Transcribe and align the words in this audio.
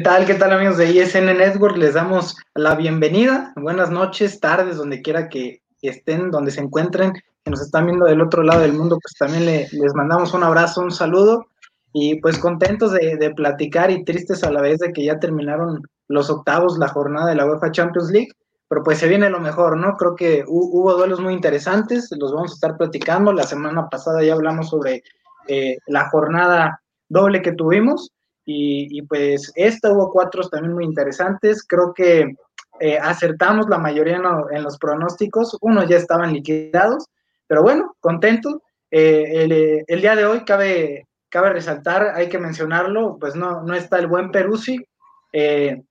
Tal? 0.00 0.26
¿Qué 0.26 0.34
tal 0.34 0.52
amigos 0.52 0.76
de 0.76 0.90
ISN 0.90 1.26
Network? 1.36 1.76
Les 1.76 1.94
damos 1.94 2.36
la 2.54 2.74
bienvenida. 2.74 3.52
Buenas 3.56 3.90
noches, 3.90 4.40
tardes, 4.40 4.76
donde 4.76 5.02
quiera 5.02 5.28
que 5.28 5.62
estén, 5.82 6.30
donde 6.30 6.50
se 6.50 6.60
encuentren, 6.60 7.12
que 7.12 7.50
nos 7.50 7.60
están 7.62 7.86
viendo 7.86 8.06
del 8.06 8.20
otro 8.20 8.42
lado 8.42 8.60
del 8.60 8.72
mundo, 8.74 8.98
pues 9.00 9.14
también 9.18 9.46
le- 9.46 9.68
les 9.72 9.94
mandamos 9.94 10.34
un 10.34 10.42
abrazo, 10.44 10.80
un 10.82 10.90
saludo 10.90 11.46
y 11.92 12.20
pues 12.20 12.38
contentos 12.38 12.92
de, 12.92 13.16
de 13.16 13.30
platicar 13.34 13.90
y 13.90 14.04
tristes 14.04 14.44
a 14.44 14.50
la 14.50 14.60
vez 14.60 14.78
de 14.78 14.92
que 14.92 15.04
ya 15.04 15.18
terminaron 15.18 15.82
los 16.08 16.30
octavos, 16.30 16.78
la 16.78 16.88
jornada 16.88 17.28
de 17.28 17.34
la 17.36 17.46
UEFA 17.46 17.70
Champions 17.72 18.10
League, 18.10 18.28
pero 18.68 18.82
pues 18.82 18.98
se 18.98 19.08
viene 19.08 19.30
lo 19.30 19.40
mejor, 19.40 19.76
¿no? 19.76 19.96
Creo 19.96 20.14
que 20.14 20.44
hu- 20.44 20.68
hubo 20.72 20.94
duelos 20.94 21.20
muy 21.20 21.32
interesantes, 21.32 22.08
los 22.18 22.32
vamos 22.32 22.52
a 22.52 22.54
estar 22.54 22.76
platicando. 22.76 23.32
La 23.32 23.42
semana 23.44 23.88
pasada 23.88 24.22
ya 24.22 24.34
hablamos 24.34 24.68
sobre 24.68 25.02
eh, 25.48 25.78
la 25.86 26.08
jornada 26.10 26.80
doble 27.08 27.42
que 27.42 27.52
tuvimos. 27.52 28.12
Y, 28.52 28.98
y, 28.98 29.02
pues 29.02 29.52
esta 29.54 29.92
hubo 29.92 30.10
cuatro 30.10 30.42
también 30.48 30.74
muy 30.74 30.84
interesantes. 30.84 31.64
Creo 31.64 31.94
que 31.94 32.34
eh, 32.80 32.98
acertamos 32.98 33.68
la 33.68 33.78
mayoría 33.78 34.16
en, 34.16 34.24
en 34.56 34.62
los 34.64 34.76
pronósticos. 34.76 35.56
Unos 35.60 35.86
ya 35.88 35.96
estaban 35.96 36.32
liquidados, 36.32 37.06
pero 37.46 37.62
bueno, 37.62 37.94
contento. 38.00 38.62
Eh, 38.90 39.44
el, 39.44 39.52
eh, 39.52 39.84
el 39.86 40.00
día 40.00 40.16
de 40.16 40.26
hoy 40.26 40.44
cabe, 40.44 41.06
cabe 41.28 41.50
resaltar, 41.50 42.12
hay 42.16 42.28
que 42.28 42.38
mencionarlo, 42.40 43.18
pues 43.20 43.36
no, 43.36 43.62
no 43.62 43.74
está 43.74 43.98
el 43.98 44.08
buen 44.08 44.32
Peruzzi. 44.32 44.84
eh, 45.32 45.82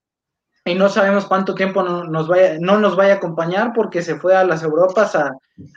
y 0.65 0.75
no 0.75 0.89
sabemos 0.89 1.25
cuánto 1.25 1.55
tiempo 1.55 1.81
no 1.81 2.03
nos, 2.03 2.27
vaya, 2.27 2.57
no 2.59 2.77
nos 2.77 2.95
vaya 2.95 3.13
a 3.13 3.17
acompañar 3.17 3.71
porque 3.73 4.01
se 4.01 4.15
fue 4.19 4.35
a 4.35 4.43
las 4.43 4.61
Europas 4.61 5.15
a, 5.15 5.31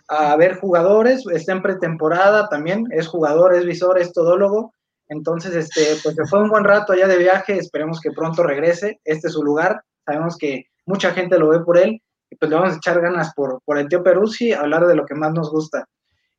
a 0.09 0.37
ver 0.37 0.59
jugadores, 0.59 1.25
está 1.33 1.53
en 1.53 1.63
pretemporada 1.63 2.48
también, 2.48 2.85
es 2.91 3.07
jugador, 3.07 3.55
es 3.55 3.65
visor, 3.65 3.98
es 3.98 4.13
todólogo, 4.13 4.75
entonces, 5.12 5.55
este, 5.55 6.00
pues 6.02 6.14
se 6.17 6.24
fue 6.24 6.42
un 6.42 6.48
buen 6.48 6.64
rato 6.64 6.92
allá 6.92 7.06
de 7.06 7.18
viaje, 7.18 7.58
esperemos 7.58 8.00
que 8.00 8.12
pronto 8.12 8.42
regrese, 8.42 8.98
este 9.05 9.28
es 9.28 9.34
su 9.34 9.42
lugar, 9.42 9.83
sabemos 10.06 10.39
que 10.39 10.64
mucha 10.86 11.12
gente 11.12 11.39
lo 11.39 11.48
ve 11.48 11.61
por 11.61 11.77
él, 11.77 12.00
y 12.30 12.36
pues 12.36 12.50
le 12.50 12.56
vamos 12.56 12.73
a 12.73 12.77
echar 12.77 13.00
ganas 13.00 13.34
por, 13.34 13.61
por 13.64 13.77
el 13.77 13.89
tío 13.89 14.02
Peruzzi, 14.02 14.52
hablar 14.52 14.86
de 14.86 14.96
lo 14.96 15.05
que 15.05 15.14
más 15.14 15.33
nos 15.33 15.50
gusta. 15.50 15.86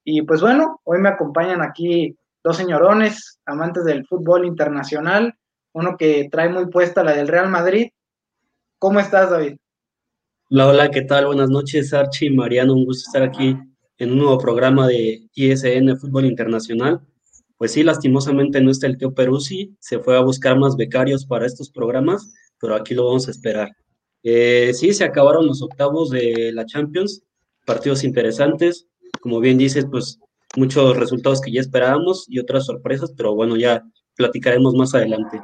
Y 0.04 0.24
pues 0.24 0.42
bueno, 0.42 0.82
hoy 0.84 1.00
me 1.00 1.10
acompañan 1.10 1.62
aquí 1.62 2.18
dos 2.44 2.58
señorones, 2.58 3.40
amantes 3.46 3.86
del 3.86 4.08
fútbol 4.08 4.46
internacional, 4.46 5.36
uno 5.74 5.96
que 5.96 6.28
trae 6.32 6.50
muy 6.50 6.68
puesta 6.70 7.04
la 7.04 7.14
del 7.14 7.28
Real 7.28 7.50
Madrid. 7.50 7.90
¿Cómo 8.80 9.00
estás, 9.00 9.30
David? 9.30 9.58
Hola, 10.50 10.68
hola, 10.68 10.90
¿qué 10.90 11.04
tal? 11.04 11.28
Buenas 11.28 11.50
noches, 11.50 11.94
Archie, 11.94 12.32
Mariano, 12.32 12.74
un 12.74 12.86
gusto 12.86 13.08
estar 13.08 13.22
aquí 13.22 13.56
en 13.98 14.12
un 14.12 14.18
nuevo 14.18 14.38
programa 14.40 14.88
de 14.88 15.30
ISN 15.36 15.96
Fútbol 15.98 16.26
Internacional. 16.26 17.02
Pues 17.64 17.72
sí, 17.72 17.84
lastimosamente 17.84 18.60
no 18.60 18.72
está 18.72 18.88
el 18.88 18.98
tío 18.98 19.14
Peruzzi, 19.14 19.74
se 19.80 19.98
fue 19.98 20.18
a 20.18 20.20
buscar 20.20 20.60
más 20.60 20.76
becarios 20.76 21.26
para 21.26 21.46
estos 21.46 21.70
programas, 21.70 22.34
pero 22.60 22.76
aquí 22.76 22.94
lo 22.94 23.06
vamos 23.06 23.30
a 23.30 23.32
esperar. 23.32 23.72
Eh, 24.22 24.74
sí, 24.74 24.94
se 24.94 25.06
acabaron 25.06 25.48
los 25.48 25.62
octavos 25.62 26.10
de 26.10 26.52
la 26.54 26.66
Champions, 26.66 27.24
partidos 27.66 28.04
interesantes, 28.04 28.88
como 29.22 29.40
bien 29.40 29.58
dices, 29.58 29.88
pues 29.90 30.20
muchos 30.58 30.98
resultados 30.98 31.40
que 31.40 31.54
ya 31.54 31.62
esperábamos 31.62 32.26
y 32.28 32.38
otras 32.38 32.66
sorpresas, 32.66 33.14
pero 33.16 33.34
bueno, 33.34 33.56
ya 33.56 33.82
platicaremos 34.18 34.74
más 34.74 34.94
adelante. 34.94 35.40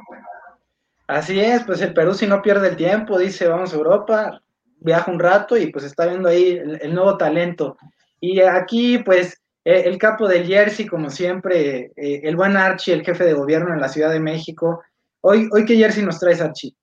Así 1.06 1.40
es, 1.40 1.64
pues 1.64 1.80
el 1.80 1.94
Perú 1.94 2.12
no 2.28 2.42
pierde 2.42 2.68
el 2.68 2.76
tiempo, 2.76 3.18
dice 3.18 3.48
vamos 3.48 3.72
a 3.72 3.76
Europa, 3.76 4.42
viaja 4.76 5.10
un 5.10 5.20
rato 5.20 5.56
y 5.56 5.72
pues 5.72 5.86
está 5.86 6.04
viendo 6.04 6.28
ahí 6.28 6.60
el 6.82 6.94
nuevo 6.94 7.16
talento. 7.16 7.78
Y 8.20 8.40
aquí 8.40 8.98
pues 8.98 9.40
eh, 9.64 9.82
el 9.84 9.98
capo 9.98 10.26
del 10.26 10.46
Jersey, 10.46 10.86
como 10.86 11.10
siempre, 11.10 11.92
eh, 11.96 12.20
el 12.22 12.36
buen 12.36 12.56
Archie, 12.56 12.94
el 12.94 13.04
jefe 13.04 13.24
de 13.24 13.34
gobierno 13.34 13.74
en 13.74 13.80
la 13.80 13.88
Ciudad 13.88 14.10
de 14.10 14.20
México. 14.20 14.82
Hoy, 15.20 15.48
hoy 15.52 15.64
¿qué 15.64 15.76
Jersey 15.76 16.02
nos 16.02 16.18
traes, 16.18 16.40
Archie? 16.40 16.74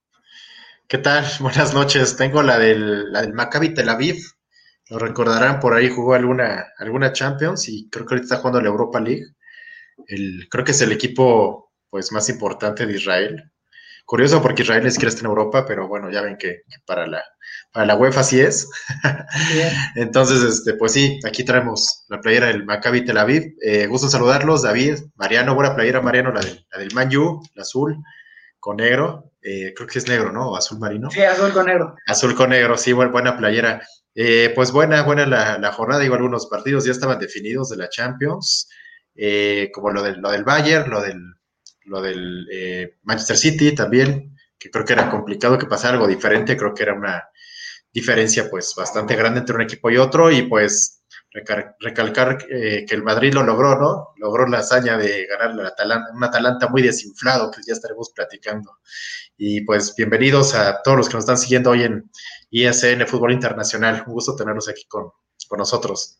¿Qué 0.88 1.00
tal? 1.00 1.26
Buenas 1.40 1.74
noches. 1.74 2.16
Tengo 2.16 2.44
la 2.44 2.58
del, 2.58 3.12
la 3.12 3.28
Maccabi 3.28 3.74
Tel 3.74 3.90
Aviv. 3.90 4.18
Lo 4.90 5.00
recordarán, 5.00 5.60
por 5.60 5.74
ahí 5.74 5.90
jugó 5.90 6.14
alguna, 6.14 6.66
alguna 6.78 7.12
Champions 7.12 7.68
y 7.68 7.90
creo 7.90 8.06
que 8.06 8.14
ahorita 8.14 8.26
está 8.26 8.38
jugando 8.38 8.62
la 8.62 8.70
Europa 8.70 9.02
League. 9.02 9.26
El, 10.06 10.48
creo 10.50 10.64
que 10.64 10.72
es 10.72 10.82
el 10.82 10.92
equipo 10.92 11.74
pues, 11.90 12.12
más 12.12 12.30
importante 12.30 12.86
de 12.86 12.94
Israel. 12.94 13.52
Curioso 14.08 14.42
porque 14.42 14.62
Israel 14.62 14.88
es 14.88 14.96
quiere 14.96 15.10
estar 15.10 15.26
en 15.26 15.32
Europa, 15.32 15.66
pero 15.68 15.90
bueno, 15.90 16.10
ya 16.10 16.22
ven 16.22 16.38
que, 16.38 16.62
que 16.66 16.78
para, 16.86 17.06
la, 17.08 17.22
para 17.74 17.86
la 17.86 17.98
UEFA 17.98 18.24
sí 18.24 18.40
es. 18.40 18.70
Bien. 19.54 19.70
Entonces, 19.96 20.42
este, 20.44 20.76
pues 20.76 20.94
sí, 20.94 21.20
aquí 21.28 21.44
traemos 21.44 22.06
la 22.08 22.22
playera 22.22 22.48
del 22.48 22.64
Maccabi 22.64 23.04
Tel 23.04 23.18
Aviv. 23.18 23.54
Eh, 23.62 23.86
gusto 23.88 24.08
saludarlos, 24.08 24.62
David, 24.62 25.00
Mariano, 25.16 25.56
buena 25.56 25.76
playera, 25.76 26.00
Mariano, 26.00 26.32
la 26.32 26.40
del, 26.40 26.66
la 26.72 26.80
del 26.80 26.94
Man 26.94 27.14
U, 27.18 27.42
la 27.54 27.64
azul 27.64 28.02
con 28.62 28.78
negro. 28.78 29.34
Eh, 29.42 29.74
creo 29.76 29.90
que 29.90 30.00
es 30.00 30.08
negro, 30.08 30.32
¿no? 30.32 30.52
O 30.52 30.56
azul 30.56 30.80
marino. 30.80 31.12
Sí, 31.12 31.22
azul 31.24 31.52
con 31.52 31.66
negro. 31.66 31.94
Azul 32.08 32.34
con 32.34 32.52
negro, 32.52 32.78
sí, 32.78 32.94
buena, 32.94 33.12
buena 33.12 33.38
playera. 33.38 33.82
Eh, 34.16 34.54
pues 34.56 34.72
buena, 34.72 35.04
buena 35.04 35.26
la, 35.26 35.58
la, 35.58 35.74
jornada. 35.74 36.02
Digo, 36.02 36.16
algunos 36.16 36.48
partidos 36.48 36.86
ya 36.86 36.94
estaban 36.94 37.20
definidos 37.20 37.68
de 37.72 37.76
la 37.76 37.90
Champions, 37.90 38.70
eh, 39.16 39.70
como 39.74 39.92
lo 39.92 40.02
del, 40.02 40.22
lo 40.22 40.32
del 40.32 40.46
Bayern, 40.46 40.90
lo 40.90 41.02
del, 41.02 41.20
lo 41.88 42.02
del 42.02 42.48
eh, 42.52 42.98
Manchester 43.04 43.38
City 43.38 43.74
también, 43.74 44.36
que 44.60 44.70
creo 44.70 44.86
que 44.86 44.94
era 44.94 45.10
complicado 45.10 45.58
que 45.58 45.66
pasara 45.66 45.94
algo 45.94 46.08
diferente. 46.08 46.58
Creo 46.58 46.74
que 46.74 46.84
era 46.84 46.94
una 46.94 47.30
diferencia, 47.92 48.50
pues, 48.50 48.74
bastante 48.76 49.16
grande 49.16 49.40
entre 49.40 49.56
un 49.56 49.62
equipo 49.62 49.90
y 49.90 49.98
otro. 49.98 50.32
Y 50.32 50.44
pues, 50.44 51.04
recal 51.32 51.76
recalcar 51.80 52.38
eh, 52.50 52.86
que 52.88 52.96
el 52.96 53.04
Madrid 53.04 53.34
lo 53.34 53.44
logró, 53.44 53.80
¿no? 53.80 54.10
Logró 54.18 54.48
la 54.48 54.60
hazaña 54.60 54.98
de 54.98 55.26
ganar 55.28 55.56
la 55.56 55.70
Atalanta, 55.70 56.12
un 56.14 56.24
Atalanta 56.24 56.68
muy 56.68 56.82
desinflado, 56.82 57.52
que 57.52 57.62
ya 57.66 57.74
estaremos 57.74 58.12
platicando. 58.14 58.78
Y 59.38 59.62
pues, 59.62 59.96
bienvenidos 59.96 60.56
a 60.56 60.82
todos 60.84 60.98
los 60.98 61.08
que 61.08 61.16
nos 61.16 61.24
están 61.24 61.38
siguiendo 61.38 61.72
hoy 61.72 61.84
en 61.84 62.10
ISN 62.50 63.08
Fútbol 63.08 63.32
Internacional. 63.32 64.04
Un 64.06 64.14
gusto 64.14 64.36
tenerlos 64.36 64.68
aquí 64.68 64.86
con, 64.88 65.12
con 65.48 65.58
nosotros. 65.58 66.20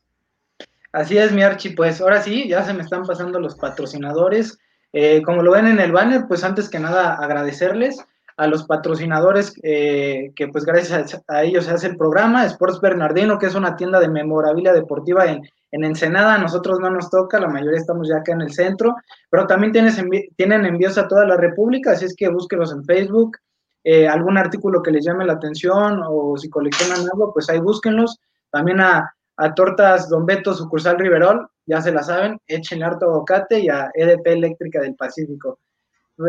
Así 0.94 1.18
es, 1.18 1.32
mi 1.32 1.44
Archi. 1.44 1.72
Pues 1.72 2.00
ahora 2.00 2.22
sí, 2.24 2.48
ya 2.48 2.64
se 2.64 2.74
me 2.74 2.84
están 2.84 3.06
pasando 3.06 3.40
los 3.40 3.56
patrocinadores. 3.56 4.58
Eh, 4.94 5.22
como 5.22 5.44
lo 5.44 5.52
ven 5.52 5.68
en 5.68 5.80
el 5.80 5.92
banner, 5.92 6.26
pues 6.28 6.44
antes 6.44 6.70
que 6.70 6.80
nada 6.80 7.16
agradecerles 7.16 8.04
a 8.38 8.48
los 8.48 8.66
patrocinadores 8.66 9.54
eh, 9.64 10.32
que 10.36 10.48
pues 10.48 10.64
gracias 10.64 11.22
a, 11.28 11.44
ellos 11.44 11.66
se 11.66 11.72
hace 11.72 11.88
el 11.88 11.98
programa, 11.98 12.46
Sports 12.46 12.80
Bernardino, 12.80 13.40
que 13.40 13.48
es 13.48 13.56
una 13.56 13.76
tienda 13.76 14.00
de 14.00 14.10
memorabilia 14.10 14.74
deportiva 14.74 15.26
en, 15.26 15.42
en 15.72 15.84
Ensenada, 15.84 16.36
a 16.36 16.38
nosotros 16.38 16.80
no 16.80 16.92
nos 16.92 17.10
toca, 17.10 17.40
la 17.40 17.48
mayoría 17.48 17.80
estamos 17.80 18.08
ya 18.08 18.18
acá 18.18 18.34
en 18.34 18.42
el 18.42 18.54
centro, 18.54 18.96
pero 19.30 19.48
también 19.48 19.74
tienes 19.74 20.02
tienen 20.36 20.66
envíos 20.66 20.98
a 21.00 21.08
toda 21.08 21.26
la 21.26 21.36
República, 21.36 21.92
así 21.92 22.06
es 22.06 22.16
que 22.16 22.30
búsquelos 22.30 22.72
en 22.72 22.86
Facebook, 22.86 23.38
eh, 23.84 24.08
algún 24.08 24.38
artículo 24.38 24.84
que 24.84 24.92
les 24.92 25.04
llame 25.04 25.26
la 25.26 25.34
atención 25.34 26.02
o 26.08 26.38
si 26.38 26.50
coleccionan 26.50 27.00
algo, 27.12 27.34
pues 27.34 27.50
ahí 27.50 27.60
búsquenlos, 27.60 28.20
también 28.52 28.82
a, 28.82 29.16
a 29.38 29.54
Tortas 29.54 30.10
Don 30.10 30.26
Beto, 30.26 30.54
sucursal 30.54 30.98
Riverol, 30.98 31.48
ya 31.66 31.82
se 31.82 31.92
la 31.92 32.04
saben, 32.04 32.40
échenle 32.48 32.86
harto 32.86 33.06
aguacate 33.06 33.60
y 33.60 33.70
a 33.70 33.92
EDP 33.94 34.28
Eléctrica 34.28 34.82
del 34.82 34.96
Pacífico. 34.96 35.60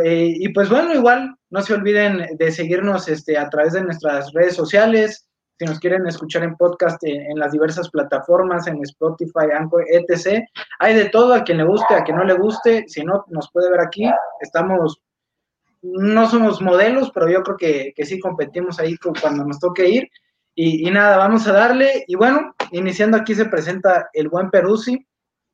Eh, 0.05 0.35
y 0.37 0.49
pues 0.51 0.69
bueno, 0.69 0.93
igual 0.93 1.35
no 1.51 1.63
se 1.63 1.75
olviden 1.75 2.37
de 2.37 2.53
seguirnos 2.53 3.09
este, 3.09 3.39
a 3.39 3.49
través 3.49 3.73
de 3.73 3.83
nuestras 3.83 4.33
redes 4.33 4.55
sociales. 4.55 5.27
Si 5.59 5.65
nos 5.65 5.81
quieren 5.81 6.07
escuchar 6.07 6.45
en 6.45 6.57
podcast 6.57 7.03
en, 7.03 7.39
las 7.39 7.53
diversas 7.53 7.91
plataformas, 7.91 8.67
en 8.67 8.81
Spotify, 8.83 9.51
Anchor, 9.57 9.85
etc. 9.89 10.45
Hay 10.79 10.95
de 10.95 11.09
todo, 11.09 11.35
a 11.35 11.43
quien 11.43 11.59
le 11.59 11.65
guste, 11.65 11.95
a 11.95 12.05
quien 12.05 12.17
no 12.17 12.25
le 12.25 12.35
guste. 12.35 12.85
Si 12.87 13.03
no, 13.03 13.25
nos 13.29 13.51
puede 13.51 13.71
ver 13.71 13.81
aquí. 13.81 14.09
Estamos, 14.41 15.01
no 15.83 16.29
somos 16.29 16.61
modelos, 16.61 17.11
pero 17.13 17.29
yo 17.29 17.43
creo 17.43 17.57
que, 17.57 17.93
que 17.97 18.05
sí 18.05 18.21
competimos 18.21 18.79
ahí 18.79 18.97
cuando 19.21 19.45
nos 19.45 19.59
toque 19.59 19.89
ir. 19.89 20.09
Y, 20.61 20.91
nada, 20.91 21.19
vamos 21.19 21.47
a 21.47 21.53
darle. 21.53 22.05
Y 22.09 22.17
bueno, 22.17 22.53
iniciando 22.73 23.17
aquí 23.17 23.35
se 23.35 23.47
presenta 23.47 24.09
el 24.13 24.29
buen 24.29 24.51
Peruzzi, 24.51 25.07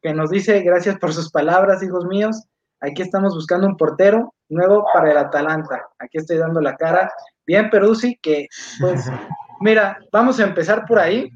que 0.03 0.13
nos 0.13 0.31
dice, 0.31 0.61
gracias 0.61 0.99
por 0.99 1.13
sus 1.13 1.31
palabras, 1.31 1.83
hijos 1.83 2.07
míos. 2.07 2.45
Aquí 2.81 3.03
estamos 3.03 3.35
buscando 3.35 3.67
un 3.67 3.77
portero 3.77 4.35
nuevo 4.49 4.85
para 4.93 5.11
el 5.11 5.17
Atalanta. 5.17 5.87
Aquí 5.99 6.19
estoy 6.19 6.37
dando 6.37 6.61
la 6.61 6.77
cara. 6.77 7.11
Bien, 7.47 7.71
Peruzzi, 7.71 8.19
que 8.21 8.47
pues, 8.81 9.05
mira, 9.61 9.99
vamos 10.13 10.39
a 10.41 10.45
empezar 10.45 10.85
por 10.87 10.99
ahí, 10.99 11.31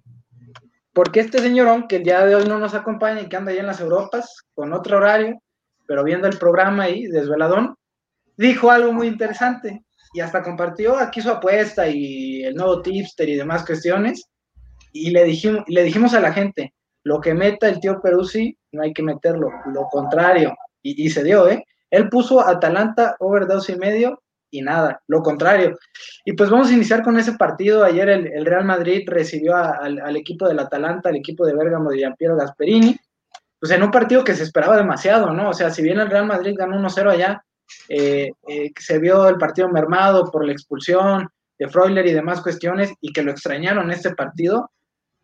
porque 0.92 1.20
este 1.20 1.38
señorón 1.38 1.88
que 1.88 1.96
el 1.96 2.04
día 2.04 2.26
de 2.26 2.34
hoy 2.34 2.46
no 2.46 2.58
nos 2.58 2.75
acompaña 2.75 3.20
y 3.20 3.28
que 3.28 3.36
anda 3.36 3.52
allá 3.52 3.60
en 3.60 3.66
las 3.66 3.80
Europas 3.80 4.44
con 4.54 4.72
otro 4.72 4.98
horario, 4.98 5.40
pero 5.86 6.04
viendo 6.04 6.28
el 6.28 6.36
programa 6.38 6.84
ahí, 6.84 7.06
desveladón, 7.06 7.75
dijo 8.36 8.70
algo 8.70 8.92
muy 8.92 9.06
interesante 9.06 9.84
y 10.12 10.20
hasta 10.20 10.42
compartió 10.42 10.96
aquí 10.96 11.20
su 11.20 11.30
apuesta 11.30 11.88
y 11.88 12.42
el 12.44 12.54
nuevo 12.54 12.82
tipster 12.82 13.28
y 13.28 13.36
demás 13.36 13.64
cuestiones. 13.64 14.28
Y 14.93 15.11
le 15.11 15.25
dijimos, 15.25 15.64
le 15.67 15.82
dijimos 15.82 16.14
a 16.14 16.20
la 16.20 16.32
gente, 16.32 16.75
lo 17.05 17.20
que 17.20 17.35
meta 17.35 17.69
el 17.69 17.81
tío 17.81 18.00
Peruzzi, 18.00 18.56
no 18.73 18.82
hay 18.82 18.93
que 18.93 19.02
meterlo, 19.02 19.50
lo 19.73 19.85
contrario, 19.88 20.55
y, 20.82 21.11
se 21.11 21.25
dio, 21.25 21.49
¿eh? 21.49 21.64
Él 21.90 22.08
puso 22.08 22.40
Atalanta 22.40 23.17
over 23.19 23.46
dos 23.46 23.69
y 23.69 23.76
medio 23.76 24.23
y 24.50 24.62
nada, 24.62 25.02
lo 25.06 25.23
contrario. 25.23 25.76
Y 26.25 26.32
pues 26.32 26.50
vamos 26.50 26.70
a 26.70 26.75
iniciar 26.75 27.02
con 27.02 27.19
ese 27.19 27.32
partido. 27.32 27.85
Ayer 27.85 28.08
el, 28.08 28.46
Real 28.46 28.64
Madrid 28.64 29.02
recibió 29.06 29.56
al, 29.56 30.17
equipo 30.17 30.49
del 30.49 30.58
Atalanta, 30.58 31.08
al 31.08 31.17
equipo 31.17 31.44
de 31.46 31.55
Bergamo 31.55 31.90
de 31.90 31.99
Giampiero 31.99 32.37
Gasperini, 32.37 32.96
pues 33.58 33.73
en 33.73 33.82
un 33.82 33.90
partido 33.90 34.25
que 34.25 34.35
se 34.35 34.44
esperaba 34.44 34.76
demasiado, 34.76 35.32
¿no? 35.32 35.50
O 35.50 35.52
sea, 35.52 35.70
si 35.70 35.82
bien 35.82 35.99
el 35.99 36.11
Real 36.11 36.26
Madrid 36.26 36.55
ganó 36.56 36.76
1-0 36.76 37.11
allá, 37.11 37.43
eh, 37.88 38.31
eh, 38.49 38.73
se 38.79 38.99
vio 38.99 39.29
el 39.29 39.37
partido 39.37 39.69
mermado 39.69 40.31
por 40.31 40.44
la 40.44 40.52
expulsión 40.52 41.29
de 41.58 41.69
Freuler 41.69 42.06
y 42.06 42.12
demás 42.12 42.40
cuestiones 42.40 42.93
y 43.00 43.12
que 43.12 43.23
lo 43.23 43.32
extrañaron 43.32 43.90
este 43.90 44.14
partido, 44.14 44.70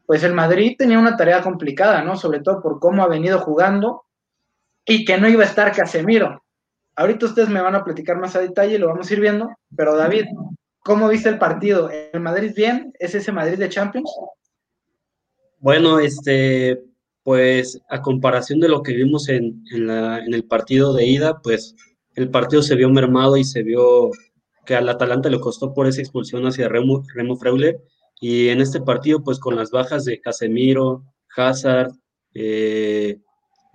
pues 0.06 0.22
el 0.22 0.34
Madrid 0.34 0.76
tenía 0.78 0.98
una 0.98 1.16
tarea 1.16 1.42
complicada, 1.42 2.02
¿no? 2.02 2.16
Sobre 2.16 2.40
todo 2.40 2.60
por 2.62 2.78
cómo 2.78 3.02
ha 3.02 3.08
venido 3.08 3.38
jugando 3.40 4.04
y 4.86 5.04
que 5.04 5.18
no 5.18 5.28
iba 5.28 5.42
a 5.42 5.46
estar 5.46 5.72
Casemiro. 5.72 6.42
Ahorita 6.96 7.26
ustedes 7.26 7.48
me 7.48 7.60
van 7.60 7.74
a 7.74 7.84
platicar 7.84 8.18
más 8.18 8.36
a 8.36 8.40
detalle, 8.40 8.78
lo 8.78 8.88
vamos 8.88 9.10
a 9.10 9.12
ir 9.14 9.20
viendo, 9.20 9.50
pero 9.76 9.96
David, 9.96 10.26
¿cómo 10.80 11.08
viste 11.08 11.28
el 11.28 11.38
partido? 11.38 11.90
¿El 11.90 12.20
Madrid 12.20 12.52
bien? 12.54 12.92
¿Es 12.98 13.14
ese 13.14 13.32
Madrid 13.32 13.58
de 13.58 13.68
Champions? 13.68 14.10
Bueno, 15.58 15.98
este, 15.98 16.84
pues 17.24 17.80
a 17.88 18.02
comparación 18.02 18.60
de 18.60 18.68
lo 18.68 18.82
que 18.82 18.92
vimos 18.92 19.28
en, 19.28 19.64
el 19.72 20.44
partido 20.44 20.92
de 20.92 21.06
ida, 21.06 21.40
pues 21.42 21.74
el 22.14 22.30
partido 22.30 22.62
se 22.62 22.76
vio 22.76 22.90
mermado 22.90 23.36
y 23.36 23.44
se 23.44 23.62
vio 23.62 24.10
que 24.66 24.76
al 24.76 24.88
Atalanta 24.88 25.30
le 25.30 25.40
costó 25.40 25.74
por 25.74 25.86
esa 25.86 26.00
expulsión 26.00 26.46
hacia 26.46 26.68
Remo, 26.68 27.02
Remo 27.14 27.36
Freuler. 27.36 27.80
Y 28.26 28.48
en 28.48 28.62
este 28.62 28.80
partido, 28.80 29.22
pues 29.22 29.38
con 29.38 29.54
las 29.54 29.70
bajas 29.70 30.06
de 30.06 30.18
Casemiro, 30.18 31.04
Hazard, 31.36 31.92
eh, 32.32 33.18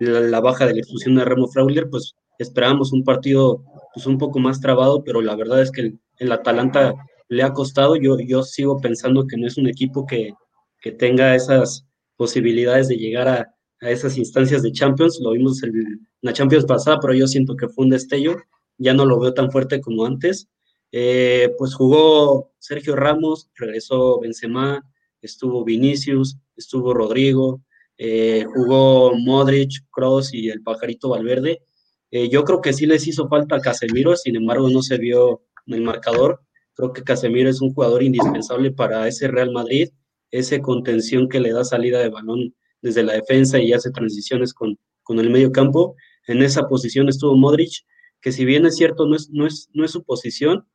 la, 0.00 0.40
baja 0.40 0.66
de 0.66 0.74
la 0.74 0.80
expulsión 0.80 1.14
de 1.14 1.24
Remo 1.24 1.46
Frauler, 1.46 1.88
pues 1.88 2.16
esperábamos 2.36 2.92
un 2.92 3.04
partido 3.04 3.62
pues 3.94 4.06
un 4.06 4.18
poco 4.18 4.40
más 4.40 4.60
trabado, 4.60 5.04
pero 5.04 5.22
la 5.22 5.36
verdad 5.36 5.62
es 5.62 5.70
que 5.70 5.94
el, 6.16 6.32
Atalanta 6.32 6.96
le 7.28 7.44
ha 7.44 7.52
costado. 7.52 7.94
Yo, 7.94 8.18
yo 8.18 8.42
sigo 8.42 8.80
pensando 8.80 9.24
que 9.28 9.36
no 9.36 9.46
es 9.46 9.56
un 9.56 9.68
equipo 9.68 10.04
que, 10.04 10.34
que 10.80 10.90
tenga 10.90 11.36
esas 11.36 11.86
posibilidades 12.16 12.88
de 12.88 12.96
llegar 12.96 13.28
a, 13.28 13.54
a, 13.82 13.90
esas 13.90 14.18
instancias 14.18 14.64
de 14.64 14.72
Champions. 14.72 15.20
Lo 15.22 15.30
vimos 15.30 15.62
en 15.62 16.08
la 16.22 16.32
Champions 16.32 16.64
pasada, 16.64 16.98
pero 17.00 17.14
yo 17.14 17.28
siento 17.28 17.54
que 17.54 17.68
fue 17.68 17.84
un 17.84 17.90
destello. 17.90 18.36
Ya 18.78 18.94
no 18.94 19.04
lo 19.04 19.20
veo 19.20 19.32
tan 19.32 19.52
fuerte 19.52 19.80
como 19.80 20.06
antes. 20.06 20.48
Eh, 20.92 21.50
pues 21.58 21.74
jugó 21.74 22.52
Sergio 22.58 22.96
Ramos, 22.96 23.48
regresó 23.54 24.20
Benzema, 24.20 24.84
estuvo 25.22 25.64
Vinicius, 25.64 26.36
estuvo 26.56 26.94
Rodrigo, 26.94 27.62
eh, 27.96 28.44
jugó 28.54 29.12
Modric, 29.14 29.86
Cross 29.90 30.34
y 30.34 30.48
el 30.48 30.62
pajarito 30.62 31.10
Valverde. 31.10 31.62
Eh, 32.10 32.28
yo 32.28 32.44
creo 32.44 32.60
que 32.60 32.72
sí 32.72 32.86
les 32.86 33.06
hizo 33.06 33.28
falta 33.28 33.56
a 33.56 33.60
Casemiro, 33.60 34.16
sin 34.16 34.36
embargo 34.36 34.68
no 34.70 34.82
se 34.82 34.98
vio 34.98 35.42
en 35.66 35.74
el 35.74 35.82
marcador. 35.82 36.40
Creo 36.74 36.92
que 36.92 37.04
Casemiro 37.04 37.50
es 37.50 37.60
un 37.60 37.72
jugador 37.72 38.02
indispensable 38.02 38.72
para 38.72 39.06
ese 39.06 39.28
Real 39.28 39.52
Madrid, 39.52 39.90
ese 40.30 40.60
contención 40.60 41.28
que 41.28 41.40
le 41.40 41.52
da 41.52 41.64
salida 41.64 42.00
de 42.00 42.08
balón 42.08 42.54
desde 42.82 43.02
la 43.02 43.12
defensa 43.12 43.60
y 43.60 43.72
hace 43.72 43.90
transiciones 43.90 44.54
con, 44.54 44.78
con 45.02 45.20
el 45.20 45.30
medio 45.30 45.52
campo. 45.52 45.94
En 46.26 46.42
esa 46.42 46.68
posición 46.68 47.08
estuvo 47.08 47.36
Modric, 47.36 47.84
que 48.20 48.32
si 48.32 48.44
bien 48.44 48.66
es 48.66 48.76
cierto, 48.76 49.06
no 49.06 49.16
es, 49.16 49.30
no 49.30 49.46
es, 49.46 49.68
no 49.72 49.84
es 49.84 49.90
su 49.90 50.04
posición, 50.04 50.66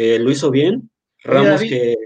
eh, 0.00 0.16
lo 0.20 0.30
hizo 0.30 0.50
bien. 0.52 0.90
Ramos 1.24 1.60
que 1.60 1.96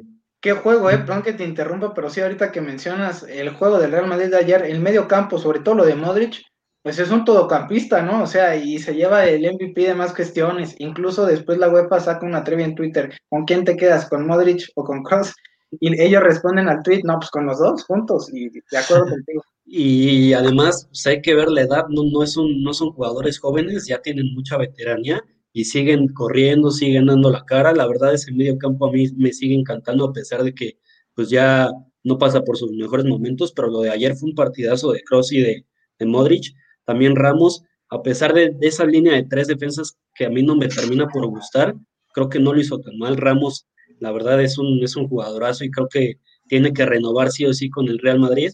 Qué 0.41 0.53
juego, 0.53 0.91
eh, 0.91 0.99
perdón 0.99 1.23
que 1.23 1.35
te 1.35 1.45
interrumpa, 1.45 1.93
pero 1.95 2.09
sí, 2.09 2.21
ahorita 2.21 2.51
que 2.51 2.63
mencionas 2.63 3.23
el 3.23 3.51
juego 3.51 3.79
del 3.79 3.93
Real 3.93 4.09
Madrid 4.09 4.29
de 4.31 4.39
ayer, 4.39 4.65
el 4.65 4.81
medio 4.81 5.07
campo, 5.07 5.39
sobre 5.39 5.61
todo 5.61 5.77
lo 5.77 5.85
de 5.85 5.95
Modric, 5.95 6.43
pues 6.83 6.99
es 6.99 7.11
un 7.11 7.25
todocampista, 7.25 8.03
¿no? 8.03 8.23
O 8.23 8.27
sea, 8.27 8.57
y 8.57 8.79
se 8.79 8.95
lleva 8.95 9.27
el 9.27 9.43
MVP 9.43 9.83
de 9.83 9.95
más 9.95 10.13
cuestiones. 10.15 10.75
Incluso 10.79 11.27
después 11.27 11.59
la 11.59 11.69
UEFA 11.69 12.01
saca 12.01 12.27
una 12.27 12.43
trivia 12.43 12.65
en 12.65 12.75
Twitter, 12.75 13.15
¿con 13.29 13.45
quién 13.45 13.65
te 13.65 13.77
quedas? 13.77 14.09
¿Con 14.09 14.27
Modric 14.27 14.65
o 14.75 14.83
con 14.83 15.03
Cross? 15.05 15.35
Y 15.79 16.03
ellos 16.03 16.23
responden 16.23 16.69
al 16.69 16.83
tweet, 16.83 17.03
no, 17.05 17.19
pues 17.19 17.31
con 17.31 17.47
los 17.47 17.59
dos 17.59 17.85
juntos, 17.85 18.29
y 18.33 18.49
de 18.49 18.79
acuerdo 18.79 19.05
contigo. 19.11 19.45
Y 19.65 20.33
además, 20.33 20.87
pues 20.89 21.07
hay 21.07 21.23
que 21.23 21.35
ver 21.35 21.51
la 21.51 21.61
edad, 21.61 21.85
no, 21.89 22.03
no, 22.11 22.25
es 22.25 22.37
un, 22.37 22.65
no 22.65 22.75
son 22.75 22.91
jugadores 22.93 23.39
jóvenes, 23.39 23.87
ya 23.87 24.01
tienen 24.01 24.35
mucha 24.35 24.57
veteranía, 24.57 25.23
y 25.53 25.65
siguen 25.65 26.09
corriendo, 26.09 26.71
siguen 26.71 27.07
dando 27.07 27.31
la 27.31 27.45
cara. 27.45 27.73
La 27.73 27.87
verdad, 27.87 28.15
ese 28.15 28.33
medio 28.33 28.59
campo 28.59 28.87
a 28.87 28.93
mí 28.93 29.09
me 29.17 29.33
sigue 29.33 29.55
encantando 29.55 30.07
a 30.07 30.13
pesar 30.13 30.43
de 30.43 30.55
que 30.55 30.79
pues 31.15 31.29
ya 31.29 31.71
no 32.05 32.19
pasa 32.19 32.43
por 32.43 32.57
sus 32.57 32.73
mejores 32.73 33.07
momentos, 33.07 33.53
pero 33.53 33.69
lo 33.69 33.81
de 33.81 33.91
ayer 33.91 34.17
fue 34.17 34.31
un 34.31 34.35
partidazo 34.35 34.93
de 34.93 35.03
Cross 35.03 35.33
y 35.33 35.41
de, 35.41 35.67
Modric. 36.05 36.53
También 36.85 37.15
Ramos, 37.15 37.63
a 37.89 38.03
pesar 38.03 38.35
de, 38.35 38.57
esa 38.63 38.85
línea 38.85 39.13
de 39.15 39.23
tres 39.23 39.47
defensas 39.47 39.97
que 40.17 40.25
a 40.25 40.31
mí 40.31 40.43
no 40.43 40.57
me 40.57 40.67
termina 40.67 41.07
por 41.07 41.25
gustar, 41.27 41.77
creo 42.13 42.29
que 42.29 42.41
no 42.41 42.53
lo 42.53 42.61
hizo 42.61 42.81
tan 42.81 42.99
mal. 42.99 43.17
Ramos, 43.17 43.69
la 44.01 44.11
verdad, 44.11 44.43
es 44.43 44.59
un, 44.59 44.83
es 44.83 44.97
un 44.97 45.07
jugadorazo 45.07 45.65
y 45.65 45.71
creo 45.71 45.89
que 45.89 46.19
tiene 46.49 46.73
que 46.73 46.85
renovar 46.87 47.31
sí 47.31 47.47
o 47.47 47.55
sí 47.55 47.71
con 47.71 47.87
el 47.87 48.01
Real 48.01 48.19
Madrid. 48.19 48.51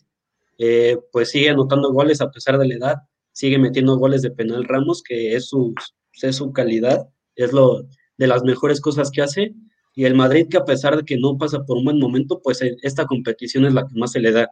Eh, 0.59 0.99
pues 1.11 1.31
sigue 1.31 1.49
anotando 1.49 1.90
goles 1.90 2.21
a 2.21 2.31
pesar 2.31 2.59
de 2.59 2.69
la 2.69 2.75
edad, 2.75 2.97
sigue 3.33 3.59
metiendo 3.59 3.97
goles 3.97 4.21
de 4.23 4.31
penal 4.31 4.64
Ramos, 4.64 5.02
que 5.02 5.37
es 5.37 5.49
su, 5.49 5.73
es 6.23 6.37
su 6.37 6.53
calidad, 6.53 7.09
es 7.37 7.53
lo 7.53 7.87
de 8.17 8.27
las 8.27 8.43
mejores 8.43 8.81
cosas 8.81 9.11
que 9.11 9.23
hace. 9.23 9.55
Y 9.95 10.05
el 10.05 10.15
Madrid, 10.15 10.47
que 10.49 10.57
a 10.57 10.65
pesar 10.65 10.97
de 10.97 11.05
que 11.05 11.17
no 11.17 11.37
pasa 11.39 11.65
por 11.65 11.77
un 11.77 11.85
buen 11.85 11.99
momento, 11.99 12.41
pues 12.41 12.63
eh, 12.63 12.77
esta 12.83 13.07
competición 13.07 13.65
es 13.65 13.75
la 13.75 13.87
que 13.87 13.99
más 13.99 14.13
se 14.13 14.21
le 14.21 14.31
da. 14.31 14.49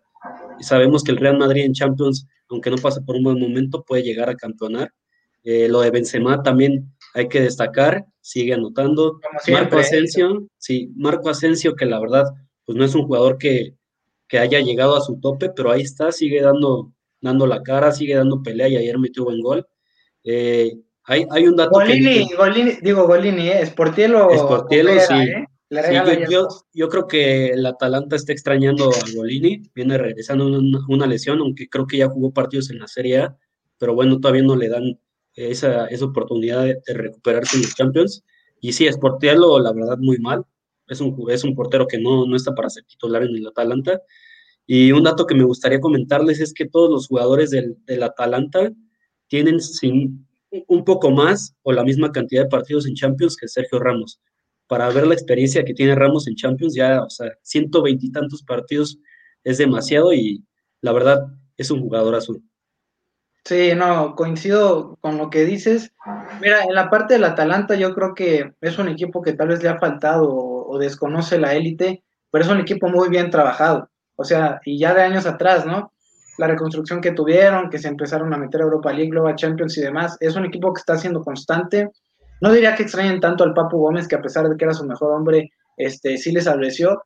Y 0.59 0.65
sabemos 0.65 1.05
que 1.05 1.13
el 1.13 1.19
Real 1.19 1.39
Madrid 1.39 1.65
en 1.65 1.73
Champions, 1.73 2.27
aunque 2.49 2.71
no 2.71 2.77
pasa 2.77 3.01
por 3.03 3.17
un 3.17 3.25
buen 3.25 3.39
momento, 3.39 3.85
puede 3.85 4.03
llegar 4.03 4.29
a 4.29 4.35
campeonar. 4.35 4.93
Eh, 5.45 5.69
lo 5.69 5.81
de 5.81 5.93
Benzema 5.93 6.43
también 6.43 6.93
hay 7.15 7.29
que 7.29 7.41
destacar, 7.41 8.05
sigue 8.21 8.55
anotando. 8.55 9.21
Marco 9.49 9.79
Asensio, 9.79 10.49
sí, 10.59 10.91
Marco 10.97 11.31
Asensio, 11.31 11.77
que 11.77 11.87
la 11.87 12.01
verdad, 12.01 12.25
pues 12.65 12.77
no 12.77 12.85
es 12.85 12.95
un 12.97 13.05
jugador 13.05 13.39
que, 13.39 13.77
que 14.29 14.39
haya 14.39 14.61
llegado 14.61 14.97
a 14.97 15.01
su 15.01 15.21
tope, 15.21 15.51
pero 15.51 15.71
ahí 15.71 15.83
está, 15.83 16.11
sigue 16.11 16.43
dando, 16.43 16.93
dando 17.21 17.47
la 17.47 17.63
cara, 17.63 17.93
sigue 17.93 18.17
dando 18.17 18.43
pelea 18.43 18.69
y 18.69 18.77
ayer 18.77 18.99
metió 18.99 19.25
buen 19.25 19.41
gol. 19.41 19.67
Eh, 20.25 20.77
hay, 21.07 21.27
hay 21.31 21.47
un 21.47 21.57
dato. 21.57 21.71
Golini, 21.71 22.29
Golini 22.37 22.73
digo 22.83 23.07
Golini, 23.07 23.49
¿eh? 23.49 23.65
Sportielo. 23.67 24.29
Sportielo, 24.37 24.91
sí. 25.01 25.15
¿eh? 25.15 25.47
yo, 26.29 26.49
yo, 26.73 26.89
creo 26.89 27.07
que 27.07 27.49
el 27.49 27.67
Atalanta 27.67 28.17
está 28.17 28.33
extrañando 28.33 28.89
a 28.91 29.15
Golini, 29.15 29.63
viene 29.75 29.99
regresando 29.99 30.47
una, 30.47 30.81
una, 30.89 31.07
lesión, 31.07 31.41
aunque 31.41 31.69
creo 31.69 31.87
que 31.87 31.99
ya 31.99 32.09
jugó 32.09 32.33
partidos 32.33 32.71
en 32.71 32.79
la 32.79 32.87
Serie 32.87 33.19
A, 33.19 33.37
pero 33.79 33.95
bueno, 33.95 34.21
todavía 34.21 34.43
no 34.43 34.57
le 34.57 34.69
dan 34.69 34.99
esa, 35.35 35.87
esa 35.87 36.05
oportunidad 36.05 36.65
de, 36.65 36.81
recuperarse 36.95 37.57
en 37.57 37.63
los 37.63 37.75
Champions. 37.75 38.25
Y 38.61 38.73
sí, 38.73 38.91
Sportielo, 38.91 39.59
la 39.61 39.73
verdad, 39.73 39.99
muy 39.99 40.19
mal. 40.19 40.45
Es 40.89 41.01
un, 41.01 41.17
es 41.31 41.45
un 41.45 41.55
portero 41.55 41.87
que 41.87 41.99
no, 41.99 42.27
no 42.27 42.37
está 42.37 42.55
para 42.55 42.71
ser 42.71 42.85
titular 42.85 43.23
en 43.23 43.37
el 43.37 43.47
Atalanta. 43.47 44.01
Y 44.67 44.93
un 44.93 45.05
dato 45.05 45.27
que 45.27 45.35
me 45.35 45.45
gustaría 45.45 45.81
comentarles 45.81 46.41
es 46.41 46.53
que 46.53 46.67
todos 46.67 46.91
los 46.91 47.07
jugadores 47.07 47.51
del, 47.51 47.77
del 47.85 48.03
Atalanta 48.03 48.73
tienen 49.29 49.61
sin, 49.61 50.26
un 50.69 50.85
poco 50.85 51.11
más 51.11 51.55
o 51.63 51.73
la 51.73 51.85
misma 51.85 52.13
cantidad 52.13 52.45
de 52.45 52.49
partidos 52.49 52.87
en 52.87 52.95
Champions 52.95 53.37
que 53.37 53.49
Sergio 53.49 53.79
Ramos. 53.79 54.21
Para 54.67 54.89
ver 54.91 55.07
la 55.07 55.15
experiencia 55.15 55.65
que 55.65 55.75
tiene 55.75 55.95
Ramos 55.95 56.27
en 56.27 56.35
Champions, 56.35 56.75
ya, 56.75 57.03
o 57.03 57.11
sea, 57.11 57.31
ciento 57.43 57.83
veintitantos 57.83 58.43
partidos 58.43 58.99
es 59.45 59.59
demasiado 59.59 60.13
y 60.13 60.45
la 60.81 60.93
verdad 60.93 61.27
es 61.57 61.71
un 61.71 61.81
jugador 61.81 62.15
azul. 62.15 62.43
Sí, 63.45 63.73
no, 63.77 64.17
coincido 64.17 64.99
con 65.01 65.19
lo 65.19 65.31
que 65.31 65.45
dices. 65.45 65.93
Mira, 66.41 66.65
en 66.65 66.75
la 66.75 66.91
parte 66.91 67.15
del 67.15 67.25
Atalanta 67.25 67.77
yo 67.77 67.95
creo 67.95 68.13
que 68.15 68.55
es 68.61 68.79
un 68.79 68.89
equipo 68.89 69.23
que 69.23 69.35
tal 69.35 69.49
vez 69.49 69.63
le 69.63 69.69
ha 69.69 69.79
faltado 69.79 70.29
o, 70.29 70.69
o 70.69 70.79
desconoce 70.79 71.39
la 71.39 71.55
élite, 71.55 72.03
pero 72.33 72.45
es 72.45 72.51
un 72.51 72.59
equipo 72.59 72.89
muy 72.89 73.09
bien 73.09 73.31
trabajado. 73.31 73.89
O 74.17 74.25
sea, 74.25 74.61
y 74.65 74.79
ya 74.79 74.95
de 74.95 75.03
años 75.03 75.27
atrás, 75.27 75.65
¿no? 75.65 75.93
La 76.39 76.47
reconstrucción 76.47 77.01
que 77.01 77.13
tuvieron, 77.13 77.71
que 77.71 77.79
se 77.79 77.89
empezaron 77.89 78.33
a 78.35 78.37
meter 78.37 78.61
a 78.61 78.65
Europa 78.65 78.93
League, 78.93 79.11
Global 79.11 79.37
Champions 79.37 79.77
y 79.79 79.83
demás, 79.83 80.17
es 80.21 80.37
un 80.37 80.45
equipo 80.45 80.73
que 80.73 80.81
está 80.81 80.97
siendo 80.99 81.23
constante. 81.23 81.91
No 82.41 82.53
diría 82.53 82.75
que 82.75 82.83
extrañen 82.83 83.21
tanto 83.21 83.45
al 83.45 83.55
Papu 83.55 83.79
Gómez, 83.79 84.07
que 84.07 84.17
a 84.17 84.23
pesar 84.23 84.49
de 84.49 84.57
que 84.57 84.65
era 84.65 84.75
su 84.75 84.85
mejor 84.85 85.13
hombre, 85.13 85.51
este, 85.77 86.19
sí 86.19 86.33
les 86.33 86.47
adverció. 86.47 87.03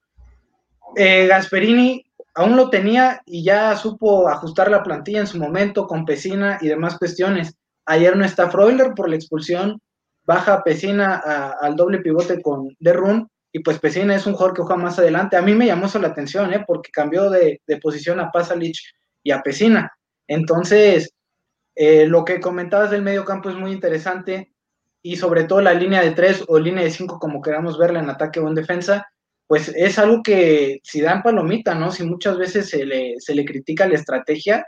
Eh, 0.96 1.26
Gasperini 1.26 2.04
aún 2.34 2.56
lo 2.56 2.70
tenía 2.70 3.22
y 3.26 3.44
ya 3.44 3.76
supo 3.76 4.28
ajustar 4.28 4.70
la 4.70 4.82
plantilla 4.82 5.20
en 5.20 5.26
su 5.26 5.38
momento 5.38 5.86
con 5.86 6.04
Pesina 6.04 6.58
y 6.60 6.68
demás 6.68 6.98
cuestiones. 6.98 7.54
Ayer 7.86 8.16
no 8.16 8.24
está 8.24 8.50
Freuler 8.50 8.94
por 8.94 9.08
la 9.08 9.16
expulsión, 9.16 9.80
baja 10.24 10.62
Pesina 10.62 11.16
al 11.60 11.76
doble 11.76 11.98
pivote 11.98 12.40
con 12.42 12.76
Derrun 12.78 13.28
y 13.52 13.60
pues 13.60 13.78
Pesina 13.80 14.14
es 14.14 14.26
un 14.26 14.34
jugador 14.34 14.54
que 14.54 14.62
juega 14.62 14.82
más 14.82 14.98
adelante. 14.98 15.36
A 15.36 15.42
mí 15.42 15.54
me 15.54 15.66
llamó 15.66 15.86
eso 15.86 15.98
la 15.98 16.08
atención, 16.08 16.52
¿eh? 16.52 16.64
porque 16.66 16.90
cambió 16.92 17.30
de, 17.30 17.60
de 17.66 17.76
posición 17.78 18.20
a 18.20 18.30
Pasalic 18.30 18.76
y 19.22 19.32
a 19.32 19.42
Pesina. 19.42 19.92
Entonces, 20.26 21.12
eh, 21.74 22.06
lo 22.06 22.24
que 22.24 22.40
comentabas 22.40 22.90
del 22.90 23.02
medio 23.02 23.24
campo 23.24 23.50
es 23.50 23.56
muy 23.56 23.72
interesante 23.72 24.52
y 25.02 25.16
sobre 25.16 25.44
todo 25.44 25.60
la 25.60 25.74
línea 25.74 26.02
de 26.02 26.12
tres 26.12 26.44
o 26.48 26.58
línea 26.58 26.84
de 26.84 26.90
cinco, 26.90 27.18
como 27.18 27.40
queramos 27.40 27.78
verla 27.78 28.00
en 28.00 28.10
ataque 28.10 28.40
o 28.40 28.48
en 28.48 28.54
defensa, 28.54 29.06
pues 29.46 29.68
es 29.74 29.98
algo 29.98 30.22
que 30.22 30.80
si 30.84 31.00
dan 31.00 31.22
palomita, 31.22 31.74
¿no? 31.74 31.90
Si 31.90 32.04
muchas 32.04 32.38
veces 32.38 32.68
se 32.68 32.84
le, 32.84 33.14
se 33.18 33.34
le 33.34 33.44
critica 33.44 33.88
la 33.88 33.96
estrategia, 33.96 34.64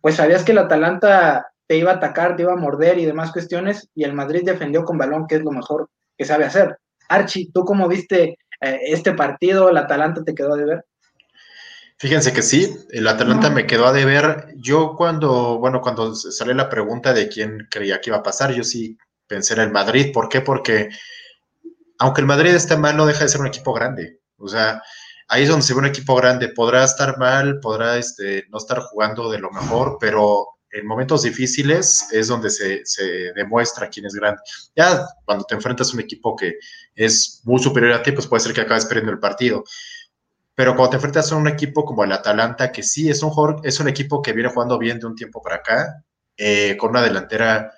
pues 0.00 0.14
sabías 0.16 0.44
que 0.44 0.52
el 0.52 0.58
Atalanta 0.58 1.46
te 1.66 1.76
iba 1.76 1.90
a 1.92 1.96
atacar, 1.96 2.36
te 2.36 2.42
iba 2.42 2.52
a 2.52 2.56
morder 2.56 2.98
y 2.98 3.04
demás 3.04 3.32
cuestiones, 3.32 3.88
y 3.94 4.04
el 4.04 4.12
Madrid 4.12 4.42
defendió 4.44 4.84
con 4.84 4.98
balón, 4.98 5.26
que 5.26 5.36
es 5.36 5.42
lo 5.42 5.50
mejor 5.50 5.90
que 6.16 6.24
sabe 6.24 6.44
hacer. 6.44 6.78
Archie, 7.08 7.50
¿tú 7.52 7.64
cómo 7.64 7.88
viste 7.88 8.38
eh, 8.60 8.80
este 8.86 9.12
partido? 9.12 9.68
¿El 9.68 9.76
Atalanta 9.76 10.22
te 10.24 10.34
quedó 10.34 10.56
de 10.56 10.64
ver? 10.64 10.84
Fíjense 11.96 12.32
que 12.32 12.42
sí, 12.42 12.76
el 12.90 13.06
Atalanta 13.06 13.50
me 13.50 13.66
quedó 13.66 13.86
a 13.86 13.92
deber. 13.92 14.48
Yo 14.56 14.94
cuando, 14.96 15.58
bueno, 15.58 15.80
cuando 15.80 16.14
sale 16.14 16.52
la 16.54 16.68
pregunta 16.68 17.12
de 17.12 17.28
quién 17.28 17.68
creía 17.70 18.00
que 18.00 18.10
iba 18.10 18.18
a 18.18 18.22
pasar, 18.22 18.52
yo 18.52 18.64
sí 18.64 18.98
pensé 19.26 19.54
en 19.54 19.60
el 19.60 19.70
Madrid. 19.70 20.12
¿Por 20.12 20.28
qué? 20.28 20.40
Porque 20.40 20.90
aunque 21.98 22.20
el 22.20 22.26
Madrid 22.26 22.54
esté 22.54 22.76
mal, 22.76 22.96
no 22.96 23.06
deja 23.06 23.20
de 23.20 23.28
ser 23.28 23.40
un 23.40 23.46
equipo 23.46 23.72
grande. 23.72 24.20
O 24.38 24.48
sea, 24.48 24.82
ahí 25.28 25.44
es 25.44 25.48
donde 25.48 25.64
se 25.64 25.72
ve 25.72 25.80
un 25.80 25.86
equipo 25.86 26.16
grande. 26.16 26.48
Podrá 26.48 26.84
estar 26.84 27.16
mal, 27.18 27.60
podrá 27.60 27.96
este, 27.96 28.44
no 28.50 28.58
estar 28.58 28.80
jugando 28.80 29.30
de 29.30 29.38
lo 29.38 29.50
mejor, 29.50 29.96
pero 30.00 30.48
en 30.70 30.86
momentos 30.86 31.22
difíciles 31.22 32.08
es 32.10 32.26
donde 32.26 32.50
se, 32.50 32.84
se, 32.84 33.32
demuestra 33.34 33.88
quién 33.88 34.06
es 34.06 34.14
grande. 34.14 34.40
Ya 34.74 35.06
cuando 35.24 35.44
te 35.44 35.54
enfrentas 35.54 35.90
a 35.90 35.94
un 35.94 36.00
equipo 36.00 36.34
que 36.34 36.54
es 36.96 37.40
muy 37.44 37.62
superior 37.62 37.92
a 37.92 38.02
ti, 38.02 38.10
pues 38.10 38.26
puede 38.26 38.40
ser 38.40 38.52
que 38.52 38.62
acabes 38.62 38.84
perdiendo 38.84 39.12
el 39.12 39.20
partido. 39.20 39.62
Pero 40.54 40.76
cuando 40.76 40.90
te 40.90 40.96
enfrentas 40.96 41.32
a 41.32 41.36
un 41.36 41.48
equipo 41.48 41.84
como 41.84 42.04
el 42.04 42.12
Atalanta, 42.12 42.70
que 42.70 42.82
sí 42.82 43.10
es 43.10 43.22
un, 43.22 43.60
es 43.64 43.80
un 43.80 43.88
equipo 43.88 44.22
que 44.22 44.32
viene 44.32 44.50
jugando 44.50 44.78
bien 44.78 44.98
de 45.00 45.06
un 45.06 45.14
tiempo 45.16 45.42
para 45.42 45.56
acá, 45.56 46.04
eh, 46.36 46.76
con 46.76 46.90
una 46.90 47.02
delantera 47.02 47.72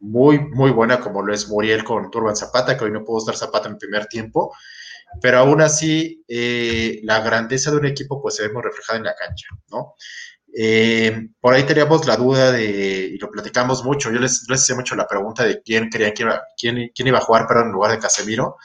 muy, 0.00 0.38
muy 0.38 0.70
buena 0.70 1.00
como 1.00 1.22
lo 1.22 1.32
es 1.32 1.48
Muriel 1.48 1.84
con 1.84 2.10
Turban 2.10 2.36
Zapata, 2.36 2.76
que 2.76 2.84
hoy 2.84 2.90
no 2.92 3.04
pudo 3.04 3.18
estar 3.18 3.36
Zapata 3.36 3.68
en 3.68 3.74
el 3.74 3.78
primer 3.78 4.06
tiempo, 4.06 4.54
pero 5.20 5.38
aún 5.38 5.60
así 5.60 6.24
eh, 6.28 7.00
la 7.04 7.20
grandeza 7.20 7.70
de 7.70 7.76
un 7.76 7.86
equipo 7.86 8.20
pues 8.20 8.36
se 8.36 8.46
ve 8.46 8.52
muy 8.52 8.62
reflejada 8.62 8.98
en 8.98 9.04
la 9.04 9.14
cancha, 9.14 9.46
¿no? 9.70 9.94
Eh, 10.54 11.28
por 11.40 11.54
ahí 11.54 11.62
teníamos 11.64 12.06
la 12.06 12.16
duda 12.16 12.52
de, 12.52 13.10
y 13.14 13.18
lo 13.18 13.30
platicamos 13.30 13.84
mucho, 13.84 14.10
yo 14.10 14.18
les, 14.18 14.44
les 14.48 14.62
hice 14.62 14.74
mucho 14.74 14.94
la 14.96 15.06
pregunta 15.06 15.44
de 15.44 15.62
quién 15.62 15.88
creían 15.88 16.12
que 16.12 16.22
iba, 16.24 16.42
quién, 16.58 16.90
quién 16.94 17.08
iba 17.08 17.18
a 17.18 17.22
jugar 17.22 17.46
pero 17.48 17.62
en 17.62 17.72
lugar 17.72 17.92
de 17.92 17.98
Casemiro, 17.98 18.56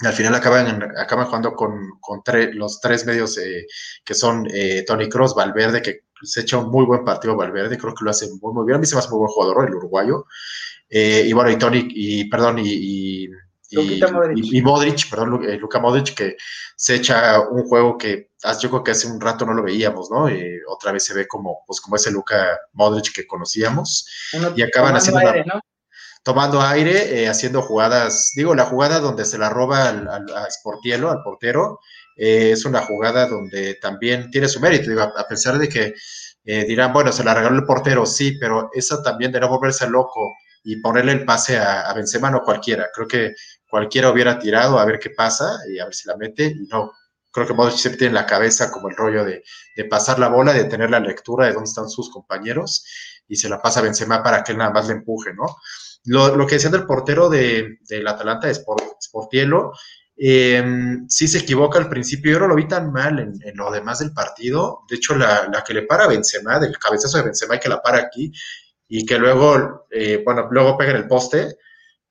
al 0.00 0.12
final 0.12 0.34
acaban, 0.34 0.82
acaban 0.96 1.26
jugando 1.26 1.54
con, 1.54 1.98
con 2.00 2.22
los 2.54 2.80
tres 2.80 3.06
medios 3.06 3.38
eh, 3.38 3.66
que 4.04 4.14
son 4.14 4.46
eh, 4.52 4.84
Tony 4.86 5.08
Cross, 5.08 5.34
Valverde, 5.34 5.82
que 5.82 6.04
se 6.22 6.40
echa 6.40 6.58
un 6.58 6.70
muy 6.70 6.84
buen 6.84 7.04
partido 7.04 7.36
Valverde, 7.36 7.78
creo 7.78 7.94
que 7.94 8.04
lo 8.04 8.10
hace 8.10 8.28
muy, 8.40 8.52
muy 8.52 8.66
bien. 8.66 8.76
A 8.76 8.78
mí 8.78 8.86
se 8.86 8.94
me 8.94 9.00
hace 9.00 9.10
muy 9.10 9.18
buen 9.20 9.30
jugador, 9.30 9.68
el 9.68 9.74
uruguayo. 9.74 10.26
Eh, 10.88 11.24
y 11.26 11.32
bueno, 11.32 11.50
y 11.50 11.58
Tony, 11.58 11.86
y 11.90 12.28
perdón, 12.28 12.58
y, 12.60 13.24
y, 13.24 13.28
Modric. 14.12 14.44
y, 14.44 14.62
Modric, 14.62 15.10
perdón, 15.10 15.44
eh, 15.48 15.56
Luca 15.56 15.80
Modric, 15.80 16.14
que 16.14 16.36
se 16.76 16.96
echa 16.96 17.40
un 17.40 17.64
juego 17.64 17.98
que 17.98 18.30
yo 18.60 18.68
creo 18.68 18.84
que 18.84 18.90
hace 18.92 19.06
un 19.06 19.20
rato 19.20 19.46
no 19.46 19.54
lo 19.54 19.62
veíamos, 19.62 20.10
¿no? 20.10 20.28
Eh, 20.28 20.60
otra 20.68 20.92
vez 20.92 21.04
se 21.04 21.14
ve 21.14 21.26
como, 21.26 21.64
pues, 21.66 21.80
como 21.80 21.96
ese 21.96 22.10
Luca 22.10 22.58
Modric 22.74 23.12
que 23.12 23.26
conocíamos. 23.26 24.06
Uno, 24.34 24.52
y 24.54 24.62
acaban 24.62 24.94
haciendo 24.94 25.20
aire, 25.20 25.42
una, 25.44 25.54
¿no? 25.54 25.60
Tomando 26.24 26.62
aire, 26.62 27.22
eh, 27.22 27.28
haciendo 27.28 27.62
jugadas, 27.62 28.32
digo, 28.34 28.54
la 28.54 28.64
jugada 28.64 28.98
donde 28.98 29.26
se 29.26 29.38
la 29.38 29.50
roba 29.50 29.90
al, 29.90 30.08
al 30.08 30.26
a 30.34 30.50
Sportielo, 30.50 31.10
al 31.10 31.22
portero, 31.22 31.80
eh, 32.16 32.52
es 32.52 32.64
una 32.64 32.80
jugada 32.80 33.28
donde 33.28 33.74
también 33.74 34.30
tiene 34.30 34.48
su 34.48 34.58
mérito, 34.58 34.88
digo, 34.88 35.02
a, 35.02 35.28
pesar 35.28 35.58
de 35.58 35.68
que 35.68 35.94
eh, 36.46 36.64
dirán, 36.64 36.94
bueno, 36.94 37.12
se 37.12 37.24
la 37.24 37.34
regaló 37.34 37.56
el 37.56 37.66
portero, 37.66 38.06
sí, 38.06 38.38
pero 38.40 38.70
esa 38.72 39.02
también 39.02 39.32
de 39.32 39.40
no 39.40 39.50
volverse 39.50 39.88
loco 39.88 40.32
y 40.64 40.76
ponerle 40.76 41.12
el 41.12 41.26
pase 41.26 41.58
a, 41.58 41.82
a 41.82 41.92
Benzema, 41.92 42.30
no 42.30 42.40
cualquiera, 42.42 42.88
creo 42.94 43.06
que 43.06 43.34
cualquiera 43.68 44.10
hubiera 44.10 44.38
tirado 44.38 44.78
a 44.78 44.84
ver 44.86 44.98
qué 44.98 45.10
pasa 45.10 45.58
y 45.70 45.78
a 45.78 45.84
ver 45.84 45.94
si 45.94 46.08
la 46.08 46.16
mete, 46.16 46.46
y 46.46 46.66
no, 46.68 46.90
creo 47.32 47.46
que 47.46 47.52
Modric 47.52 47.76
siempre 47.76 47.98
tiene 47.98 48.10
en 48.10 48.22
la 48.22 48.26
cabeza 48.26 48.70
como 48.70 48.88
el 48.88 48.96
rollo 48.96 49.26
de, 49.26 49.42
de, 49.76 49.84
pasar 49.84 50.18
la 50.18 50.28
bola, 50.28 50.54
de 50.54 50.64
tener 50.64 50.88
la 50.88 51.00
lectura 51.00 51.46
de 51.46 51.52
dónde 51.52 51.68
están 51.68 51.90
sus 51.90 52.10
compañeros, 52.10 52.86
y 53.28 53.36
se 53.36 53.50
la 53.50 53.60
pasa 53.60 53.80
a 53.80 53.82
Benzema 53.82 54.22
para 54.22 54.42
que 54.42 54.52
él 54.52 54.58
nada 54.58 54.70
más 54.70 54.86
le 54.86 54.94
empuje, 54.94 55.34
¿no? 55.34 55.44
Lo, 56.06 56.36
lo 56.36 56.46
que 56.46 56.56
decían 56.56 56.72
del 56.72 56.86
portero 56.86 57.28
de, 57.28 57.78
del 57.88 58.06
Atalanta, 58.06 58.46
de 58.46 58.52
Sport, 58.52 58.82
Sportielo, 59.02 59.72
eh, 60.16 60.62
sí 61.08 61.26
se 61.26 61.38
equivoca 61.38 61.78
al 61.78 61.88
principio, 61.88 62.32
yo 62.32 62.40
no 62.40 62.48
lo 62.48 62.54
vi 62.54 62.68
tan 62.68 62.92
mal 62.92 63.18
en, 63.18 63.34
en 63.42 63.56
lo 63.56 63.70
demás 63.70 63.98
del 63.98 64.12
partido, 64.12 64.82
de 64.88 64.96
hecho 64.96 65.16
la, 65.16 65.48
la, 65.52 65.64
que 65.64 65.74
le 65.74 65.82
para 65.82 66.04
a 66.04 66.08
Benzema, 66.08 66.60
del 66.60 66.78
cabezazo 66.78 67.18
de 67.18 67.24
Benzema 67.24 67.56
y 67.56 67.58
que 67.58 67.68
la 67.68 67.82
para 67.82 67.98
aquí, 67.98 68.32
y 68.86 69.04
que 69.04 69.18
luego, 69.18 69.86
eh, 69.90 70.22
bueno, 70.24 70.46
luego 70.50 70.78
pega 70.78 70.92
en 70.92 70.98
el 70.98 71.08
poste, 71.08 71.56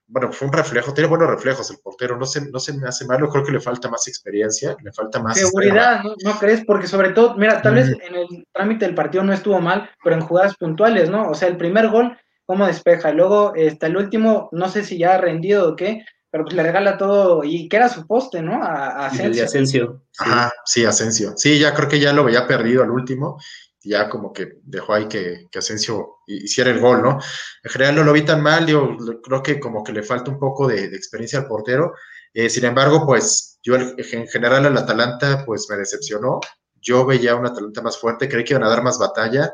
bueno, 0.06 0.32
fue 0.34 0.48
un 0.48 0.54
reflejo, 0.54 0.94
tiene 0.94 1.10
buenos 1.10 1.30
reflejos 1.30 1.72
el 1.72 1.78
portero, 1.78 2.18
no 2.18 2.26
se, 2.26 2.42
no 2.52 2.60
se 2.60 2.74
me 2.74 2.88
hace 2.88 3.06
malo, 3.06 3.30
creo 3.30 3.44
que 3.44 3.54
le 3.54 3.62
falta 3.62 3.90
más 3.90 4.08
experiencia, 4.08 4.76
le 4.84 4.92
falta 4.92 5.20
más... 5.20 5.40
Seguridad, 5.40 6.04
¿no, 6.04 6.14
¿no, 6.24 6.40
crees? 6.40 6.64
Porque 6.66 6.88
sobre 6.88 7.12
todo, 7.12 7.36
mira, 7.36 7.62
tal 7.62 7.74
mm. 7.74 7.76
vez 7.76 7.90
en 7.90 8.16
el 8.16 8.48
trámite 8.52 8.86
del 8.86 8.96
partido 8.96 9.24
no 9.24 9.34
estuvo 9.34 9.60
mal, 9.62 9.90
pero 10.04 10.16
en 10.16 10.22
jugadas 10.22 10.56
puntuales, 10.58 11.10
¿no? 11.10 11.30
O 11.30 11.34
sea, 11.34 11.48
el 11.48 11.58
primer 11.58 11.90
gol, 11.90 12.18
cómo 12.46 12.68
despeja, 12.68 13.12
luego 13.12 13.54
está 13.56 13.88
el 13.88 13.98
último, 13.98 14.50
no 14.52 14.70
sé 14.70 14.84
si 14.84 14.98
ya 14.98 15.16
ha 15.16 15.18
rendido 15.18 15.70
o 15.70 15.76
qué, 15.76 16.06
pero 16.30 16.46
pues 16.46 16.56
le 16.56 16.64
regala 16.64 16.98
todo, 16.98 17.44
y 17.44 17.70
que 17.70 17.78
era 17.78 17.90
su 17.90 18.08
poste, 18.08 18.42
¿no? 18.42 18.64
A, 18.64 18.88
a 18.88 19.06
Asensio. 19.06 19.26
El 19.26 19.36
de 19.36 19.42
Asensio. 19.44 20.04
Sí. 20.12 20.24
Ajá, 20.26 20.54
sí, 20.66 20.86
Asensio. 20.86 21.34
Sí, 21.38 21.60
ya 21.60 21.74
creo 21.74 21.88
que 21.88 22.00
ya 22.00 22.12
lo 22.12 22.24
había 22.24 22.48
perdido 22.48 22.84
al 22.84 22.92
último, 22.92 23.38
ya 23.84 24.10
como 24.10 24.32
que 24.34 24.54
dejó 24.64 24.94
ahí 24.94 25.08
que, 25.08 25.48
que, 25.52 25.60
Asensio 25.60 26.18
hiciera 26.26 26.72
el 26.72 26.80
gol, 26.80 27.02
¿no? 27.02 27.20
En 27.64 27.72
general 27.72 27.96
no 27.96 28.04
lo 28.04 28.14
vi 28.14 28.24
tan 28.24 28.42
mal, 28.42 28.66
yo 28.66 28.98
creo 29.22 29.44
que 29.44 29.60
como 29.60 29.84
que 29.84 29.92
le 29.92 30.04
falta 30.04 30.32
un 30.32 30.40
poco 30.40 30.68
de, 30.68 30.90
de 30.90 30.96
experiencia 30.98 31.40
al 31.40 31.48
portero. 31.48 31.94
Eh, 32.34 32.50
sin 32.50 32.66
embargo, 32.66 33.06
pues 33.06 33.60
yo 33.62 33.76
en 33.76 34.28
general 34.28 34.66
al 34.66 34.78
Atalanta 34.78 35.44
pues 35.46 35.68
me 35.70 35.78
decepcionó. 35.78 36.40
Yo 36.82 37.06
veía 37.06 37.36
un 37.36 37.46
Atalanta 37.46 37.82
más 37.82 37.98
fuerte, 37.98 38.28
creí 38.28 38.44
que 38.44 38.54
iban 38.54 38.64
a 38.64 38.70
dar 38.70 38.84
más 38.84 38.98
batalla. 38.98 39.54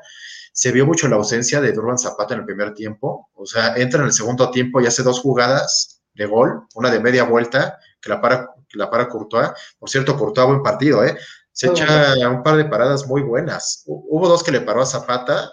Se 0.60 0.74
vio 0.74 0.86
mucho 0.86 1.08
la 1.08 1.16
ausencia 1.16 1.62
de 1.62 1.72
Durban 1.72 1.98
Zapata 1.98 2.34
en 2.34 2.42
el 2.42 2.46
primer 2.46 2.74
tiempo. 2.74 3.30
O 3.34 3.46
sea, 3.46 3.78
entra 3.78 4.02
en 4.02 4.08
el 4.08 4.12
segundo 4.12 4.52
tiempo 4.52 4.82
y 4.82 4.88
hace 4.88 5.04
dos 5.04 5.22
jugadas 5.22 6.02
de 6.14 6.26
gol, 6.26 6.68
una 6.76 6.92
de 6.92 7.00
media 7.00 7.24
vuelta, 7.24 7.80
que 8.02 8.10
la 8.10 8.20
para, 8.20 8.50
que 8.68 8.78
la 8.78 8.90
para 8.90 9.08
Courtois. 9.08 9.52
Por 9.80 9.90
cierto, 9.90 10.18
Courtois, 10.18 10.48
buen 10.50 10.62
partido, 10.62 11.02
¿eh? 11.06 11.18
Se 11.54 11.70
oh, 11.70 11.72
echa 11.72 12.14
bueno. 12.14 12.32
un 12.32 12.44
par 12.44 12.58
de 12.58 12.66
paradas 12.66 13.08
muy 13.08 13.22
buenas. 13.22 13.84
Hubo 13.86 14.28
dos 14.28 14.44
que 14.44 14.52
le 14.52 14.60
paró 14.60 14.82
a 14.82 14.86
Zapata, 14.86 15.50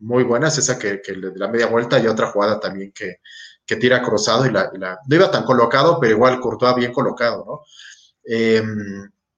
muy 0.00 0.24
buenas, 0.24 0.58
esa 0.58 0.76
que, 0.76 1.00
que 1.02 1.12
de 1.12 1.30
la 1.36 1.46
media 1.46 1.66
vuelta 1.66 2.00
y 2.00 2.08
otra 2.08 2.32
jugada 2.32 2.58
también 2.58 2.90
que, 2.92 3.20
que 3.64 3.76
tira 3.76 4.02
cruzado 4.02 4.44
y 4.44 4.50
la, 4.50 4.72
y 4.74 4.78
la, 4.78 4.98
no 5.06 5.14
iba 5.14 5.30
tan 5.30 5.44
colocado, 5.44 6.00
pero 6.00 6.14
igual 6.14 6.40
Courtois 6.40 6.74
bien 6.74 6.92
colocado, 6.92 7.44
¿no? 7.46 7.60
Eh, 8.24 8.60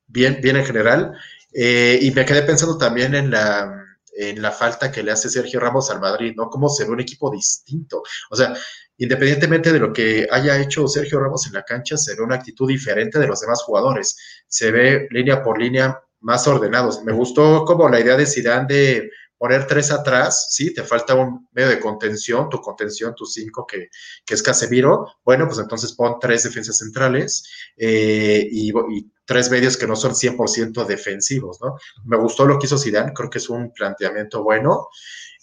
bien, 0.07 0.41
bien 0.41 0.57
en 0.57 0.65
general. 0.65 1.13
Eh, 1.53 1.99
y 2.01 2.11
me 2.13 2.25
quedé 2.25 2.41
pensando 2.41 2.79
también 2.79 3.15
en 3.15 3.31
la, 3.31 3.80
en 4.21 4.43
la 4.43 4.51
falta 4.53 4.93
que 4.93 5.03
le 5.03 5.13
hace 5.13 5.31
Sergio 5.31 5.61
Ramos 5.61 5.91
al 5.91 6.01
Madrid, 6.01 6.35
¿no? 6.37 6.51
Cómo 6.51 6.69
se 6.69 6.85
ve 6.85 6.91
un 6.91 7.01
equipo 7.01 7.31
distinto. 7.31 8.03
O 8.31 8.37
sea, 8.37 8.55
independientemente 8.99 9.73
de 9.73 9.79
lo 9.79 9.93
que 9.93 10.29
haya 10.31 10.61
hecho 10.61 10.87
Sergio 10.87 11.21
Ramos 11.21 11.47
en 11.47 11.55
la 11.55 11.63
cancha, 11.63 11.97
se 11.97 12.15
ve 12.15 12.23
una 12.23 12.37
actitud 12.37 12.69
diferente 12.69 13.19
de 13.19 13.27
los 13.27 13.41
demás 13.41 13.63
jugadores. 13.63 14.17
Se 14.47 14.71
ve 14.71 15.09
línea 15.11 15.43
por 15.43 15.59
línea 15.59 15.99
más 16.21 16.47
ordenados. 16.47 17.03
Me 17.03 17.13
gustó 17.13 17.65
como 17.65 17.89
la 17.89 18.01
idea 18.01 18.17
de 18.17 18.27
Zidane 18.27 18.67
de 18.69 19.11
poner 19.41 19.67
tres 19.67 19.91
atrás, 19.91 20.49
sí, 20.51 20.75
te 20.75 20.83
falta 20.83 21.15
un 21.15 21.49
medio 21.53 21.71
de 21.71 21.81
contención, 21.81 22.51
tu 22.51 22.61
contención, 22.61 23.15
tu 23.15 23.25
cinco, 23.25 23.67
que, 23.67 23.89
que 24.27 24.35
es 24.35 24.43
Casemiro, 24.43 25.07
bueno, 25.25 25.47
pues 25.47 25.59
entonces 25.59 25.95
pon 25.95 26.17
tres 26.21 26.43
defensas 26.43 26.77
centrales 26.77 27.43
eh, 27.79 28.47
y, 28.51 28.69
y, 28.69 29.11
tres 29.31 29.49
medios 29.49 29.77
que 29.77 29.87
no 29.87 29.95
son 29.95 30.13
100% 30.17 30.85
defensivos, 30.87 31.61
¿no? 31.63 31.77
Me 32.05 32.17
gustó 32.17 32.47
lo 32.47 32.59
que 32.59 32.67
hizo 32.67 32.77
Zidane, 32.77 33.13
creo 33.15 33.31
que 33.31 33.39
es 33.39 33.49
un 33.49 33.73
planteamiento 33.73 34.43
bueno. 34.43 34.89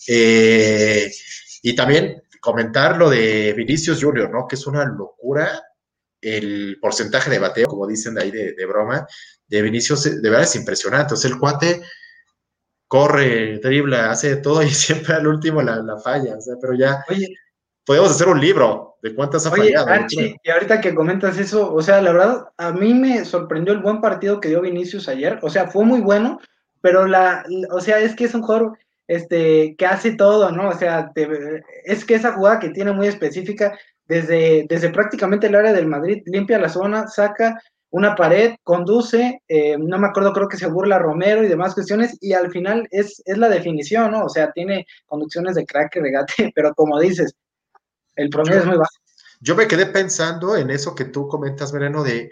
Eh, 0.09 1.09
y 1.61 1.73
también 1.73 2.21
comentar 2.41 2.97
lo 2.97 3.09
de 3.09 3.53
Vinicius 3.53 4.03
Junior, 4.03 4.29
¿no? 4.29 4.45
Que 4.45 4.55
es 4.55 4.67
una 4.67 4.83
locura 4.83 5.63
el 6.19 6.77
porcentaje 6.81 7.29
de 7.29 7.39
bateo, 7.39 7.67
como 7.67 7.87
dicen 7.87 8.15
de 8.15 8.23
ahí 8.23 8.31
de, 8.31 8.65
broma, 8.65 9.07
de 9.47 9.61
Vinicius, 9.61 10.03
de 10.03 10.29
verdad 10.29 10.43
es 10.43 10.55
impresionante. 10.57 11.13
O 11.13 11.17
sea, 11.17 11.31
el 11.31 11.39
cuate 11.39 11.81
corre, 12.89 13.59
dribla, 13.59 14.11
hace 14.11 14.35
todo 14.35 14.63
y 14.63 14.69
siempre 14.73 15.13
al 15.13 15.27
último 15.27 15.61
la, 15.61 15.97
falla. 16.03 16.35
O 16.35 16.41
sea, 16.41 16.55
pero 16.59 16.73
ya 16.73 17.05
Oye, 17.07 17.33
podemos 17.87 18.11
hacer 18.11 18.27
un 18.27 18.41
libro 18.41 18.97
de 19.01 19.15
cuántas 19.15 19.45
ha 19.45 19.51
Oye, 19.53 19.73
Archie, 19.75 20.35
y 20.43 20.49
ahorita 20.49 20.81
que 20.81 20.93
comentas 20.93 21.37
eso, 21.37 21.73
o 21.73 21.81
sea, 21.81 22.01
la 22.01 22.11
verdad, 22.11 22.45
a 22.57 22.73
mí 22.73 22.93
me 22.93 23.23
sorprendió 23.23 23.73
el 23.73 23.79
buen 23.79 24.01
partido 24.01 24.41
que 24.41 24.49
dio 24.49 24.61
Vinicius 24.61 25.07
ayer. 25.07 25.39
O 25.41 25.49
sea, 25.49 25.69
fue 25.69 25.85
muy 25.85 26.01
bueno, 26.01 26.41
pero 26.81 27.07
la, 27.07 27.45
o 27.71 27.79
sea, 27.79 27.99
es 27.99 28.13
que 28.13 28.25
es 28.25 28.35
un 28.35 28.41
jugador 28.41 28.77
este, 29.07 29.73
que 29.77 29.85
hace 29.85 30.11
todo, 30.11 30.51
¿no? 30.51 30.67
O 30.67 30.73
sea, 30.73 31.13
es 31.85 32.03
que 32.03 32.15
esa 32.15 32.33
jugada 32.33 32.59
que 32.59 32.69
tiene 32.69 32.91
muy 32.91 33.07
específica, 33.07 33.79
desde, 34.05 34.65
desde 34.67 34.89
prácticamente 34.89 35.47
el 35.47 35.55
área 35.55 35.71
del 35.71 35.87
Madrid, 35.87 36.23
limpia 36.25 36.59
la 36.59 36.67
zona, 36.67 37.07
saca 37.07 37.57
una 37.89 38.15
pared, 38.15 38.55
conduce, 38.63 39.41
eh, 39.47 39.77
no 39.79 39.97
me 39.97 40.07
acuerdo, 40.07 40.33
creo 40.33 40.49
que 40.49 40.57
se 40.57 40.67
burla 40.67 40.99
Romero 40.99 41.41
y 41.41 41.47
demás 41.47 41.73
cuestiones, 41.73 42.17
y 42.19 42.33
al 42.33 42.51
final 42.51 42.85
es, 42.91 43.21
es 43.25 43.37
la 43.37 43.47
definición, 43.47 44.11
¿no? 44.11 44.25
O 44.25 44.29
sea, 44.29 44.51
tiene 44.51 44.85
conducciones 45.05 45.55
de 45.55 45.65
crack 45.65 45.95
regate, 45.95 46.51
pero 46.55 46.73
como 46.73 46.99
dices, 46.99 47.33
el 48.17 48.29
promedio 48.29 48.59
es 48.59 48.65
muy 48.65 48.77
bajo. 48.77 48.95
Yo 49.39 49.55
me 49.55 49.67
quedé 49.67 49.85
pensando 49.85 50.55
en 50.57 50.69
eso 50.69 50.95
que 50.95 51.05
tú 51.05 51.27
comentas, 51.27 51.71
Vereno, 51.71 52.03
de 52.03 52.31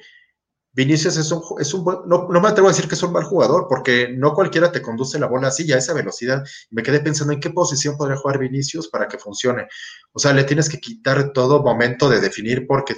Vinicius 0.76 1.16
es 1.16 1.32
un, 1.32 1.42
es 1.60 1.74
un 1.74 1.86
buen, 1.86 2.00
no, 2.06 2.28
no, 2.30 2.42
me 2.42 2.50
atrevo 2.50 2.68
a 2.68 2.72
decir 2.72 2.90
que 2.90 2.96
es 2.96 3.04
un 3.04 3.14
mal 3.14 3.24
jugador, 3.24 3.68
porque 3.70 4.10
no 4.10 4.34
cualquiera 4.34 4.74
te 4.74 4.82
conduce 4.82 5.18
la 5.18 5.28
bola 5.28 5.48
así, 5.48 5.72
a 5.72 5.78
esa 5.78 5.94
velocidad. 5.94 6.44
Me 6.70 6.84
quedé 6.84 7.00
pensando 7.00 7.32
en 7.32 7.40
qué 7.40 7.50
posición 7.50 7.96
podría 7.96 8.18
jugar 8.18 8.40
Vinicius 8.40 8.90
para 8.90 9.08
que 9.08 9.18
funcione. 9.18 9.68
O 10.12 10.20
sea, 10.20 10.34
le 10.34 10.44
tienes 10.44 10.68
que 10.68 10.80
quitar 10.82 11.32
todo 11.32 11.64
momento 11.64 12.10
de 12.10 12.20
definir 12.20 12.68
porque 12.68 12.96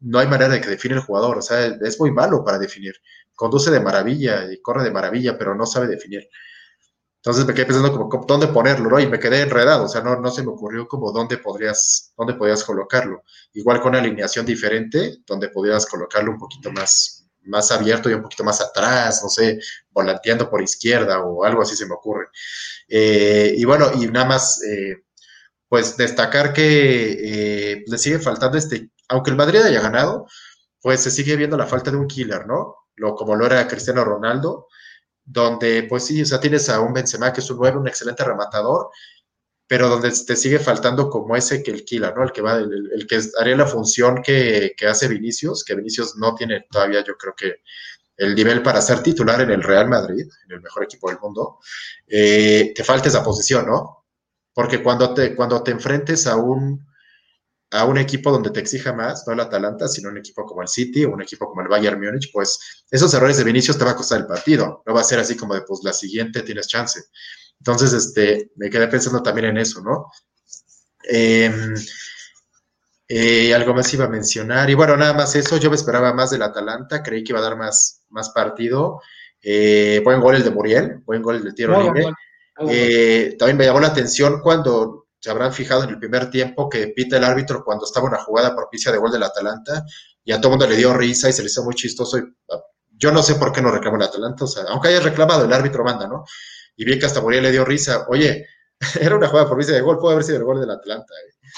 no 0.00 0.18
hay 0.18 0.26
manera 0.26 0.54
de 0.54 0.60
que 0.60 0.68
define 0.68 0.96
el 0.96 1.02
jugador. 1.02 1.38
O 1.38 1.42
sea, 1.42 1.64
es 1.66 2.00
muy 2.00 2.10
malo 2.10 2.44
para 2.44 2.58
definir. 2.58 2.94
Conduce 3.36 3.70
de 3.70 3.78
maravilla 3.78 4.50
y 4.52 4.60
corre 4.60 4.82
de 4.82 4.90
maravilla, 4.90 5.38
pero 5.38 5.54
no 5.54 5.66
sabe 5.66 5.86
definir. 5.86 6.28
Entonces 7.24 7.46
me 7.46 7.54
quedé 7.54 7.64
pensando 7.64 7.90
como, 7.90 8.26
dónde 8.26 8.48
ponerlo, 8.48 8.90
¿no? 8.90 9.00
Y 9.00 9.06
me 9.06 9.18
quedé 9.18 9.40
enredado, 9.40 9.84
o 9.84 9.88
sea, 9.88 10.02
no, 10.02 10.20
no 10.20 10.30
se 10.30 10.42
me 10.42 10.50
ocurrió 10.50 10.86
como 10.86 11.10
dónde 11.10 11.38
podrías, 11.38 12.12
dónde 12.18 12.34
podrías 12.34 12.62
colocarlo. 12.62 13.22
Igual 13.54 13.80
con 13.80 13.92
una 13.92 14.00
alineación 14.00 14.44
diferente, 14.44 15.20
donde 15.26 15.48
podrías 15.48 15.86
colocarlo 15.86 16.32
un 16.32 16.38
poquito 16.38 16.70
más, 16.70 17.26
más 17.44 17.72
abierto 17.72 18.10
y 18.10 18.12
un 18.12 18.20
poquito 18.20 18.44
más 18.44 18.60
atrás, 18.60 19.22
no 19.22 19.30
sé, 19.30 19.58
volanteando 19.90 20.50
por 20.50 20.60
izquierda 20.60 21.20
o 21.20 21.44
algo 21.44 21.62
así 21.62 21.74
se 21.74 21.86
me 21.86 21.94
ocurre. 21.94 22.26
Eh, 22.88 23.54
y 23.56 23.64
bueno, 23.64 23.90
y 23.94 24.06
nada 24.08 24.26
más, 24.26 24.62
eh, 24.62 25.04
pues 25.66 25.96
destacar 25.96 26.52
que 26.52 27.72
eh, 27.72 27.84
le 27.86 27.96
sigue 27.96 28.18
faltando 28.18 28.58
este, 28.58 28.90
aunque 29.08 29.30
el 29.30 29.36
Madrid 29.38 29.62
haya 29.62 29.80
ganado, 29.80 30.26
pues 30.82 31.00
se 31.00 31.10
sigue 31.10 31.36
viendo 31.36 31.56
la 31.56 31.66
falta 31.66 31.90
de 31.90 31.96
un 31.96 32.06
killer, 32.06 32.46
¿no? 32.46 32.76
Lo, 32.96 33.14
como 33.14 33.34
lo 33.34 33.46
era 33.46 33.66
Cristiano 33.66 34.04
Ronaldo 34.04 34.66
donde 35.24 35.84
pues 35.84 36.04
sí, 36.04 36.22
o 36.22 36.26
sea, 36.26 36.40
tienes 36.40 36.68
a 36.68 36.80
un 36.80 36.92
Benzema 36.92 37.32
que 37.32 37.40
es 37.40 37.50
un 37.50 37.58
9, 37.58 37.78
un 37.78 37.88
excelente 37.88 38.24
rematador, 38.24 38.90
pero 39.66 39.88
donde 39.88 40.10
te 40.10 40.36
sigue 40.36 40.58
faltando 40.58 41.08
como 41.08 41.36
ese 41.36 41.62
que 41.62 41.70
el 41.70 41.84
killer, 41.84 42.14
¿no? 42.14 42.24
El 42.24 42.32
que 42.32 42.42
va, 42.42 42.56
el, 42.58 43.06
que 43.08 43.20
haría 43.40 43.56
la 43.56 43.66
función 43.66 44.22
que, 44.22 44.74
hace 44.88 45.08
Vinicius, 45.08 45.64
que 45.64 45.74
Vinicius 45.74 46.16
no 46.16 46.34
tiene 46.34 46.66
todavía, 46.70 47.02
yo 47.02 47.16
creo 47.16 47.34
que 47.34 47.62
el 48.16 48.34
nivel 48.34 48.62
para 48.62 48.82
ser 48.82 49.02
titular 49.02 49.40
en 49.40 49.50
el 49.50 49.62
Real 49.62 49.88
Madrid, 49.88 50.26
en 50.44 50.52
el 50.52 50.60
mejor 50.60 50.84
equipo 50.84 51.08
del 51.08 51.18
mundo, 51.18 51.58
eh, 52.06 52.72
te 52.74 52.84
falta 52.84 53.08
esa 53.08 53.24
posición, 53.24 53.66
¿no? 53.66 54.04
Porque 54.52 54.82
cuando 54.82 55.14
te, 55.14 55.34
cuando 55.34 55.62
te 55.62 55.72
enfrentes 55.72 56.26
a 56.26 56.36
un, 56.36 56.86
a 57.74 57.84
un 57.86 57.98
equipo 57.98 58.30
donde 58.30 58.50
te 58.50 58.60
exija 58.60 58.92
más, 58.92 59.24
no 59.26 59.32
el 59.32 59.40
Atalanta, 59.40 59.88
sino 59.88 60.08
un 60.08 60.16
equipo 60.16 60.46
como 60.46 60.62
el 60.62 60.68
City 60.68 61.04
o 61.04 61.12
un 61.12 61.22
equipo 61.22 61.48
como 61.48 61.60
el 61.60 61.66
Bayern 61.66 62.00
Múnich, 62.00 62.30
pues 62.32 62.84
esos 62.88 63.12
errores 63.14 63.36
de 63.36 63.42
Vinicius 63.42 63.76
te 63.76 63.84
va 63.84 63.90
a 63.90 63.96
costar 63.96 64.20
el 64.20 64.26
partido. 64.26 64.82
No 64.86 64.94
va 64.94 65.00
a 65.00 65.04
ser 65.04 65.18
así 65.18 65.36
como 65.36 65.54
de, 65.54 65.62
pues 65.62 65.80
la 65.82 65.92
siguiente 65.92 66.42
tienes 66.42 66.68
chance. 66.68 67.00
Entonces, 67.58 67.92
este, 67.92 68.52
me 68.54 68.70
quedé 68.70 68.86
pensando 68.86 69.22
también 69.22 69.46
en 69.46 69.58
eso, 69.58 69.82
¿no? 69.82 70.08
Em, 71.02 71.74
eh, 73.08 73.52
algo 73.52 73.74
más 73.74 73.92
iba 73.92 74.04
a 74.04 74.08
mencionar. 74.08 74.70
Y 74.70 74.74
bueno, 74.74 74.96
nada 74.96 75.12
más 75.12 75.34
eso. 75.34 75.56
Yo 75.56 75.68
me 75.68 75.76
esperaba 75.76 76.14
más 76.14 76.30
del 76.30 76.42
Atalanta. 76.42 77.02
Creí 77.02 77.24
que 77.24 77.32
iba 77.32 77.40
a 77.40 77.42
dar 77.44 77.56
más, 77.56 78.04
más 78.10 78.30
partido. 78.30 79.00
Eh, 79.42 80.00
buen 80.04 80.20
gol 80.20 80.36
el 80.36 80.44
de 80.44 80.50
Muriel. 80.50 81.02
Buen 81.04 81.22
gol 81.22 81.36
el 81.36 81.44
de 81.44 81.52
tiro 81.52 81.82
libre. 81.82 82.06
Eh, 82.70 83.34
también 83.36 83.56
me 83.56 83.64
llamó 83.64 83.80
la 83.80 83.88
atención 83.88 84.40
cuando 84.40 85.03
se 85.24 85.30
habrán 85.30 85.54
fijado 85.54 85.84
en 85.84 85.88
el 85.88 85.98
primer 85.98 86.28
tiempo 86.28 86.68
que 86.68 86.88
pita 86.88 87.16
el 87.16 87.24
árbitro 87.24 87.64
cuando 87.64 87.86
estaba 87.86 88.08
una 88.08 88.18
jugada 88.18 88.54
propicia 88.54 88.92
de 88.92 88.98
gol 88.98 89.10
del 89.10 89.22
Atalanta 89.22 89.82
y 90.22 90.32
a 90.32 90.38
todo 90.38 90.50
mundo 90.50 90.66
le 90.66 90.76
dio 90.76 90.92
risa 90.92 91.30
y 91.30 91.32
se 91.32 91.40
le 91.40 91.46
hizo 91.46 91.64
muy 91.64 91.74
chistoso. 91.74 92.18
Y, 92.18 92.24
ah, 92.50 92.60
yo 92.90 93.10
no 93.10 93.22
sé 93.22 93.36
por 93.36 93.50
qué 93.50 93.62
no 93.62 93.70
reclamó 93.70 93.96
el 93.96 94.02
Atalanta, 94.02 94.44
o 94.44 94.46
sea, 94.46 94.64
aunque 94.64 94.88
haya 94.88 95.00
reclamado, 95.00 95.46
el 95.46 95.52
árbitro 95.54 95.82
manda, 95.82 96.06
¿no? 96.06 96.26
Y 96.76 96.84
vi 96.84 96.98
que 96.98 97.06
hasta 97.06 97.22
Muriel 97.22 97.42
le 97.42 97.52
dio 97.52 97.64
risa. 97.64 98.04
Oye, 98.08 98.46
era 99.00 99.16
una 99.16 99.28
jugada 99.28 99.48
propicia 99.48 99.72
de 99.72 99.80
gol, 99.80 99.98
puede 99.98 100.12
haber 100.12 100.26
sido 100.26 100.36
el 100.36 100.44
gol 100.44 100.60
del 100.60 100.70
Atalanta. 100.70 101.14
Eh. 101.14 101.48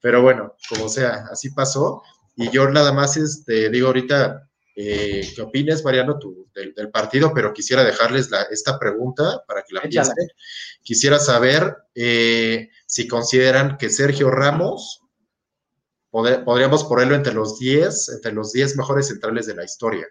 Pero 0.00 0.22
bueno, 0.22 0.54
como 0.68 0.88
sea, 0.88 1.26
así 1.28 1.50
pasó. 1.50 2.04
Y 2.36 2.50
yo 2.50 2.70
nada 2.70 2.92
más 2.92 3.16
este, 3.16 3.68
digo 3.68 3.88
ahorita, 3.88 4.48
eh, 4.76 5.28
¿qué 5.34 5.42
opinas, 5.42 5.82
Mariano, 5.82 6.20
del, 6.54 6.90
partido? 6.92 7.34
Pero 7.34 7.52
quisiera 7.52 7.82
dejarles 7.82 8.30
esta 8.52 8.78
pregunta 8.78 9.42
para 9.44 9.64
que 9.64 9.74
la 9.74 9.82
piensen. 9.82 10.28
Quisiera 10.84 11.18
saber 11.18 11.78
eh, 11.96 12.68
si 12.88 13.06
consideran 13.06 13.76
que 13.76 13.90
Sergio 13.90 14.30
Ramos 14.30 15.02
podríamos 16.10 16.84
ponerlo 16.84 17.14
entre 17.14 17.34
los 17.34 17.58
10, 17.58 18.08
entre 18.08 18.32
los 18.32 18.52
10 18.52 18.78
mejores 18.78 19.08
centrales 19.08 19.46
de 19.46 19.54
la 19.54 19.64
historia. 19.64 20.06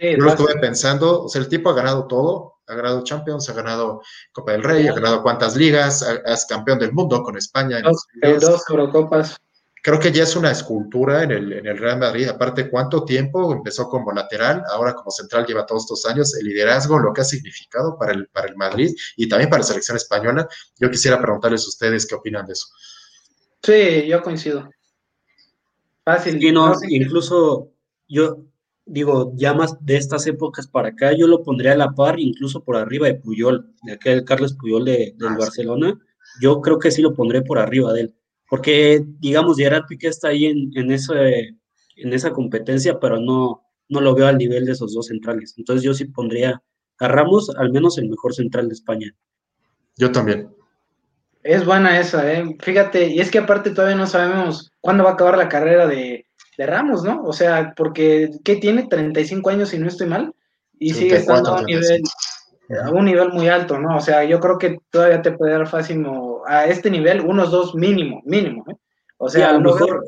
Yo 0.00 0.16
lo 0.16 0.30
estuve 0.30 0.56
pensando, 0.56 1.24
o 1.24 1.28
sea, 1.28 1.40
el 1.40 1.48
tipo 1.48 1.70
ha 1.70 1.74
ganado 1.74 2.06
todo, 2.08 2.56
ha 2.66 2.74
ganado 2.74 3.04
Champions, 3.04 3.48
ha 3.48 3.52
ganado 3.52 4.02
Copa 4.32 4.52
del 4.52 4.64
Rey, 4.64 4.88
ha 4.88 4.94
ganado 4.94 5.22
cuantas 5.22 5.56
ligas, 5.56 6.04
es 6.24 6.44
campeón 6.46 6.80
del 6.80 6.92
mundo 6.92 7.22
con 7.22 7.36
España. 7.36 7.80
Dos, 7.82 8.06
dos 8.40 8.64
Eurocopas 8.68 9.36
creo 9.82 9.98
que 9.98 10.12
ya 10.12 10.22
es 10.22 10.36
una 10.36 10.50
escultura 10.50 11.22
en 11.22 11.30
el, 11.30 11.52
en 11.52 11.66
el, 11.66 11.78
Real 11.78 11.98
Madrid. 11.98 12.28
Aparte, 12.28 12.70
cuánto 12.70 13.04
tiempo 13.04 13.52
empezó 13.52 13.88
como 13.88 14.12
lateral, 14.12 14.62
ahora 14.70 14.94
como 14.94 15.10
central 15.10 15.46
lleva 15.46 15.66
todos 15.66 15.82
estos 15.84 16.06
años, 16.06 16.34
el 16.34 16.46
liderazgo, 16.46 16.98
lo 16.98 17.12
que 17.12 17.22
ha 17.22 17.24
significado 17.24 17.96
para 17.98 18.12
el, 18.12 18.28
para 18.28 18.48
el 18.48 18.56
Madrid 18.56 18.94
y 19.16 19.28
también 19.28 19.50
para 19.50 19.60
la 19.60 19.66
selección 19.66 19.96
española. 19.96 20.48
Yo 20.78 20.90
quisiera 20.90 21.20
preguntarles 21.20 21.64
a 21.64 21.68
ustedes 21.68 22.06
qué 22.06 22.14
opinan 22.14 22.46
de 22.46 22.52
eso. 22.52 22.66
Sí, 23.62 24.06
yo 24.06 24.22
coincido. 24.22 24.68
Fácil. 26.04 26.42
Y 26.42 26.52
no, 26.52 26.72
incluso 26.88 27.72
yo 28.08 28.44
digo, 28.86 29.32
ya 29.34 29.52
más 29.52 29.76
de 29.84 29.96
estas 29.96 30.26
épocas 30.26 30.66
para 30.66 30.88
acá, 30.88 31.12
yo 31.12 31.26
lo 31.26 31.42
pondría 31.42 31.72
a 31.72 31.76
la 31.76 31.90
par, 31.90 32.18
incluso 32.18 32.64
por 32.64 32.76
arriba 32.76 33.06
de 33.06 33.14
Puyol, 33.14 33.74
de 33.82 33.92
aquel 33.92 34.24
Carlos 34.24 34.54
Puyol 34.54 34.84
de, 34.84 35.14
del 35.16 35.28
ah, 35.28 35.36
Barcelona. 35.38 35.98
Yo 36.40 36.60
creo 36.62 36.78
que 36.78 36.90
sí 36.90 37.02
lo 37.02 37.14
pondré 37.14 37.42
por 37.42 37.58
arriba 37.58 37.92
de 37.92 38.02
él 38.02 38.14
porque 38.48 39.04
digamos 39.20 39.56
Gerard 39.56 39.86
Piqué 39.86 40.08
está 40.08 40.28
ahí 40.28 40.46
en, 40.46 40.70
en, 40.74 40.90
en 40.90 42.12
esa 42.12 42.30
competencia, 42.30 42.98
pero 42.98 43.20
no, 43.20 43.62
no 43.88 44.00
lo 44.00 44.14
veo 44.14 44.26
al 44.26 44.38
nivel 44.38 44.64
de 44.64 44.72
esos 44.72 44.94
dos 44.94 45.06
centrales. 45.06 45.54
Entonces 45.58 45.82
yo 45.82 45.94
sí 45.94 46.06
pondría 46.06 46.62
a 47.00 47.08
Ramos 47.08 47.50
al 47.56 47.70
menos 47.70 47.98
el 47.98 48.08
mejor 48.08 48.34
central 48.34 48.68
de 48.68 48.74
España. 48.74 49.14
Yo 49.96 50.12
también. 50.12 50.48
Es 51.42 51.64
buena 51.64 51.98
esa, 51.98 52.30
¿eh? 52.32 52.56
Fíjate, 52.60 53.08
y 53.08 53.20
es 53.20 53.30
que 53.30 53.38
aparte 53.38 53.70
todavía 53.70 53.96
no 53.96 54.06
sabemos 54.06 54.72
cuándo 54.80 55.04
va 55.04 55.10
a 55.10 55.12
acabar 55.14 55.38
la 55.38 55.48
carrera 55.48 55.86
de, 55.86 56.26
de 56.56 56.66
Ramos, 56.66 57.04
¿no? 57.04 57.22
O 57.22 57.32
sea, 57.32 57.72
porque 57.76 58.30
¿qué 58.44 58.56
tiene? 58.56 58.86
35 58.86 59.50
años, 59.50 59.68
si 59.70 59.78
no 59.78 59.88
estoy 59.88 60.08
mal, 60.08 60.34
y 60.78 60.94
sigue 60.94 61.16
estando 61.16 61.50
a 61.50 61.60
un 61.60 61.66
nivel 61.66 62.02
a 62.84 62.90
un 62.90 63.06
nivel 63.06 63.30
muy 63.30 63.48
alto, 63.48 63.78
¿no? 63.78 63.96
O 63.96 64.00
sea, 64.00 64.24
yo 64.24 64.40
creo 64.40 64.58
que 64.58 64.78
todavía 64.90 65.22
te 65.22 65.32
puede 65.32 65.52
dar 65.52 65.66
fácil 65.66 66.02
a 66.48 66.66
este 66.66 66.90
nivel, 66.90 67.20
unos 67.20 67.50
dos 67.50 67.74
mínimo, 67.74 68.22
mínimo, 68.24 68.64
¿eh? 68.68 68.74
O 69.18 69.28
sea, 69.28 69.50
a, 69.50 69.52
lo 69.52 69.60
mejor, 69.60 70.04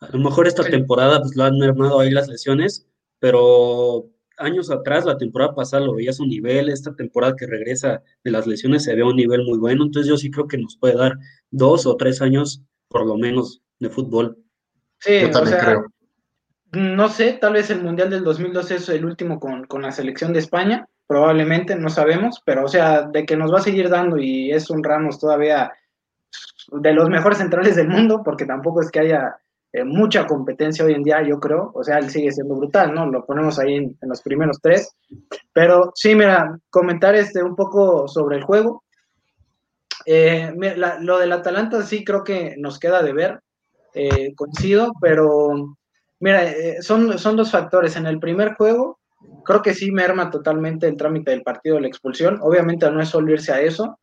a 0.00 0.08
lo 0.08 0.18
mejor 0.18 0.46
esta 0.46 0.64
temporada 0.64 1.20
pues 1.20 1.36
lo 1.36 1.44
han 1.44 1.58
mermado 1.58 2.00
ahí 2.00 2.10
las 2.10 2.28
lesiones, 2.28 2.86
pero 3.18 4.06
años 4.38 4.70
atrás, 4.70 5.04
la 5.04 5.18
temporada 5.18 5.54
pasada 5.54 5.84
lo 5.84 5.94
veías 5.94 6.20
un 6.20 6.28
nivel, 6.28 6.68
esta 6.68 6.94
temporada 6.94 7.34
que 7.36 7.46
regresa 7.46 8.02
de 8.22 8.30
las 8.30 8.46
lesiones 8.46 8.84
se 8.84 8.94
ve 8.94 9.02
a 9.02 9.06
un 9.06 9.16
nivel 9.16 9.44
muy 9.44 9.58
bueno, 9.58 9.84
entonces 9.84 10.08
yo 10.08 10.16
sí 10.16 10.30
creo 10.30 10.46
que 10.46 10.58
nos 10.58 10.76
puede 10.76 10.94
dar 10.94 11.18
dos 11.50 11.86
o 11.86 11.96
tres 11.96 12.22
años 12.22 12.62
por 12.88 13.06
lo 13.06 13.16
menos 13.16 13.62
de 13.78 13.90
fútbol. 13.90 14.38
Sí, 15.00 15.20
yo 15.20 15.30
también 15.30 15.58
creo. 15.58 15.86
No 16.72 17.08
sé, 17.08 17.32
tal 17.34 17.54
vez 17.54 17.70
el 17.70 17.82
Mundial 17.82 18.10
del 18.10 18.24
2012 18.24 18.74
es 18.76 18.88
el 18.88 19.04
último 19.04 19.40
con, 19.40 19.64
con 19.64 19.82
la 19.82 19.92
selección 19.92 20.32
de 20.32 20.40
España, 20.40 20.88
probablemente, 21.06 21.76
no 21.76 21.88
sabemos, 21.88 22.42
pero 22.44 22.64
o 22.64 22.68
sea, 22.68 23.02
de 23.02 23.24
que 23.24 23.36
nos 23.36 23.52
va 23.52 23.58
a 23.58 23.62
seguir 23.62 23.88
dando 23.88 24.18
y 24.18 24.50
es 24.50 24.70
un 24.70 24.82
Ramos 24.82 25.18
todavía 25.18 25.72
de 26.72 26.92
los 26.92 27.08
mejores 27.08 27.38
centrales 27.38 27.76
del 27.76 27.88
mundo, 27.88 28.22
porque 28.24 28.44
tampoco 28.44 28.80
es 28.80 28.90
que 28.90 29.00
haya 29.00 29.36
eh, 29.72 29.84
mucha 29.84 30.26
competencia 30.26 30.84
hoy 30.84 30.94
en 30.94 31.02
día, 31.02 31.22
yo 31.22 31.38
creo. 31.38 31.70
O 31.74 31.84
sea, 31.84 31.98
él 31.98 32.10
sigue 32.10 32.32
siendo 32.32 32.56
brutal, 32.56 32.94
¿no? 32.94 33.06
Lo 33.06 33.24
ponemos 33.24 33.58
ahí 33.58 33.76
en, 33.76 33.96
los 34.02 34.22
primeros 34.22 34.58
tres. 34.60 34.96
Pero 35.52 35.92
sí, 35.94 36.14
mira, 36.14 36.58
comentar 36.70 37.14
este, 37.14 37.42
un 37.42 37.54
poco 37.54 38.08
sobre 38.08 38.36
el 38.36 38.44
juego. 38.44 38.84
Eh, 40.06 40.52
lo 41.00 41.18
del 41.18 41.32
Atalanta 41.32 41.82
sí 41.82 42.04
creo 42.04 42.22
que 42.22 42.54
nos 42.58 42.78
queda 42.78 43.02
de 43.02 43.12
ver, 43.12 43.40
eh, 43.92 44.34
coincido, 44.36 44.92
pero 45.00 45.76
mira, 46.20 46.42
son, 46.80 47.18
son 47.18 47.36
dos 47.36 47.50
factores. 47.50 47.96
En 47.96 48.06
el 48.06 48.20
primer 48.20 48.54
juego, 48.54 49.00
creo 49.44 49.62
que 49.62 49.74
sí 49.74 49.90
merma 49.90 50.30
totalmente 50.30 50.86
el 50.86 50.96
trámite 50.96 51.30
del 51.30 51.42
partido 51.42 51.76
de 51.76 51.82
la 51.82 51.88
expulsión. 51.88 52.38
Obviamente 52.42 52.90
no 52.90 53.00
es 53.00 53.08
solo 53.08 53.32
irse 53.32 53.52
a 53.52 53.60
eso, 53.60 53.98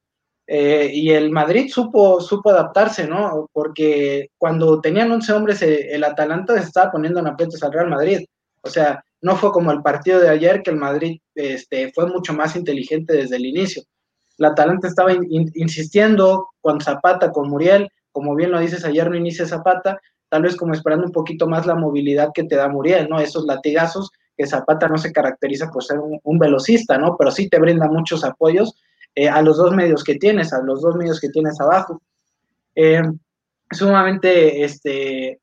eh, 0.46 0.92
y 0.94 1.12
el 1.12 1.32
Madrid 1.32 1.72
supo, 1.72 2.20
supo 2.20 2.50
adaptarse, 2.50 3.08
¿no? 3.08 3.50
Porque 3.54 4.30
cuando 4.38 4.82
tenían 4.82 5.12
11 5.12 5.34
hombres, 5.34 5.62
eh, 5.62 5.94
el 5.94 6.04
Atalanta 6.04 6.54
se 6.56 6.68
estaba 6.68 6.92
poniendo 6.92 7.20
en 7.20 7.28
aprietos 7.28 7.64
al 7.64 7.72
Real 7.72 7.90
Madrid. 7.90 8.26
O 8.62 8.70
sea, 8.70 9.04
no 9.22 9.36
fue 9.38 9.52
como 9.52 9.72
el 9.72 9.82
partido 9.82 10.20
de 10.20 10.30
ayer 10.30 10.62
que 10.62 10.72
el 10.72 10.78
Madrid 10.78 11.20
este, 11.36 11.92
fue 11.94 12.08
mucho 12.08 12.34
más 12.34 12.56
inteligente 12.56 13.14
desde 13.14 13.38
el 13.38 13.46
inicio. 13.46 13.84
El 14.38 14.46
Atalanta 14.46 14.88
estaba 14.88 15.14
insistiendo 15.14 16.50
con 16.62 16.82
Zapata, 16.82 17.32
con 17.32 17.50
Muriel, 17.50 17.90
como 18.12 18.36
bien 18.36 18.52
lo 18.52 18.60
dices, 18.60 18.84
ayer 18.84 19.10
no 19.10 19.16
inicia 19.16 19.46
Zapata, 19.46 20.00
tal 20.30 20.42
vez 20.42 20.56
como 20.56 20.74
esperando 20.74 21.06
un 21.06 21.12
poquito 21.12 21.48
más 21.48 21.66
la 21.66 21.76
movilidad 21.76 22.32
que 22.34 22.44
te 22.44 22.56
da 22.56 22.68
Muriel, 22.68 23.08
¿no? 23.10 23.20
Esos 23.20 23.46
latigazos 23.46 24.12
que 24.38 24.48
Zapata 24.48 24.88
no 24.88 24.98
se 24.98 25.12
caracteriza 25.12 25.70
por 25.70 25.84
ser 25.84 26.00
un, 26.00 26.20
un 26.24 26.40
velocista, 26.40 26.98
¿no? 26.98 27.16
Pero 27.18 27.32
sí 27.32 27.50
te 27.50 27.60
brinda 27.60 27.88
muchos 27.88 28.24
apoyos 28.24 28.76
eh, 29.16 29.30
a 29.30 29.42
los 29.42 29.58
dos 29.58 29.74
medios 29.74 30.04
que 30.04 30.16
tienes, 30.16 30.54
a 30.54 30.62
los 30.62 30.82
dos 30.82 30.96
medios 30.96 31.20
que 31.20 31.30
tienes 31.30 31.60
abajo. 31.62 32.02
Eh, 32.76 33.04
sumamente, 33.72 34.64
este, 34.64 35.40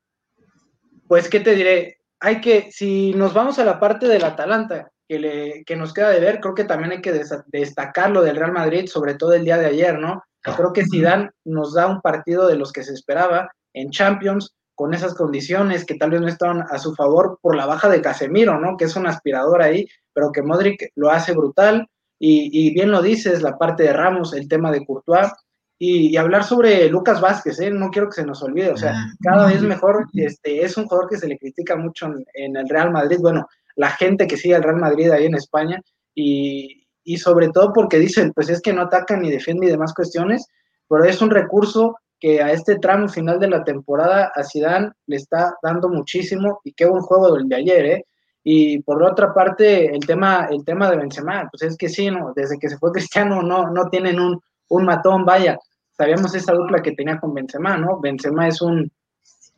pues, 1.07 1.29
¿qué 1.29 1.39
te 1.39 1.55
diré? 1.55 1.99
Hay 2.19 2.41
que, 2.41 2.69
si 2.71 3.13
nos 3.13 3.33
vamos 3.33 3.59
a 3.59 3.65
la 3.65 3.79
parte 3.79 4.07
del 4.07 4.23
Atalanta, 4.23 4.91
que, 5.07 5.19
le, 5.19 5.63
que 5.65 5.75
nos 5.75 5.93
queda 5.93 6.09
de 6.09 6.19
ver, 6.19 6.39
creo 6.39 6.53
que 6.53 6.65
también 6.65 6.91
hay 6.91 7.01
que 7.01 7.13
destacar 7.47 8.11
lo 8.11 8.21
del 8.21 8.35
Real 8.35 8.51
Madrid, 8.51 8.87
sobre 8.87 9.15
todo 9.15 9.33
el 9.33 9.45
día 9.45 9.57
de 9.57 9.67
ayer, 9.67 9.97
¿no? 9.97 10.23
Creo 10.41 10.73
que 10.73 10.85
Zidane 10.85 11.29
nos 11.45 11.73
da 11.73 11.87
un 11.87 12.01
partido 12.01 12.47
de 12.47 12.55
los 12.55 12.71
que 12.71 12.83
se 12.83 12.93
esperaba 12.93 13.51
en 13.73 13.91
Champions, 13.91 14.55
con 14.81 14.95
esas 14.95 15.13
condiciones 15.13 15.85
que 15.85 15.93
tal 15.93 16.09
vez 16.09 16.21
no 16.21 16.27
estaban 16.27 16.63
a 16.67 16.79
su 16.79 16.95
favor 16.95 17.37
por 17.39 17.55
la 17.55 17.67
baja 17.67 17.87
de 17.87 18.01
Casemiro, 18.01 18.59
¿no? 18.59 18.77
Que 18.77 18.85
es 18.85 18.95
un 18.95 19.05
aspirador 19.05 19.61
ahí, 19.61 19.87
pero 20.11 20.31
que 20.31 20.41
Modric 20.41 20.91
lo 20.95 21.11
hace 21.11 21.33
brutal. 21.33 21.87
Y, 22.17 22.73
bien 22.73 22.89
lo 22.89 22.99
dices, 23.03 23.43
la 23.43 23.59
parte 23.59 23.83
de 23.83 23.93
Ramos, 23.93 24.33
el 24.33 24.47
tema 24.47 24.71
de 24.71 24.83
Courtois, 24.83 25.31
y, 25.77 26.17
hablar 26.17 26.43
sobre 26.45 26.89
Lucas 26.89 27.21
Vázquez, 27.21 27.59
¿eh? 27.59 27.69
no 27.69 27.91
quiero 27.91 28.09
que 28.09 28.15
se 28.15 28.25
nos 28.25 28.41
olvide, 28.41 28.71
o 28.71 28.77
sea, 28.77 28.95
cada 29.19 29.45
vez 29.45 29.61
mejor, 29.61 30.07
este, 30.13 30.65
es 30.65 30.75
un 30.75 30.87
jugador 30.87 31.07
que 31.07 31.17
se 31.17 31.27
le 31.27 31.37
critica 31.37 31.75
mucho 31.75 32.07
en, 32.33 32.57
el 32.57 32.67
Real 32.67 32.91
Madrid, 32.91 33.19
bueno, 33.21 33.47
la 33.75 33.91
gente 33.91 34.25
que 34.25 34.37
sigue 34.37 34.55
al 34.55 34.63
Real 34.63 34.77
Madrid 34.77 35.11
ahí 35.11 35.27
en 35.27 35.35
España, 35.35 35.79
y, 36.15 36.87
y 37.03 37.17
sobre 37.17 37.49
todo 37.49 37.71
porque 37.71 37.99
dicen, 37.99 38.31
pues 38.33 38.49
es 38.49 38.59
que 38.61 38.73
no 38.73 38.81
ataca 38.81 39.15
ni 39.15 39.29
defiende 39.29 39.67
y 39.67 39.69
demás 39.69 39.93
cuestiones, 39.93 40.47
pero 40.89 41.03
es 41.03 41.21
un 41.21 41.29
recurso 41.29 41.97
que 42.21 42.39
a 42.39 42.51
este 42.51 42.77
tramo 42.77 43.09
final 43.09 43.39
de 43.39 43.49
la 43.49 43.63
temporada 43.63 44.31
a 44.35 44.43
Zidane 44.43 44.91
le 45.07 45.15
está 45.15 45.57
dando 45.63 45.89
muchísimo 45.89 46.61
y 46.63 46.71
qué 46.71 46.85
buen 46.85 47.01
juego 47.01 47.35
del 47.35 47.49
de 47.49 47.55
ayer, 47.55 47.85
¿eh? 47.87 48.05
Y 48.43 48.79
por 48.83 49.03
otra 49.03 49.33
parte, 49.33 49.87
el 49.87 50.05
tema, 50.05 50.47
el 50.49 50.63
tema 50.63 50.89
de 50.89 50.97
Benzema, 50.97 51.49
pues 51.51 51.63
es 51.63 51.77
que 51.77 51.89
sí, 51.89 52.11
¿no? 52.11 52.31
Desde 52.35 52.59
que 52.59 52.69
se 52.69 52.77
fue 52.77 52.91
Cristiano 52.93 53.41
no, 53.41 53.71
no 53.71 53.89
tienen 53.89 54.19
un, 54.19 54.39
un 54.69 54.85
matón, 54.85 55.25
vaya. 55.25 55.57
Sabíamos 55.97 56.33
esa 56.35 56.53
dupla 56.53 56.81
que 56.81 56.93
tenía 56.93 57.19
con 57.19 57.33
Benzema, 57.33 57.75
¿no? 57.77 57.99
Benzema 57.99 58.47
es 58.47 58.61
un, 58.61 58.91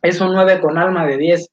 es 0.00 0.20
un 0.20 0.32
9 0.32 0.60
con 0.60 0.78
alma 0.78 1.06
de 1.06 1.18
10. 1.18 1.50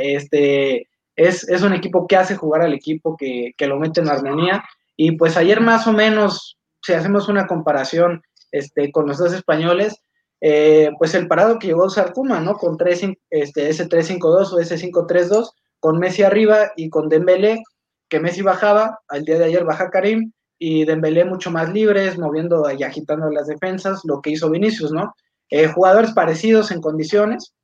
Este, 0.00 0.88
es, 1.16 1.48
es 1.48 1.62
un 1.62 1.74
equipo 1.74 2.06
que 2.06 2.16
hace 2.16 2.34
jugar 2.34 2.62
al 2.62 2.72
equipo, 2.72 3.14
que, 3.16 3.52
que 3.58 3.66
lo 3.66 3.78
mete 3.78 4.00
en 4.00 4.08
armonía. 4.08 4.64
Y 4.96 5.12
pues 5.12 5.36
ayer 5.36 5.60
más 5.60 5.86
o 5.86 5.92
menos, 5.92 6.58
si 6.82 6.94
hacemos 6.94 7.28
una 7.28 7.46
comparación 7.46 8.22
este, 8.52 8.90
con 8.90 9.06
los 9.06 9.18
dos 9.18 9.32
españoles, 9.32 10.00
eh, 10.46 10.90
pues 10.98 11.14
el 11.14 11.26
parado 11.26 11.58
que 11.58 11.68
llevó 11.68 11.88
Sarkuma, 11.88 12.38
¿no? 12.38 12.58
Con 12.58 12.76
3, 12.76 13.12
este, 13.30 13.70
ese 13.70 13.88
3-5-2 13.88 14.52
o 14.52 14.60
ese 14.60 14.76
5-3-2, 14.76 15.50
con 15.80 15.98
Messi 15.98 16.22
arriba 16.22 16.70
y 16.76 16.90
con 16.90 17.08
Dembélé, 17.08 17.62
que 18.10 18.20
Messi 18.20 18.42
bajaba, 18.42 18.98
al 19.08 19.24
día 19.24 19.38
de 19.38 19.46
ayer 19.46 19.64
baja 19.64 19.88
Karim, 19.88 20.32
y 20.58 20.84
Dembélé 20.84 21.24
mucho 21.24 21.50
más 21.50 21.72
libres, 21.72 22.18
moviendo 22.18 22.70
y 22.70 22.82
agitando 22.82 23.30
las 23.30 23.46
defensas, 23.46 24.02
lo 24.04 24.20
que 24.20 24.32
hizo 24.32 24.50
Vinicius, 24.50 24.92
¿no? 24.92 25.14
Eh, 25.48 25.66
jugadores 25.66 26.12
parecidos 26.12 26.70
en 26.72 26.82
condiciones, 26.82 27.54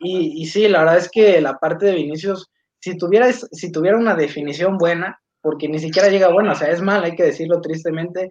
y, 0.00 0.46
sí, 0.46 0.66
la 0.68 0.80
verdad 0.80 0.96
es 0.96 1.10
que 1.10 1.38
la 1.42 1.58
parte 1.58 1.84
de 1.84 1.96
Vinicius, 1.96 2.50
si 2.80 2.96
tuviera, 2.96 3.30
si 3.30 3.70
tuviera 3.70 3.98
una 3.98 4.14
definición 4.14 4.78
buena, 4.78 5.20
porque 5.42 5.68
ni 5.68 5.78
siquiera 5.78 6.08
llega 6.08 6.28
bueno, 6.28 6.52
o 6.52 6.54
sea, 6.54 6.70
es 6.70 6.80
mal, 6.80 7.04
hay 7.04 7.14
que 7.14 7.24
decirlo 7.24 7.60
tristemente, 7.60 8.30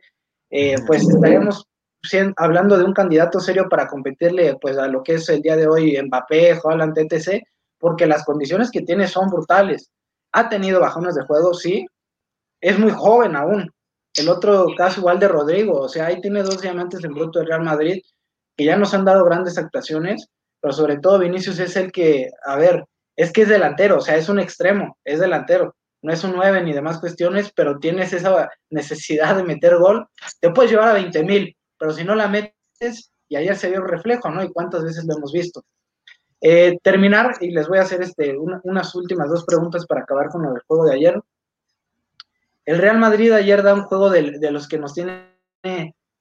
eh, 0.50 0.76
pues 0.88 1.08
estaríamos 1.08 1.68
hablando 2.38 2.78
de 2.78 2.84
un 2.84 2.94
candidato 2.94 3.40
serio 3.40 3.68
para 3.70 3.88
competirle 3.88 4.58
pues 4.62 4.78
a 4.78 4.88
lo 4.88 5.04
que 5.04 5.16
es 5.16 5.30
el 5.30 5.42
día 5.42 5.56
de 5.56 5.68
hoy 5.68 6.00
Mbappé, 6.02 6.60
Haaland, 6.64 6.98
etc., 6.98 7.44
porque 7.80 8.06
las 8.06 8.24
condiciones 8.24 8.72
que 8.72 8.82
tiene 8.82 9.08
son 9.08 9.30
brutales. 9.30 9.92
Ha 10.32 10.50
tenido 10.50 10.80
bajones 10.80 11.16
de 11.16 11.26
juego, 11.26 11.54
sí, 11.54 11.86
es 12.62 12.80
muy 12.80 12.92
joven 12.92 13.36
aún. 13.36 13.70
El 14.16 14.30
otro 14.30 14.68
caso 14.78 15.02
igual 15.02 15.20
de 15.20 15.28
Rodrigo, 15.28 15.82
o 15.82 15.90
sea, 15.90 16.08
ahí 16.08 16.22
tiene 16.22 16.44
dos 16.44 16.62
diamantes 16.62 17.04
en 17.04 17.14
bruto 17.14 17.40
de 17.40 17.46
Real 17.46 17.64
Madrid 17.64 18.02
que 18.56 18.66
ya 18.66 18.78
nos 18.78 18.94
han 18.94 19.06
dado 19.06 19.26
grandes 19.26 19.58
actuaciones, 19.58 20.28
pero 20.62 20.74
sobre 20.74 21.00
todo 21.00 21.20
Vinicius 21.20 21.60
es 21.60 21.76
el 21.76 21.92
que, 21.92 22.30
a 22.46 22.56
ver, 22.56 22.86
es 23.16 23.32
que 23.32 23.44
es 23.44 23.50
delantero, 23.50 23.98
o 23.98 24.02
sea, 24.02 24.16
es 24.16 24.30
un 24.30 24.40
extremo, 24.40 24.98
es 25.04 25.20
delantero, 25.20 25.76
no 26.04 26.14
es 26.14 26.24
un 26.24 26.34
9 26.34 26.64
ni 26.64 26.74
demás 26.74 27.00
cuestiones, 27.00 27.52
pero 27.56 27.80
tienes 27.80 28.14
esa 28.14 28.50
necesidad 28.70 29.36
de 29.36 29.44
meter 29.44 29.78
gol, 29.78 30.08
te 30.40 30.52
puedes 30.52 30.72
llevar 30.72 30.90
a 30.90 30.94
20 30.94 31.24
mil, 31.24 31.56
pero 31.84 31.94
si 31.94 32.06
no 32.06 32.16
la 32.16 32.30
metes, 32.30 33.12
y 33.28 33.36
ayer 33.36 33.58
se 33.58 33.70
vio 33.70 33.80
el 33.80 33.90
reflejo, 33.90 34.30
¿no? 34.30 34.42
Y 34.42 34.54
cuántas 34.54 34.86
veces 34.86 35.04
lo 35.04 35.18
hemos 35.18 35.34
visto. 35.34 35.66
Eh, 36.40 36.80
terminar, 36.82 37.36
y 37.42 37.52
les 37.52 37.68
voy 37.68 37.78
a 37.78 37.82
hacer 37.82 38.02
este, 38.02 38.38
unas 38.38 38.96
últimas 38.96 39.30
dos 39.30 39.44
preguntas 39.44 39.86
para 39.86 40.00
acabar 40.00 40.30
con 40.30 40.46
el 40.46 40.62
juego 40.66 40.86
de 40.86 40.96
ayer. 40.96 41.22
El 42.64 42.78
Real 42.78 43.00
Madrid 43.00 43.34
ayer 43.34 43.62
da 43.62 43.74
un 43.74 43.84
juego 43.84 44.10
de, 44.10 44.50
los 44.50 44.70
que 44.70 44.78
nos 44.78 44.94
tiene, 44.94 45.28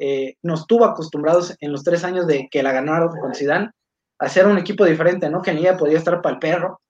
eh, 0.01 0.35
nos 0.43 0.67
tuvo 0.67 0.85
acostumbrados 0.85 1.57
en 1.61 1.71
los 1.71 1.85
tres 1.85 2.03
años 2.03 2.27
de 2.27 2.49
que 2.51 2.65
la 2.65 2.73
ganaron 2.73 3.17
con 3.21 3.33
Zidane, 3.33 3.71
a 4.19 4.29
ser 4.29 4.49
un 4.49 4.59
equipo 4.59 4.85
diferente, 4.85 5.31
¿no? 5.31 5.43
Que 5.43 5.55
ni 5.55 5.61
ella 5.61 5.77
podía 5.77 5.99
estar 5.99 6.21
para 6.21 6.35
el 6.35 6.41
perro, 6.41 6.81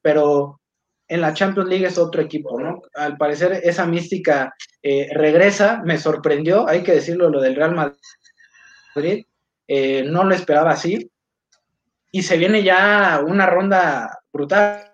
pero 0.00 0.62
en 1.14 1.20
la 1.20 1.32
Champions 1.32 1.68
League 1.68 1.86
es 1.86 1.96
otro 1.96 2.20
equipo, 2.20 2.60
¿no? 2.60 2.82
Al 2.94 3.16
parecer 3.16 3.60
esa 3.62 3.86
mística 3.86 4.52
eh, 4.82 5.08
regresa, 5.14 5.80
me 5.84 5.96
sorprendió, 5.96 6.68
hay 6.68 6.82
que 6.82 6.94
decirlo, 6.94 7.30
lo 7.30 7.40
del 7.40 7.54
Real 7.54 7.72
Madrid, 7.72 9.24
no 10.06 10.24
lo 10.24 10.34
esperaba 10.34 10.72
así, 10.72 11.08
y 12.10 12.22
se 12.22 12.36
viene 12.36 12.64
ya 12.64 13.22
una 13.24 13.46
ronda 13.46 14.18
brutal. 14.32 14.90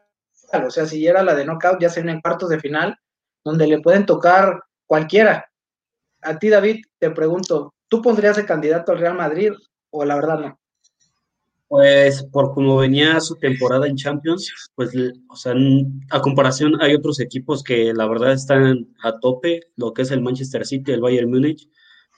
O 0.52 0.70
sea, 0.70 0.84
si 0.84 1.06
era 1.06 1.22
la 1.22 1.34
de 1.34 1.46
knockout, 1.46 1.80
ya 1.80 1.88
se 1.88 2.02
vienen 2.02 2.20
cuartos 2.20 2.50
de 2.50 2.60
final, 2.60 2.98
donde 3.42 3.66
le 3.66 3.80
pueden 3.80 4.04
tocar 4.04 4.62
cualquiera. 4.86 5.46
A 6.20 6.38
ti, 6.38 6.50
David, 6.50 6.84
te 6.98 7.10
pregunto, 7.10 7.72
¿tú 7.88 8.02
pondrías 8.02 8.36
de 8.36 8.44
candidato 8.44 8.92
al 8.92 8.98
Real 8.98 9.14
Madrid 9.14 9.52
o 9.90 10.04
la 10.04 10.16
verdad 10.16 10.38
no? 10.38 10.59
Pues 11.70 12.24
por 12.24 12.52
como 12.52 12.78
venía 12.78 13.20
su 13.20 13.36
temporada 13.36 13.86
en 13.86 13.94
Champions, 13.94 14.52
pues, 14.74 14.90
o 15.28 15.36
sea, 15.36 15.54
a 16.10 16.20
comparación 16.20 16.82
hay 16.82 16.94
otros 16.96 17.20
equipos 17.20 17.62
que 17.62 17.94
la 17.94 18.08
verdad 18.08 18.32
están 18.32 18.88
a 19.04 19.20
tope, 19.20 19.60
lo 19.76 19.92
que 19.92 20.02
es 20.02 20.10
el 20.10 20.20
Manchester 20.20 20.66
City, 20.66 20.90
el 20.90 21.00
Bayern 21.00 21.30
Múnich, 21.30 21.68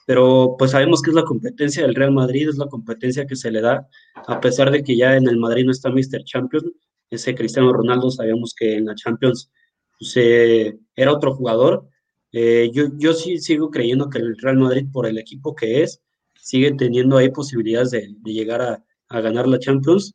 pero 0.06 0.56
pues 0.58 0.70
sabemos 0.70 1.02
que 1.02 1.10
es 1.10 1.16
la 1.16 1.24
competencia 1.24 1.82
del 1.82 1.94
Real 1.94 2.12
Madrid, 2.12 2.48
es 2.48 2.56
la 2.56 2.66
competencia 2.68 3.26
que 3.26 3.36
se 3.36 3.50
le 3.50 3.60
da, 3.60 3.86
a 4.26 4.40
pesar 4.40 4.70
de 4.70 4.82
que 4.82 4.96
ya 4.96 5.16
en 5.16 5.28
el 5.28 5.36
Madrid 5.36 5.66
no 5.66 5.72
está 5.72 5.90
Mr. 5.90 6.24
Champion, 6.24 6.72
ese 7.10 7.34
Cristiano 7.34 7.74
Ronaldo 7.74 8.10
sabíamos 8.10 8.54
que 8.56 8.76
en 8.76 8.86
la 8.86 8.94
Champions 8.94 9.50
pues, 9.98 10.16
eh, 10.16 10.78
era 10.96 11.12
otro 11.12 11.34
jugador. 11.34 11.86
Eh, 12.32 12.70
yo, 12.72 12.84
yo 12.96 13.12
sí 13.12 13.36
sigo 13.36 13.70
creyendo 13.70 14.08
que 14.08 14.18
el 14.18 14.34
Real 14.38 14.56
Madrid, 14.56 14.86
por 14.90 15.06
el 15.06 15.18
equipo 15.18 15.54
que 15.54 15.82
es, 15.82 16.00
sigue 16.40 16.72
teniendo 16.72 17.18
ahí 17.18 17.30
posibilidades 17.30 17.90
de, 17.90 18.14
llegar 18.24 18.62
a, 18.62 18.82
a, 19.12 19.20
ganar 19.20 19.46
la 19.46 19.58
Champions, 19.58 20.14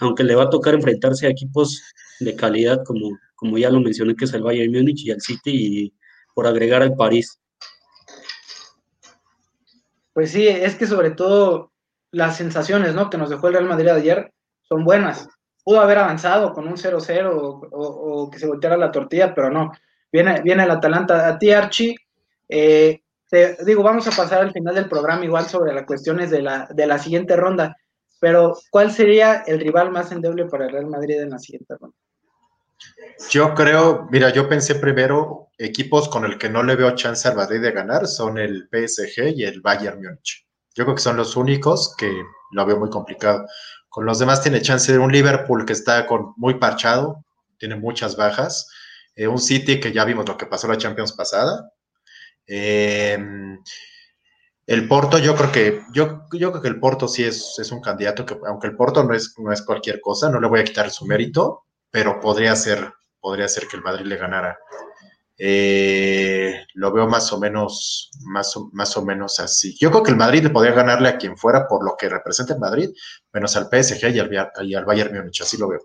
aunque 0.00 0.24
le 0.24 0.34
va 0.34 0.44
a 0.44 0.50
tocar 0.50 0.74
enfrentarse 0.74 1.26
a 1.26 1.30
equipos 1.30 1.82
de 2.20 2.36
calidad, 2.36 2.82
como, 2.84 3.18
como 3.36 3.58
ya 3.58 3.70
lo 3.70 3.80
mencioné, 3.80 4.14
que 4.14 4.24
es 4.24 4.34
el 4.34 4.42
Bayern 4.42 4.72
Múnich 4.72 5.04
y 5.04 5.10
el 5.10 5.20
City, 5.20 5.50
y 5.52 5.94
por 6.34 6.46
agregar 6.46 6.82
al 6.82 6.94
París. 6.94 7.38
Pues 10.12 10.30
sí, 10.30 10.46
es 10.46 10.76
que 10.76 10.86
sobre 10.86 11.10
todo 11.10 11.72
las 12.12 12.36
sensaciones 12.36 12.94
¿no? 12.94 13.10
que 13.10 13.18
nos 13.18 13.30
dejó 13.30 13.48
el 13.48 13.54
Real 13.54 13.68
Madrid 13.68 13.88
ayer 13.88 14.32
son 14.62 14.84
buenas. 14.84 15.28
Pudo 15.64 15.80
haber 15.80 15.98
avanzado 15.98 16.52
con 16.52 16.68
un 16.68 16.76
0-0 16.76 17.68
o, 17.72 18.30
que 18.30 18.38
se 18.38 18.46
volteara 18.46 18.76
la 18.76 18.92
tortilla, 18.92 19.34
pero 19.34 19.50
no. 19.50 19.72
Viene, 20.12 20.40
viene 20.42 20.62
el 20.62 20.70
Atalanta. 20.70 21.26
A 21.26 21.38
ti, 21.38 21.50
Archie, 21.50 21.96
eh, 22.48 23.00
te 23.28 23.56
digo, 23.64 23.82
vamos 23.82 24.06
a 24.06 24.12
pasar 24.12 24.42
al 24.42 24.52
final 24.52 24.74
del 24.74 24.88
programa 24.88 25.24
igual 25.24 25.46
sobre 25.46 25.74
las 25.74 25.84
cuestiones 25.84 26.30
de 26.30 26.42
la, 26.42 26.68
de 26.70 26.86
la 26.86 26.98
siguiente 26.98 27.34
ronda. 27.34 27.76
Pero 28.24 28.56
¿cuál 28.70 28.90
sería 28.90 29.42
el 29.46 29.60
rival 29.60 29.90
más 29.90 30.10
endeble 30.10 30.46
para 30.46 30.64
el 30.64 30.72
Real 30.72 30.86
Madrid 30.86 31.20
en 31.20 31.28
la 31.28 31.38
siguiente 31.38 31.74
ronda? 31.78 31.94
Yo 33.28 33.52
creo, 33.52 34.08
mira, 34.10 34.30
yo 34.30 34.48
pensé 34.48 34.76
primero, 34.76 35.50
equipos 35.58 36.08
con 36.08 36.24
el 36.24 36.38
que 36.38 36.48
no 36.48 36.62
le 36.62 36.74
veo 36.74 36.94
chance 36.94 37.28
al 37.28 37.36
Madrid 37.36 37.60
de 37.60 37.72
ganar 37.72 38.06
son 38.06 38.38
el 38.38 38.66
PSG 38.70 39.36
y 39.36 39.44
el 39.44 39.60
Bayern 39.60 40.00
Múnich. 40.02 40.46
Yo 40.74 40.84
creo 40.84 40.94
que 40.94 41.02
son 41.02 41.18
los 41.18 41.36
únicos 41.36 41.94
que 41.98 42.10
lo 42.52 42.64
veo 42.64 42.78
muy 42.78 42.88
complicado. 42.88 43.44
Con 43.90 44.06
los 44.06 44.18
demás 44.18 44.40
tiene 44.40 44.62
chance 44.62 44.90
de 44.90 44.98
un 44.98 45.12
Liverpool 45.12 45.66
que 45.66 45.74
está 45.74 46.06
con, 46.06 46.32
muy 46.38 46.54
parchado, 46.54 47.26
tiene 47.58 47.76
muchas 47.76 48.16
bajas. 48.16 48.70
Eh, 49.16 49.26
un 49.26 49.38
City 49.38 49.78
que 49.78 49.92
ya 49.92 50.06
vimos 50.06 50.26
lo 50.26 50.38
que 50.38 50.46
pasó 50.46 50.66
la 50.66 50.78
Champions 50.78 51.12
pasada. 51.12 51.70
Eh, 52.46 53.18
el 54.66 54.88
Porto, 54.88 55.18
yo 55.18 55.36
creo 55.36 55.52
que, 55.52 55.82
yo, 55.92 56.26
yo 56.32 56.50
creo 56.50 56.62
que 56.62 56.68
el 56.68 56.80
Porto 56.80 57.06
sí 57.06 57.24
es, 57.24 57.58
es, 57.58 57.70
un 57.70 57.80
candidato 57.80 58.24
que, 58.24 58.36
aunque 58.46 58.68
el 58.68 58.76
Porto 58.76 59.04
no 59.04 59.14
es, 59.14 59.34
no 59.38 59.52
es 59.52 59.62
cualquier 59.62 60.00
cosa, 60.00 60.30
no 60.30 60.40
le 60.40 60.48
voy 60.48 60.60
a 60.60 60.64
quitar 60.64 60.90
su 60.90 61.06
mérito, 61.06 61.64
pero 61.90 62.18
podría 62.20 62.56
ser, 62.56 62.92
podría 63.20 63.46
ser 63.48 63.66
que 63.68 63.76
el 63.76 63.82
Madrid 63.82 64.06
le 64.06 64.16
ganara. 64.16 64.58
Eh, 65.36 66.64
lo 66.74 66.92
veo 66.92 67.08
más 67.08 67.32
o 67.32 67.40
menos, 67.40 68.10
más 68.22 68.56
o, 68.56 68.70
más 68.72 68.96
o 68.96 69.04
menos 69.04 69.40
así. 69.40 69.76
Yo 69.78 69.90
creo 69.90 70.02
que 70.02 70.12
el 70.12 70.16
Madrid 70.16 70.42
le 70.44 70.50
podría 70.50 70.72
ganarle 70.72 71.08
a 71.08 71.18
quien 71.18 71.36
fuera 71.36 71.66
por 71.66 71.84
lo 71.84 71.96
que 71.98 72.08
representa 72.08 72.54
el 72.54 72.60
Madrid, 72.60 72.90
menos 73.32 73.56
al 73.56 73.64
PSG 73.64 74.14
y 74.14 74.18
al, 74.20 74.50
y 74.62 74.74
al 74.74 74.84
Bayern 74.84 75.14
Múnich, 75.14 75.42
así 75.42 75.58
lo 75.58 75.68
veo. 75.68 75.80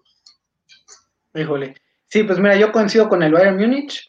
Híjole. 1.33 1.75
Sí, 2.07 2.23
pues 2.23 2.39
mira, 2.39 2.55
yo 2.55 2.71
coincido 2.71 3.09
con 3.09 3.23
el 3.23 3.33
Bayern 3.33 3.57
Múnich 3.57 4.07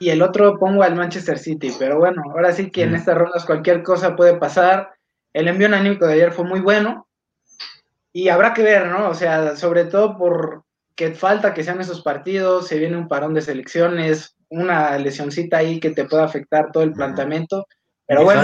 y 0.00 0.08
el 0.08 0.22
otro 0.22 0.58
pongo 0.58 0.82
al 0.82 0.96
Manchester 0.96 1.38
City, 1.38 1.72
pero 1.78 1.98
bueno, 1.98 2.22
ahora 2.32 2.52
sí 2.52 2.70
que 2.70 2.84
en 2.84 2.94
estas 2.94 3.16
rondas 3.16 3.44
cualquier 3.44 3.82
cosa 3.82 4.16
puede 4.16 4.34
pasar. 4.38 4.94
El 5.32 5.46
envío 5.46 5.66
anímico 5.72 6.06
de 6.06 6.14
ayer 6.14 6.32
fue 6.32 6.46
muy 6.46 6.60
bueno 6.60 7.06
y 8.12 8.30
habrá 8.30 8.54
que 8.54 8.62
ver, 8.62 8.86
¿no? 8.86 9.10
O 9.10 9.14
sea, 9.14 9.54
sobre 9.56 9.84
todo 9.84 10.16
por 10.16 10.64
que 10.96 11.12
falta 11.12 11.54
que 11.54 11.62
sean 11.62 11.80
esos 11.80 12.02
partidos, 12.02 12.66
se 12.66 12.78
viene 12.78 12.96
un 12.96 13.08
parón 13.08 13.34
de 13.34 13.42
selecciones, 13.42 14.36
una 14.48 14.98
lesioncita 14.98 15.58
ahí 15.58 15.78
que 15.78 15.90
te 15.90 16.06
pueda 16.06 16.24
afectar 16.24 16.72
todo 16.72 16.82
el 16.82 16.92
planteamiento, 16.92 17.66
pero 18.06 18.24
bueno. 18.24 18.42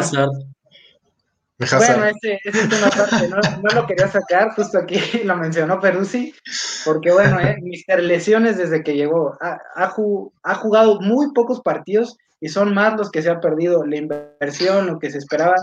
Bueno, 1.59 2.05
ese, 2.05 2.39
ese 2.45 2.59
es 2.61 2.67
una 2.67 2.91
parte, 2.91 3.29
no, 3.29 3.37
no, 3.63 3.81
lo 3.81 3.87
quería 3.87 4.09
sacar, 4.09 4.51
justo 4.55 4.77
aquí 4.77 4.99
lo 5.25 5.37
mencionó 5.37 5.81
Peruzzi, 5.81 6.35
porque 6.85 7.11
bueno, 7.11 7.41
eh, 7.41 7.57
Mister 7.63 8.03
Lesiones 8.03 8.59
desde 8.59 8.83
que 8.83 8.95
llegó, 8.95 9.39
ha, 9.41 9.59
ha, 9.75 9.95
ha, 10.43 10.55
jugado 10.55 11.01
muy 11.01 11.33
pocos 11.33 11.63
partidos 11.63 12.19
y 12.41 12.51
son 12.51 12.75
más 12.75 12.99
los 12.99 13.11
que 13.11 13.23
se 13.23 13.31
ha 13.31 13.41
perdido, 13.41 13.87
la 13.87 13.97
inversión, 13.97 14.87
lo 14.87 14.99
que 14.99 15.11
se 15.11 15.17
esperaba, 15.17 15.55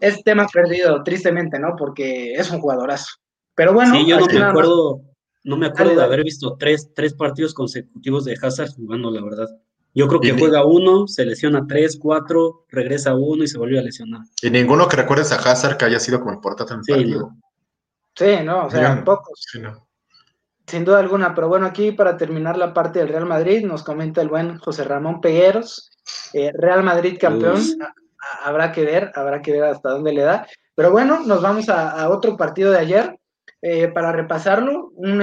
es 0.00 0.24
tema 0.24 0.48
perdido, 0.52 1.04
tristemente, 1.04 1.60
¿no? 1.60 1.76
Porque 1.78 2.32
es 2.32 2.50
un 2.50 2.60
jugadorazo. 2.60 3.06
Pero 3.54 3.72
bueno, 3.72 3.94
sí, 3.94 4.06
yo 4.06 4.18
no 4.18 4.26
me 4.26 4.44
acuerdo, 4.44 5.02
no 5.44 5.56
me 5.56 5.66
acuerdo 5.66 5.94
de 5.94 6.02
haber 6.02 6.24
visto 6.24 6.56
tres, 6.58 6.90
tres 6.94 7.14
partidos 7.14 7.54
consecutivos 7.54 8.24
de 8.24 8.36
Hazard 8.42 8.70
jugando, 8.74 9.12
la 9.12 9.22
verdad. 9.22 9.48
Yo 9.94 10.06
creo 10.06 10.20
que 10.20 10.32
juega 10.32 10.64
uno, 10.64 11.08
se 11.08 11.24
lesiona 11.24 11.66
tres, 11.66 11.98
cuatro, 12.00 12.64
regresa 12.68 13.14
uno 13.14 13.42
y 13.42 13.48
se 13.48 13.58
vuelve 13.58 13.78
a 13.78 13.82
lesionar. 13.82 14.22
Y 14.42 14.50
ninguno 14.50 14.86
que 14.88 14.96
recuerdes 14.96 15.32
a 15.32 15.36
Hazard 15.36 15.76
que 15.76 15.86
haya 15.86 15.98
sido 15.98 16.20
como 16.20 16.32
el 16.32 16.40
portátil 16.40 16.74
en 16.74 16.78
el 16.78 16.84
sí, 16.84 16.92
partido. 16.92 17.20
No. 17.20 17.40
Sí, 18.14 18.44
no, 18.44 18.66
o 18.66 18.70
sea, 18.70 19.04
pocos. 19.04 19.44
Sí, 19.50 19.60
no. 19.60 19.88
Sin 20.66 20.84
duda 20.84 20.98
alguna, 20.98 21.34
pero 21.34 21.48
bueno, 21.48 21.66
aquí 21.66 21.92
para 21.92 22.16
terminar 22.16 22.58
la 22.58 22.74
parte 22.74 22.98
del 22.98 23.08
Real 23.08 23.24
Madrid, 23.24 23.64
nos 23.64 23.82
comenta 23.82 24.20
el 24.20 24.28
buen 24.28 24.58
José 24.58 24.84
Ramón 24.84 25.20
Pegueros, 25.20 25.90
eh, 26.34 26.52
Real 26.52 26.82
Madrid 26.82 27.16
campeón, 27.18 27.60
a, 27.80 28.48
habrá 28.48 28.70
que 28.70 28.84
ver, 28.84 29.10
habrá 29.14 29.40
que 29.40 29.52
ver 29.52 29.64
hasta 29.64 29.90
dónde 29.90 30.12
le 30.12 30.22
da. 30.22 30.46
Pero 30.74 30.90
bueno, 30.90 31.20
nos 31.20 31.40
vamos 31.40 31.70
a, 31.70 31.90
a 31.90 32.10
otro 32.10 32.36
partido 32.36 32.70
de 32.70 32.78
ayer, 32.78 33.18
eh, 33.62 33.88
para 33.88 34.12
repasarlo, 34.12 34.90
un, 34.94 35.22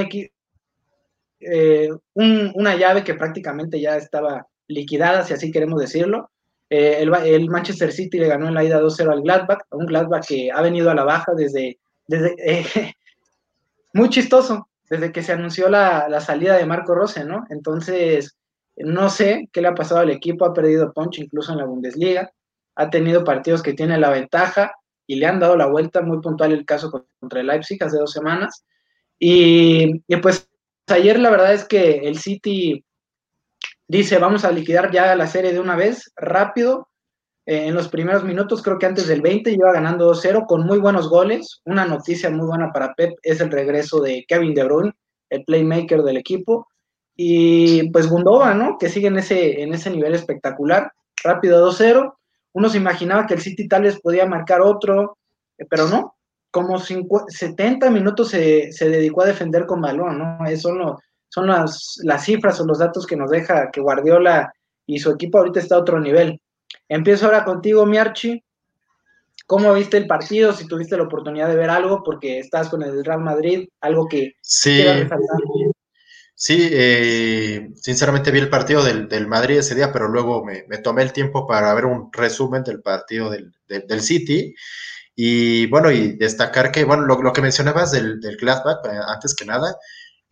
eh, 1.39 1.89
un, 2.13 2.51
una 2.55 2.75
llave 2.75 3.03
que 3.03 3.13
prácticamente 3.13 3.79
ya 3.79 3.97
estaba 3.97 4.47
liquidada, 4.67 5.23
si 5.23 5.33
así 5.33 5.51
queremos 5.51 5.79
decirlo. 5.79 6.29
Eh, 6.69 6.97
el, 6.99 7.49
Manchester 7.49 7.91
City 7.91 8.17
le 8.17 8.27
ganó 8.27 8.47
en 8.47 8.55
la 8.55 8.63
ida 8.63 8.81
2-0 8.81 9.11
al 9.11 9.21
Gladbach, 9.21 9.59
un 9.71 9.85
Gladbach 9.85 10.25
que 10.27 10.51
ha 10.51 10.61
venido 10.61 10.89
a 10.89 10.95
la 10.95 11.03
baja 11.03 11.33
desde, 11.35 11.77
desde 12.07 12.35
muy 13.93 14.09
chistoso, 14.09 14.67
desde 14.89 15.11
que 15.11 15.21
se 15.21 15.33
anunció 15.33 15.69
la, 15.69 16.07
la, 16.09 16.21
salida 16.21 16.57
de 16.57 16.65
Marco 16.65 16.95
Rose, 16.95 17.23
¿no? 17.23 17.45
Entonces, 17.49 18.35
no 18.77 19.09
sé 19.09 19.49
qué 19.51 19.61
le 19.61 19.67
ha 19.67 19.75
pasado 19.75 20.01
al 20.01 20.09
equipo, 20.09 20.45
ha 20.45 20.53
perdido 20.53 20.91
punch 20.91 21.19
incluso 21.19 21.51
en 21.51 21.59
la 21.59 21.65
Bundesliga, 21.65 22.31
ha 22.75 22.89
tenido 22.89 23.23
partidos 23.23 23.63
que 23.63 23.73
tiene 23.73 23.97
la 23.99 24.09
ventaja 24.09 24.73
y 25.07 25.15
le 25.15 25.27
han 25.27 25.39
dado 25.39 25.55
la 25.55 25.67
vuelta, 25.67 26.01
muy 26.01 26.19
puntual 26.19 26.51
el 26.51 26.65
caso 26.65 26.91
contra 27.19 27.41
el 27.41 27.47
Leipzig 27.47 27.81
hace 27.83 27.97
dos 27.97 28.11
semanas. 28.11 28.65
Y, 29.19 30.03
y 30.07 30.15
pues 30.17 30.49
ayer 30.87 31.19
la 31.19 31.29
verdad 31.29 31.53
es 31.53 31.65
que 31.65 31.99
el 31.99 32.17
City 32.17 32.84
dice, 33.87 34.17
vamos 34.17 34.45
a 34.45 34.51
liquidar 34.51 34.91
ya 34.91 35.15
la 35.15 35.27
serie 35.27 35.53
de 35.53 35.59
una 35.59 35.75
vez, 35.75 36.11
rápido. 36.15 36.89
Eh, 37.45 37.67
en 37.67 37.75
los 37.75 37.89
primeros 37.89 38.23
minutos, 38.23 38.63
creo 38.63 38.79
que 38.79 38.87
antes 38.87 39.07
del 39.07 39.21
20, 39.21 39.51
iba 39.51 39.71
ganando 39.71 40.11
2-0 40.11 40.45
con 40.47 40.65
muy 40.65 40.79
buenos 40.79 41.09
goles. 41.09 41.61
Una 41.65 41.85
noticia 41.85 42.29
muy 42.29 42.47
buena 42.47 42.71
para 42.71 42.93
Pep 42.95 43.13
es 43.21 43.39
el 43.39 43.51
regreso 43.51 44.01
de 44.01 44.25
Kevin 44.27 44.53
De 44.53 44.63
Bruyne, 44.63 44.93
el 45.29 45.43
playmaker 45.43 46.01
del 46.01 46.17
equipo. 46.17 46.67
Y 47.15 47.89
pues 47.91 48.09
Gundova, 48.09 48.53
¿no? 48.53 48.77
Que 48.77 48.89
sigue 48.89 49.07
en 49.07 49.17
ese, 49.17 49.61
en 49.61 49.73
ese 49.73 49.89
nivel 49.89 50.15
espectacular. 50.15 50.91
Rápido 51.23 51.65
2-0. 51.71 52.13
Uno 52.53 52.69
se 52.69 52.77
imaginaba 52.77 53.27
que 53.27 53.35
el 53.35 53.41
City 53.41 53.67
tal 53.67 53.83
vez 53.83 53.99
podía 54.01 54.25
marcar 54.25 54.61
otro, 54.61 55.17
eh, 55.57 55.65
pero 55.69 55.87
no. 55.87 56.15
Como 56.51 56.79
50, 56.79 57.25
70 57.27 57.89
minutos 57.91 58.29
se, 58.29 58.71
se, 58.71 58.89
dedicó 58.89 59.21
a 59.21 59.27
defender 59.27 59.65
con 59.65 59.81
balón, 59.81 60.17
¿no? 60.17 60.45
Eso 60.45 60.73
no, 60.73 60.97
son 61.35 61.47
las, 61.47 61.99
las 62.03 62.23
cifras 62.23 62.61
o 62.61 62.65
los 62.65 62.79
datos 62.79 63.05
que 63.05 63.17
nos 63.17 63.29
deja 63.29 63.69
que 63.69 63.81
Guardiola 63.81 64.53
y 64.87 64.99
su 64.99 65.11
equipo 65.11 65.37
ahorita 65.37 65.59
está 65.59 65.75
a 65.75 65.79
otro 65.79 65.99
nivel. 65.99 66.39
Empiezo 66.87 67.25
ahora 67.25 67.43
contigo, 67.43 67.85
Miarchi. 67.85 68.41
¿Cómo 69.45 69.73
viste 69.73 69.97
el 69.97 70.07
partido? 70.07 70.53
Si 70.53 70.65
tuviste 70.65 70.95
la 70.95 71.03
oportunidad 71.03 71.49
de 71.49 71.57
ver 71.57 71.69
algo, 71.69 72.03
porque 72.05 72.39
estás 72.39 72.69
con 72.69 72.83
el 72.83 73.03
Real 73.03 73.19
Madrid, 73.19 73.67
algo 73.81 74.07
que 74.07 74.35
sí. 74.39 74.81
Sí, 76.37 76.69
eh, 76.71 77.69
sinceramente 77.75 78.31
vi 78.31 78.39
el 78.39 78.49
partido 78.49 78.81
del, 78.81 79.09
del, 79.09 79.27
Madrid 79.27 79.57
ese 79.57 79.75
día, 79.75 79.91
pero 79.91 80.07
luego 80.07 80.43
me, 80.43 80.63
me, 80.69 80.77
tomé 80.77 81.01
el 81.01 81.11
tiempo 81.11 81.45
para 81.45 81.73
ver 81.73 81.85
un 81.85 82.11
resumen 82.13 82.63
del 82.63 82.81
partido 82.81 83.29
del, 83.29 83.53
del, 83.67 83.85
del 83.87 84.01
City. 84.01 84.55
Y 85.15 85.67
bueno, 85.67 85.91
y 85.91 86.13
destacar 86.13 86.71
que, 86.71 86.85
bueno, 86.85 87.03
lo, 87.03 87.21
lo 87.21 87.33
que 87.33 87.41
mencionabas 87.41 87.91
del, 87.91 88.21
del 88.21 88.37
Gladbach, 88.37 88.85
eh, 88.85 88.99
antes 89.07 89.35
que 89.35 89.45
nada, 89.45 89.75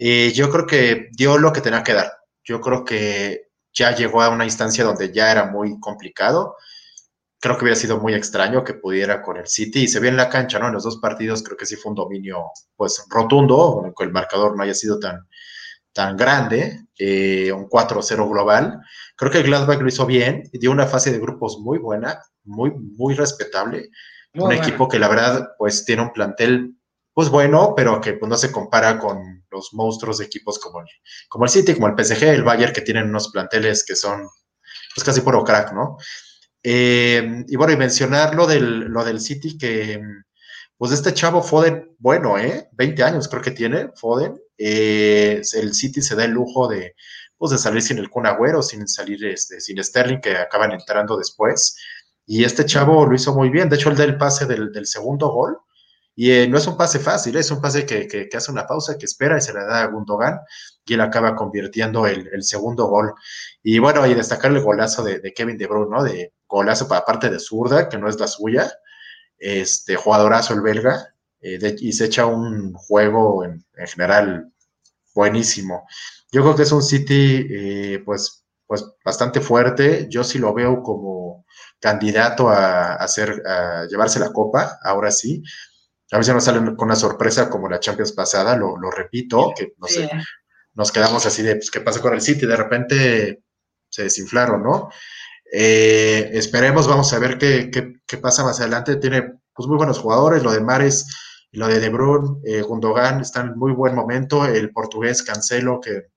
eh, 0.06 0.34
yo 0.34 0.50
creo 0.50 0.68
que 0.68 1.08
dio 1.14 1.38
lo 1.38 1.54
que 1.54 1.62
tenía 1.62 1.82
que 1.82 1.94
dar. 1.94 2.12
Yo 2.44 2.60
creo 2.60 2.84
que 2.84 3.52
ya 3.74 3.96
llegó 3.96 4.22
a 4.22 4.28
una 4.28 4.44
instancia 4.44 4.84
donde 4.84 5.14
ya 5.14 5.32
era 5.32 5.46
muy 5.46 5.80
complicado. 5.80 6.58
Creo 7.40 7.56
que 7.56 7.64
hubiera 7.64 7.80
sido 7.80 8.00
muy 8.00 8.14
extraño 8.14 8.66
que 8.66 8.74
pudiera 8.74 9.22
con 9.22 9.38
el 9.38 9.48
City 9.48 9.84
y 9.84 9.88
se 9.88 10.02
vio 10.02 10.10
en 10.10 10.18
la 10.18 10.28
cancha, 10.28 10.60
¿no? 10.60 10.68
En 10.68 10.74
los 10.74 10.84
dos 10.84 10.98
partidos 10.98 11.42
creo 11.42 11.56
que 11.56 11.66
sí 11.66 11.78
fue 11.78 11.92
un 11.92 11.96
dominio, 11.96 12.52
pues, 12.76 13.06
rotundo, 13.10 13.82
aunque 13.82 14.04
el 14.04 14.12
marcador 14.12 14.58
no 14.58 14.64
haya 14.64 14.74
sido 14.74 15.00
tan, 15.00 15.26
tan 15.94 16.18
grande, 16.18 16.82
eh, 16.98 17.54
un 17.54 17.70
4-0 17.70 18.30
global. 18.30 18.82
Creo 19.16 19.32
que 19.32 19.44
Gladbach 19.44 19.80
lo 19.80 19.88
hizo 19.88 20.06
bien, 20.06 20.50
dio 20.52 20.72
una 20.72 20.86
fase 20.86 21.14
de 21.14 21.20
grupos 21.20 21.60
muy 21.60 21.78
buena, 21.78 22.20
muy, 22.44 22.72
muy 22.72 23.16
respetable. 23.16 23.90
Muy 24.34 24.44
un 24.44 24.50
buena. 24.50 24.62
equipo 24.62 24.90
que 24.90 25.00
la 25.00 25.08
verdad, 25.08 25.52
pues, 25.58 25.86
tiene 25.86 26.02
un 26.02 26.12
plantel 26.12 26.76
pues 27.14 27.30
bueno, 27.30 27.74
pero 27.76 28.02
que 28.02 28.14
pues, 28.14 28.30
no 28.30 28.38
se 28.38 28.52
compara 28.52 28.98
con 29.00 29.46
los 29.52 29.74
monstruos 29.74 30.18
de 30.18 30.26
equipos 30.26 30.60
como 30.60 30.82
el, 30.82 31.50
City, 31.50 31.76
como 31.76 31.88
el 31.88 32.04
PSG, 32.04 32.24
el 32.24 32.44
Bayern, 32.44 32.74
que 32.74 32.82
tienen 32.82 33.10
unos 33.10 33.30
planteles 33.30 33.86
que 33.86 33.96
son 33.96 34.28
pues 34.96 35.04
casi 35.04 35.22
puro 35.22 35.44
crack, 35.44 35.74
¿no? 35.74 35.98
Eh, 36.64 37.44
y 37.48 37.56
bueno, 37.56 37.74
y 37.74 37.78
mencionar 37.78 38.36
lo 38.36 38.48
del, 38.48 39.20
City, 39.20 39.58
que 39.58 40.02
pues 40.78 40.92
este 40.92 41.14
chavo 41.14 41.44
Foden, 41.44 41.96
bueno, 42.00 42.38
¿eh? 42.38 42.70
20 42.74 43.04
años 43.04 43.28
creo 43.28 43.42
que 43.42 43.52
tiene 43.52 43.90
Foden. 43.96 44.40
Eh, 44.58 45.42
el 45.54 45.74
City 45.74 46.02
se 46.02 46.16
da 46.16 46.26
el 46.26 46.32
lujo 46.32 46.68
de, 46.68 46.96
pues, 47.38 47.52
de 47.52 47.58
salir 47.58 47.82
sin 47.82 48.00
el 48.00 48.10
Kun 48.10 48.26
Agüero, 48.26 48.62
sin 48.64 48.88
salir 48.88 49.24
este, 49.26 49.62
sin 49.62 49.84
Sterling, 49.84 50.20
que 50.20 50.36
acaban 50.36 50.72
entrando 50.72 51.18
después. 51.18 51.78
Y 52.26 52.44
este 52.44 52.66
chavo 52.66 53.06
lo 53.06 53.16
hizo 53.16 53.36
muy 53.36 53.50
bien. 53.50 53.70
De 53.70 53.76
hecho, 53.76 53.90
el 53.90 53.98
del 53.98 54.18
pase 54.18 54.46
del 54.46 54.86
segundo 54.86 55.30
gol, 55.30 55.58
y 56.16 56.32
eh, 56.32 56.48
no 56.48 56.58
es 56.58 56.68
un 56.68 56.78
pase 56.78 57.00
fácil, 57.00 57.36
es 57.38 57.50
un 57.50 57.60
pase 57.60 57.86
que, 57.86 58.08
que, 58.08 58.30
hace 58.38 58.52
una 58.52 58.68
pausa, 58.68 58.98
que 58.98 59.06
espera 59.06 59.38
y 59.38 59.42
se 59.42 59.54
le 59.54 59.62
da 59.62 59.82
a 59.82 59.88
Gundogan 59.88 60.40
y 60.86 60.94
él 60.94 61.02
acaba 61.02 61.36
convirtiendo 61.36 62.06
el, 62.06 62.44
segundo 62.44 62.88
gol. 62.88 63.14
Y 63.64 63.80
bueno, 63.80 64.06
y 64.06 64.14
destacar 64.14 64.52
el 64.52 64.62
golazo 64.62 65.04
de, 65.04 65.20
de, 65.20 65.34
Kevin 65.34 65.58
De 65.58 65.66
Bruyne, 65.66 65.90
¿no? 65.90 66.04
De 66.04 66.34
golazo 66.48 66.88
para 66.88 67.06
parte 67.06 67.30
de 67.30 67.40
zurda, 67.40 67.90
que 67.90 67.98
no 67.98 68.08
es 68.08 68.20
la 68.20 68.28
suya, 68.28 68.72
este 69.38 69.96
jugadorazo 69.96 70.54
el 70.54 70.62
belga, 70.62 71.16
eh, 71.42 71.58
de, 71.58 71.76
y 71.80 71.94
se 71.94 72.06
echa 72.06 72.26
un 72.28 72.74
juego 72.74 73.44
en, 73.44 73.66
en, 73.76 73.88
general 73.88 74.52
buenísimo. 75.16 75.88
Yo 76.32 76.42
creo 76.44 76.56
que 76.56 76.64
es 76.64 76.72
un 76.72 76.84
City, 76.84 77.48
eh, 77.50 78.04
pues, 78.06 78.46
pues 78.68 78.86
bastante 79.04 79.42
fuerte. 79.42 80.08
Yo 80.10 80.24
sí 80.24 80.38
lo 80.38 80.54
veo 80.54 80.84
como 80.84 81.46
candidato 81.80 82.50
a, 82.50 82.94
a, 82.94 82.96
hacer, 82.96 83.42
a 83.48 83.86
llevarse 83.90 84.20
la 84.20 84.32
copa, 84.32 84.78
ahora 84.84 85.12
sí 85.12 85.44
a 86.14 86.18
veces 86.20 86.34
nos 86.34 86.44
salen 86.44 86.76
con 86.76 86.86
una 86.86 86.96
sorpresa 86.96 87.50
como 87.50 87.68
la 87.68 87.80
Champions 87.80 88.12
pasada, 88.12 88.56
lo, 88.56 88.78
repito, 88.92 89.52
que 89.58 89.74
no 89.80 89.88
sé, 89.88 90.10
nos 90.76 90.92
quedamos 90.92 91.26
así 91.26 91.42
de, 91.42 91.56
pues, 91.56 91.72
¿qué 91.72 91.82
pasa 91.82 92.02
con 92.02 92.14
el 92.14 92.22
City? 92.22 92.46
De 92.46 92.56
repente 92.56 93.44
se 93.90 94.04
desinflaron, 94.04 94.62
¿no? 94.62 94.90
Eh, 95.52 96.30
esperemos, 96.34 96.88
vamos 96.88 97.12
a 97.14 97.20
ver 97.20 97.40
qué, 97.40 97.72
qué, 98.06 98.18
pasa 98.18 98.44
más 98.44 98.60
adelante. 98.60 98.98
Tiene 98.98 99.40
pues, 99.54 99.68
muy 99.68 99.76
buenos 99.76 99.98
jugadores, 99.98 100.44
lo 100.44 100.52
de 100.52 100.62
Mares, 100.62 101.08
lo 101.52 101.68
de 101.68 101.80
De 101.80 101.90
Bruyne, 101.90 102.40
eh, 102.46 102.62
Gundogan 102.62 103.22
están 103.22 103.50
en 103.50 103.58
muy 103.58 103.72
buen 103.72 103.96
momento. 103.96 104.46
El 104.46 104.72
portugués 104.72 105.24
Cancelo, 105.24 105.80
que 105.82 106.10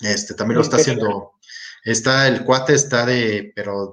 este, 0.00 0.32
también 0.34 0.56
lo 0.56 0.62
está 0.62 0.76
haciendo. 0.76 1.32
Está, 1.84 2.28
el 2.28 2.44
cuate 2.44 2.72
está 2.72 3.04
de, 3.04 3.52
pero 3.54 3.92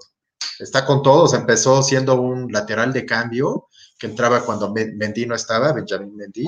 está 0.59 0.85
con 0.85 1.03
todos. 1.03 1.33
Empezó 1.33 1.83
siendo 1.83 2.21
un 2.21 2.53
lateral 2.53 2.93
de 2.93 3.05
cambio 3.05 3.67
que 3.97 4.07
entraba 4.07 4.41
cuando 4.41 4.73
Mendy 4.73 5.25
no 5.25 5.35
estaba, 5.35 5.71
Benjamin 5.73 6.15
Mendy. 6.15 6.45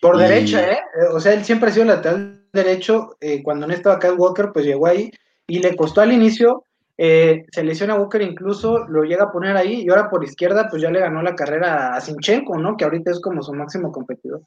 Por 0.00 0.16
derecha, 0.16 0.72
¿eh? 0.72 0.78
O 1.12 1.20
sea, 1.20 1.34
él 1.34 1.44
siempre 1.44 1.70
ha 1.70 1.72
sido 1.72 1.86
lateral 1.86 2.42
derecho. 2.52 3.16
Eh, 3.20 3.42
cuando 3.42 3.66
no 3.66 3.74
estaba 3.74 3.98
Kyle 3.98 4.12
Walker, 4.12 4.50
pues 4.52 4.64
llegó 4.64 4.86
ahí 4.86 5.10
y 5.46 5.58
le 5.58 5.76
costó 5.76 6.00
al 6.00 6.12
inicio. 6.12 6.64
Eh, 6.98 7.44
se 7.52 7.62
lesiona 7.62 7.94
a 7.94 7.98
Walker 7.98 8.22
incluso, 8.22 8.86
lo 8.86 9.04
llega 9.04 9.24
a 9.24 9.32
poner 9.32 9.54
ahí 9.54 9.82
y 9.82 9.90
ahora 9.90 10.08
por 10.08 10.24
izquierda 10.24 10.66
pues 10.70 10.80
ya 10.80 10.90
le 10.90 11.00
ganó 11.00 11.22
la 11.22 11.34
carrera 11.34 11.94
a 11.94 12.00
Sinchenko, 12.00 12.56
¿no? 12.56 12.76
Que 12.76 12.84
ahorita 12.84 13.10
es 13.10 13.20
como 13.20 13.42
su 13.42 13.52
máximo 13.52 13.92
competidor. 13.92 14.40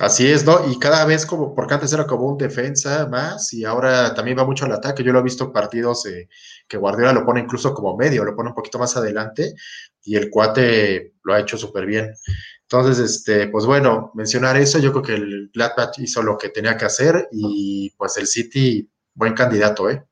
Así 0.00 0.30
es, 0.30 0.44
¿no? 0.44 0.70
Y 0.70 0.78
cada 0.78 1.04
vez 1.06 1.24
como, 1.24 1.54
porque 1.54 1.74
antes 1.74 1.92
era 1.92 2.06
como 2.06 2.26
un 2.26 2.36
defensa 2.36 3.06
más 3.06 3.52
y 3.54 3.64
ahora 3.64 4.12
también 4.14 4.36
va 4.38 4.44
mucho 4.44 4.64
al 4.64 4.72
ataque. 4.72 5.02
Yo 5.02 5.12
lo 5.12 5.20
he 5.20 5.22
visto 5.22 5.52
partidos 5.52 6.04
eh, 6.06 6.28
que 6.68 6.76
Guardiola 6.76 7.12
lo 7.12 7.24
pone 7.24 7.40
incluso 7.40 7.72
como 7.72 7.96
medio, 7.96 8.24
lo 8.24 8.36
pone 8.36 8.50
un 8.50 8.54
poquito 8.54 8.78
más 8.78 8.96
adelante 8.96 9.54
y 10.08 10.16
el 10.16 10.30
cuate 10.30 11.12
lo 11.22 11.34
ha 11.34 11.40
hecho 11.40 11.58
súper 11.58 11.84
bien. 11.84 12.14
Entonces, 12.62 12.98
este, 12.98 13.48
pues 13.48 13.66
bueno, 13.66 14.10
mencionar 14.14 14.56
eso, 14.56 14.78
yo 14.78 14.90
creo 14.92 15.02
que 15.02 15.14
el 15.14 15.50
Gladbach 15.52 15.98
hizo 15.98 16.22
lo 16.22 16.38
que 16.38 16.48
tenía 16.48 16.76
que 16.76 16.86
hacer 16.86 17.28
y 17.30 17.90
pues 17.96 18.16
el 18.16 18.26
City, 18.26 18.88
buen 19.14 19.34
candidato, 19.34 19.90
¿eh? 19.90 20.02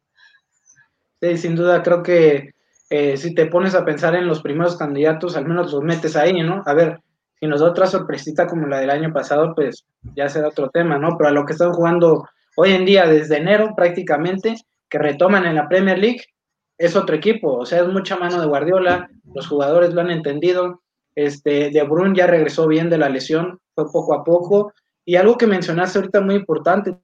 Sí, 1.21 1.39
sin 1.39 1.57
duda, 1.57 1.83
creo 1.83 2.03
que 2.03 2.55
eh, 2.91 3.17
si 3.17 3.35
te 3.35 3.47
pones 3.47 3.75
a 3.75 3.85
pensar 3.85 4.15
en 4.15 4.27
los 4.27 4.43
primeros 4.43 4.77
candidatos, 4.77 5.35
al 5.37 5.47
menos 5.47 5.73
los 5.73 5.83
metes 5.83 6.15
ahí, 6.15 6.43
¿no? 6.43 6.63
A 6.67 6.75
ver, 6.75 7.01
si 7.41 7.47
nos 7.47 7.61
da 7.61 7.71
otra 7.71 7.87
sorpresita 7.87 8.47
como 8.47 8.67
la 8.67 8.81
del 8.81 8.91
año 8.91 9.13
pasado, 9.13 9.55
pues 9.55 9.87
ya 10.15 10.29
será 10.29 10.49
otro 10.49 10.69
tema, 10.69 10.99
¿no? 10.99 11.17
Pero 11.17 11.29
a 11.29 11.33
lo 11.33 11.47
que 11.47 11.53
están 11.53 11.73
jugando 11.73 12.29
hoy 12.57 12.73
en 12.73 12.85
día, 12.85 13.07
desde 13.07 13.39
enero 13.39 13.73
prácticamente, 13.75 14.57
que 14.89 14.99
retoman 14.99 15.47
en 15.47 15.55
la 15.57 15.69
Premier 15.69 15.99
League, 15.99 16.25
es 16.79 16.97
otro 16.97 17.17
equipo, 17.17 17.57
o 17.57 17.67
sea, 17.67 17.81
es 17.81 17.89
mucha 17.89 18.17
mano 18.17 18.41
de 18.41 18.47
Guardiola, 18.47 19.09
los 19.35 19.49
jugadores 19.49 19.95
lo 19.95 20.01
han 20.01 20.11
entendido, 20.11 20.83
este, 21.15 21.71
De 21.71 21.83
Bruyne 21.83 22.17
ya 22.17 22.27
regresó 22.27 22.67
bien 22.67 22.91
de 22.91 22.99
la 22.99 23.09
lesión, 23.09 23.61
fue 23.75 23.91
poco 23.91 24.15
a 24.15 24.25
poco, 24.25 24.73
y 25.05 25.17
algo 25.17 25.39
que 25.39 25.47
mencionaste 25.47 25.99
ahorita 25.99 26.21
muy 26.21 26.35
importante, 26.35 26.99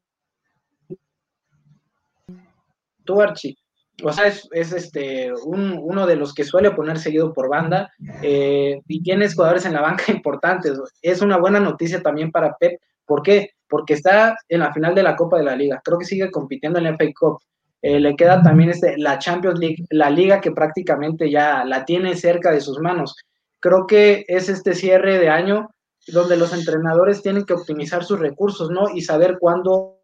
tú 3.04 3.20
Archie, 3.20 3.56
o 4.02 4.12
sea, 4.12 4.26
es, 4.26 4.72
este, 4.72 5.32
uno 5.44 6.06
de 6.06 6.16
los 6.16 6.34
que 6.34 6.44
suele 6.44 6.72
poner 6.72 6.98
seguido 6.98 7.32
por 7.32 7.48
banda 7.48 7.92
eh, 8.22 8.80
y 8.88 9.02
tienes 9.02 9.34
jugadores 9.34 9.64
en 9.64 9.74
la 9.74 9.80
banca 9.80 10.04
importantes. 10.12 10.78
Es 11.00 11.20
una 11.20 11.38
buena 11.38 11.60
noticia 11.60 12.02
también 12.02 12.32
para 12.32 12.56
Pep. 12.56 12.80
¿Por 13.04 13.22
qué? 13.22 13.50
Porque 13.68 13.94
está 13.94 14.36
en 14.48 14.60
la 14.60 14.72
final 14.72 14.94
de 14.94 15.02
la 15.02 15.14
Copa 15.14 15.38
de 15.38 15.44
la 15.44 15.56
Liga. 15.56 15.80
Creo 15.84 15.98
que 15.98 16.04
sigue 16.04 16.30
compitiendo 16.30 16.78
en 16.78 16.84
la 16.84 16.96
FA 16.96 17.04
Cup. 17.18 17.38
Eh, 17.82 17.98
le 17.98 18.14
queda 18.14 18.42
también 18.42 18.70
este, 18.70 18.96
la 18.96 19.18
Champions 19.18 19.58
League, 19.58 19.84
la 19.90 20.08
liga 20.08 20.40
que 20.40 20.52
prácticamente 20.52 21.30
ya 21.30 21.64
la 21.64 21.84
tiene 21.84 22.16
cerca 22.16 22.52
de 22.52 22.60
sus 22.60 22.78
manos. 22.78 23.16
Creo 23.60 23.86
que 23.86 24.24
es 24.28 24.48
este 24.48 24.74
cierre 24.74 25.18
de 25.18 25.28
año 25.28 25.68
donde 26.06 26.36
los 26.36 26.52
entrenadores 26.52 27.22
tienen 27.22 27.44
que 27.44 27.54
optimizar 27.54 28.04
sus 28.04 28.18
recursos, 28.18 28.70
¿no? 28.70 28.88
Y 28.94 29.02
saber 29.02 29.36
cuándo 29.38 29.98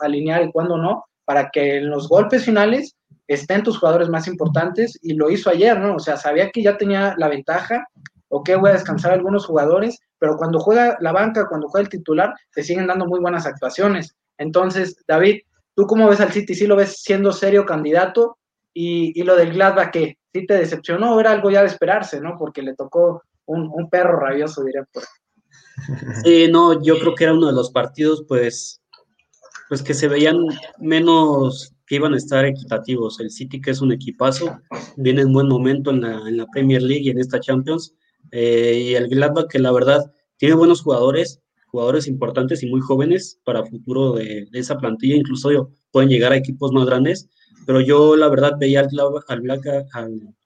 alinear 0.00 0.44
y 0.44 0.52
cuándo 0.52 0.76
no, 0.76 1.04
para 1.24 1.50
que 1.50 1.76
en 1.76 1.90
los 1.90 2.08
golpes 2.08 2.44
finales 2.44 2.96
estén 3.26 3.62
tus 3.62 3.78
jugadores 3.78 4.08
más 4.08 4.26
importantes 4.28 4.98
y 5.02 5.14
lo 5.14 5.30
hizo 5.30 5.50
ayer, 5.50 5.78
¿no? 5.78 5.96
O 5.96 5.98
sea, 5.98 6.16
sabía 6.16 6.50
que 6.50 6.62
ya 6.62 6.76
tenía 6.76 7.14
la 7.16 7.28
ventaja, 7.28 7.86
o 8.30 8.42
que 8.42 8.56
voy 8.56 8.70
a 8.70 8.74
descansar 8.74 9.12
algunos 9.12 9.44
jugadores, 9.44 9.98
pero 10.18 10.36
cuando 10.36 10.60
juega 10.60 10.96
la 11.00 11.12
banca, 11.12 11.48
cuando 11.48 11.68
juega 11.68 11.84
el 11.84 11.90
titular, 11.90 12.32
te 12.52 12.62
siguen 12.62 12.86
dando 12.86 13.06
muy 13.06 13.20
buenas 13.20 13.44
actuaciones. 13.44 14.14
Entonces, 14.38 14.96
David, 15.06 15.40
¿tú 15.74 15.86
cómo 15.86 16.08
ves 16.08 16.20
al 16.20 16.32
City? 16.32 16.54
¿Sí 16.54 16.66
lo 16.66 16.76
ves 16.76 17.02
siendo 17.02 17.32
serio 17.32 17.64
candidato? 17.66 18.38
Y, 18.72 19.22
lo 19.24 19.36
del 19.36 19.52
Gladbach, 19.52 19.90
que 19.90 20.16
¿Sí 20.32 20.46
te 20.46 20.54
decepcionó? 20.54 21.18
Era 21.18 21.32
algo 21.32 21.50
ya 21.50 21.62
de 21.62 21.66
esperarse, 21.66 22.20
¿no? 22.20 22.36
Porque 22.38 22.62
le 22.62 22.74
tocó 22.74 23.22
un, 23.46 23.90
perro 23.90 24.20
rabioso, 24.20 24.62
diría 24.62 24.84
por 24.92 25.02
Sí, 26.24 26.48
no, 26.48 26.80
yo 26.82 26.98
creo 27.00 27.14
que 27.14 27.24
era 27.24 27.32
uno 27.32 27.48
de 27.48 27.52
los 27.52 27.70
partidos, 27.72 28.24
pues, 28.28 28.80
pues 29.68 29.82
que 29.82 29.94
se 29.94 30.06
veían 30.06 30.38
menos 30.78 31.74
que 31.86 31.96
iban 31.96 32.14
a 32.14 32.16
estar 32.16 32.44
equitativos. 32.44 33.18
El 33.18 33.30
City, 33.30 33.60
que 33.60 33.72
es 33.72 33.80
un 33.80 33.90
equipazo, 33.90 34.60
viene 34.96 35.22
en 35.22 35.32
buen 35.32 35.48
momento 35.48 35.90
en 35.90 36.02
la, 36.02 36.28
en 36.28 36.36
la 36.36 36.46
Premier 36.46 36.82
League 36.82 37.02
y 37.02 37.10
en 37.10 37.18
esta 37.18 37.40
Champions. 37.40 37.94
Eh, 38.30 38.90
y 38.90 38.94
el 38.94 39.08
Gladbach, 39.08 39.48
que 39.48 39.58
la 39.58 39.72
verdad 39.72 40.12
tiene 40.36 40.54
buenos 40.54 40.82
jugadores, 40.82 41.40
jugadores 41.70 42.06
importantes 42.06 42.62
y 42.62 42.70
muy 42.70 42.80
jóvenes 42.80 43.40
para 43.44 43.64
futuro 43.64 44.14
de, 44.14 44.48
esa 44.52 44.78
plantilla. 44.78 45.16
Incluso 45.16 45.70
pueden 45.90 46.08
llegar 46.08 46.32
a 46.32 46.36
equipos 46.36 46.72
más 46.72 46.86
grandes. 46.86 47.28
Pero 47.66 47.80
yo, 47.80 48.16
la 48.16 48.28
verdad, 48.28 48.52
veía 48.58 48.80
al, 48.80 48.88
Gladbach, 48.88 49.24
al 49.28 49.42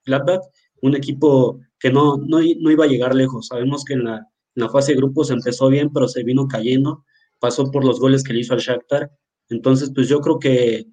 Gladbach 0.04 0.40
un 0.82 0.94
equipo 0.94 1.60
que 1.78 1.90
no, 1.90 2.16
no, 2.16 2.40
no, 2.40 2.70
iba 2.70 2.84
a 2.84 2.88
llegar 2.88 3.14
lejos. 3.14 3.48
Sabemos 3.48 3.84
que 3.84 3.94
en 3.94 4.04
la, 4.04 4.28
fase 4.70 4.92
de 4.92 4.98
grupos 4.98 5.30
empezó 5.30 5.68
bien, 5.68 5.90
pero 5.92 6.08
se 6.08 6.22
vino 6.22 6.46
cayendo. 6.46 7.04
Pasó 7.38 7.70
por 7.70 7.84
los 7.84 8.00
goles 8.00 8.22
que 8.22 8.32
le 8.32 8.40
hizo 8.40 8.54
al 8.54 8.60
Shakhtar. 8.60 9.10
Entonces, 9.48 9.90
pues 9.94 10.08
yo 10.08 10.20
creo 10.20 10.38
que 10.38 10.86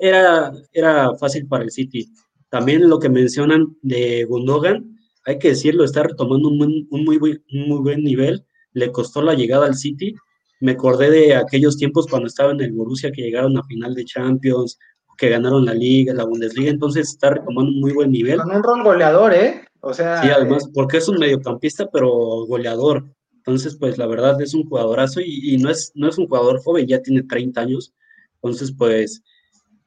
era, 0.00 0.52
era 0.72 1.14
fácil 1.16 1.46
para 1.46 1.64
el 1.64 1.70
City. 1.70 2.12
También 2.50 2.88
lo 2.88 2.98
que 2.98 3.08
mencionan 3.08 3.76
de 3.80 4.24
Gundogan, 4.24 4.92
hay 5.24 5.38
que 5.38 5.48
decirlo, 5.48 5.84
está 5.84 6.02
retomando 6.02 6.48
un, 6.48 6.58
muy, 6.90 7.18
muy 7.18 7.78
buen 7.78 8.02
nivel. 8.02 8.44
Le 8.72 8.90
costó 8.92 9.22
la 9.22 9.34
llegada 9.34 9.66
al 9.66 9.74
City. 9.74 10.14
Me 10.60 10.72
acordé 10.72 11.10
de 11.10 11.34
aquellos 11.34 11.76
tiempos 11.76 12.06
cuando 12.06 12.28
estaba 12.28 12.52
en 12.52 12.60
el 12.60 12.72
Borussia 12.72 13.10
que 13.10 13.22
llegaron 13.22 13.56
a 13.58 13.64
final 13.64 13.94
de 13.94 14.04
Champions, 14.04 14.78
que 15.16 15.28
ganaron 15.28 15.64
la 15.64 15.74
Liga, 15.74 16.14
la 16.14 16.24
Bundesliga, 16.24 16.70
entonces 16.70 17.08
está 17.08 17.30
retomando 17.30 17.70
un 17.70 17.80
muy 17.80 17.92
buen 17.92 18.10
nivel. 18.10 18.38
Con 18.38 18.56
un 18.56 18.62
rol 18.62 18.82
goleador, 18.82 19.34
¿eh? 19.34 19.64
O 19.80 19.92
sea. 19.92 20.22
Sí, 20.22 20.28
además, 20.28 20.68
porque 20.72 20.98
es 20.98 21.08
un 21.08 21.18
mediocampista, 21.18 21.88
pero 21.92 22.08
goleador. 22.46 23.04
Entonces, 23.36 23.76
pues 23.76 23.98
la 23.98 24.06
verdad 24.06 24.40
es 24.40 24.54
un 24.54 24.64
jugadorazo 24.64 25.20
y, 25.20 25.54
y, 25.54 25.58
no, 25.58 25.68
es, 25.68 25.92
no 25.94 26.08
es 26.08 26.16
un 26.16 26.28
jugador 26.28 26.62
joven, 26.62 26.86
ya 26.86 27.02
tiene 27.02 27.24
30 27.24 27.60
años. 27.60 27.92
Entonces, 28.34 28.72
pues 28.76 29.22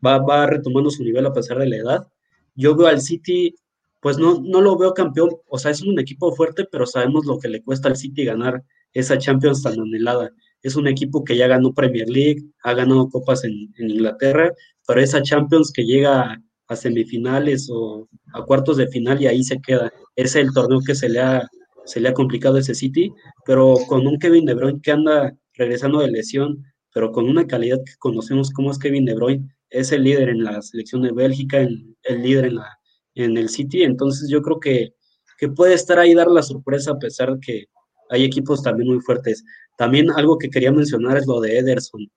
va, 0.06 0.46
retomando 0.48 0.90
su 0.90 1.04
nivel 1.04 1.26
a 1.26 1.34
pesar 1.34 1.58
de 1.58 1.68
la 1.68 1.78
edad. 1.78 2.08
Yo 2.56 2.76
veo 2.76 2.88
al 2.88 3.02
City, 3.02 3.56
pues 4.02 4.18
no, 4.18 4.40
no 4.42 4.62
lo 4.62 4.78
veo 4.78 4.94
campeón, 4.94 5.32
o 5.48 5.58
sea, 5.58 5.72
es 5.72 5.82
un 5.82 6.00
equipo 6.00 6.34
fuerte, 6.34 6.66
pero 6.70 6.86
sabemos 6.86 7.26
lo 7.26 7.40
que 7.40 7.50
le 7.50 7.64
cuesta 7.64 7.90
al 7.90 7.98
City 7.98 8.24
ganar 8.24 8.64
esa 8.96 9.18
Champions 9.20 9.62
tan 9.62 9.80
anhelada. 9.80 10.32
Es 10.64 10.76
un 10.76 10.88
equipo 10.88 11.24
que 11.24 11.38
ya 11.38 11.48
ganó 11.48 11.74
Premier 11.74 12.10
League, 12.10 12.44
ha 12.64 12.74
ganado 12.74 13.08
copas 13.10 13.44
en, 13.44 13.72
Inglaterra, 13.78 14.52
pero 14.88 15.02
esa 15.02 15.22
Champions 15.22 15.72
que 15.72 15.86
llega 15.86 16.42
a 16.68 16.76
semifinales 16.76 17.70
o 17.72 18.10
a 18.34 18.44
cuartos 18.44 18.78
de 18.78 18.88
final 18.88 19.22
y 19.22 19.28
ahí 19.28 19.44
se 19.44 19.62
queda. 19.62 19.94
Es 20.16 20.36
el 20.36 20.52
torneo 20.52 20.80
que 20.82 20.96
se 20.96 21.10
le 21.10 21.20
ha, 21.20 21.48
se 21.86 22.00
le 22.00 22.10
ha 22.10 22.14
complicado 22.14 22.56
a 22.56 22.62
ese 22.62 22.74
City, 22.74 23.14
pero 23.46 23.76
con 23.88 24.08
un 24.08 24.18
Kevin 24.18 24.46
De 24.46 24.56
Bruyne 24.56 24.82
que 24.82 24.92
anda 24.92 25.38
regresando 25.54 26.00
de 26.00 26.10
lesión, 26.10 26.64
pero 26.92 27.12
con 27.12 27.30
una 27.30 27.46
calidad 27.46 27.78
que 27.86 27.94
conocemos 28.00 28.50
como 28.50 28.72
es 28.72 28.80
Kevin 28.80 29.06
De 29.06 29.14
Bruyne, 29.14 29.48
es 29.70 29.92
el 29.92 30.04
líder 30.04 30.30
en 30.30 30.44
la 30.44 30.62
selección 30.62 31.02
de 31.04 31.12
Bélgica, 31.12 31.60
el 31.60 32.22
líder 32.24 32.46
en, 32.46 32.56
la, 32.56 32.80
en 33.16 33.38
el 33.38 33.50
City, 33.50 33.84
entonces 33.84 34.30
yo 34.30 34.42
creo 34.42 34.60
que, 34.60 34.94
que 35.38 35.50
puede 35.50 35.74
estar 35.74 36.00
ahí 36.00 36.14
dar 36.14 36.28
la 36.28 36.44
sorpresa 36.44 36.92
a 36.92 37.00
pesar 37.00 37.34
de 37.34 37.40
que 37.40 37.66
hay 38.10 38.24
equipos 38.24 38.62
también 38.62 38.90
muy 38.90 39.02
fuertes. 39.02 39.44
También 39.78 40.10
algo 40.12 40.38
que 40.38 40.50
quería 40.50 40.72
mencionar 40.72 41.18
es 41.18 41.28
lo 41.28 41.40
de 41.42 41.58
Ederson. 41.58 42.08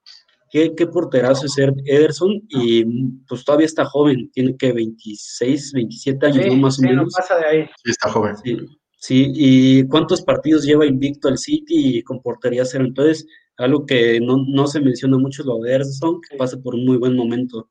¿Qué, 0.51 0.74
qué 0.74 0.87
porterazo 0.87 1.46
es 1.46 1.59
Ederson? 1.59 2.42
Y 2.48 2.85
pues 3.29 3.44
todavía 3.44 3.66
está 3.66 3.85
joven, 3.85 4.31
tiene 4.33 4.57
que 4.57 4.72
26, 4.72 5.72
27 5.72 6.27
años, 6.27 6.57
más 6.57 6.79
o 6.79 6.83
menos. 6.83 7.05
No 7.05 7.11
pasa 7.16 7.37
de 7.37 7.46
ahí. 7.46 7.70
Sí, 7.85 7.90
está 7.90 8.11
joven. 8.11 8.37
Sí, 8.38 8.57
sí, 8.99 9.32
y 9.34 9.86
cuántos 9.89 10.22
partidos 10.22 10.64
lleva 10.64 10.86
invicto 10.86 11.28
el 11.28 11.39
City 11.39 11.99
y 11.99 12.03
con 12.03 12.22
portería 12.22 12.64
cero. 12.64 12.84
Entonces, 12.86 13.26
algo 13.59 13.84
que 13.84 14.20
no, 14.20 14.66
se 14.66 14.80
menciona 14.80 15.18
mucho 15.18 15.43
es 15.43 15.47
lo 15.47 15.59
de 15.59 15.74
Ederson, 15.74 16.20
que 16.22 16.36
pasa 16.36 16.57
por 16.62 16.74
un 16.74 16.86
muy 16.86 16.97
buen 16.97 17.14
momento. 17.14 17.68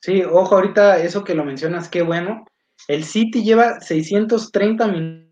Sí, 0.00 0.22
ojo, 0.22 0.54
ahorita 0.54 1.02
eso 1.02 1.24
que 1.24 1.34
lo 1.34 1.44
mencionas, 1.44 1.90
qué 1.90 2.00
bueno. 2.00 2.46
El 2.88 3.04
City 3.04 3.42
lleva 3.42 3.80
630 3.80 4.86
minutos 4.86 5.29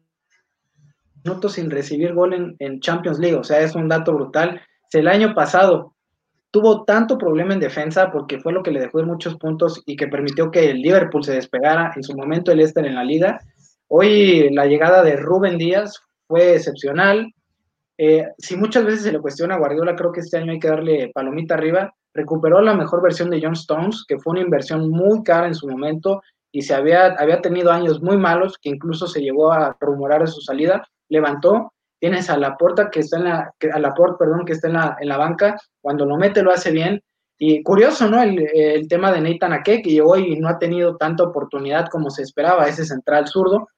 sin 1.49 1.70
recibir 1.70 2.14
gol 2.14 2.57
en, 2.59 2.81
Champions 2.81 3.18
League, 3.18 3.37
o 3.37 3.45
sea, 3.45 3.61
es 3.61 3.74
un 3.74 3.89
dato 3.89 4.14
brutal. 4.14 4.61
El 4.93 5.09
año 5.09 5.35
pasado 5.35 5.95
tuvo 6.51 6.85
tanto 6.85 7.18
problema 7.18 7.53
en 7.55 7.61
defensa 7.61 8.11
porque 8.11 8.41
fue 8.41 8.53
lo 8.53 8.62
que 8.62 8.70
le 8.70 8.81
dejó 8.81 9.03
muchos 9.03 9.37
puntos 9.37 9.83
y 9.87 9.97
que 9.97 10.09
permitió 10.09 10.51
que 10.51 10.70
el 10.70 10.81
Liverpool 10.81 11.24
se 11.24 11.35
despegara 11.35 11.93
en 11.95 12.03
su 12.03 12.16
momento 12.16 12.51
el 12.51 12.61
Esther 12.61 12.87
en 12.87 12.95
la 12.95 13.05
liga. 13.05 13.39
Hoy 13.89 14.51
la 14.51 14.66
llegada 14.66 15.03
de 15.03 15.16
Rubén 15.16 15.59
Díaz 15.59 16.01
fue 16.26 16.55
excepcional. 16.55 17.33
Eh, 17.99 18.24
si 18.39 18.57
muchas 18.57 18.85
veces 18.85 19.03
se 19.03 19.12
le 19.12 19.20
cuestiona 19.20 19.59
Guardiola, 19.59 19.97
creo 19.97 20.12
que 20.12 20.20
este 20.20 20.39
año 20.39 20.53
hay 20.53 20.59
que 20.59 20.68
darle 20.68 21.11
palomita 21.14 21.55
arriba. 21.55 21.93
Recuperó 22.14 22.61
la 22.61 22.74
mejor 22.74 23.03
versión 23.03 23.31
de 23.31 23.41
John 23.43 23.53
Stones, 23.53 24.05
que 24.07 24.18
fue 24.18 24.33
una 24.33 24.43
inversión 24.43 24.91
muy 24.91 25.22
cara 25.22 25.47
en 25.47 25.55
su 25.55 25.68
momento 25.68 26.22
y 26.51 26.62
se 26.62 26.74
había, 26.74 27.07
había 27.18 27.41
tenido 27.41 27.70
años 27.70 28.03
muy 28.03 28.16
malos, 28.16 28.57
que 28.61 28.70
incluso 28.70 29.07
se 29.07 29.20
llegó 29.20 29.53
a 29.53 29.76
rumorar 29.81 30.22
de 30.22 30.29
su 30.29 30.41
salida. 30.41 30.87
Levantó, 31.09 31.72
tienes 31.98 32.30
a 32.30 32.36
Laporta 32.36 32.90
que 32.90 33.00
está 33.00 33.18
en 33.18 33.24
la, 33.24 33.52
a 33.72 33.78
Laporta, 33.78 34.18
perdón, 34.18 34.44
que 34.44 34.52
está 34.52 34.68
en 34.68 34.74
la, 34.74 34.96
en 35.00 35.09
la 35.09 35.16
banca, 35.16 35.56
cuando 35.80 36.04
lo 36.04 36.16
mete 36.16 36.42
lo 36.42 36.52
hace 36.52 36.70
bien. 36.70 37.02
Y 37.40 37.62
curioso, 37.62 38.09
¿no? 38.09 38.20
El, 38.20 38.88
tema 38.88 39.12
de 39.12 39.20
Nathan 39.20 39.52
Ake, 39.52 39.82
que 39.82 39.90
llegó 39.90 40.16
no 40.16 40.48
ha 40.48 40.59
tenido 40.59 40.96
tanta 40.96 41.22
oportunidad 41.22 41.86
como 41.88 42.11
se 42.11 42.22
esperaba, 42.22 42.66
ese 42.66 42.84
central 42.84 43.28
zurdo. 43.28 43.68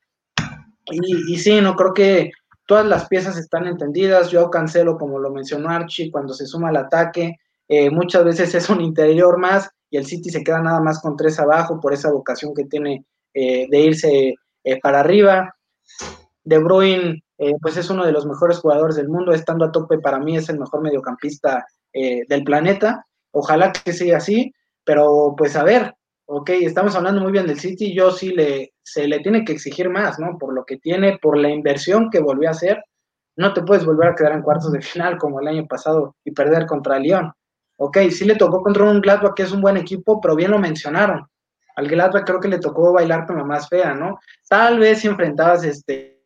Y, 0.91 1.35
y 1.35 1.39
sí, 1.39 1.61
no 1.61 1.77
creo 1.77 1.93
que 1.93 2.31
todas 2.71 2.87
las 2.87 3.09
piezas 3.09 3.37
están 3.37 3.67
entendidas. 3.67 4.31
Yo 4.31 4.49
cancelo, 4.49 4.97
como 4.97 5.19
lo 5.19 5.31
mencionó 5.31 5.69
Archie, 5.69 6.11
cuando 6.11 6.33
se 6.33 6.47
suma 6.47 6.69
al 6.69 6.77
ataque, 6.77 7.37
eh, 7.69 7.91
muchas 7.91 8.25
veces 8.25 8.55
es 8.55 8.71
un 8.71 8.81
interior 8.81 9.39
más 9.39 9.69
y 9.91 9.97
el 9.97 10.07
City 10.07 10.31
se 10.31 10.43
queda 10.43 10.61
nada 10.61 10.81
más 10.81 11.01
con 11.01 11.17
tres 11.17 11.39
abajo 11.39 11.81
por 11.81 11.93
esa 11.93 12.11
vocación 12.11 12.55
que 12.55 12.65
tiene 12.65 13.05
eh, 13.35 13.67
de 13.69 13.81
irse 13.81 14.35
eh, 14.65 14.81
para 14.81 15.01
arriba. 15.01 15.55
De 16.45 16.59
Bruyne, 16.59 17.23
eh, 17.39 17.55
pues 17.61 17.77
es 17.77 17.91
uno 17.91 18.05
de 18.05 18.13
los 18.13 18.27
mejores 18.27 18.59
jugadores 18.59 18.97
del 18.97 19.09
mundo, 19.09 19.33
estando 19.33 19.65
a 19.65 19.73
tope 19.73 19.99
para 19.99 20.19
mí 20.19 20.37
es 20.37 20.49
el 20.49 20.59
mejor 20.59 20.83
mediocampista 20.83 21.67
eh, 21.93 22.23
del 22.29 22.45
planeta. 22.45 23.07
Ojalá 23.33 23.73
que 23.73 23.93
siga 23.93 24.19
así, 24.19 24.53
pero 24.85 25.35
pues 25.37 25.57
a 25.57 25.65
ver, 25.65 25.95
ok, 26.27 26.51
estamos 26.51 26.95
hablando 26.95 27.21
muy 27.21 27.33
bien 27.33 27.47
del 27.47 27.59
City, 27.59 27.95
yo 27.95 28.11
sí 28.11 28.31
le, 28.31 28.73
se 28.83 29.07
le 29.09 29.21
tiene 29.21 29.45
que 29.45 29.53
exigir 29.53 29.91
más, 29.91 30.19
¿no? 30.19 30.39
Por 30.39 30.55
lo 30.55 30.65
que 30.65 30.77
tiene, 30.77 31.19
por 31.21 31.37
la 31.37 31.51
inversión 31.51 32.11
que 32.11 32.21
volvió 32.21 32.49
a 32.49 32.53
hacer, 32.53 32.85
no 33.37 33.53
te 33.53 33.63
puedes 33.63 33.85
volver 33.85 34.09
a 34.09 34.15
quedar 34.15 34.33
en 34.33 34.43
cuartos 34.43 34.71
de 34.73 34.81
final 34.81 35.17
como 35.19 35.41
el 35.41 35.49
año 35.49 35.67
pasado 35.67 36.17
y 36.25 36.33
perder 36.33 36.67
contra 36.67 36.99
Lyon. 36.99 37.33
Ok, 37.79 37.99
sí 38.11 38.25
le 38.27 38.37
tocó 38.37 38.63
contra 38.63 38.85
un 38.85 39.01
Gladbach 39.01 39.35
que 39.35 39.43
es 39.45 39.53
un 39.53 39.63
buen 39.63 39.77
equipo, 39.77 40.21
pero 40.21 40.37
bien 40.37 40.51
lo 40.51 40.59
mencionaron. 40.59 41.27
Al 41.77 41.89
Gladbach 41.89 42.25
creo 42.25 42.39
que 42.39 42.49
le 42.49 42.59
tocó 42.59 42.93
bailar 42.93 43.27
con 43.27 43.39
la 43.39 43.45
más 43.45 43.69
fea, 43.69 43.95
¿no? 43.95 44.19
Tal 44.49 44.79
vez 44.79 45.01
si 45.01 45.09
enfrentabas 45.09 45.65
este, 45.65 46.20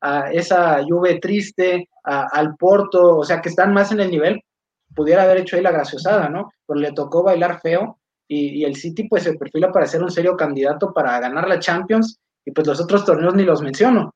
a 0.00 0.30
esa 0.32 0.82
Juve 0.86 1.18
triste, 1.18 1.88
al 2.02 2.56
Porto, 2.56 3.18
o 3.18 3.24
sea, 3.24 3.40
que 3.40 3.48
están 3.48 3.72
más 3.72 3.90
en 3.92 4.00
el 4.00 4.10
nivel, 4.10 4.42
pudiera 4.94 5.22
haber 5.22 5.38
hecho 5.38 5.56
ahí 5.56 5.62
la 5.62 5.72
graciosada, 5.72 6.28
¿no? 6.28 6.52
Pero 6.66 6.80
le 6.80 6.92
tocó 6.92 7.22
bailar 7.22 7.60
feo 7.60 7.98
y, 8.28 8.64
el 8.64 8.76
City 8.76 9.08
pues 9.08 9.22
se 9.22 9.34
perfila 9.34 9.72
para 9.72 9.86
ser 9.86 10.02
un 10.02 10.10
serio 10.10 10.36
candidato 10.36 10.92
para 10.92 11.18
ganar 11.20 11.48
la 11.48 11.58
Champions 11.58 12.18
y 12.44 12.50
pues 12.52 12.66
los 12.66 12.80
otros 12.80 13.04
torneos 13.04 13.34
ni 13.34 13.44
los 13.44 13.62
menciono. 13.62 14.14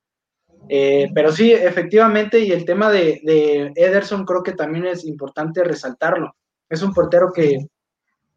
Eh, 0.69 1.11
pero 1.15 1.33
sí, 1.33 1.53
efectivamente, 1.53 2.41
y 2.41 2.53
el 2.53 2.65
tema 2.65 2.91
de, 2.91 3.21
de, 3.25 3.73
Ederson 3.75 4.25
creo 4.25 4.43
que 4.43 4.53
también 4.53 4.87
es 4.87 5.05
importante 5.05 5.65
resaltarlo. 5.65 6.35
Es 6.69 6.83
un 6.83 6.93
portero 6.93 7.33
que, 7.33 7.67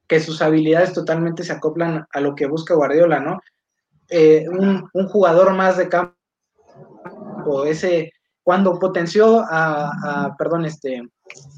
que 0.07 0.19
sus 0.19 0.41
habilidades 0.41 0.93
totalmente 0.93 1.43
se 1.43 1.51
acoplan 1.51 2.05
a 2.11 2.19
lo 2.21 2.35
que 2.35 2.47
busca 2.47 2.73
Guardiola, 2.73 3.19
¿no? 3.19 3.39
Eh, 4.09 4.45
un, 4.49 4.89
un, 4.93 5.07
jugador 5.07 5.53
más 5.53 5.77
de 5.77 5.89
campo, 5.89 6.15
ese, 7.65 8.11
cuando 8.43 8.79
potenció 8.79 9.43
a, 9.49 10.35
perdón, 10.37 10.65
este, 10.65 11.01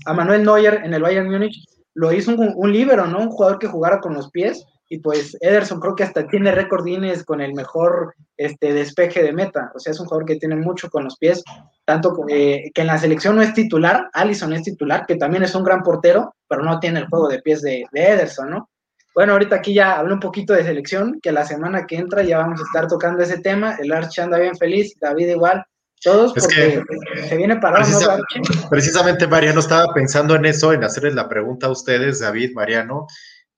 a 0.06 0.14
Manuel 0.14 0.44
Neuer 0.44 0.82
en 0.84 0.94
el 0.94 1.02
Bayern 1.02 1.30
Múnich, 1.30 1.66
lo 1.96 2.12
hizo 2.12 2.32
un, 2.32 2.54
un 2.56 2.72
líbero, 2.72 3.06
¿no? 3.06 3.20
Un 3.20 3.30
jugador 3.30 3.60
que 3.60 3.68
jugara 3.68 4.00
con 4.00 4.14
los 4.14 4.32
pies, 4.32 4.66
y 4.94 5.00
pues 5.00 5.36
Ederson 5.42 5.80
creo 5.80 5.96
que 5.96 6.04
hasta 6.04 6.28
tiene 6.28 6.52
récord 6.52 6.86
con 7.26 7.42
el 7.42 7.54
mejor 7.54 8.14
este, 8.38 8.74
despeje 8.74 9.24
de 9.24 9.34
meta, 9.34 9.72
o 9.74 9.80
sea, 9.80 9.92
es 9.92 10.00
un 10.00 10.06
jugador 10.06 10.28
que 10.28 10.36
tiene 10.36 10.56
mucho 10.56 10.88
con 10.90 11.06
los 11.06 11.18
pies, 11.18 11.44
tanto 11.86 12.16
eh, 12.30 12.70
que 12.74 12.82
en 12.82 12.88
la 12.88 13.00
selección 13.00 13.36
no 13.36 13.42
es 13.42 13.56
titular, 13.56 14.10
Allison 14.14 14.54
es 14.54 14.62
titular, 14.62 15.06
que 15.08 15.16
también 15.16 15.44
es 15.44 15.56
un 15.56 15.64
gran 15.64 15.82
portero, 15.82 16.36
pero 16.48 16.64
no 16.64 16.80
tiene 16.80 17.00
el 17.00 17.08
juego 17.08 17.28
de 17.28 17.42
pies 17.42 17.64
de, 17.64 17.86
de 17.92 18.08
Ederson, 18.08 18.52
¿no? 18.52 18.70
Bueno, 19.16 19.34
ahorita 19.34 19.58
aquí 19.58 19.74
ya 19.74 20.00
hablé 20.00 20.14
un 20.14 20.20
poquito 20.20 20.54
de 20.54 20.64
selección, 20.64 21.20
que 21.22 21.32
la 21.32 21.46
semana 21.46 21.88
que 21.88 21.98
entra 21.98 22.22
ya 22.22 22.40
vamos 22.40 22.60
a 22.60 22.64
estar 22.64 22.88
tocando 22.88 23.24
ese 23.24 23.40
tema, 23.40 23.76
el 23.80 23.92
Arch 23.92 24.20
anda 24.20 24.38
bien 24.38 24.56
feliz, 24.56 24.94
David 25.00 25.30
igual, 25.30 25.64
todos, 26.04 26.36
es 26.36 26.44
porque 26.44 26.84
que, 27.14 27.28
se 27.28 27.38
viene 27.38 27.56
parado, 27.58 27.86
precisa, 27.86 28.18
¿no, 28.18 28.70
Precisamente, 28.70 29.28
Mariano, 29.28 29.60
estaba 29.60 29.94
pensando 29.94 30.36
en 30.36 30.46
eso, 30.46 30.74
en 30.74 30.84
hacerles 30.84 31.16
la 31.16 31.30
pregunta 31.30 31.68
a 31.68 31.72
ustedes, 31.72 32.20
David, 32.20 32.54
Mariano, 32.54 33.08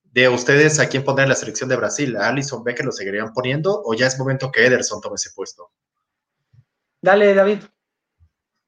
de 0.03 0.29
ustedes 0.29 0.79
a 0.79 0.87
quién 0.87 1.03
pondrían 1.03 1.29
la 1.29 1.35
selección 1.35 1.69
de 1.69 1.75
Brasil, 1.75 2.15
¿a 2.15 2.29
Alison 2.29 2.63
Becker 2.63 2.85
lo 2.85 2.91
seguirían 2.93 3.33
poniendo 3.33 3.81
o 3.83 3.93
ya 3.93 4.07
es 4.07 4.17
momento 4.17 4.49
que 4.51 4.65
Ederson 4.65 5.01
tome 5.01 5.15
ese 5.15 5.31
puesto? 5.35 5.71
Dale, 7.01 7.33
David. 7.33 7.59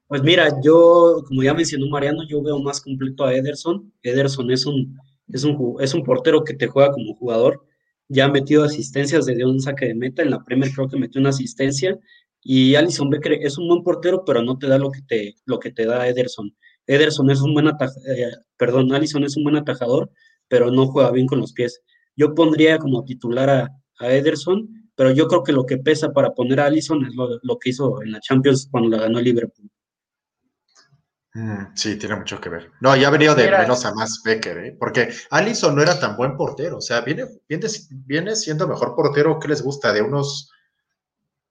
Pues 0.08 0.22
mira, 0.24 0.50
yo, 0.62 1.24
como 1.28 1.44
ya 1.44 1.54
mencionó 1.54 1.88
Mariano, 1.88 2.24
yo 2.28 2.42
veo 2.42 2.60
más 2.60 2.82
completo 2.82 3.26
a 3.26 3.34
Ederson. 3.34 3.94
Ederson 4.04 4.52
es 4.52 4.66
un, 4.66 5.00
es 5.28 5.44
un, 5.44 5.78
es 5.80 5.94
un 5.94 6.04
portero 6.04 6.44
que 6.44 6.54
te 6.54 6.68
juega 6.68 6.92
como 6.92 7.16
jugador. 7.16 7.66
Ya 8.10 8.26
ha 8.26 8.30
metido 8.30 8.64
asistencias 8.64 9.26
desde 9.26 9.46
un 9.46 9.60
saque 9.60 9.88
de 9.88 9.96
meta. 9.96 10.22
En 10.22 10.32
la 10.32 10.44
Premier 10.44 10.72
creo 10.72 10.88
que 10.88 10.98
metió 10.98 11.20
una 11.20 11.30
asistencia. 11.30 11.98
Y 12.42 12.76
Alison 12.76 13.10
Becker 13.10 13.34
es 13.34 13.58
un 13.58 13.68
buen 13.68 13.84
portero, 13.84 14.24
pero 14.26 14.42
no 14.42 14.58
te 14.58 14.68
da 14.68 14.78
lo 14.78 14.92
que 14.92 15.02
te, 15.02 15.36
lo 15.46 15.60
que 15.60 15.72
te 15.72 15.86
da 15.86 16.08
Ederson. 16.08 16.56
Ederson 16.86 17.30
es 17.30 17.42
un 17.42 17.54
buen 17.54 17.68
atajador, 17.68 18.10
eh, 18.10 18.32
perdón, 18.58 18.94
Alison 18.94 19.24
es 19.24 19.36
un 19.36 19.44
buen 19.44 19.58
atajador, 19.58 20.10
pero 20.48 20.72
no 20.72 20.88
juega 20.88 21.12
bien 21.12 21.28
con 21.28 21.40
los 21.40 21.54
pies. 21.54 21.82
Yo 22.16 22.34
pondría 22.34 22.80
como 22.80 23.04
titular 23.04 23.50
a, 23.50 23.70
a 24.00 24.12
Ederson, 24.12 24.92
pero 24.96 25.12
yo 25.12 25.28
creo 25.28 25.44
que 25.44 25.52
lo 25.52 25.66
que 25.66 25.78
pesa 25.78 26.12
para 26.12 26.34
poner 26.34 26.60
a 26.60 26.66
Allison 26.66 27.06
es 27.06 27.14
lo, 27.14 27.40
lo, 27.42 27.60
que 27.60 27.70
hizo 27.70 28.02
en 28.02 28.12
la 28.12 28.20
Champions 28.20 28.68
cuando 28.72 28.90
la 28.90 29.04
ganó 29.04 29.20
el 29.20 29.26
Liverpool. 29.26 29.70
Mm, 31.34 31.76
sí, 31.76 31.98
tiene 31.98 32.16
mucho 32.16 32.42
que 32.42 32.50
ver. 32.50 32.72
No, 32.82 32.96
ya 32.96 33.10
ha 33.10 33.12
venido 33.12 33.36
de 33.36 33.44
Mira, 33.44 33.60
menos 33.60 33.86
a 33.86 33.94
más 33.94 34.22
Becker, 34.26 34.58
¿eh? 34.58 34.78
porque 34.80 35.10
Allison 35.30 35.76
no 35.76 35.84
era 35.84 36.00
tan 36.00 36.18
buen 36.18 36.36
portero, 36.36 36.78
o 36.78 36.82
sea, 36.82 37.02
viene, 37.02 37.26
viene, 37.48 37.68
viene 37.92 38.36
siendo 38.36 38.68
mejor 38.68 38.96
portero 38.96 39.40
que 39.40 39.50
les 39.50 39.62
gusta 39.62 39.94
de 39.94 40.02
unos 40.02 40.50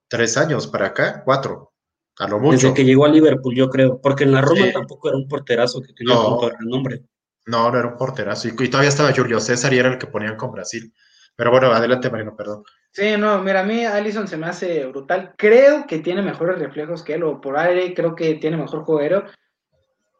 tres 0.07 0.37
años 0.37 0.67
para 0.67 0.87
acá, 0.87 1.23
cuatro, 1.23 1.73
a 2.17 2.27
lo 2.27 2.39
mucho. 2.39 2.67
Desde 2.67 2.73
que 2.73 2.85
llegó 2.85 3.05
a 3.05 3.09
Liverpool, 3.09 3.55
yo 3.55 3.69
creo, 3.69 3.99
porque 4.01 4.23
en 4.23 4.31
la 4.31 4.41
Roma 4.41 4.65
sí. 4.65 4.73
tampoco 4.73 5.09
era 5.09 5.17
un 5.17 5.27
porterazo 5.27 5.81
que 5.81 5.93
tenía 5.93 6.15
no. 6.15 6.37
tanto 6.39 6.55
nombre. 6.61 7.03
No, 7.45 7.71
no 7.71 7.77
era 7.77 7.87
un 7.87 7.97
porterazo. 7.97 8.47
Y, 8.47 8.51
y, 8.51 8.69
todavía 8.69 8.89
estaba 8.89 9.13
Julio 9.13 9.39
César 9.39 9.73
y 9.73 9.77
era 9.79 9.89
el 9.89 9.97
que 9.97 10.07
ponían 10.07 10.35
con 10.35 10.51
Brasil. 10.51 10.93
Pero 11.35 11.51
bueno, 11.51 11.67
adelante, 11.67 12.09
Marino, 12.09 12.35
perdón. 12.35 12.63
Sí, 12.91 13.15
no, 13.17 13.39
mira, 13.43 13.59
a 13.59 13.63
mí 13.63 13.85
Allison 13.85 14.27
se 14.27 14.37
me 14.37 14.47
hace 14.47 14.85
brutal. 14.87 15.35
Creo 15.37 15.85
que 15.85 15.99
tiene 15.99 16.23
mejores 16.23 16.57
reflejos 16.57 17.03
que 17.03 17.13
él, 17.13 17.23
o 17.23 17.39
por 17.39 17.57
aire, 17.57 17.93
creo 17.93 18.15
que 18.15 18.33
tiene 18.35 18.57
mejor 18.57 18.83
juego 18.83 19.01
aéreo. 19.01 19.25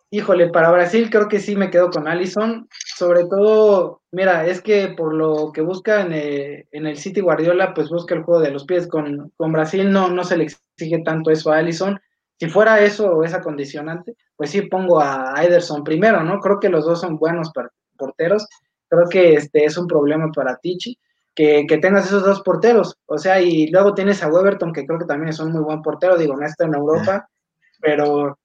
Híjole, 0.09 0.49
para 0.49 0.71
Brasil 0.71 1.09
creo 1.09 1.27
que 1.27 1.39
sí 1.39 1.55
me 1.55 1.69
quedo 1.69 1.89
con 1.89 2.07
Allison. 2.07 2.67
Sobre 2.95 3.25
todo, 3.25 4.01
mira, 4.11 4.47
es 4.47 4.61
que 4.61 4.89
por 4.89 5.13
lo 5.13 5.51
que 5.51 5.61
busca 5.61 6.01
en 6.01 6.13
el, 6.13 6.67
en 6.71 6.87
el 6.87 6.97
City 6.97 7.19
Guardiola, 7.19 7.73
pues 7.73 7.89
busca 7.89 8.15
el 8.15 8.23
juego 8.23 8.41
de 8.41 8.51
los 8.51 8.65
pies. 8.65 8.87
Con, 8.87 9.33
con 9.35 9.51
Brasil 9.51 9.91
no, 9.91 10.09
no 10.09 10.23
se 10.23 10.37
le 10.37 10.45
exige 10.45 10.99
tanto 11.03 11.29
eso 11.31 11.51
a 11.51 11.57
Allison 11.57 11.99
si 12.39 12.47
fuera 12.49 12.79
eso 12.81 13.11
o 13.11 13.23
esa 13.23 13.41
condicionante, 13.41 14.15
pues 14.35 14.51
sí 14.51 14.61
pongo 14.61 15.01
a 15.01 15.33
Ederson 15.43 15.83
primero, 15.83 16.23
¿no? 16.23 16.39
Creo 16.39 16.59
que 16.59 16.69
los 16.69 16.85
dos 16.85 17.01
son 17.01 17.17
buenos 17.17 17.51
porteros. 17.97 18.47
Creo 18.87 19.09
que 19.09 19.33
este 19.33 19.65
es 19.65 19.77
un 19.77 19.87
problema 19.87 20.31
para 20.31 20.57
Tichi, 20.57 20.97
que, 21.33 21.65
que, 21.67 21.77
tengas 21.79 22.05
esos 22.05 22.23
dos 22.23 22.41
porteros. 22.41 22.95
O 23.07 23.17
sea, 23.17 23.41
y 23.41 23.67
luego 23.67 23.93
tienes 23.93 24.21
a 24.21 24.29
Weberton, 24.29 24.71
que 24.71 24.85
creo 24.85 24.99
que 24.99 25.05
también 25.05 25.29
es 25.29 25.39
un 25.39 25.51
muy 25.51 25.63
buen 25.63 25.81
portero, 25.81 26.17
digo, 26.17 26.35
no 26.35 26.45
está 26.45 26.65
en 26.65 26.75
Europa, 26.75 27.27
pero 27.81 28.37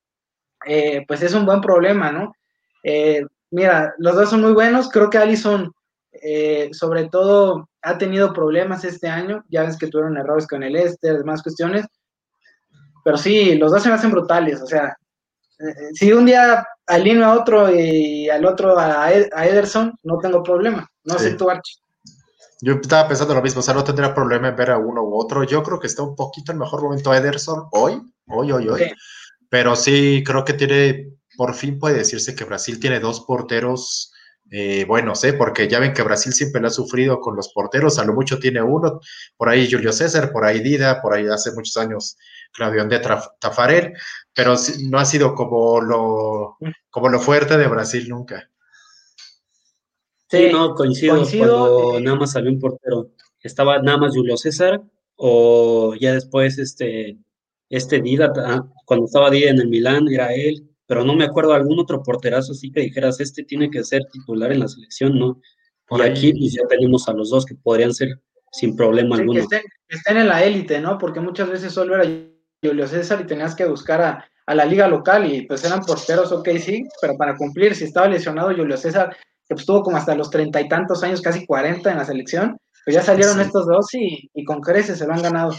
eh, 0.67 1.05
pues 1.07 1.23
es 1.23 1.35
un 1.35 1.47
buen 1.47 1.61
problema, 1.61 2.13
¿no? 2.13 2.35
Eh, 2.85 3.25
mira, 3.51 3.95
los 3.99 4.15
dos 4.15 4.31
son 4.31 4.43
muy 4.43 4.53
buenos. 4.53 4.89
Creo 4.89 5.11
que 5.11 5.19
Allison, 5.19 5.73
eh, 6.13 6.71
sobre 6.73 7.09
todo, 7.09 7.69
ha 7.83 7.99
tenido 7.99 8.33
problemas 8.33 8.85
este 8.85 9.09
año. 9.09 9.45
Ya 9.49 9.63
ves 9.63 9.77
que 9.77 9.89
tuvieron 9.89 10.17
errores 10.17 10.47
con 10.47 10.63
el 10.63 10.77
Este, 10.77 11.13
demás 11.13 11.43
cuestiones 11.43 11.87
pero 13.05 13.17
sí, 13.17 13.55
los 13.57 13.73
dos 13.73 13.83
se 13.83 13.89
me 13.89 13.97
hacen 13.97 14.11
brutales, 14.11 14.61
o 14.61 14.67
sea, 14.67 14.97
eh, 15.59 15.95
si 15.95 16.13
un 16.13 16.27
día 16.27 16.65
alineo 16.87 17.27
a 17.27 17.41
otro 17.41 17.71
y 17.75 18.29
al 18.29 18.45
otro 18.45 18.79
a, 18.79 19.13
Ed, 19.13 19.29
a 19.35 19.47
Ederson, 19.47 19.93
no 20.03 20.19
tengo 20.19 20.43
problema, 20.43 20.89
no 21.05 21.19
sí. 21.19 21.31
sé 21.31 21.35
tú, 21.35 21.51
Archie. 21.51 21.81
Yo 22.61 22.75
estaba 22.75 23.09
pensando 23.09 23.35
lo 23.35 23.43
mismo, 23.43 23.59
o 23.59 23.63
sea, 23.63 23.75
no 23.75 23.83
tendría 23.83 24.15
problema 24.15 24.49
en 24.49 24.55
ver 24.55 24.71
a 24.71 24.79
uno 24.79 25.03
u 25.03 25.19
otro. 25.19 25.43
Yo 25.43 25.65
creo 25.65 25.81
que 25.81 25.89
está 25.89 26.05
un 26.05 26.15
poquito 26.15 26.53
en 26.53 26.59
mejor 26.59 26.81
momento 26.81 27.13
Ederson 27.13 27.65
hoy, 27.73 28.01
hoy, 28.29 28.53
hoy, 28.53 28.69
hoy. 28.69 28.93
Pero 29.53 29.77
sí, 29.77 30.25
creo 30.25 30.47
que 30.47 30.55
tiene, 30.55 31.11
por 31.37 31.53
fin 31.53 31.79
puede 31.79 31.99
decirse 31.99 32.35
que 32.35 32.45
Brasil 32.45 32.81
tiene 32.81 33.01
dos 33.01 33.21
porteros 33.21 34.11
eh, 34.51 34.87
buenos, 34.87 35.23
¿eh? 35.25 35.35
porque 35.35 35.69
ya 35.69 35.79
ven 35.79 35.93
que 35.93 36.01
Brasil 36.01 36.33
siempre 36.33 36.63
lo 36.63 36.69
ha 36.69 36.71
sufrido 36.71 37.21
con 37.21 37.37
los 37.37 37.53
porteros, 37.53 37.99
a 37.99 38.05
lo 38.07 38.15
mucho 38.15 38.39
tiene 38.39 38.63
uno, 38.63 39.01
por 39.37 39.51
ahí 39.51 39.71
Julio 39.71 39.93
César, 39.93 40.33
por 40.33 40.47
ahí 40.47 40.61
Dida, 40.61 41.03
por 41.03 41.13
ahí 41.13 41.27
hace 41.27 41.53
muchos 41.53 41.77
años 41.77 42.17
Claudio 42.51 42.83
de 42.87 42.99
Tafarel, 43.39 43.93
pero 44.33 44.55
no 44.89 44.99
ha 44.99 45.05
sido 45.05 45.35
como 45.35 45.83
lo, 45.83 46.57
como 46.89 47.11
lo 47.11 47.21
fuerte 47.21 47.59
de 47.59 47.69
Brasil 47.69 48.09
nunca. 48.09 48.49
Sí, 50.31 50.49
no, 50.51 50.75
coincido, 50.75 51.17
coincido 51.17 51.59
cuando 51.59 51.99
eh, 51.99 52.01
nada 52.01 52.17
más 52.17 52.35
había 52.37 52.53
un 52.53 52.59
portero. 52.59 53.11
Estaba 53.43 53.83
nada 53.83 53.99
más 53.99 54.15
Julio 54.15 54.39
César, 54.39 54.81
o 55.17 55.95
ya 56.01 56.15
después 56.15 56.57
este 56.57 57.19
este 57.73 58.01
Dida, 58.01 58.33
ah, 58.37 58.65
cuando 58.85 59.07
estaba 59.07 59.31
Dida 59.31 59.51
en 59.51 59.59
el 59.59 59.69
Milán, 59.69 60.07
era 60.09 60.33
él, 60.33 60.63
pero 60.87 61.05
no 61.05 61.15
me 61.15 61.25
acuerdo 61.25 61.55
algún 61.55 61.79
otro 61.79 62.03
porterazo 62.03 62.53
así 62.53 62.71
que 62.71 62.83
dijeras, 62.83 63.19
este 63.19 63.43
tiene 63.43 63.71
que 63.71 63.83
ser 63.83 64.05
titular 64.13 64.53
en 64.53 64.61
la 64.61 64.69
selección, 64.69 65.19
¿no? 65.19 65.41
y 65.91 66.03
aquí 66.03 66.33
pues, 66.33 66.53
ya 66.55 66.67
tenemos 66.69 67.09
a 67.09 67.13
los 67.13 67.31
dos 67.31 67.45
que 67.45 67.55
podrían 67.55 67.93
ser 67.93 68.21
sin 68.53 68.77
problema 68.77 69.17
alguno. 69.17 69.47
Que 69.49 69.63
estén, 69.89 70.17
en 70.17 70.29
la 70.29 70.45
élite, 70.45 70.81
¿no? 70.81 70.99
Porque 70.99 71.21
muchas 71.21 71.51
veces 71.51 71.73
solo 71.73 71.95
era 71.95 72.09
Julio 72.63 72.87
César 72.87 73.21
y 73.21 73.27
tenías 73.27 73.55
que 73.55 73.67
buscar 73.67 74.01
a, 74.01 74.25
a 74.47 74.55
la 74.55 74.65
liga 74.65 74.89
local 74.89 75.31
y 75.31 75.43
pues 75.43 75.65
eran 75.65 75.85
porteros, 75.85 76.33
ok, 76.33 76.49
sí, 76.59 76.85
pero 77.01 77.17
para 77.17 77.37
cumplir, 77.37 77.75
si 77.75 77.85
estaba 77.85 78.09
lesionado 78.09 78.55
Julio 78.55 78.77
César, 78.77 79.11
que 79.11 79.55
pues 79.55 79.61
estuvo 79.61 79.83
como 79.83 79.97
hasta 79.97 80.15
los 80.15 80.31
treinta 80.31 80.61
y 80.61 80.69
tantos 80.69 81.03
años, 81.03 81.21
casi 81.21 81.47
cuarenta 81.47 81.91
en 81.91 81.99
la 81.99 82.05
selección, 82.05 82.57
pues 82.85 82.97
ya 82.97 83.03
salieron 83.03 83.41
estos 83.41 83.67
dos 83.67 83.87
y, 83.95 84.45
con 84.45 84.61
creces 84.61 84.99
se 84.99 85.07
lo 85.07 85.13
han 85.13 85.23
ganado. 85.23 85.55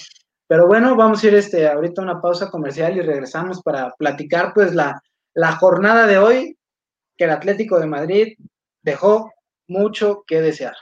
Pero 0.54 0.68
bueno, 0.68 0.96
vamos 0.96 1.24
a 1.24 1.28
ir 1.28 1.34
este, 1.34 1.68
ahorita 1.68 2.00
a 2.00 2.06
una 2.06 2.22
pausa 2.22 2.52
comercial 2.52 2.96
y 2.96 3.02
regresamos 3.02 3.64
para 3.64 3.90
platicar 3.96 4.54
pues 4.54 4.76
la, 4.76 5.02
la 5.34 5.54
jornada 5.54 6.06
de 6.06 6.20
hoy, 6.20 6.60
que 7.18 7.24
el 7.24 7.32
Atlético 7.32 7.80
de 7.80 7.88
Madrid 7.88 8.38
dejó 8.84 9.34
mucho 9.68 10.24
que 10.28 10.42
desear. 10.42 10.76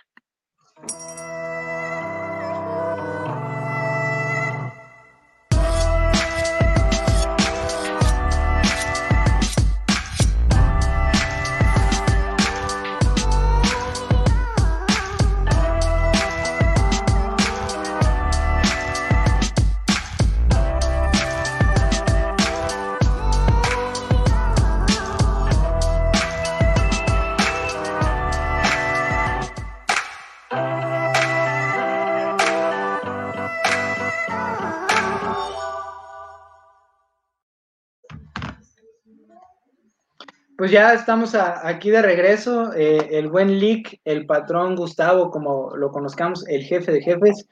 Pues 40.62 40.70
ya 40.70 40.93
estamos 40.93 41.34
aquí 41.34 41.89
de 41.89 42.03
regreso. 42.03 42.72
Eh, 42.76 43.18
el 43.18 43.30
buen 43.30 43.57
Lick, 43.57 43.99
el 44.05 44.28
patrón 44.28 44.76
Gustavo, 44.76 45.32
como 45.32 45.76
lo 45.76 45.89
conozcamos, 45.89 46.47
el 46.47 46.62
jefe 46.62 46.91
de 46.91 47.01
jefes, 47.01 47.47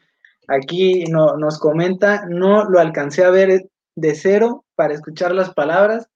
aquí 0.48 1.06
no, 1.06 1.36
nos 1.36 1.58
comenta, 1.58 2.28
no 2.30 2.66
lo 2.66 2.80
alcancé 2.80 3.24
a 3.26 3.32
ver 3.32 3.68
de 3.96 4.14
cero 4.14 4.64
para 4.76 4.94
escuchar 4.94 5.34
las 5.34 5.52
palabras. 5.56 6.08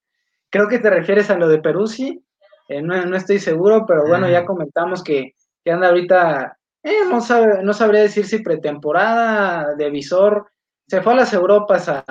Creo 0.51 0.67
que 0.67 0.77
te 0.77 0.91
refieres 0.91 1.31
a 1.31 1.37
lo 1.39 1.47
de 1.47 1.63
Peruzzi, 1.63 2.23
eh, 2.69 2.83
no, 2.83 3.15
estoy 3.15 3.39
seguro, 3.39 3.87
pero 3.87 4.05
bueno, 4.05 4.29
ya 4.29 4.45
comentamos 4.45 5.03
que, 5.03 5.33
anda 5.65 5.87
ahorita, 5.87 6.59
eh, 6.83 7.05
no, 7.09 7.21
sabe, 7.21 7.63
no 7.63 7.73
sabría 7.73 8.01
decir 8.01 8.27
si 8.27 8.37
pretemporada, 8.37 9.73
de 9.73 9.89
visor, 9.89 10.45
se 10.87 11.01
fue 11.01 11.13
a 11.13 11.15
las 11.15 11.33
Europas 11.33 11.89
a, 11.89 12.05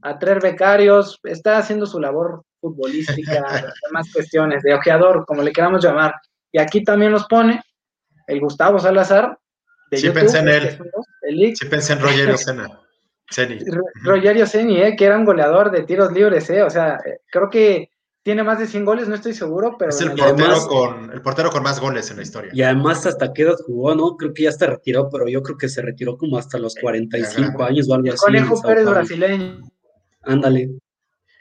a 0.00 0.18
traer 0.18 0.40
becarios, 0.40 1.20
está 1.22 1.58
haciendo 1.58 1.84
su 1.84 2.00
labor 2.00 2.46
futbolística, 2.62 3.44
demás 3.86 4.10
cuestiones, 4.12 4.62
de 4.62 4.72
ojeador, 4.72 5.26
como 5.26 5.42
le 5.42 5.52
queramos 5.52 5.84
llamar. 5.84 6.14
Y 6.50 6.58
aquí 6.58 6.82
también 6.82 7.12
nos 7.12 7.26
pone 7.26 7.60
el 8.26 8.40
Gustavo 8.40 8.78
Salazar. 8.78 9.36
De 9.90 9.98
sí, 9.98 10.08
pensé 10.10 10.38
en 10.38 10.48
él. 10.48 11.54
sí, 11.54 11.66
pensé 11.66 11.92
en 11.92 12.00
Rogerio 12.00 12.38
Sena. 12.38 12.68
Seni. 13.28 13.58
Rogerio 14.02 14.46
Seni, 14.46 14.80
eh, 14.80 14.94
que 14.96 15.04
era 15.04 15.18
un 15.18 15.24
goleador 15.24 15.70
de 15.70 15.82
tiros 15.82 16.12
libres, 16.12 16.48
eh, 16.50 16.62
o 16.62 16.70
sea, 16.70 16.98
eh, 17.04 17.20
creo 17.30 17.48
que 17.50 17.90
tiene 18.22 18.44
más 18.44 18.58
de 18.58 18.66
100 18.66 18.84
goles, 18.84 19.08
no 19.08 19.14
estoy 19.14 19.32
seguro, 19.32 19.76
pero... 19.78 19.90
Es 19.90 20.00
el 20.00 20.12
portero, 20.12 20.66
con, 20.68 21.12
el 21.12 21.22
portero 21.22 21.50
con 21.50 21.62
más 21.62 21.80
goles 21.80 22.10
en 22.10 22.18
la 22.18 22.22
historia. 22.22 22.52
Y 22.54 22.62
además 22.62 23.04
hasta 23.06 23.32
qué 23.32 23.42
edad 23.42 23.56
jugó, 23.66 23.94
¿no? 23.94 24.16
Creo 24.16 24.32
que 24.32 24.44
ya 24.44 24.52
se 24.52 24.66
retiró, 24.66 25.08
pero 25.10 25.26
yo 25.28 25.42
creo 25.42 25.56
que 25.58 25.68
se 25.68 25.82
retiró 25.82 26.16
como 26.16 26.38
hasta 26.38 26.58
los 26.58 26.74
45 26.80 27.64
años 27.64 27.88
o 27.88 27.94
algo 27.94 28.08
así. 28.10 28.18
Conejo 28.18 28.62
Pérez 28.62 28.86
brasileño. 28.86 29.60
Ándale. 30.22 30.70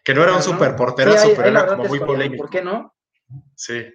Que 0.04 0.14
no 0.14 0.24
era 0.24 0.36
un 0.36 0.42
super 0.42 0.76
portero, 0.76 1.14
pero 1.36 1.48
era 1.48 1.68
como 1.68 1.86
muy 1.86 2.00
polémico. 2.00 2.44
¿Por 2.44 2.50
qué 2.50 2.62
no? 2.62 2.94
Sí. 3.56 3.86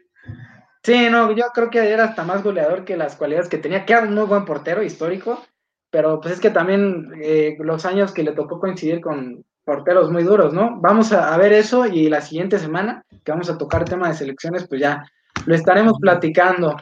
Sí, 0.83 1.11
no, 1.11 1.33
yo 1.33 1.47
creo 1.53 1.69
que 1.69 1.91
era 1.91 2.05
hasta 2.05 2.23
más 2.23 2.45
goleador 2.45 2.85
que 2.85 2.97
las 2.97 3.17
cualidades 3.17 3.49
que 3.49 3.59
tenía, 3.59 3.85
que 3.85 3.93
era 3.93 4.03
un 4.03 4.15
muy 4.15 4.25
buen 4.25 4.45
portero 4.45 4.85
histórico, 4.85 5.45
pero 5.91 6.21
pues 6.21 6.35
es 6.35 6.41
que 6.41 6.51
también 6.51 7.11
eh, 7.21 7.57
los 7.59 7.85
años 7.85 8.13
que 8.13 8.23
le 8.23 8.33
tocó 8.33 8.61
coincidir 8.61 9.01
con 9.01 9.45
porteros 9.65 10.13
muy 10.13 10.23
duros, 10.23 10.53
¿no? 10.53 10.81
Vamos 10.81 11.13
a, 11.13 11.37
ver 11.39 11.53
eso 11.53 11.87
y 11.87 12.09
la 12.09 12.21
siguiente 12.21 12.61
semana, 12.61 13.05
que 13.25 13.33
vamos 13.33 13.51
a 13.51 13.59
tocar 13.59 13.85
tema 13.85 14.09
de 14.09 14.15
selecciones, 14.15 14.69
pues 14.69 14.81
ya 14.81 15.05
lo 15.45 15.55
estaremos 15.57 15.99
platicando. 16.01 16.77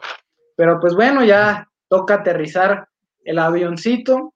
Pero 0.55 0.79
pues 0.79 0.95
bueno, 0.95 1.25
ya 1.25 1.67
toca 1.89 2.17
aterrizar 2.17 2.87
el 3.25 3.39
avioncito 3.39 4.35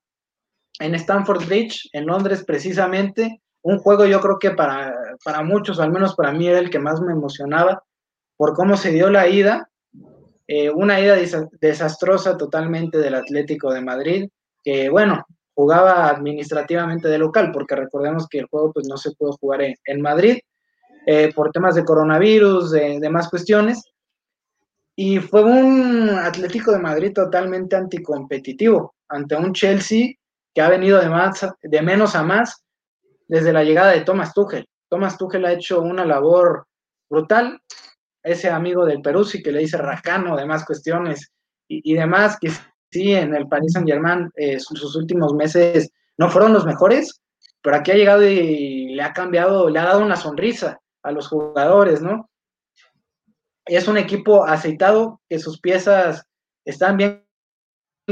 en 0.80 0.94
Stanford 0.94 1.44
Bridge, 1.46 1.90
en 1.92 2.06
Londres 2.06 2.42
precisamente, 2.46 3.42
un 3.68 3.78
juego 3.80 4.06
yo 4.06 4.18
creo 4.20 4.38
que 4.38 4.52
para, 4.52 4.94
para 5.22 5.42
muchos, 5.42 5.78
al 5.78 5.92
menos 5.92 6.14
para 6.14 6.32
mí, 6.32 6.48
era 6.48 6.58
el 6.58 6.70
que 6.70 6.78
más 6.78 7.02
me 7.02 7.12
emocionaba 7.12 7.84
por 8.36 8.54
cómo 8.54 8.78
se 8.78 8.90
dio 8.92 9.10
la 9.10 9.28
ida. 9.28 9.68
Eh, 10.46 10.70
una 10.70 10.98
ida 10.98 11.16
desastrosa 11.60 12.38
totalmente 12.38 12.96
del 12.96 13.14
Atlético 13.14 13.70
de 13.70 13.82
Madrid, 13.82 14.30
que 14.64 14.88
bueno, 14.88 15.22
jugaba 15.54 16.08
administrativamente 16.08 17.08
de 17.08 17.18
local, 17.18 17.50
porque 17.52 17.76
recordemos 17.76 18.26
que 18.26 18.38
el 18.38 18.46
juego 18.46 18.72
pues 18.72 18.88
no 18.88 18.96
se 18.96 19.10
pudo 19.12 19.32
jugar 19.32 19.60
en, 19.62 20.00
Madrid 20.00 20.38
eh, 21.06 21.30
por 21.34 21.50
temas 21.50 21.74
de 21.74 21.84
coronavirus, 21.84 22.70
de 22.70 22.98
demás 23.00 23.28
cuestiones. 23.28 23.82
Y 24.96 25.18
fue 25.18 25.44
un 25.44 26.08
Atlético 26.08 26.72
de 26.72 26.78
Madrid 26.78 27.12
totalmente 27.12 27.76
anticompetitivo 27.76 28.94
ante 29.08 29.36
un 29.36 29.52
Chelsea 29.52 30.14
que 30.54 30.62
ha 30.62 30.70
venido 30.70 30.98
de, 30.98 31.10
más, 31.10 31.46
de 31.60 31.82
menos 31.82 32.16
a 32.16 32.22
más 32.22 32.64
desde 33.28 33.52
la 33.52 33.62
llegada 33.62 33.92
de 33.92 34.00
Thomas 34.00 34.32
Tuchel. 34.34 34.66
Thomas 34.88 35.16
Tuchel 35.18 35.44
ha 35.44 35.52
hecho 35.52 35.80
una 35.80 36.04
labor 36.04 36.66
brutal. 37.08 37.60
Ese 38.22 38.48
amigo 38.48 38.84
del 38.84 39.00
Perú 39.00 39.24
sí 39.24 39.42
que 39.42 39.52
le 39.52 39.60
dice 39.60 39.76
Racano, 39.76 40.36
demás 40.36 40.64
cuestiones 40.64 41.30
y, 41.68 41.94
demás, 41.94 42.38
que 42.40 42.50
sí, 42.90 43.14
en 43.14 43.34
el 43.34 43.46
Paris 43.46 43.72
Saint 43.72 43.86
Germain 43.86 44.30
eh, 44.36 44.58
sus, 44.58 44.96
últimos 44.96 45.34
meses 45.34 45.90
no 46.16 46.30
fueron 46.30 46.54
los 46.54 46.64
mejores, 46.64 47.20
pero 47.62 47.76
aquí 47.76 47.90
ha 47.90 47.96
llegado 47.96 48.26
y 48.26 48.94
le 48.94 49.02
ha 49.02 49.12
cambiado, 49.12 49.68
le 49.68 49.78
ha 49.78 49.84
dado 49.84 50.00
una 50.02 50.16
sonrisa 50.16 50.80
a 51.02 51.12
los 51.12 51.28
jugadores, 51.28 52.00
¿no? 52.00 52.30
Es 53.66 53.86
un 53.86 53.98
equipo 53.98 54.46
aceitado, 54.46 55.20
que 55.28 55.38
sus 55.38 55.60
piezas 55.60 56.24
están 56.64 56.96
bien 56.96 57.26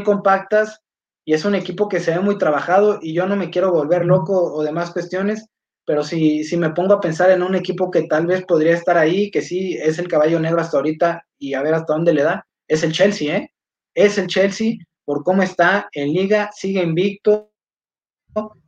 compactas, 0.05 0.83
y 1.27 1.35
es 1.35 1.45
un 1.45 1.57
equipo 1.57 1.89
que 1.89 1.99
se 1.99 2.13
ve 2.13 2.21
muy 2.21 2.39
trabajado 2.39 3.01
y 3.03 3.13
yo 3.13 3.27
no 3.27 3.35
me 3.35 3.51
quiero 3.51 3.73
volver 3.73 4.07
loco 4.07 4.55
o 4.55 4.63
demás 4.63 4.93
cuestiones, 4.93 5.49
pero 5.85 6.05
si, 6.05 6.45
si 6.45 6.57
me 6.57 6.71
pongo 6.71 6.95
a 6.95 7.01
pensar 7.01 7.31
en 7.31 7.43
un 7.43 7.57
equipo 7.57 7.91
que 7.91 8.05
tal 8.05 8.27
vez 8.27 8.45
podría 8.47 8.75
estar 8.75 8.97
ahí, 8.97 9.29
que 9.33 9.43
sí 9.43 9.75
es 9.75 9.99
el 9.99 10.07
caballo 10.07 10.39
negro 10.39 10.61
hasta 10.61 10.77
ahorita 10.77 11.27
y 11.37 11.55
a 11.55 11.63
ver 11.63 11.75
hasta 11.75 11.95
dónde 11.95 12.15
le 12.15 12.23
da, 12.23 12.47
es 12.69 12.85
el 12.85 12.93
Chelsea, 12.93 13.37
¿eh? 13.37 13.53
Es 13.93 14.19
el 14.19 14.29
Chelsea 14.29 14.75
por 15.05 15.25
cómo 15.25 15.43
está 15.43 15.89
en 15.93 16.13
liga, 16.13 16.49
sigue 16.55 16.81
invicto, 16.81 17.51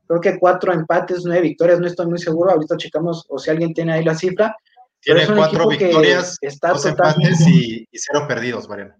creo 0.08 0.20
que 0.20 0.38
cuatro 0.40 0.72
empates, 0.72 1.22
nueve 1.24 1.42
victorias, 1.42 1.78
no 1.78 1.86
estoy 1.86 2.06
muy 2.06 2.18
seguro, 2.18 2.50
ahorita 2.50 2.76
checamos 2.76 3.24
o 3.28 3.38
si 3.38 3.50
alguien 3.50 3.72
tiene 3.72 3.92
ahí 3.92 4.04
la 4.04 4.16
cifra. 4.16 4.56
Tiene 5.00 5.28
cuatro 5.28 5.68
victorias, 5.68 6.36
dos 6.60 6.86
empates 6.86 7.46
y, 7.46 7.86
y, 7.88 7.98
cero 7.98 8.24
perdidos, 8.26 8.68
Mariano. 8.68 8.96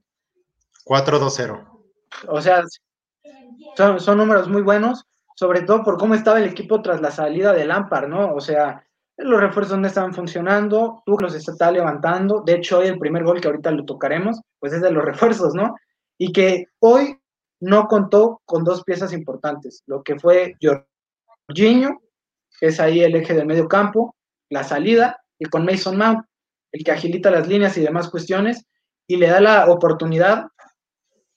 4-2-0. 0.85 1.69
O 2.29 2.41
sea, 2.41 2.63
son, 3.77 4.19
números 4.19 4.49
muy 4.49 4.63
buenos, 4.63 5.07
sobre 5.35 5.63
todo 5.63 5.85
por 5.85 5.99
cómo 5.99 6.15
estaba 6.15 6.39
el 6.39 6.49
equipo 6.49 6.83
tras 6.83 7.01
la 7.01 7.11
salida 7.11 7.53
de 7.53 7.65
Lampard, 7.65 8.09
¿no? 8.09 8.35
O 8.35 8.41
sea, 8.41 8.85
los 9.17 9.41
refuerzos 9.41 9.79
no 9.79 9.87
estaban 9.87 10.15
funcionando, 10.15 11.03
los 11.07 11.35
está 11.35 11.71
levantando, 11.71 12.43
de 12.45 12.55
hecho 12.55 12.79
hoy 12.79 12.89
el 12.89 12.99
primer 12.99 13.25
gol 13.25 13.41
que 13.41 13.49
ahorita 13.49 13.71
lo 13.71 13.85
tocaremos, 13.85 14.41
pues 14.59 14.73
es 14.73 14.81
de 14.81 14.91
los 14.91 15.05
refuerzos, 15.05 15.55
¿no? 15.55 15.75
Y 16.19 16.33
que 16.33 16.67
hoy 16.81 17.19
no 17.61 17.87
contó 17.89 18.41
con 18.45 18.65
dos 18.65 18.85
piezas 18.85 19.13
importantes, 19.13 19.83
lo 19.87 20.03
que 20.03 20.19
fue 20.19 20.57
Jorginho, 20.61 22.01
que 22.61 22.67
es 22.67 22.81
ahí 22.81 23.01
el 23.01 23.17
eje 23.17 23.35
del 23.35 23.47
medio 23.47 23.69
campo, 23.69 24.15
la 24.51 24.65
salida, 24.65 25.21
y 25.39 25.47
con 25.47 25.65
Mason 25.65 25.97
Mount, 25.97 26.25
el 26.73 26.85
que 26.85 26.93
agilita 26.93 27.31
las 27.31 27.49
líneas 27.49 27.77
y 27.77 27.83
demás 27.83 28.09
cuestiones, 28.09 28.65
y 29.07 29.17
le 29.17 29.29
da 29.29 29.41
la 29.41 29.71
oportunidad 29.71 30.49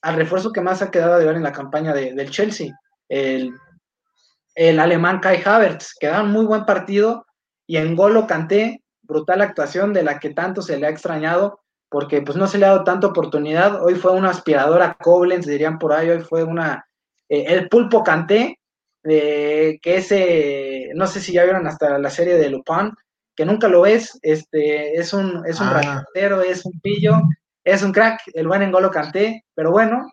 al 0.01 0.15
refuerzo 0.15 0.51
que 0.51 0.61
más 0.61 0.81
ha 0.81 0.91
quedado 0.91 1.17
de 1.17 1.25
ver 1.25 1.35
en 1.35 1.43
la 1.43 1.51
campaña 1.51 1.93
del 1.93 2.29
Chelsea, 2.29 2.73
el, 3.09 4.79
alemán 4.79 5.19
Kai 5.19 5.41
Havertz, 5.43 5.95
que 5.99 6.07
da 6.07 6.23
un 6.23 6.31
muy 6.31 6.45
buen 6.45 6.65
partido 6.65 7.25
y 7.67 7.77
en 7.77 7.95
gol 7.95 8.13
lo 8.13 8.27
canté, 8.27 8.83
brutal 9.01 9.41
actuación 9.41 9.93
de 9.93 10.03
la 10.03 10.19
que 10.19 10.31
tanto 10.31 10.61
se 10.61 10.77
le 10.77 10.87
ha 10.87 10.89
extrañado, 10.89 11.61
porque 11.89 12.21
pues 12.21 12.37
no 12.37 12.47
se 12.47 12.57
le 12.57 12.65
ha 12.65 12.69
dado 12.69 12.83
tanta 12.83 13.07
oportunidad, 13.07 13.83
hoy 13.83 13.95
fue 13.95 14.11
una 14.13 14.29
aspiradora 14.29 14.97
Koblenz, 14.99 15.45
dirían 15.45 15.77
por 15.77 15.93
ahí, 15.93 16.09
hoy 16.09 16.21
fue 16.21 16.43
una, 16.43 16.85
eh, 17.27 17.45
el 17.47 17.67
pulpo 17.69 18.03
canté, 18.03 18.57
que 19.03 19.79
ese, 19.83 20.91
no 20.93 21.07
sé 21.07 21.19
si 21.19 21.33
ya 21.33 21.43
vieron 21.43 21.67
hasta 21.67 21.97
la 21.97 22.09
serie 22.09 22.35
de 22.35 22.49
Lupin, 22.49 22.91
que 23.35 23.45
nunca 23.45 23.67
lo 23.67 23.81
ves, 23.81 24.19
este, 24.21 24.93
es 24.93 25.13
un, 25.13 25.43
es 25.45 25.59
un 25.59 25.67
Ah. 25.67 26.05
es 26.47 26.65
un 26.65 26.79
pillo, 26.81 27.21
es 27.63 27.83
un 27.83 27.91
crack, 27.91 28.21
el 28.33 28.47
buen 28.47 28.61
Engolo 28.61 28.89
Canté, 28.91 29.45
pero 29.53 29.71
bueno, 29.71 30.09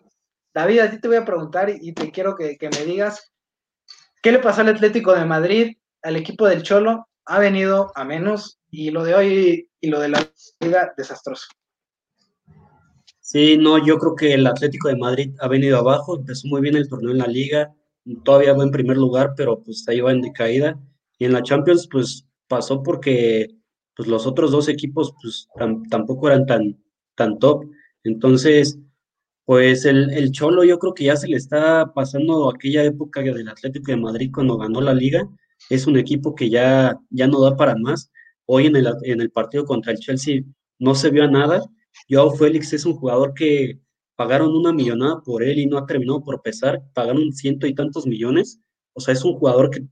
David, 0.53 0.79
a 0.79 0.91
ti 0.91 0.99
te 0.99 1.07
voy 1.07 1.17
a 1.17 1.25
preguntar 1.25 1.69
y 1.69 1.93
te 1.93 2.11
quiero 2.11 2.35
que, 2.35 2.57
que 2.57 2.69
me 2.69 2.85
digas, 2.85 3.31
¿qué 4.21 4.31
le 4.31 4.39
pasó 4.39 4.61
al 4.61 4.69
Atlético 4.69 5.13
de 5.13 5.25
Madrid, 5.25 5.77
al 6.01 6.15
equipo 6.15 6.47
del 6.47 6.63
Cholo? 6.63 7.07
Ha 7.25 7.39
venido 7.39 7.91
a 7.95 8.03
menos 8.03 8.59
y 8.71 8.91
lo 8.91 9.03
de 9.03 9.15
hoy 9.15 9.69
y 9.79 9.89
lo 9.89 9.99
de 9.99 10.09
la 10.09 10.27
liga, 10.59 10.93
desastroso. 10.97 11.47
Sí, 13.19 13.57
no, 13.57 13.85
yo 13.85 13.99
creo 13.99 14.15
que 14.15 14.33
el 14.33 14.47
Atlético 14.47 14.87
de 14.87 14.97
Madrid 14.97 15.35
ha 15.39 15.47
venido 15.47 15.77
abajo, 15.77 16.17
empezó 16.17 16.47
muy 16.47 16.61
bien 16.61 16.75
el 16.75 16.89
torneo 16.89 17.11
en 17.11 17.19
la 17.19 17.27
liga, 17.27 17.73
todavía 18.23 18.53
va 18.53 18.63
en 18.63 18.71
primer 18.71 18.97
lugar, 18.97 19.33
pero 19.37 19.61
pues 19.61 19.87
ahí 19.87 20.01
va 20.01 20.11
en 20.11 20.21
decaída. 20.21 20.79
Y 21.19 21.25
en 21.25 21.33
la 21.33 21.43
Champions, 21.43 21.87
pues 21.91 22.25
pasó 22.47 22.81
porque 22.81 23.55
pues 23.95 24.07
los 24.09 24.25
otros 24.25 24.51
dos 24.51 24.67
equipos 24.67 25.13
pues 25.21 25.47
tam- 25.55 25.87
tampoco 25.89 26.27
eran 26.27 26.45
tan, 26.47 26.83
tan 27.19 27.37
top. 27.37 27.65
Entonces, 28.03 28.79
pues 29.45 29.85
el, 29.85 30.09
el 30.11 30.31
Cholo 30.31 30.63
yo 30.63 30.79
creo 30.79 30.93
que 30.93 31.05
ya 31.05 31.17
se 31.17 31.27
le 31.27 31.35
está 31.37 31.91
pasando 31.93 32.49
aquella 32.49 32.83
época 32.85 33.21
del 33.21 33.49
Atlético 33.49 33.91
de 33.91 33.97
Madrid 33.97 34.31
cuando 34.33 34.57
ganó 34.57 34.79
la 34.79 34.93
liga. 34.93 35.29
Es 35.69 35.85
un 35.85 35.97
equipo 35.97 36.33
que 36.33 36.49
ya, 36.49 36.97
ya 37.09 37.27
no 37.27 37.41
da 37.41 37.57
para 37.57 37.75
más. 37.75 38.09
Hoy 38.45 38.67
en 38.67 38.77
el, 38.77 38.87
en 39.03 39.21
el 39.21 39.31
partido 39.31 39.65
contra 39.65 39.91
el 39.91 39.99
Chelsea 39.99 40.43
no 40.79 40.95
se 40.95 41.09
vio 41.09 41.25
a 41.25 41.27
nada. 41.27 41.61
Joao 42.09 42.31
Félix 42.31 42.71
es 42.73 42.85
un 42.85 42.93
jugador 42.93 43.33
que 43.33 43.79
pagaron 44.15 44.55
una 44.55 44.71
millonada 44.71 45.21
por 45.21 45.43
él 45.43 45.59
y 45.59 45.65
no 45.65 45.77
ha 45.77 45.85
terminado 45.85 46.23
por 46.23 46.41
pesar. 46.41 46.81
Pagaron 46.93 47.33
ciento 47.33 47.67
y 47.67 47.75
tantos 47.75 48.07
millones. 48.07 48.61
O 48.93 49.01
sea, 49.01 49.13
es 49.13 49.25
un 49.25 49.33
jugador 49.33 49.69
que 49.71 49.85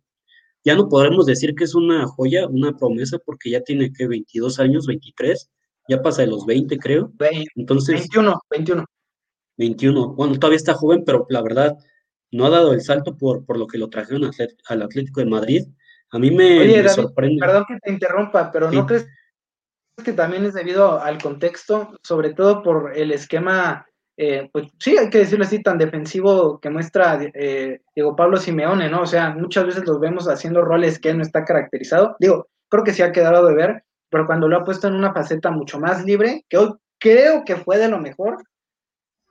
ya 0.64 0.76
no 0.76 0.88
podremos 0.88 1.26
decir 1.26 1.56
que 1.56 1.66
es 1.66 1.76
una 1.76 2.08
joya, 2.08 2.48
una 2.48 2.78
promesa, 2.78 3.18
porque 3.26 3.50
ya 3.50 3.62
tiene 3.62 3.92
que 3.92 4.08
22 4.08 4.60
años, 4.60 4.88
23, 4.88 5.50
ya 5.88 6.02
pasa 6.02 6.22
de 6.24 6.28
los 6.28 6.46
20, 6.46 6.78
creo. 6.78 7.12
Ve- 7.16 7.46
Entonces, 7.56 7.96
21, 7.96 8.40
21. 8.50 8.86
21. 9.58 10.14
Bueno, 10.14 10.36
todavía 10.38 10.58
está 10.58 10.74
joven, 10.74 11.04
pero 11.06 11.26
la 11.30 11.42
verdad 11.42 11.76
no 12.32 12.46
ha 12.46 12.50
dado 12.50 12.74
el 12.74 12.82
salto 12.82 13.16
por, 13.18 13.46
por 13.46 13.58
lo 13.58 13.68
que 13.68 13.78
lo 13.78 13.90
trajeron 13.90 14.30
al 14.70 14.82
Atlético 14.82 15.20
de 15.22 15.26
Madrid. 15.28 15.64
A 16.12 16.20
mí 16.20 16.30
me, 16.32 16.60
Oye, 16.60 16.68
me 16.78 16.84
David, 16.84 16.90
sorprende. 16.90 17.40
perdón 17.40 17.66
que 17.68 17.78
te 17.82 17.92
interrumpa, 17.92 18.52
pero 18.52 18.72
¿no 18.72 18.86
crees 18.86 19.08
que 20.04 20.14
también 20.14 20.46
es 20.46 20.54
debido 20.54 21.02
al 21.02 21.18
contexto, 21.22 21.98
sobre 22.04 22.34
todo 22.34 22.62
por 22.62 22.96
el 22.96 23.12
esquema, 23.12 23.86
eh, 24.16 24.48
pues 24.54 24.68
sí, 24.80 24.96
hay 24.98 25.10
que 25.10 25.18
decirlo 25.20 25.44
así, 25.46 25.62
tan 25.64 25.78
defensivo 25.78 26.60
que 26.60 26.70
muestra 26.70 27.20
eh, 27.34 27.82
Diego 27.96 28.16
Pablo 28.16 28.38
Simeone, 28.38 28.90
¿no? 28.90 29.02
O 29.02 29.06
sea, 29.08 29.32
muchas 29.32 29.66
veces 29.66 29.86
los 29.88 30.00
vemos 30.00 30.28
haciendo 30.28 30.62
roles 30.62 31.00
que 31.00 31.10
él 31.10 31.18
no 31.18 31.24
está 31.24 31.44
caracterizado. 31.44 32.16
Digo, 32.20 32.48
creo 32.70 32.84
que 32.84 32.94
sí 32.94 33.02
ha 33.02 33.12
quedado 33.12 33.48
de 33.48 33.56
ver, 33.56 33.84
pero 34.10 34.26
cuando 34.26 34.48
lo 34.48 34.58
ha 34.58 34.64
puesto 34.64 34.88
en 34.88 34.96
una 34.96 35.14
faceta 35.14 35.52
mucho 35.52 35.80
más 35.80 36.04
libre, 36.04 36.46
que 36.50 36.58
hoy 36.58 36.74
creo 37.00 37.44
que 37.46 37.58
fue 37.58 37.78
de 37.78 37.90
lo 37.90 38.00
mejor, 38.00 38.44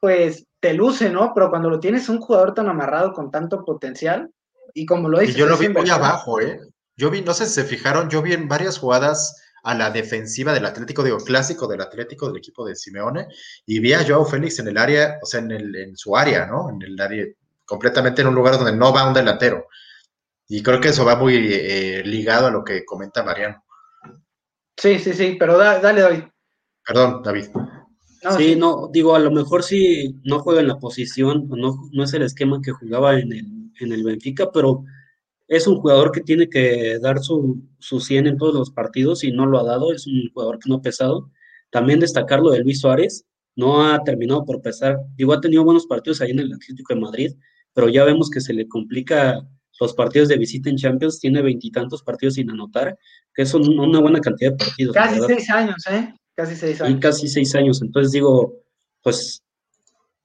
pues 0.01 0.45
te 0.61 0.75
luce, 0.75 1.11
¿no? 1.11 1.33
Pero 1.35 1.51
cuando 1.51 1.71
lo 1.71 1.81
tienes 1.81 2.09
un 2.09 2.21
jugador 2.21 2.55
tan 2.55 2.69
amarrado 2.69 3.13
con 3.13 3.31
tanto 3.31 3.65
potencial, 3.65 4.31
y 4.75 4.85
como 4.87 5.09
lo 5.09 5.19
Y 5.23 5.27
dices, 5.27 5.37
yo 5.37 5.47
lo 5.47 5.57
vi 5.57 5.69
muy 5.69 5.89
abajo, 5.89 6.41
¿eh? 6.41 6.61
Yo 6.97 7.11
vi, 7.11 7.23
no 7.23 7.35
sé 7.35 7.47
si 7.47 7.53
se 7.53 7.65
fijaron, 7.65 8.09
yo 8.09 8.23
vi 8.23 8.33
en 8.33 8.49
varias 8.49 8.79
jugadas 8.79 9.43
a 9.63 9.75
la 9.75 9.91
defensiva 9.91 10.53
del 10.53 10.65
Atlético, 10.65 11.03
digo, 11.03 11.19
clásico 11.19 11.67
del 11.67 11.81
Atlético, 11.81 12.29
del 12.29 12.37
equipo 12.37 12.65
de 12.65 12.77
Simeone, 12.77 13.27
y 13.67 13.81
vi 13.81 13.93
a 13.93 14.05
Joao 14.07 14.25
Félix 14.25 14.59
en 14.61 14.69
el 14.69 14.79
área, 14.79 15.19
o 15.23 15.27
sea, 15.27 15.41
en, 15.41 15.51
el, 15.51 15.75
en 15.75 15.97
su 15.97 16.17
área, 16.17 16.47
¿no? 16.47 16.71
En 16.71 16.81
el 16.83 17.01
área, 17.01 17.27
completamente 17.65 18.23
en 18.23 18.29
un 18.29 18.35
lugar 18.35 18.57
donde 18.57 18.77
no 18.77 18.93
va 18.93 19.09
un 19.09 19.15
delantero. 19.15 19.67
Y 20.49 20.63
creo 20.63 20.81
que 20.81 20.91
eso 20.91 21.05
va 21.05 21.17
muy 21.17 21.37
eh, 21.53 22.03
ligado 22.05 22.47
a 22.47 22.51
lo 22.51 22.63
que 22.63 22.85
comenta 22.85 23.25
Mariano. 23.25 23.65
Sí, 24.77 24.99
sí, 24.99 25.13
sí, 25.13 25.37
pero 25.39 25.57
da- 25.59 25.81
dale, 25.81 26.01
David. 26.03 26.23
Perdón, 26.87 27.23
David. 27.23 27.47
No, 28.25 28.33
Sí, 28.37 28.57
no, 28.57 28.89
digo, 28.93 29.15
a 29.15 29.19
lo 29.19 29.31
mejor 29.31 29.63
sí 29.63 30.17
no 30.25 30.41
juega 30.41 30.61
en 30.61 30.69
la 30.69 30.79
posición, 30.79 31.47
o 31.51 31.57
no, 31.57 31.77
no 31.93 32.05
es 32.05 32.13
el 32.15 32.23
esquema 32.23 32.61
que 32.63 32.73
jugaba 32.73 33.19
en 33.19 33.33
el, 33.33 33.47
en 33.81 33.93
el 33.93 34.03
Benfica, 34.05 34.51
pero 34.53 34.85
es 35.49 35.67
un 35.67 35.77
jugador 35.77 36.11
que 36.13 36.23
tiene 36.23 36.49
que 36.49 36.99
dar 37.01 37.21
su, 37.21 37.63
su 37.79 38.01
100 38.01 38.27
en 38.27 38.37
todos 38.37 38.55
los 38.55 38.71
partidos 38.71 39.23
y 39.23 39.31
no 39.33 39.47
lo 39.47 39.59
ha 39.61 39.65
dado, 39.65 39.93
es 39.93 40.07
un 40.07 40.29
jugador 40.33 40.59
que 40.59 40.69
no 40.69 40.77
ha 40.77 40.83
pesado. 40.83 41.31
También 41.71 42.01
destacar 42.01 42.41
lo 42.41 42.51
de 42.51 42.61
Luis 42.61 42.81
Suárez, 42.81 43.27
no 43.55 43.87
ha 43.87 44.03
terminado 44.03 44.45
por 44.45 44.61
pesar, 44.61 44.99
digo, 45.17 45.33
ha 45.33 45.41
tenido 45.41 45.65
buenos 45.65 45.87
partidos 45.87 46.21
ahí 46.21 46.31
en 46.33 46.41
el 46.41 46.53
Atlético 46.53 46.95
de 46.95 47.01
Madrid, 47.01 47.33
pero 47.75 47.89
ya 47.89 48.05
vemos 48.05 48.29
que 48.31 48.41
se 48.41 48.53
le 48.55 48.67
complica 48.69 49.41
los 49.81 49.95
partidos 49.95 50.29
de 50.29 50.39
visita 50.39 50.71
en 50.71 50.77
Champions, 50.77 51.21
tiene 51.21 51.43
veintitantos 51.43 52.03
partidos 52.03 52.35
sin 52.35 52.51
anotar, 52.51 52.99
que 53.35 53.43
es 53.43 53.53
un- 53.55 53.79
una 53.79 54.01
buena 54.01 54.21
cantidad 54.21 54.53
de 54.53 54.57
partidos. 54.57 54.95
Casi 54.95 55.21
seis 55.27 55.51
años, 55.51 55.87
¿eh? 55.91 56.15
Casi 56.35 56.55
seis 56.57 56.81
y 56.81 56.83
años. 56.83 57.01
casi 57.01 57.29
seis 57.29 57.55
años. 57.55 57.83
Entonces 57.83 58.13
digo, 58.13 58.55
pues, 59.03 59.43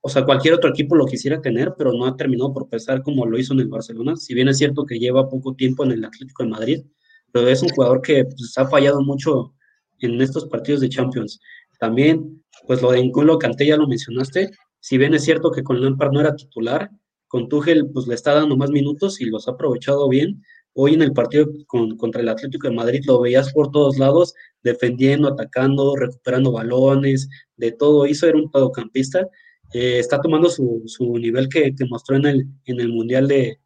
o 0.02 0.10
sea, 0.10 0.26
cualquier 0.26 0.56
otro 0.56 0.70
equipo 0.70 0.96
lo 0.96 1.06
quisiera 1.06 1.42
tener, 1.42 1.74
pero 1.78 1.94
no 1.94 2.06
ha 2.06 2.16
terminado 2.18 2.54
por 2.54 2.68
pesar 2.68 3.02
como 3.04 3.26
lo 3.26 3.38
hizo 3.38 3.54
en 3.54 3.60
el 3.60 3.68
Barcelona. 3.68 4.16
Si 4.16 4.34
bien 4.34 4.48
es 4.48 4.58
cierto 4.58 4.86
que 4.86 5.00
lleva 5.00 5.30
poco 5.30 5.54
tiempo 5.54 5.84
en 5.84 5.92
el 5.92 6.04
Atlético 6.04 6.44
de 6.44 6.50
Madrid, 6.50 6.84
pero 7.32 7.48
es 7.48 7.62
un 7.62 7.70
jugador 7.70 8.02
que 8.02 8.26
pues, 8.26 8.58
ha 8.58 8.68
fallado 8.68 9.02
mucho 9.02 9.54
en 10.00 10.20
estos 10.22 10.46
partidos 10.48 10.82
de 10.82 10.90
Champions. 10.90 11.40
También, 11.80 12.44
pues 12.68 12.82
lo 12.82 12.92
de 12.92 13.04
N'Golo 13.04 13.38
Kanté 13.38 13.68
ya 13.68 13.78
lo 13.78 13.88
mencionaste. 13.88 14.52
Si 14.80 14.98
bien 14.98 15.14
es 15.14 15.24
cierto 15.24 15.52
que 15.52 15.64
con 15.64 15.82
Lampard 15.82 16.12
no 16.12 16.20
era 16.20 16.36
titular, 16.36 16.90
con 17.32 17.48
Tuchel 17.50 17.90
pues 17.94 18.08
le 18.08 18.16
está 18.16 18.34
dando 18.34 18.58
más 18.58 18.70
minutos 18.72 19.22
y 19.22 19.26
los 19.26 19.48
ha 19.48 19.52
aprovechado 19.52 20.10
bien. 20.10 20.44
Hoy 20.74 20.94
en 20.94 21.02
el 21.02 21.14
partido 21.14 21.48
con- 21.68 21.96
contra 21.98 22.22
el 22.22 22.30
Atlético 22.30 22.68
de 22.68 22.76
Madrid 22.76 23.02
lo 23.08 23.22
veías 23.22 23.52
por 23.54 23.72
todos 23.72 23.98
lados, 23.98 24.34
defendiendo, 24.64 25.30
atacando, 25.30 25.96
recuperando 25.96 26.52
balones, 26.52 27.30
de 27.58 27.72
todo 27.72 28.06
hizo, 28.06 28.28
era 28.28 28.38
un 28.38 28.52
todocampista. 28.52 29.28
Eh, 29.74 30.00
está 30.00 30.20
tomando 30.22 30.50
su, 30.50 30.84
su 30.88 31.18
nivel 31.18 31.48
que, 31.48 31.74
que 31.74 31.86
mostró 31.86 32.18
en 32.18 32.26
el, 32.26 32.46
en 32.66 32.80
el 32.82 32.90
Mundial 32.90 33.28
de, 33.28 33.60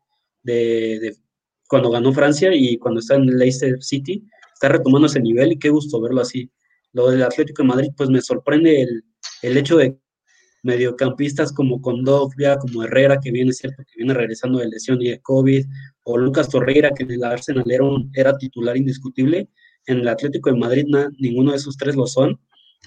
de- 0.44 1.00
de 1.00 1.16
cuando 1.68 1.90
ganó 1.90 2.14
Francia 2.14 2.52
y 2.54 2.78
cuando 2.78 3.00
está 3.00 3.16
en 3.16 3.30
el 3.30 3.38
Leicester 3.40 3.82
City, 3.82 4.24
está 4.54 4.70
retomando 4.70 5.08
ese 5.08 5.20
nivel 5.20 5.54
y 5.54 5.60
qué 5.60 5.70
gusto 5.70 6.00
verlo 6.00 6.22
así. 6.22 6.52
Lo 6.94 7.10
del 7.10 7.24
Atlético 7.24 7.64
de 7.64 7.68
Madrid, 7.70 7.90
pues 7.98 8.10
me 8.12 8.22
sorprende 8.22 8.82
el, 8.84 9.04
el 9.42 9.58
hecho 9.58 9.78
de 9.78 9.98
mediocampistas 10.66 11.54
como 11.54 11.80
Condovia, 11.80 12.58
como 12.58 12.84
Herrera, 12.84 13.20
que 13.22 13.32
viene 13.32 13.54
cierto 13.54 13.84
que 13.84 13.98
viene 13.98 14.14
regresando 14.14 14.58
de 14.60 14.68
lesión 14.68 15.00
y 15.02 15.10
de 15.10 15.22
COVID, 15.22 15.66
o 16.04 16.18
Lucas 16.18 16.50
Torreira, 16.50 16.90
que 16.92 17.04
en 17.04 17.12
el 17.12 17.24
Arsenal 17.24 17.70
era, 17.70 17.86
era 18.14 18.38
titular 18.38 18.76
indiscutible. 18.76 19.48
En 19.86 20.00
el 20.00 20.08
Atlético 20.08 20.50
de 20.52 20.58
Madrid 20.58 20.86
ninguno 21.20 21.52
de 21.52 21.58
esos 21.58 21.78
tres 21.78 21.96
lo 21.96 22.08
son. 22.08 22.40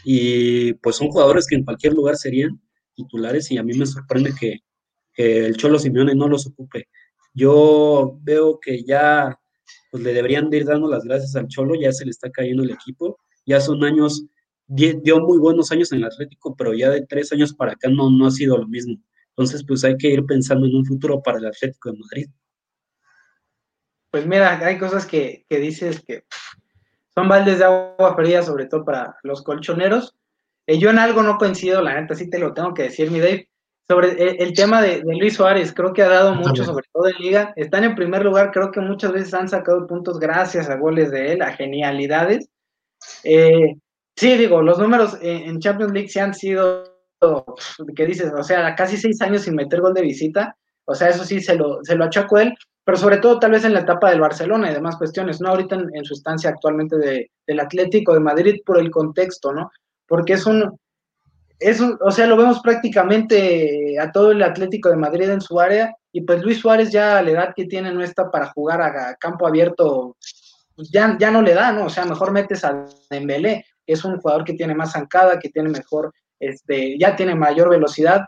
Y 0.04 0.74
pues 0.74 0.96
son 0.96 1.08
jugadores 1.08 1.46
que 1.46 1.54
en 1.54 1.64
cualquier 1.64 1.94
lugar 1.94 2.16
serían 2.16 2.60
titulares 2.94 3.50
y 3.52 3.58
a 3.58 3.62
mí 3.62 3.76
me 3.78 3.86
sorprende 3.86 4.32
que, 4.38 4.58
que 5.14 5.46
el 5.46 5.56
Cholo 5.56 5.78
Simeone 5.78 6.14
no 6.14 6.28
los 6.28 6.46
ocupe. 6.46 6.88
Yo 7.32 8.18
veo 8.22 8.58
que 8.60 8.82
ya 8.82 9.38
pues, 9.92 10.02
le 10.02 10.12
deberían 10.12 10.50
de 10.50 10.58
ir 10.58 10.64
dando 10.64 10.88
las 10.88 11.04
gracias 11.04 11.36
al 11.36 11.46
Cholo, 11.46 11.76
ya 11.76 11.92
se 11.92 12.04
le 12.04 12.10
está 12.10 12.28
cayendo 12.30 12.64
el 12.64 12.70
equipo, 12.70 13.18
ya 13.46 13.60
son 13.60 13.84
años, 13.84 14.24
dio 14.68 15.20
muy 15.20 15.38
buenos 15.38 15.72
años 15.72 15.90
en 15.92 15.98
el 15.98 16.04
Atlético, 16.04 16.54
pero 16.54 16.74
ya 16.74 16.90
de 16.90 17.06
tres 17.06 17.32
años 17.32 17.54
para 17.54 17.72
acá 17.72 17.88
no, 17.88 18.10
no 18.10 18.26
ha 18.26 18.30
sido 18.30 18.58
lo 18.58 18.68
mismo. 18.68 18.96
Entonces, 19.30 19.64
pues 19.66 19.84
hay 19.84 19.96
que 19.96 20.08
ir 20.08 20.24
pensando 20.26 20.66
en 20.66 20.76
un 20.76 20.84
futuro 20.84 21.22
para 21.22 21.38
el 21.38 21.46
Atlético 21.46 21.90
de 21.90 21.98
Madrid. 21.98 22.26
Pues 24.10 24.26
mira, 24.26 24.58
hay 24.64 24.78
cosas 24.78 25.06
que, 25.06 25.44
que 25.48 25.58
dices 25.58 26.02
que 26.04 26.24
son 27.14 27.28
baldes 27.28 27.58
de 27.58 27.64
agua 27.64 28.14
fría, 28.16 28.42
sobre 28.42 28.66
todo 28.66 28.84
para 28.84 29.16
los 29.22 29.42
colchoneros. 29.42 30.16
Eh, 30.66 30.78
yo 30.78 30.90
en 30.90 30.98
algo 30.98 31.22
no 31.22 31.38
coincido, 31.38 31.82
la 31.82 32.00
neta, 32.00 32.14
sí 32.14 32.28
te 32.28 32.38
lo 32.38 32.52
tengo 32.52 32.74
que 32.74 32.84
decir, 32.84 33.10
mi 33.10 33.20
Dave. 33.20 33.48
Sobre 33.88 34.10
el, 34.10 34.42
el 34.42 34.52
tema 34.52 34.82
de, 34.82 35.02
de 35.02 35.16
Luis 35.16 35.34
Suárez, 35.34 35.72
creo 35.72 35.94
que 35.94 36.02
ha 36.02 36.08
dado 36.08 36.34
mucho, 36.34 36.62
sobre 36.62 36.86
todo 36.92 37.08
en 37.08 37.16
Liga. 37.16 37.52
Están 37.56 37.84
en 37.84 37.94
primer 37.94 38.22
lugar, 38.22 38.50
creo 38.52 38.70
que 38.70 38.80
muchas 38.80 39.12
veces 39.12 39.32
han 39.32 39.48
sacado 39.48 39.86
puntos 39.86 40.18
gracias 40.18 40.68
a 40.68 40.76
goles 40.76 41.10
de 41.10 41.32
él, 41.32 41.42
a 41.42 41.52
genialidades. 41.52 42.50
Eh, 43.24 43.76
sí, 44.18 44.36
digo, 44.36 44.60
los 44.62 44.78
números 44.78 45.16
en, 45.22 45.60
Champions 45.60 45.92
League 45.92 46.08
se 46.08 46.20
han 46.20 46.34
sido, 46.34 46.84
¿qué 47.94 48.04
dices? 48.04 48.32
O 48.36 48.42
sea, 48.42 48.74
casi 48.74 48.96
seis 48.96 49.22
años 49.22 49.42
sin 49.42 49.54
meter 49.54 49.80
gol 49.80 49.94
de 49.94 50.02
visita. 50.02 50.56
O 50.84 50.94
sea, 50.94 51.08
eso 51.08 51.24
sí 51.24 51.40
se 51.40 51.54
lo, 51.54 51.84
se 51.84 51.94
lo 51.94 52.04
achaco 52.04 52.38
él, 52.38 52.54
pero 52.82 52.98
sobre 52.98 53.18
todo 53.18 53.38
tal 53.38 53.52
vez 53.52 53.64
en 53.64 53.74
la 53.74 53.80
etapa 53.80 54.10
del 54.10 54.20
Barcelona 54.20 54.70
y 54.70 54.74
demás 54.74 54.96
cuestiones, 54.96 55.40
no 55.40 55.50
ahorita 55.50 55.76
en, 55.92 56.04
su 56.04 56.14
estancia 56.14 56.50
actualmente 56.50 56.96
de, 56.96 57.30
del 57.46 57.60
Atlético 57.60 58.14
de 58.14 58.20
Madrid 58.20 58.60
por 58.64 58.78
el 58.78 58.90
contexto, 58.90 59.52
¿no? 59.52 59.70
Porque 60.06 60.32
es 60.32 60.46
un, 60.46 60.78
es 61.60 61.80
un, 61.80 61.98
o 62.00 62.10
sea, 62.10 62.26
lo 62.26 62.36
vemos 62.36 62.60
prácticamente 62.60 63.98
a 64.00 64.10
todo 64.10 64.32
el 64.32 64.42
Atlético 64.42 64.88
de 64.88 64.96
Madrid 64.96 65.28
en 65.28 65.42
su 65.42 65.60
área 65.60 65.94
y 66.10 66.22
pues 66.22 66.42
Luis 66.42 66.58
Suárez 66.58 66.90
ya 66.90 67.18
a 67.18 67.22
la 67.22 67.30
edad 67.30 67.52
que 67.54 67.66
tiene 67.66 67.92
no 67.92 68.02
está 68.02 68.30
para 68.30 68.46
jugar 68.46 68.80
a, 68.80 69.14
campo 69.16 69.46
abierto, 69.46 70.16
pues 70.74 70.90
ya, 70.90 71.16
ya 71.20 71.30
no 71.30 71.42
le 71.42 71.54
da, 71.54 71.70
¿no? 71.70 71.84
O 71.84 71.90
sea, 71.90 72.04
mejor 72.06 72.32
metes 72.32 72.64
a 72.64 72.86
Dembélé, 73.10 73.66
es 73.88 74.04
un 74.04 74.20
jugador 74.20 74.44
que 74.44 74.54
tiene 74.54 74.74
más 74.74 74.92
zancada, 74.92 75.40
que 75.40 75.48
tiene 75.48 75.70
mejor, 75.70 76.12
este, 76.38 76.96
ya 76.98 77.16
tiene 77.16 77.34
mayor 77.34 77.70
velocidad, 77.70 78.26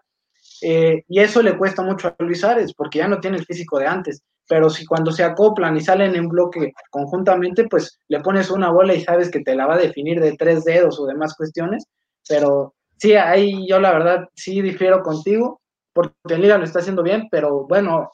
eh, 0.62 1.04
y 1.08 1.20
eso 1.20 1.42
le 1.42 1.56
cuesta 1.56 1.82
mucho 1.82 2.08
a 2.08 2.16
Luis 2.18 2.40
Suárez, 2.40 2.72
porque 2.74 2.98
ya 2.98 3.08
no 3.08 3.20
tiene 3.20 3.38
el 3.38 3.46
físico 3.46 3.78
de 3.78 3.86
antes. 3.86 4.22
pero 4.48 4.68
si 4.68 4.84
cuando 4.84 5.12
se 5.12 5.22
acoplan 5.22 5.76
y 5.76 5.80
salen 5.80 6.16
en 6.16 6.28
bloque 6.28 6.72
conjuntamente, 6.90 7.68
pues 7.68 8.00
le 8.08 8.18
pones 8.18 8.50
una 8.50 8.72
bola 8.72 8.94
y 8.94 9.00
sabes 9.00 9.30
que 9.30 9.44
te 9.44 9.54
la 9.54 9.64
va 9.64 9.74
a 9.74 9.78
definir 9.78 10.20
de 10.20 10.36
tres 10.36 10.64
dedos 10.64 10.98
o 10.98 11.06
demás 11.06 11.36
cuestiones, 11.36 11.84
pero 12.28 12.74
sí, 12.96 13.12
ahí 13.12 13.64
yo 13.68 13.78
la 13.78 13.92
verdad 13.92 14.28
sí 14.34 14.60
difiero 14.60 15.04
contigo, 15.04 15.60
porque 15.92 16.14
el 16.30 16.40
Liga 16.42 16.58
lo 16.58 16.64
está 16.64 16.80
haciendo 16.80 17.04
bien, 17.04 17.28
pero 17.30 17.64
bueno, 17.68 18.10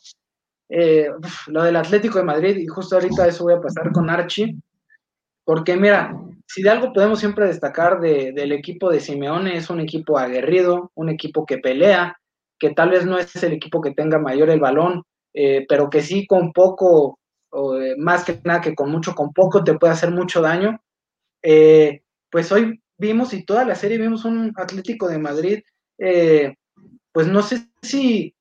eh, 0.69 1.09
lo 1.47 1.63
del 1.63 1.77
Atlético 1.77 2.19
de 2.19 2.25
Madrid, 2.25 2.57
y 2.59 2.67
justo 2.67 2.97
ahorita 2.97 3.27
eso 3.27 3.45
voy 3.45 3.55
a 3.55 3.61
pasar 3.63 3.91
con 3.93 4.11
Archie, 4.11 4.57
porque 5.47 5.77
mira, 5.77 6.21
si 6.49 6.61
de 6.61 6.71
algo 6.71 6.93
podemos 6.93 7.21
siempre 7.21 7.47
destacar 7.47 8.01
del 8.01 8.51
equipo 8.51 8.91
de 8.91 8.99
Simeone, 8.99 9.57
es 9.57 9.71
un 9.71 9.79
equipo 9.79 10.19
aguerrido, 10.19 10.91
un 10.97 11.09
equipo 11.09 11.47
que 11.47 11.59
pelea, 11.59 12.19
que 12.59 12.71
tal 12.71 12.91
vez 12.91 13.07
no 13.07 13.17
es 13.17 13.33
el 13.45 13.53
equipo 13.53 13.81
que 13.81 13.93
tenga 13.93 14.19
mayor 14.19 14.51
el 14.51 14.59
balón, 14.59 15.05
eh, 15.33 15.65
pero 15.69 15.89
que 15.89 16.03
sí 16.03 16.27
con 16.27 16.53
poco, 16.53 17.21
eh, 17.53 17.95
más 17.97 18.25
que 18.25 18.41
nada 18.43 18.61
que 18.61 18.75
con 18.75 18.91
mucho, 18.91 19.15
con 19.15 19.33
poco 19.33 19.63
te 19.63 19.79
puede 19.79 19.93
hacer 19.93 20.11
mucho 20.11 20.43
daño. 20.43 20.81
Eh, 21.43 22.03
pues 22.29 22.51
hoy 22.51 22.83
vimos 22.99 23.33
y 23.33 23.45
toda 23.45 23.65
la 23.65 23.77
serie 23.77 23.99
vimos 23.99 24.25
un 24.25 24.53
Atlético 24.57 25.07
de 25.07 25.19
Madrid, 25.19 25.63
pues 27.13 27.29
no 27.29 27.43
sé 27.43 27.69
si 27.83 28.35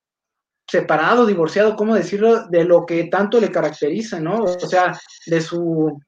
separado, 0.68 1.24
divorciado, 1.24 1.76
¿cómo 1.76 1.94
decirlo? 1.94 2.48
De 2.48 2.64
lo 2.64 2.84
que 2.84 3.04
tanto 3.04 3.40
le 3.40 3.52
caracteriza, 3.52 4.18
¿no? 4.18 4.42
O 4.42 4.58
sea, 4.58 4.98
de 5.26 5.40
su 5.40 6.00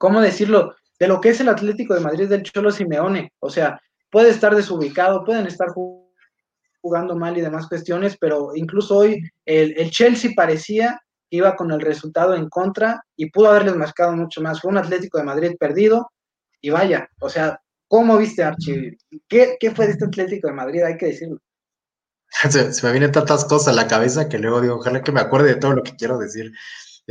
¿cómo 0.00 0.22
decirlo? 0.22 0.74
De 0.98 1.06
lo 1.06 1.20
que 1.20 1.28
es 1.28 1.40
el 1.40 1.50
Atlético 1.50 1.94
de 1.94 2.00
Madrid 2.00 2.28
del 2.28 2.42
Cholo 2.42 2.72
Simeone. 2.72 3.34
O 3.38 3.50
sea, 3.50 3.78
puede 4.10 4.30
estar 4.30 4.56
desubicado, 4.56 5.24
pueden 5.24 5.46
estar 5.46 5.68
jugando 6.80 7.16
mal 7.16 7.36
y 7.36 7.42
demás 7.42 7.68
cuestiones, 7.68 8.16
pero 8.18 8.52
incluso 8.54 8.96
hoy 8.96 9.22
el, 9.44 9.90
Chelsea 9.90 10.32
parecía 10.34 10.98
que 11.30 11.36
iba 11.36 11.54
con 11.54 11.70
el 11.70 11.82
resultado 11.82 12.34
en 12.34 12.48
contra 12.48 13.04
y 13.14 13.30
pudo 13.30 13.50
haberles 13.50 13.76
marcado 13.76 14.16
mucho 14.16 14.40
más. 14.40 14.62
Fue 14.62 14.70
un 14.70 14.78
Atlético 14.78 15.18
de 15.18 15.24
Madrid 15.24 15.52
perdido 15.60 16.10
y 16.62 16.70
vaya, 16.70 17.06
o 17.20 17.28
sea, 17.28 17.60
¿cómo 17.86 18.16
viste 18.16 18.42
Archie? 18.42 18.96
¿Qué, 19.28 19.58
fue 19.76 19.86
de 19.86 19.92
este 19.92 20.06
Atlético 20.06 20.48
de 20.48 20.54
Madrid? 20.54 20.82
Hay 20.82 20.96
que 20.96 21.06
decirlo. 21.06 21.38
Se, 22.48 22.86
me 22.86 22.92
vienen 22.92 23.12
tantas 23.12 23.44
cosas 23.44 23.68
a 23.68 23.76
la 23.76 23.86
cabeza 23.86 24.30
que 24.30 24.38
luego 24.38 24.62
digo, 24.62 24.76
ojalá 24.76 25.02
que 25.02 25.12
me 25.12 25.20
acuerde 25.20 25.48
de 25.48 25.60
todo 25.60 25.74
lo 25.74 25.82
que 25.82 25.94
quiero 25.94 26.16
decir. 26.16 26.52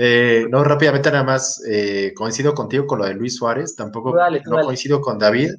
Eh, 0.02 0.45
no, 0.50 0.64
rápidamente 0.64 1.12
nada 1.12 1.26
más, 1.26 1.62
eh, 1.68 2.14
coincido 2.16 2.56
contigo 2.56 2.88
con 2.88 3.00
lo 3.00 3.06
de 3.06 3.16
Luis 3.16 3.36
Suárez, 3.36 3.76
tampoco 3.76 4.16
no 4.45 4.62
coincido 4.62 5.02
con 5.02 5.20
David. 5.20 5.52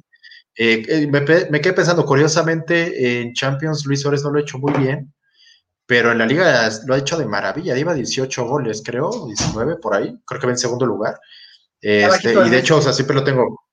Eh, 0.57 1.07
me, 1.11 1.61
quedé 1.61 1.73
pensando, 1.73 2.03
curiosamente, 2.07 3.21
en 3.21 3.33
Champions 3.33 3.85
Luis 3.85 4.01
Suárez 4.01 4.23
no 4.23 4.31
lo 4.31 4.39
ha 4.39 4.41
hecho 4.41 4.57
muy 4.57 4.73
bien, 4.73 5.13
pero 5.85 6.11
en 6.11 6.17
la 6.17 6.25
liga 6.25 6.71
lo 6.87 6.95
ha 6.95 6.97
hecho 6.97 7.19
de 7.19 7.27
maravilla, 7.27 7.75
lleva 7.75 7.93
18 7.93 8.43
goles, 8.45 8.81
creo, 8.83 9.27
19 9.27 9.75
por 9.75 9.93
ahí, 9.93 10.11
creo 10.25 10.41
que 10.41 10.47
va 10.47 10.53
en 10.53 10.57
segundo 10.57 10.87
lugar. 10.87 11.19
Este, 11.79 12.33
y 12.33 12.49
de 12.49 12.57
hecho, 12.57 12.77
o 12.77 12.81
sea, 12.81 12.93
siempre 12.93 13.15
lo 13.15 13.23
tengo, 13.23 13.63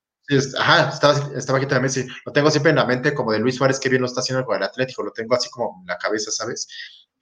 ajá, 0.58 0.90
estaba, 0.90 1.30
estaba 1.34 1.56
aquí 1.56 1.66
también, 1.66 1.90
sí, 1.90 2.06
lo 2.26 2.32
tengo 2.32 2.50
siempre 2.50 2.70
en 2.70 2.76
la 2.76 2.84
mente 2.84 3.14
como 3.14 3.32
de 3.32 3.38
Luis 3.38 3.56
Suárez, 3.56 3.80
que 3.80 3.88
bien 3.88 4.02
lo 4.02 4.06
está 4.06 4.20
haciendo 4.20 4.44
con 4.44 4.58
el 4.58 4.62
Atlético, 4.64 5.02
lo 5.02 5.12
tengo 5.12 5.34
así 5.34 5.48
como 5.48 5.80
en 5.80 5.86
la 5.86 5.96
cabeza, 5.96 6.30
¿sabes? 6.30 6.68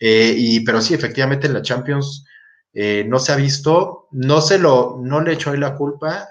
y, 0.00 0.64
pero 0.64 0.80
sí, 0.82 0.94
efectivamente 0.94 1.46
en 1.46 1.54
la 1.54 1.62
Champions 1.62 2.24
eh, 2.78 3.06
no 3.08 3.18
se 3.18 3.32
ha 3.32 3.36
visto, 3.36 4.06
no 4.10 4.42
se 4.42 4.58
lo, 4.58 4.98
no 5.02 5.22
le 5.22 5.32
echo 5.32 5.50
ahí 5.50 5.56
la 5.56 5.74
culpa. 5.74 6.28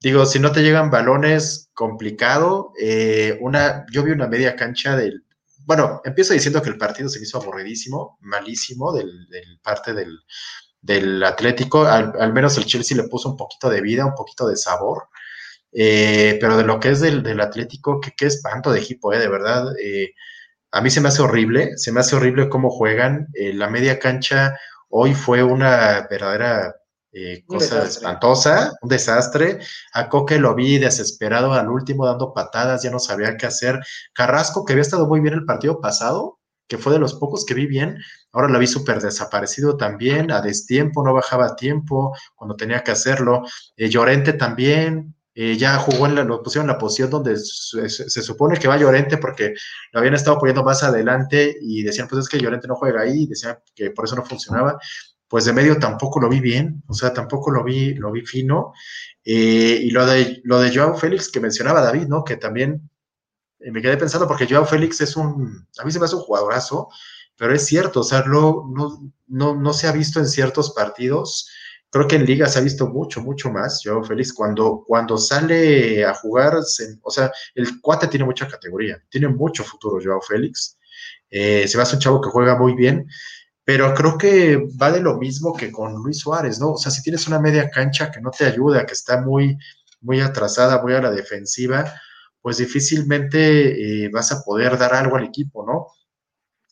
Digo, 0.00 0.26
si 0.26 0.40
no 0.40 0.50
te 0.50 0.62
llegan 0.62 0.90
balones, 0.90 1.70
complicado. 1.72 2.72
Eh, 2.80 3.38
una, 3.40 3.86
yo 3.92 4.02
vi 4.02 4.10
una 4.10 4.26
media 4.26 4.56
cancha 4.56 4.96
del, 4.96 5.24
bueno, 5.66 6.00
empiezo 6.04 6.34
diciendo 6.34 6.60
que 6.62 6.70
el 6.70 6.78
partido 6.78 7.08
se 7.08 7.22
hizo 7.22 7.38
aburridísimo, 7.38 8.18
malísimo 8.22 8.92
del, 8.92 9.08
parte 9.62 9.94
del, 9.94 10.18
del 10.82 11.22
Atlético. 11.22 11.84
Al, 11.86 12.32
menos 12.32 12.58
el 12.58 12.66
Chelsea 12.66 12.96
le 12.96 13.08
puso 13.08 13.30
un 13.30 13.36
poquito 13.36 13.70
de 13.70 13.80
vida, 13.80 14.04
un 14.04 14.16
poquito 14.16 14.48
de 14.48 14.56
sabor. 14.56 15.04
Eh, 15.70 16.38
pero 16.40 16.56
de 16.56 16.64
lo 16.64 16.80
que 16.80 16.88
es 16.88 16.98
del, 16.98 17.22
del 17.22 17.40
Atlético, 17.40 18.00
qué 18.00 18.26
espanto 18.26 18.72
de 18.72 18.80
equipo, 18.80 19.12
de 19.12 19.28
verdad. 19.28 19.68
a 20.72 20.80
mí 20.80 20.90
se 20.90 21.00
me 21.00 21.08
hace 21.08 21.22
horrible, 21.22 21.76
se 21.76 21.92
me 21.92 22.00
hace 22.00 22.16
horrible 22.16 22.48
cómo 22.48 22.68
juegan. 22.68 23.28
la 23.34 23.68
media 23.70 24.00
cancha, 24.00 24.56
Hoy 24.88 25.14
fue 25.14 25.42
una 25.42 26.06
verdadera 26.10 26.74
eh, 27.12 27.44
cosa 27.46 27.84
espantosa, 27.84 28.72
un 28.82 28.88
desastre. 28.88 29.58
A 29.92 30.08
Coque 30.08 30.38
lo 30.38 30.54
vi 30.54 30.78
desesperado 30.78 31.52
al 31.52 31.68
último 31.68 32.06
dando 32.06 32.32
patadas, 32.32 32.82
ya 32.82 32.90
no 32.90 32.98
sabía 32.98 33.36
qué 33.36 33.46
hacer. 33.46 33.80
Carrasco, 34.14 34.64
que 34.64 34.74
había 34.74 34.82
estado 34.82 35.06
muy 35.06 35.20
bien 35.20 35.34
el 35.34 35.44
partido 35.44 35.80
pasado, 35.80 36.38
que 36.68 36.78
fue 36.78 36.92
de 36.92 36.98
los 36.98 37.14
pocos 37.14 37.44
que 37.46 37.54
vi 37.54 37.66
bien, 37.66 37.98
ahora 38.32 38.48
lo 38.48 38.58
vi 38.58 38.66
súper 38.66 39.00
desaparecido 39.00 39.76
también, 39.76 40.30
a 40.30 40.42
destiempo, 40.42 41.02
no 41.02 41.14
bajaba 41.14 41.56
tiempo 41.56 42.14
cuando 42.34 42.56
tenía 42.56 42.84
que 42.84 42.90
hacerlo. 42.90 43.42
Eh, 43.76 43.88
Llorente 43.88 44.34
también, 44.34 45.14
eh, 45.40 45.56
ya 45.56 45.78
jugó 45.78 46.06
en 46.06 46.16
la, 46.16 46.24
lo 46.24 46.42
pusieron 46.42 46.68
en 46.68 46.74
la 46.74 46.78
posición 46.78 47.10
donde 47.10 47.36
se, 47.36 48.08
supone 48.08 48.58
que 48.58 48.66
va 48.66 48.76
Llorente 48.76 49.18
porque 49.18 49.54
lo 49.92 50.00
habían 50.00 50.14
estado 50.14 50.36
poniendo 50.36 50.64
más 50.64 50.82
adelante 50.82 51.56
y 51.60 51.84
decían, 51.84 52.08
pues 52.08 52.24
es 52.24 52.28
que 52.28 52.40
Llorente 52.40 52.66
no 52.66 52.74
juega 52.74 53.02
ahí, 53.02 53.22
y 53.22 53.26
decían 53.28 53.56
que 53.72 53.92
por 53.92 54.06
eso 54.06 54.16
no 54.16 54.24
funcionaba. 54.24 54.80
Pues 55.28 55.44
de 55.44 55.52
medio 55.52 55.78
tampoco 55.78 56.18
lo 56.18 56.28
vi 56.28 56.40
bien, 56.40 56.82
o 56.88 56.92
sea, 56.92 57.14
tampoco 57.14 57.52
lo 57.52 57.62
vi, 57.62 57.94
lo 57.94 58.10
vi 58.10 58.22
fino. 58.22 58.72
Eh, 59.24 59.78
y 59.80 59.90
lo 59.92 60.06
de, 60.06 60.40
lo 60.42 60.58
de 60.58 60.74
Joao 60.74 60.96
Félix 60.96 61.30
que 61.30 61.38
mencionaba 61.38 61.82
David, 61.82 62.08
¿no? 62.08 62.24
Que 62.24 62.36
también 62.36 62.90
eh, 63.60 63.70
me 63.70 63.80
quedé 63.80 63.96
pensando 63.96 64.26
porque 64.26 64.48
Joao 64.50 64.66
Félix 64.66 65.00
es 65.02 65.14
un, 65.16 65.68
a 65.78 65.84
mí 65.84 65.92
se 65.92 66.00
me 66.00 66.06
hace 66.06 66.16
un 66.16 66.22
jugadorazo, 66.22 66.88
pero 67.36 67.54
es 67.54 67.64
cierto, 67.64 68.00
o 68.00 68.04
sea, 68.04 68.22
no, 68.22 68.64
no, 69.28 69.54
no 69.54 69.72
se 69.72 69.86
ha 69.86 69.92
visto 69.92 70.18
en 70.18 70.26
ciertos 70.26 70.72
partidos 70.72 71.48
Creo 71.90 72.06
que 72.06 72.16
en 72.16 72.26
liga 72.26 72.46
se 72.48 72.58
ha 72.58 72.62
visto 72.62 72.88
mucho, 72.88 73.22
mucho 73.22 73.50
más. 73.50 73.82
Yo, 73.82 74.02
Félix, 74.02 74.32
cuando, 74.32 74.84
cuando 74.86 75.16
sale 75.16 76.04
a 76.04 76.14
jugar, 76.14 76.56
o 76.56 77.10
sea, 77.10 77.32
el 77.54 77.80
cuate 77.80 78.08
tiene 78.08 78.26
mucha 78.26 78.46
categoría, 78.46 79.02
tiene 79.08 79.28
mucho 79.28 79.64
futuro, 79.64 79.98
Joao 80.02 80.20
Félix. 80.20 80.78
Eh, 81.30 81.66
se 81.66 81.76
va 81.76 81.82
a 81.82 81.86
hacer 81.86 81.96
un 81.96 82.00
chavo 82.00 82.20
que 82.20 82.30
juega 82.30 82.56
muy 82.58 82.74
bien, 82.74 83.06
pero 83.64 83.94
creo 83.94 84.18
que 84.18 84.56
va 84.80 84.90
de 84.90 85.00
lo 85.00 85.18
mismo 85.18 85.54
que 85.54 85.70
con 85.70 85.94
Luis 85.94 86.20
Suárez, 86.20 86.58
¿no? 86.60 86.72
O 86.72 86.78
sea, 86.78 86.90
si 86.90 87.02
tienes 87.02 87.26
una 87.26 87.40
media 87.40 87.70
cancha 87.70 88.10
que 88.10 88.20
no 88.20 88.30
te 88.30 88.46
ayuda, 88.46 88.86
que 88.86 88.94
está 88.94 89.20
muy, 89.20 89.58
muy 90.00 90.20
atrasada, 90.20 90.82
muy 90.82 90.94
a 90.94 91.02
la 91.02 91.10
defensiva, 91.10 91.92
pues 92.40 92.58
difícilmente 92.58 94.04
eh, 94.04 94.10
vas 94.10 94.32
a 94.32 94.42
poder 94.42 94.78
dar 94.78 94.94
algo 94.94 95.16
al 95.16 95.24
equipo, 95.24 95.66
¿no? 95.66 95.86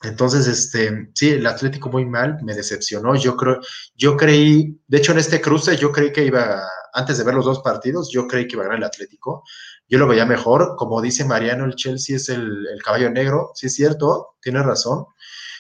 Entonces, 0.03 0.47
este, 0.47 1.11
sí, 1.14 1.30
el 1.30 1.47
Atlético 1.47 1.88
muy 1.88 2.05
mal, 2.05 2.38
me 2.42 2.55
decepcionó. 2.55 3.14
Yo 3.16 3.36
creo, 3.36 3.61
yo 3.97 4.16
creí, 4.16 4.78
de 4.86 4.99
hecho, 4.99 5.12
en 5.12 5.18
este 5.18 5.40
cruce, 5.40 5.76
yo 5.76 5.90
creí 5.90 6.12
que 6.12 6.24
iba, 6.24 6.62
antes 6.92 7.18
de 7.18 7.24
ver 7.24 7.34
los 7.34 7.44
dos 7.44 7.61
partidos, 7.61 8.11
yo 8.12 8.26
creí 8.26 8.47
que 8.47 8.57
iba 8.57 8.62
a 8.62 8.66
ganar 8.66 8.78
el 8.78 8.84
Atlético. 8.84 9.42
Yo 9.88 9.99
lo 9.99 10.07
veía 10.07 10.26
mejor. 10.26 10.74
Como 10.76 11.01
dice 11.01 11.24
Mariano, 11.24 11.64
el 11.64 11.74
Chelsea 11.76 12.16
es 12.16 12.28
el, 12.28 12.66
el 12.66 12.82
caballo 12.82 13.11
negro. 13.11 13.53
Sí, 13.55 13.66
es 13.66 13.74
cierto, 13.74 14.36
tiene 14.40 14.62
razón. 14.62 15.07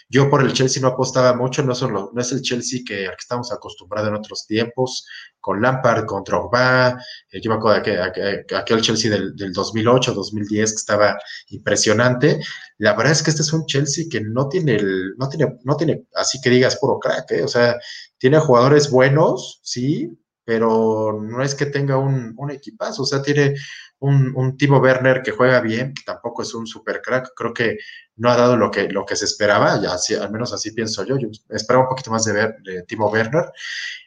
Yo 0.08 0.30
por 0.30 0.42
el 0.42 0.52
Chelsea 0.52 0.80
no 0.80 0.88
apostaba 0.88 1.34
mucho, 1.34 1.62
no, 1.64 1.74
solo, 1.74 2.10
no 2.14 2.20
es 2.20 2.30
el 2.32 2.42
Chelsea 2.42 2.80
que, 2.86 3.06
al 3.06 3.12
que 3.12 3.20
estamos 3.20 3.52
acostumbrados 3.52 4.08
en 4.08 4.14
otros 4.14 4.46
tiempos, 4.46 5.04
con 5.40 5.60
Lampard, 5.60 6.06
con 6.06 6.22
Drogba, 6.22 6.96
eh, 7.30 7.40
yo 7.40 7.50
me 7.50 7.56
acuerdo 7.56 7.82
de 7.82 8.46
aquel 8.56 8.80
Chelsea 8.82 9.10
del, 9.10 9.34
del 9.34 9.52
2008, 9.52 10.14
2010 10.14 10.70
que 10.70 10.76
estaba 10.76 11.16
impresionante. 11.48 12.40
La 12.78 12.94
verdad 12.94 13.12
es 13.12 13.22
que 13.22 13.30
este 13.30 13.42
es 13.42 13.52
un 13.52 13.66
Chelsea 13.66 14.04
que 14.10 14.20
no 14.20 14.48
tiene, 14.48 14.76
el, 14.76 15.14
no 15.16 15.28
tiene, 15.28 15.56
no 15.64 15.76
tiene, 15.76 16.04
así 16.14 16.40
que 16.40 16.50
digas, 16.50 16.76
puro 16.76 16.98
crack, 16.98 17.30
¿eh? 17.32 17.42
o 17.42 17.48
sea, 17.48 17.76
tiene 18.18 18.38
jugadores 18.38 18.90
buenos, 18.90 19.60
sí, 19.62 20.08
pero 20.46 21.20
no 21.20 21.42
es 21.42 21.56
que 21.56 21.66
tenga 21.66 21.98
un, 21.98 22.32
un 22.36 22.50
equipazo, 22.52 23.02
o 23.02 23.04
sea, 23.04 23.20
tiene 23.20 23.56
un, 23.98 24.32
un 24.36 24.56
Timo 24.56 24.78
Werner 24.78 25.20
que 25.20 25.32
juega 25.32 25.60
bien, 25.60 25.92
que 25.92 26.04
tampoco 26.04 26.42
es 26.42 26.54
un 26.54 26.68
super 26.68 27.02
crack, 27.02 27.32
creo 27.34 27.52
que 27.52 27.78
no 28.14 28.30
ha 28.30 28.36
dado 28.36 28.56
lo 28.56 28.70
que, 28.70 28.88
lo 28.88 29.04
que 29.04 29.16
se 29.16 29.24
esperaba, 29.24 29.82
ya 29.82 29.94
así, 29.94 30.14
al 30.14 30.30
menos 30.30 30.52
así 30.52 30.70
pienso 30.70 31.04
yo, 31.04 31.18
yo 31.18 31.28
esperaba 31.50 31.86
un 31.86 31.88
poquito 31.88 32.12
más 32.12 32.24
de, 32.24 32.32
ver, 32.32 32.56
de 32.62 32.84
Timo 32.84 33.10
Werner. 33.10 33.46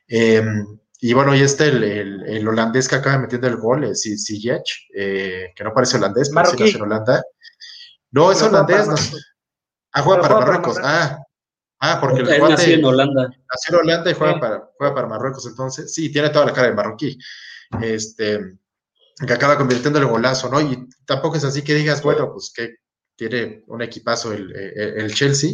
Em, 0.07 0.79
y 1.01 1.13
bueno, 1.13 1.35
y 1.35 1.41
este, 1.41 1.67
el, 1.67 2.23
el, 2.25 2.47
holandés 2.47 2.87
que 2.87 2.95
acaba 2.95 3.19
metiendo 3.19 3.47
el 3.47 3.57
gol, 3.57 3.83
es 3.83 4.03
Ziyech, 4.03 4.87
eh, 4.95 5.51
que 5.53 5.63
no 5.65 5.73
parece 5.73 5.97
holandés, 5.97 6.31
pero 6.33 6.45
sí 6.45 6.57
nació 6.57 6.77
en 6.77 6.81
Holanda. 6.83 7.23
No, 8.11 8.31
es 8.31 8.41
holandés. 8.41 8.87
No, 8.87 8.95
ah, 9.91 10.01
juega 10.01 10.21
para 10.21 10.35
Marruecos. 10.35 10.77
Ah, 10.81 11.19
ah, 11.79 11.99
porque 11.99 12.21
el 12.21 12.25
jugador 12.25 12.51
nació 12.51 12.75
en 12.75 12.85
Holanda. 12.85 13.23
Nació 13.23 13.73
en 13.73 13.79
Holanda 13.81 14.11
y 14.11 14.13
juega, 14.13 14.39
para, 14.39 14.69
juega 14.77 14.95
para 14.95 15.07
Marruecos, 15.07 15.45
entonces. 15.45 15.93
Sí, 15.93 16.11
tiene 16.11 16.29
toda 16.29 16.45
la 16.45 16.53
cara 16.53 16.69
de 16.69 16.75
marroquí. 16.75 17.17
Este, 17.81 18.39
que 19.25 19.33
acaba 19.33 19.57
convirtiendo 19.57 19.99
el 19.99 20.05
golazo, 20.05 20.49
¿no? 20.49 20.61
Y 20.61 20.87
tampoco 21.05 21.37
es 21.37 21.43
así 21.43 21.61
que 21.61 21.75
digas, 21.75 22.01
bueno, 22.01 22.31
pues 22.31 22.51
que 22.55 22.75
tiene 23.15 23.63
un 23.67 23.81
equipazo 23.81 24.31
el, 24.31 24.51
el, 24.55 25.13
Chelsea. 25.13 25.51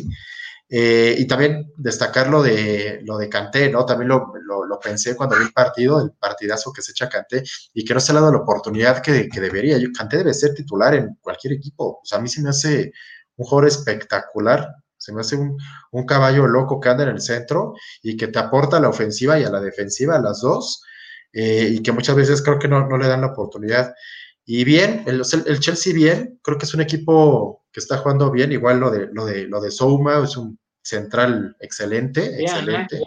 Eh, 0.67 1.15
y 1.17 1.27
también 1.27 1.71
destacar 1.77 2.27
lo 2.27 2.41
de, 2.41 2.99
lo 3.03 3.17
de 3.17 3.29
Canté, 3.29 3.69
¿no? 3.69 3.85
También 3.85 4.09
lo, 4.09 4.33
lo, 4.35 4.79
pensé 4.79 5.15
cuando 5.15 5.37
vi 5.37 5.45
el 5.45 5.53
partido, 5.53 6.01
el 6.01 6.11
partidazo 6.11 6.71
que 6.71 6.81
se 6.81 6.91
echa 6.91 7.09
Canté, 7.09 7.43
y 7.73 7.83
que 7.83 7.93
no 7.93 7.99
se 7.99 8.13
le 8.13 8.19
ha 8.19 8.21
dado 8.21 8.33
la 8.33 8.39
oportunidad 8.39 9.01
que, 9.01 9.27
que 9.29 9.41
debería. 9.41 9.77
Yo, 9.77 9.89
Canté 9.95 10.17
debe 10.17 10.33
ser 10.33 10.53
titular 10.53 10.93
en 10.93 11.15
cualquier 11.21 11.53
equipo. 11.53 11.99
O 12.01 12.05
sea, 12.05 12.19
a 12.19 12.21
mí 12.21 12.29
se 12.29 12.41
me 12.41 12.49
hace 12.49 12.91
un 13.37 13.45
jugador 13.45 13.67
espectacular, 13.67 14.69
Se 15.05 15.13
me 15.13 15.21
hace 15.21 15.37
un, 15.37 16.05
caballo 16.07 16.47
loco 16.47 16.79
que 16.79 16.89
anda 16.89 17.03
en 17.03 17.09
el 17.09 17.21
centro 17.21 17.75
y 18.01 18.17
que 18.17 18.27
te 18.27 18.39
aporta 18.39 18.77
a 18.77 18.79
la 18.79 18.89
ofensiva 18.89 19.39
y 19.39 19.43
a 19.43 19.51
la 19.51 19.61
defensiva, 19.61 20.15
a 20.15 20.21
las 20.21 20.41
dos, 20.41 20.83
eh, 21.31 21.69
y 21.73 21.83
que 21.83 21.91
muchas 21.91 22.15
veces 22.15 22.41
creo 22.41 22.57
que 22.57 22.67
no, 22.67 22.97
le 22.97 23.07
dan 23.07 23.21
la 23.21 23.27
oportunidad. 23.27 23.93
Y 24.45 24.63
bien, 24.63 25.03
el, 25.05 25.21
el, 25.45 25.59
Chelsea 25.59 25.93
bien, 25.93 26.39
creo 26.41 26.57
que 26.57 26.65
es 26.65 26.73
un 26.73 26.81
equipo 26.81 27.65
que 27.71 27.81
está 27.81 27.97
jugando 27.97 28.31
bien, 28.31 28.51
igual 28.51 28.79
lo 28.79 28.89
de, 28.89 29.07
lo 29.13 29.27
de, 29.27 29.45
lo 29.45 29.61
de 29.61 29.69
Souma, 29.69 30.23
es 30.23 30.37
un 30.37 30.57
central 30.81 31.55
excelente, 31.59 32.41
excelente. 32.41 32.99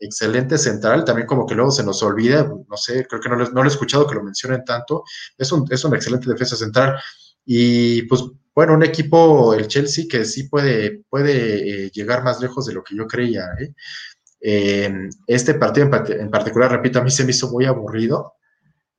Excelente 0.00 0.56
central, 0.56 1.04
también 1.04 1.26
como 1.26 1.44
que 1.44 1.54
luego 1.54 1.72
se 1.72 1.84
nos 1.84 2.02
olvida, 2.02 2.44
no 2.44 2.76
sé, 2.76 3.06
creo 3.06 3.20
que 3.20 3.28
no, 3.28 3.36
no 3.36 3.46
lo 3.50 3.64
he 3.64 3.66
escuchado 3.66 4.06
que 4.06 4.14
lo 4.14 4.22
mencionen 4.22 4.64
tanto, 4.64 5.02
es 5.36 5.52
un, 5.52 5.66
es 5.70 5.84
un 5.84 5.94
excelente 5.94 6.30
defensa 6.30 6.56
central. 6.56 6.98
Y 7.44 8.02
pues 8.02 8.22
bueno, 8.58 8.74
un 8.74 8.82
equipo, 8.82 9.54
el 9.54 9.68
Chelsea, 9.68 10.06
que 10.10 10.24
sí 10.24 10.48
puede, 10.48 11.04
puede 11.08 11.84
eh, 11.86 11.90
llegar 11.92 12.24
más 12.24 12.40
lejos 12.40 12.66
de 12.66 12.74
lo 12.74 12.82
que 12.82 12.96
yo 12.96 13.06
creía. 13.06 13.44
¿eh? 13.60 14.90
este 15.28 15.54
partido 15.54 15.88
en, 16.08 16.28
particular, 16.28 16.72
repito, 16.72 16.98
a 16.98 17.04
mí 17.04 17.10
se 17.12 17.22
me 17.22 17.30
hizo 17.30 17.48
muy 17.52 17.66
aburrido, 17.66 18.34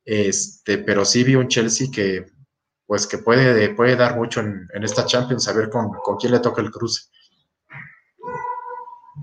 este, 0.02 0.78
pero 0.78 1.04
sí 1.04 1.24
vi 1.24 1.34
un 1.34 1.48
Chelsea 1.48 1.88
que, 1.92 2.24
pues, 2.86 3.06
que 3.06 3.18
puede, 3.18 3.74
puede 3.74 3.96
dar 3.96 4.16
mucho 4.16 4.40
en, 4.40 4.66
esta 4.82 5.04
Champions, 5.04 5.46
a 5.46 5.52
ver 5.52 5.68
con, 5.68 5.90
con, 5.90 6.16
quién 6.16 6.32
le 6.32 6.40
toca 6.40 6.62
el 6.62 6.70
cruce. 6.70 7.10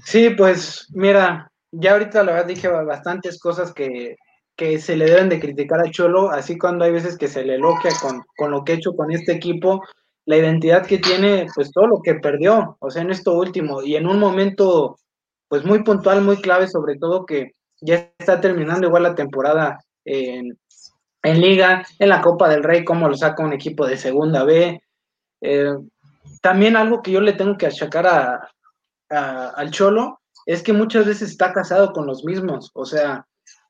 Sí, 0.05 0.29
pues 0.37 0.85
mira, 0.93 1.51
ya 1.71 1.93
ahorita 1.93 2.23
la 2.23 2.33
verdad 2.33 2.47
dije 2.47 2.67
bastantes 2.67 3.39
cosas 3.39 3.73
que, 3.73 4.17
que 4.55 4.77
se 4.77 4.97
le 4.97 5.05
deben 5.05 5.29
de 5.29 5.39
criticar 5.39 5.79
a 5.79 5.89
Cholo, 5.89 6.29
así 6.29 6.59
cuando 6.59 6.85
hay 6.85 6.91
veces 6.91 7.17
que 7.17 7.27
se 7.27 7.43
le 7.43 7.55
elogia 7.55 7.89
con, 7.99 8.21
con 8.37 8.51
lo 8.51 8.63
que 8.63 8.73
ha 8.73 8.75
hecho 8.75 8.95
con 8.95 9.11
este 9.11 9.31
equipo, 9.31 9.81
la 10.27 10.35
identidad 10.35 10.85
que 10.85 10.97
tiene, 10.97 11.47
pues 11.55 11.71
todo 11.71 11.87
lo 11.87 12.01
que 12.01 12.15
perdió, 12.15 12.75
o 12.79 12.91
sea, 12.91 13.01
en 13.01 13.11
esto 13.11 13.33
último, 13.33 13.81
y 13.81 13.95
en 13.95 14.05
un 14.05 14.19
momento, 14.19 14.99
pues 15.47 15.63
muy 15.63 15.83
puntual, 15.83 16.21
muy 16.21 16.41
clave, 16.41 16.67
sobre 16.67 16.97
todo 16.97 17.25
que 17.25 17.53
ya 17.79 18.11
está 18.19 18.41
terminando 18.41 18.87
igual 18.87 19.03
la 19.03 19.15
temporada 19.15 19.79
en, 20.03 20.57
Liga, 21.23 21.85
en 21.97 22.09
la 22.09 22.21
Copa 22.21 22.49
del 22.49 22.63
Rey, 22.63 22.83
cómo 22.83 23.07
lo 23.07 23.15
saca 23.15 23.41
un 23.43 23.53
equipo 23.53 23.87
de 23.87 23.95
segunda 23.95 24.43
B. 24.43 24.81
Eh, 25.41 25.75
también 26.41 26.75
algo 26.75 27.01
que 27.01 27.11
yo 27.11 27.21
le 27.21 27.33
tengo 27.33 27.57
que 27.57 27.67
achacar 27.67 28.05
a, 28.07 28.49
al 29.55 29.71
Cholo 29.71 30.19
es 30.45 30.61
que 30.61 30.73
muchas 30.73 31.05
veces 31.05 31.31
está 31.31 31.53
casado 31.53 31.93
con 31.93 32.05
los 32.05 32.25
mismos, 32.25 32.71
o 32.73 32.85
sea, 32.85 33.25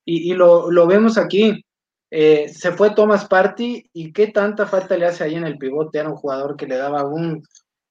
y, 0.05 0.33
lo, 0.33 0.71
lo, 0.71 0.87
vemos 0.87 1.17
aquí, 1.19 1.63
eh, 2.09 2.49
se 2.49 2.71
fue 2.71 2.91
Thomas 2.91 3.25
Party 3.25 3.89
y 3.93 4.13
qué 4.13 4.27
tanta 4.27 4.65
falta 4.65 4.97
le 4.97 5.05
hace 5.05 5.23
ahí 5.23 5.35
en 5.35 5.45
el 5.45 5.57
pivote, 5.57 5.99
era 5.99 6.09
un 6.09 6.15
jugador 6.15 6.55
que 6.55 6.67
le 6.67 6.77
daba 6.77 7.05
un, 7.05 7.43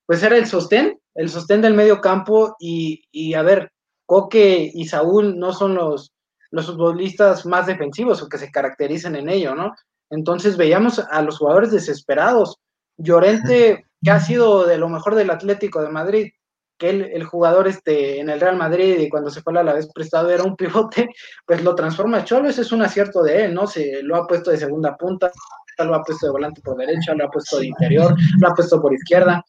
pues 0.06 0.22
era 0.22 0.36
el 0.36 0.46
sostén, 0.46 0.98
el 1.14 1.28
sostén 1.28 1.62
del 1.62 1.74
medio 1.74 2.00
campo 2.00 2.56
y, 2.58 3.04
y 3.10 3.34
a 3.34 3.42
ver, 3.42 3.70
Coque 4.06 4.70
y 4.72 4.86
Saúl 4.86 5.38
no 5.38 5.52
son 5.52 5.74
los, 5.74 6.12
los 6.50 6.66
futbolistas 6.66 7.44
más 7.44 7.66
defensivos 7.66 8.22
o 8.22 8.28
que 8.28 8.38
se 8.38 8.50
caracterizan 8.50 9.16
en 9.16 9.28
ello, 9.28 9.54
¿no? 9.54 9.74
Entonces 10.10 10.56
veíamos 10.56 10.98
a 10.98 11.22
los 11.22 11.38
jugadores 11.38 11.72
desesperados. 11.72 12.58
Llorente, 12.96 13.84
que 14.02 14.10
ha 14.10 14.20
sido 14.20 14.64
de 14.64 14.78
lo 14.78 14.88
mejor 14.88 15.16
del 15.16 15.30
Atlético 15.30 15.82
de 15.82 15.90
Madrid, 15.90 16.30
que 16.78 16.90
el, 16.90 17.24
jugador 17.24 17.68
este, 17.68 18.20
en 18.20 18.28
el 18.28 18.40
Real 18.40 18.56
Madrid 18.56 18.98
y 18.98 19.08
cuando 19.08 19.30
se 19.30 19.40
fue 19.40 19.58
a 19.58 19.62
la 19.62 19.72
vez 19.72 19.88
prestado 19.92 20.30
era 20.30 20.42
un 20.42 20.56
pivote, 20.56 21.08
pues 21.46 21.62
lo 21.62 21.74
transforma 21.74 22.18
a 22.18 22.24
Cholo, 22.24 22.48
ese 22.48 22.62
es 22.62 22.72
un 22.72 22.82
acierto 22.82 23.22
de 23.22 23.46
él, 23.46 23.54
¿no? 23.54 23.66
Se 23.66 24.02
lo 24.02 24.16
ha 24.16 24.26
puesto 24.26 24.50
de 24.50 24.58
segunda 24.58 24.96
punta, 24.96 25.30
lo 25.78 25.94
ha 25.94 26.02
puesto 26.02 26.26
de 26.26 26.32
volante 26.32 26.60
por 26.62 26.76
derecha, 26.76 27.14
lo 27.14 27.24
ha 27.24 27.30
puesto 27.30 27.58
de 27.58 27.66
interior, 27.66 28.14
lo 28.38 28.48
ha 28.48 28.54
puesto 28.54 28.80
por 28.80 28.92
izquierda. 28.92 29.44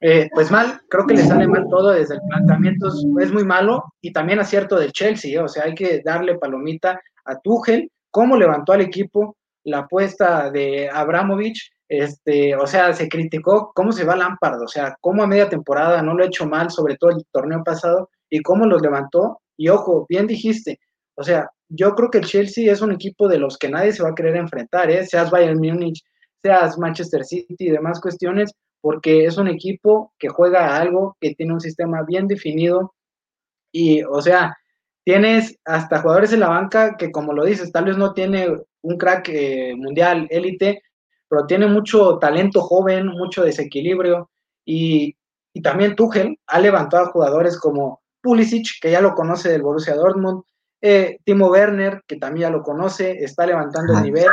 Eh, 0.00 0.28
pues 0.34 0.50
mal, 0.50 0.80
creo 0.88 1.06
que 1.06 1.14
le 1.14 1.22
sale 1.22 1.46
mal 1.46 1.64
todo 1.70 1.90
desde 1.90 2.14
el 2.14 2.20
planteamiento, 2.28 2.88
es, 2.88 3.32
muy 3.32 3.44
malo 3.44 3.84
y 4.00 4.12
también 4.12 4.40
acierto 4.40 4.76
del 4.76 4.90
Chelsea, 4.90 5.38
¿eh? 5.38 5.42
o 5.42 5.46
sea, 5.46 5.62
hay 5.62 5.76
que 5.76 6.02
darle 6.04 6.38
palomita 6.38 7.00
a 7.24 7.38
Tuchel, 7.38 7.88
cómo 8.10 8.36
levantó 8.36 8.72
al 8.72 8.80
equipo, 8.80 9.36
la 9.62 9.78
apuesta 9.78 10.50
de 10.50 10.90
Abramovich, 10.92 11.70
este, 11.88 12.56
o 12.56 12.66
sea, 12.66 12.92
se 12.92 13.08
criticó 13.08 13.72
cómo 13.74 13.92
se 13.92 14.04
va 14.04 14.16
Lampard, 14.16 14.62
o 14.62 14.68
sea, 14.68 14.96
cómo 15.00 15.22
a 15.22 15.26
media 15.26 15.48
temporada 15.48 16.02
no 16.02 16.14
lo 16.14 16.24
ha 16.24 16.26
hecho 16.26 16.46
mal, 16.46 16.70
sobre 16.70 16.96
todo 16.96 17.10
el 17.10 17.24
torneo 17.30 17.62
pasado, 17.64 18.10
y 18.30 18.40
cómo 18.40 18.66
los 18.66 18.82
levantó. 18.82 19.40
Y 19.56 19.68
ojo, 19.68 20.06
bien 20.08 20.26
dijiste, 20.26 20.80
o 21.16 21.22
sea, 21.22 21.50
yo 21.68 21.94
creo 21.94 22.10
que 22.10 22.18
el 22.18 22.26
Chelsea 22.26 22.72
es 22.72 22.80
un 22.80 22.92
equipo 22.92 23.28
de 23.28 23.38
los 23.38 23.58
que 23.58 23.68
nadie 23.68 23.92
se 23.92 24.02
va 24.02 24.10
a 24.10 24.14
querer 24.14 24.36
enfrentar, 24.36 24.90
¿eh? 24.90 25.06
seas 25.06 25.30
Bayern 25.30 25.58
Múnich, 25.58 26.02
seas 26.42 26.78
Manchester 26.78 27.24
City 27.24 27.56
y 27.58 27.70
demás 27.70 28.00
cuestiones, 28.00 28.52
porque 28.80 29.24
es 29.26 29.36
un 29.38 29.48
equipo 29.48 30.12
que 30.18 30.28
juega 30.28 30.76
algo, 30.76 31.16
que 31.20 31.34
tiene 31.34 31.52
un 31.52 31.60
sistema 31.60 32.02
bien 32.06 32.26
definido, 32.26 32.94
y, 33.72 34.02
o 34.02 34.20
sea, 34.20 34.56
tienes 35.04 35.58
hasta 35.64 36.00
jugadores 36.00 36.32
en 36.32 36.40
la 36.40 36.48
banca 36.48 36.96
que, 36.96 37.10
como 37.10 37.32
lo 37.32 37.44
dices, 37.44 37.72
tal 37.72 37.86
vez 37.86 37.96
no 37.96 38.12
tiene 38.12 38.48
un 38.82 38.98
crack 38.98 39.28
eh, 39.30 39.74
mundial 39.76 40.26
élite, 40.30 40.82
pero 41.32 41.46
tiene 41.46 41.66
mucho 41.66 42.18
talento 42.18 42.60
joven, 42.60 43.06
mucho 43.06 43.42
desequilibrio 43.42 44.28
y, 44.66 45.16
también 45.62 45.96
Tuchel 45.96 46.38
ha 46.46 46.60
levantado 46.60 47.04
a 47.04 47.10
jugadores 47.10 47.58
como 47.58 48.02
Pulisic, 48.22 48.80
que 48.80 48.90
ya 48.90 49.00
lo 49.00 49.14
conoce 49.14 49.50
del 49.50 49.62
Borussia 49.62 49.94
Dortmund, 49.94 50.42
eh, 50.82 51.18
Timo 51.24 51.48
Werner, 51.48 52.02
que 52.06 52.16
también 52.16 52.48
ya 52.48 52.50
lo 52.50 52.62
conoce, 52.62 53.12
está 53.24 53.46
levantando 53.46 53.94
el 53.96 54.02
nivel. 54.02 54.26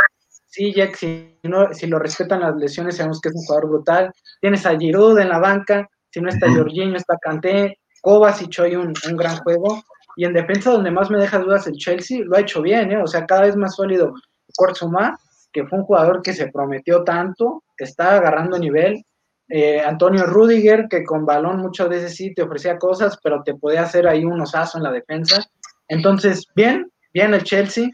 Sí, 0.47 0.73
Jack, 0.73 0.95
si, 0.95 1.39
no, 1.43 1.73
si 1.73 1.87
lo 1.87 1.99
respetan 1.99 2.41
las 2.41 2.55
lesiones, 2.57 2.97
sabemos 2.97 3.21
que 3.21 3.29
es 3.29 3.35
un 3.35 3.45
jugador 3.45 3.69
brutal. 3.69 4.11
Tienes 4.41 4.65
a 4.65 4.77
Giroud 4.77 5.19
en 5.19 5.29
la 5.29 5.39
banca, 5.39 5.89
si 6.09 6.19
no 6.19 6.29
está 6.29 6.53
Jorginho, 6.53 6.97
está 6.97 7.17
Kanté, 7.21 7.79
Kovacic 8.01 8.59
hoy 8.59 8.75
un, 8.75 8.93
un 9.09 9.17
gran 9.17 9.37
juego. 9.39 9.83
Y 10.17 10.25
en 10.25 10.33
defensa, 10.33 10.71
donde 10.71 10.91
más 10.91 11.09
me 11.09 11.19
deja 11.19 11.39
dudas 11.39 11.65
el 11.67 11.75
Chelsea, 11.77 12.23
lo 12.25 12.35
ha 12.35 12.41
hecho 12.41 12.61
bien, 12.61 12.91
¿eh? 12.91 13.01
o 13.01 13.07
sea, 13.07 13.25
cada 13.25 13.43
vez 13.43 13.55
más 13.55 13.75
sólido 13.75 14.13
Kurzuma 14.55 15.17
que 15.51 15.65
fue 15.65 15.79
un 15.79 15.85
jugador 15.85 16.21
que 16.21 16.33
se 16.33 16.51
prometió 16.51 17.03
tanto, 17.03 17.63
está 17.77 18.15
agarrando 18.15 18.57
nivel. 18.57 19.03
Eh, 19.47 19.81
Antonio 19.81 20.25
Rudiger, 20.25 20.87
que 20.89 21.03
con 21.03 21.25
balón 21.25 21.59
muchas 21.59 21.89
veces 21.89 22.15
sí 22.15 22.33
te 22.33 22.43
ofrecía 22.43 22.77
cosas, 22.77 23.17
pero 23.23 23.41
te 23.43 23.55
podía 23.55 23.83
hacer 23.83 24.07
ahí 24.07 24.23
un 24.23 24.41
osazo 24.41 24.77
en 24.77 24.83
la 24.83 24.91
defensa. 24.91 25.43
Entonces, 25.87 26.45
bien, 26.55 26.91
bien 27.13 27.33
el 27.33 27.43
Chelsea. 27.43 27.89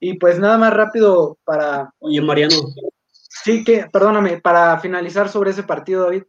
Y 0.00 0.18
pues 0.18 0.38
nada 0.40 0.58
más 0.58 0.72
rápido 0.72 1.38
para... 1.44 1.92
Oye, 1.98 2.20
Mariano. 2.20 2.56
Sí, 3.44 3.62
que, 3.62 3.86
perdóname, 3.92 4.40
para 4.40 4.78
finalizar 4.80 5.28
sobre 5.28 5.50
ese 5.50 5.62
partido, 5.62 6.04
David. 6.04 6.24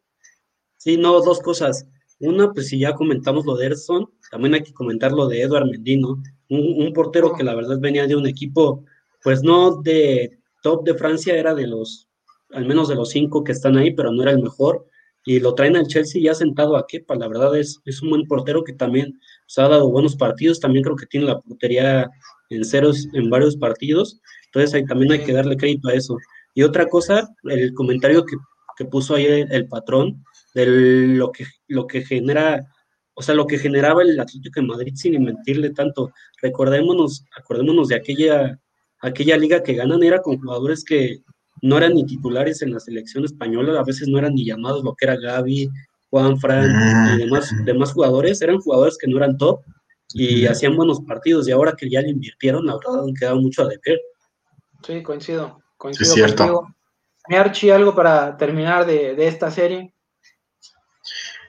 Sí, 0.78 0.97
no, 0.97 1.20
dos 1.22 1.39
cosas. 1.39 1.88
Una, 2.20 2.51
pues 2.51 2.68
si 2.68 2.80
ya 2.80 2.93
comentamos 2.93 3.45
lo 3.45 3.55
de 3.55 3.68
Erson, 3.68 4.12
también 4.30 4.53
hay 4.53 4.64
que 4.64 4.74
comentar 4.74 5.12
lo 5.12 5.28
de 5.28 5.41
Eduard 5.41 5.66
Mendino, 5.66 6.22
un, 6.49 6.84
un 6.86 6.93
portero 6.93 7.34
que 7.34 7.43
la 7.43 7.55
verdad 7.55 7.80
venía 7.80 8.05
de 8.05 8.16
un 8.16 8.28
equipo, 8.28 8.86
pues 9.24 9.41
no 9.41 9.78
de 9.78 10.40
top 10.62 10.86
de 10.86 10.95
Francia 10.95 11.36
era 11.36 11.53
de 11.53 11.68
los, 11.68 12.07
al 12.51 12.66
menos 12.66 12.88
de 12.88 12.95
los 12.95 13.09
cinco 13.09 13.43
que 13.43 13.51
están 13.51 13.78
ahí, 13.78 13.91
pero 13.93 14.12
no 14.12 14.22
era 14.22 14.32
el 14.32 14.41
mejor. 14.41 14.88
Y 15.24 15.39
lo 15.39 15.53
traen 15.53 15.76
al 15.76 15.88
Chelsea 15.88 16.22
ya 16.22 16.34
sentado 16.34 16.76
a 16.76 16.88
Kepa. 16.88 17.16
La 17.16 17.28
verdad 17.28 17.55
es, 17.55 17.80
es 17.86 18.01
un 18.01 18.09
buen 18.09 18.28
portero 18.28 18.64
que 18.64 18.74
también 18.74 19.20
se 19.45 19.62
ha 19.62 19.68
dado 19.68 19.91
buenos 19.91 20.16
partidos. 20.16 20.59
También 20.59 20.84
creo 20.84 20.95
que 20.95 21.05
tiene 21.05 21.28
la 21.28 21.39
portería 21.39 22.09
en 22.49 22.66
ceros 22.66 23.07
en 23.14 23.30
varios 23.30 23.55
partidos. 23.55 24.20
Entonces 24.47 24.74
ahí 24.74 24.86
también 24.86 25.12
hay 25.12 25.24
que 25.24 25.34
darle 25.34 25.57
crédito 25.57 25.89
a 25.89 25.93
eso. 25.93 26.18
Y 26.53 26.64
otra 26.64 26.88
cosa, 26.88 27.30
el 27.43 27.74
comentario 27.74 28.26
que, 28.26 28.36
que 28.78 28.86
puso 28.86 29.16
ahí 29.16 29.26
el, 29.26 29.68
patrón 29.68 30.24
de 30.53 30.66
lo 31.16 31.32
que, 31.32 31.45
lo 31.68 31.88
que 31.88 32.03
genera, 32.03 32.62
o 33.14 33.22
sea, 33.22 33.36
lo 33.36 33.47
que 33.47 33.57
generaba 33.57 34.01
el 34.01 34.20
Atlético 34.20 34.59
de 34.59 34.68
Madrid 34.68 34.93
sin 34.95 35.24
mentirle 35.24 35.70
tanto. 35.70 36.12
Recordémonos, 36.41 37.26
acordémonos 37.38 37.88
de 37.88 37.95
aquella 37.95 38.59
aquella 39.01 39.37
liga 39.37 39.63
que 39.63 39.73
ganan 39.73 40.03
era 40.03 40.21
con 40.21 40.39
jugadores 40.39 40.83
que 40.83 41.23
no 41.61 41.77
eran 41.77 41.93
ni 41.93 42.05
titulares 42.05 42.61
en 42.61 42.73
la 42.73 42.79
selección 42.79 43.25
española, 43.25 43.79
a 43.79 43.83
veces 43.83 44.07
no 44.07 44.17
eran 44.17 44.33
ni 44.33 44.45
llamados 44.45 44.83
lo 44.83 44.95
que 44.95 45.05
era 45.05 45.17
Gaby, 45.17 45.69
Juan 46.09 46.39
Fran 46.39 47.15
y 47.15 47.17
demás, 47.17 47.51
demás 47.65 47.93
jugadores, 47.93 48.41
eran 48.41 48.59
jugadores 48.59 48.97
que 48.97 49.07
no 49.07 49.17
eran 49.17 49.37
top 49.37 49.61
y 50.13 50.45
hacían 50.45 50.75
buenos 50.75 51.01
partidos 51.01 51.47
y 51.47 51.51
ahora 51.51 51.73
que 51.77 51.89
ya 51.89 52.01
le 52.01 52.09
invirtieron, 52.09 52.65
la 52.65 52.75
verdad 52.75 53.03
han 53.03 53.13
quedado 53.13 53.39
mucho 53.39 53.63
a 53.63 53.67
deber. 53.67 54.01
Sí, 54.85 55.01
coincido, 55.03 55.59
coincido 55.77 56.09
es 56.09 56.13
cierto. 56.13 56.67
Archie, 57.29 57.71
algo 57.71 57.95
para 57.95 58.35
terminar 58.35 58.85
de, 58.85 59.15
esta 59.27 59.51
serie. 59.51 59.93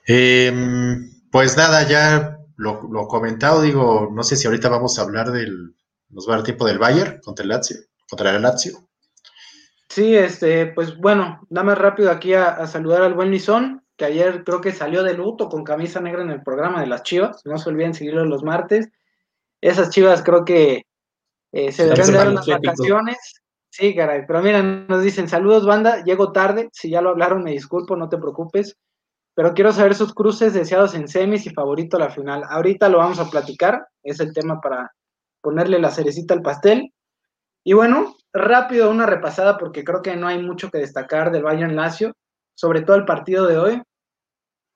Em, 0.07 1.11
pues 1.31 1.57
nada, 1.57 1.89
ya 1.89 2.39
lo, 2.57 2.83
lo 2.91 3.09
comentado, 3.09 3.63
digo, 3.63 4.11
no 4.13 4.23
sé 4.23 4.37
si 4.37 4.47
ahorita 4.47 4.69
vamos 4.69 4.99
a 4.99 5.03
hablar 5.03 5.33
del, 5.33 5.75
nos 6.13 6.29
va 6.29 6.35
a 6.35 6.37
dar 6.37 6.45
tiempo 6.45 6.67
del 6.67 6.79
Bayern 6.79 7.21
contra 7.21 7.43
el 7.43 7.49
Lazio, 7.49 7.79
contra 8.09 8.31
el 8.31 8.43
Lazio. 8.43 8.79
Sí, 9.89 10.17
este, 10.17 10.67
pues 10.69 10.97
bueno, 10.97 11.41
dame 11.51 11.75
rápido 11.75 12.11
aquí 12.11 12.33
a, 12.35 12.67
saludar 12.67 13.03
al 13.03 13.15
buen 13.15 13.31
Lizón, 13.31 13.85
que 13.97 14.07
ayer 14.07 14.43
creo 14.45 14.61
que 14.61 14.73
salió 14.73 15.03
de 15.03 15.15
luto 15.15 15.49
con 15.49 15.65
camisa 15.65 16.01
negra 16.01 16.23
en 16.23 16.31
el 16.31 16.43
programa 16.43 16.81
de 16.81 16.87
las 16.87 17.03
Chivas. 17.03 17.43
No 17.45 17.59
se 17.59 17.69
olviden 17.69 17.93
seguirlo 17.93 18.25
los 18.25 18.43
martes. 18.43 18.89
Esas 19.61 19.91
Chivas 19.91 20.23
creo 20.23 20.45
que 20.45 20.87
eh, 21.53 21.73
se 21.73 21.87
deben 21.87 22.13
dar 22.13 22.29
unas 22.31 22.47
vacaciones. 22.47 23.19
Sí, 23.69 23.95
caray, 23.95 24.25
pero 24.27 24.43
miren, 24.43 24.87
nos 24.87 25.03
dicen 25.03 25.29
saludos, 25.29 25.67
banda. 25.67 26.03
Llego 26.05 26.33
tarde. 26.33 26.71
Si 26.73 26.91
ya 26.91 27.03
lo 27.03 27.11
hablaron, 27.11 27.43
me 27.43 27.53
disculpo, 27.53 27.97
no 27.97 28.09
te 28.09 28.19
preocupes. 28.19 28.77
pero 29.35 29.55
quiero 29.55 29.73
saber 29.73 29.95
sus 29.95 30.15
cruces 30.15 30.55
deseados 30.55 30.95
en 30.95 31.09
semis 31.09 31.47
y 31.47 31.51
favorito 31.51 31.97
a 31.97 32.01
la 32.01 32.11
final. 32.11 32.45
Ahorita 32.49 32.89
lo 32.89 32.99
vamos 32.99 33.19
a 33.19 33.31
platicar, 33.31 33.87
es 34.03 34.21
el 34.21 34.33
tema 34.33 34.61
para 34.61 34.91
ponerle 35.43 35.79
la 35.79 35.91
cerecita 35.91 36.33
al 36.33 36.43
pastel. 36.43 36.95
Y 37.65 37.75
bueno, 37.75 38.17
rápido 38.33 38.91
una 38.91 39.05
repasada 39.07 39.59
porque 39.59 39.85
creo 39.85 40.01
que 40.01 40.17
no 40.17 40.27
hay 40.27 40.43
mucho 40.43 40.71
que 40.71 40.79
destacar 40.79 41.31
del 41.31 41.43
Bayern 41.43 41.77
Lazio, 41.77 42.15
sobre 42.55 42.81
todo 42.83 42.97
el 42.97 43.05
partido 43.05 43.47
de 43.47 43.59
hoy. 43.59 43.83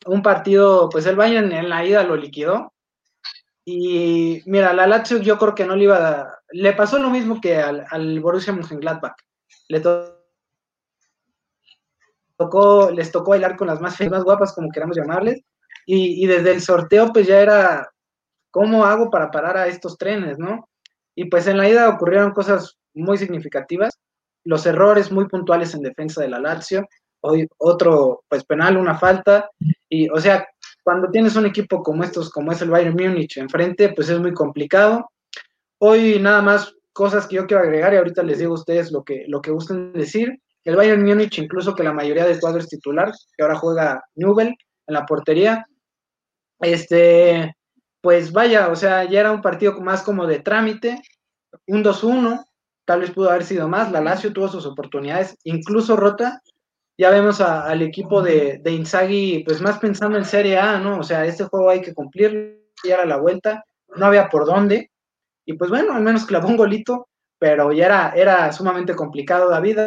Un 0.04 0.22
partido, 0.22 0.88
pues 0.90 1.06
el 1.06 1.16
Bayern 1.16 1.50
en 1.52 1.68
la 1.68 1.84
ida 1.84 2.02
lo 2.02 2.16
liquidó. 2.16 2.72
Y 3.64 4.42
mira, 4.46 4.72
la 4.72 4.86
Lazio 4.86 5.18
yo 5.18 5.38
creo 5.38 5.54
que 5.54 5.64
no 5.66 5.74
le 5.74 5.84
iba 5.84 5.96
a... 5.96 6.38
Le 6.50 6.72
pasó 6.74 6.98
lo 6.98 7.10
mismo 7.10 7.40
que 7.40 7.56
al, 7.56 8.20
Borussia 8.20 8.52
Mönchengladbach. 8.52 9.16
Le 9.68 9.82
les 12.94 13.10
tocó 13.10 13.30
bailar 13.30 13.56
con 13.56 13.66
las 13.66 13.80
más 13.80 13.96
feas, 13.96 14.10
más 14.10 14.22
guapas, 14.22 14.54
como 14.54 14.70
queramos 14.70 14.96
llamarles. 14.96 15.42
Y, 15.86 16.22
y 16.22 16.26
desde 16.26 16.52
el 16.52 16.60
sorteo, 16.60 17.12
pues 17.12 17.26
ya 17.26 17.40
era, 17.40 17.90
¿cómo 18.56 18.86
hago 18.86 19.10
para 19.10 19.30
parar 19.30 19.58
a 19.58 19.66
estos 19.66 19.98
trenes, 19.98 20.38
no? 20.38 20.66
Y 21.14 21.26
pues 21.26 21.46
en 21.46 21.58
la 21.58 21.68
ida 21.68 21.90
ocurrieron 21.90 22.32
cosas 22.32 22.78
muy 22.94 23.18
significativas, 23.18 23.98
los 24.44 24.64
errores 24.64 25.12
muy 25.12 25.28
puntuales 25.28 25.74
en 25.74 25.82
defensa 25.82 26.22
de 26.22 26.30
la 26.30 26.40
Lazio, 26.40 26.88
hoy 27.20 27.46
otro 27.58 28.24
pues 28.30 28.44
penal, 28.44 28.78
una 28.78 28.96
falta, 28.96 29.50
y 29.90 30.08
o 30.08 30.18
sea, 30.18 30.48
cuando 30.82 31.10
tienes 31.10 31.36
un 31.36 31.44
equipo 31.44 31.82
como 31.82 32.02
estos, 32.02 32.30
como 32.30 32.50
es 32.50 32.62
el 32.62 32.70
Bayern 32.70 32.94
Múnich 32.94 33.36
enfrente, 33.36 33.90
pues 33.90 34.08
es 34.08 34.18
muy 34.18 34.32
complicado. 34.32 35.10
Hoy 35.76 36.18
nada 36.18 36.40
más 36.40 36.74
cosas 36.94 37.26
que 37.26 37.36
yo 37.36 37.46
quiero 37.46 37.62
agregar 37.62 37.92
y 37.92 37.98
ahorita 37.98 38.22
les 38.22 38.38
digo 38.38 38.52
a 38.52 38.60
ustedes 38.60 38.90
lo 38.90 39.04
que, 39.04 39.26
lo 39.28 39.42
que 39.42 39.50
gusten 39.50 39.92
decir. 39.92 40.40
El 40.64 40.76
Bayern 40.76 41.04
Múnich, 41.04 41.38
incluso 41.38 41.74
que 41.74 41.82
la 41.82 41.92
mayoría 41.92 42.24
del 42.24 42.40
cuadro 42.40 42.60
es 42.60 42.68
titular, 42.68 43.12
que 43.36 43.42
ahora 43.42 43.56
juega 43.56 44.02
Nubel 44.14 44.48
en 44.86 44.94
la 44.94 45.04
portería, 45.04 45.66
este, 46.60 47.54
pues 48.06 48.30
vaya, 48.30 48.68
o 48.68 48.76
sea, 48.76 49.02
ya 49.02 49.18
era 49.18 49.32
un 49.32 49.42
partido 49.42 49.80
más 49.80 50.04
como 50.04 50.28
de 50.28 50.38
trámite, 50.38 51.02
un 51.66 51.82
2-1, 51.82 52.44
tal 52.84 53.00
vez 53.00 53.10
pudo 53.10 53.30
haber 53.30 53.42
sido 53.42 53.66
más, 53.66 53.90
la 53.90 54.00
Lazio 54.00 54.32
tuvo 54.32 54.46
sus 54.46 54.64
oportunidades, 54.64 55.36
incluso 55.42 55.96
Rota, 55.96 56.40
ya 56.96 57.10
vemos 57.10 57.40
al 57.40 57.82
equipo 57.82 58.22
de, 58.22 58.60
de 58.62 58.70
Inzaghi, 58.70 59.42
pues 59.44 59.60
más 59.60 59.80
pensando 59.80 60.16
en 60.16 60.24
Serie 60.24 60.56
A, 60.56 60.78
¿no? 60.78 61.00
O 61.00 61.02
sea, 61.02 61.26
este 61.26 61.46
juego 61.46 61.68
hay 61.68 61.80
que 61.80 61.94
cumplir, 61.94 62.70
ya 62.84 62.94
era 62.94 63.06
la 63.06 63.16
vuelta, 63.16 63.64
no 63.96 64.06
había 64.06 64.28
por 64.28 64.46
dónde, 64.46 64.92
y 65.44 65.54
pues 65.54 65.68
bueno, 65.68 65.92
al 65.92 66.04
menos 66.04 66.26
clavó 66.26 66.46
un 66.46 66.56
golito, 66.56 67.08
pero 67.40 67.72
ya 67.72 67.86
era, 67.86 68.12
era 68.14 68.52
sumamente 68.52 68.94
complicado. 68.94 69.50
David, 69.50 69.80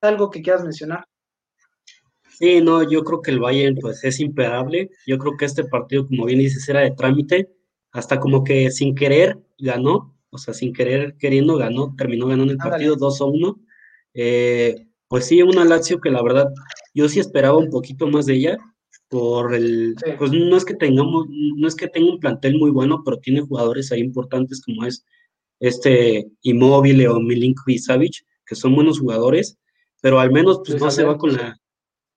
¿algo 0.00 0.30
que 0.30 0.42
quieras 0.42 0.62
mencionar? 0.62 1.04
Sí, 2.38 2.60
no, 2.60 2.88
yo 2.88 3.02
creo 3.02 3.20
que 3.20 3.32
el 3.32 3.40
Bayern 3.40 3.76
pues 3.80 4.04
es 4.04 4.20
imparable. 4.20 4.90
Yo 5.08 5.18
creo 5.18 5.36
que 5.36 5.44
este 5.44 5.64
partido, 5.64 6.06
como 6.06 6.26
bien 6.26 6.38
dices, 6.38 6.68
era 6.68 6.80
de 6.80 6.92
trámite, 6.92 7.48
hasta 7.94 8.18
como 8.18 8.42
que 8.42 8.70
sin 8.72 8.94
querer 8.94 9.38
ganó, 9.56 10.14
o 10.30 10.36
sea, 10.36 10.52
sin 10.52 10.72
querer 10.72 11.16
queriendo 11.16 11.56
ganó, 11.56 11.94
terminó 11.96 12.26
ganando 12.26 12.52
el 12.52 12.58
partido 12.58 12.96
2 12.96 13.20
a 13.20 13.24
1. 13.24 13.60
Eh, 14.14 14.86
pues 15.06 15.26
sí, 15.26 15.40
una 15.42 15.64
Lazio 15.64 16.00
que 16.00 16.10
la 16.10 16.20
verdad 16.20 16.52
yo 16.92 17.08
sí 17.08 17.20
esperaba 17.20 17.56
un 17.56 17.70
poquito 17.70 18.08
más 18.08 18.26
de 18.26 18.34
ella 18.34 18.58
por 19.08 19.54
el, 19.54 19.94
sí. 20.04 20.10
pues 20.18 20.32
no 20.32 20.56
es 20.56 20.64
que 20.64 20.74
tengamos, 20.74 21.26
no 21.28 21.68
es 21.68 21.76
que 21.76 21.86
tenga 21.86 22.10
un 22.10 22.18
plantel 22.18 22.58
muy 22.58 22.72
bueno, 22.72 23.02
pero 23.04 23.18
tiene 23.18 23.42
jugadores 23.42 23.92
ahí 23.92 24.00
importantes 24.00 24.60
como 24.60 24.84
es 24.84 25.04
este 25.60 26.26
Immobile 26.42 27.06
o 27.08 27.20
Milinkovic 27.20 27.78
Savic, 27.78 28.26
que 28.44 28.56
son 28.56 28.74
buenos 28.74 28.98
jugadores, 28.98 29.56
pero 30.02 30.18
al 30.18 30.32
menos 30.32 30.62
pues 30.66 30.80
no 30.80 30.90
se 30.90 31.04
va 31.04 31.16
con 31.16 31.34
la, 31.34 31.60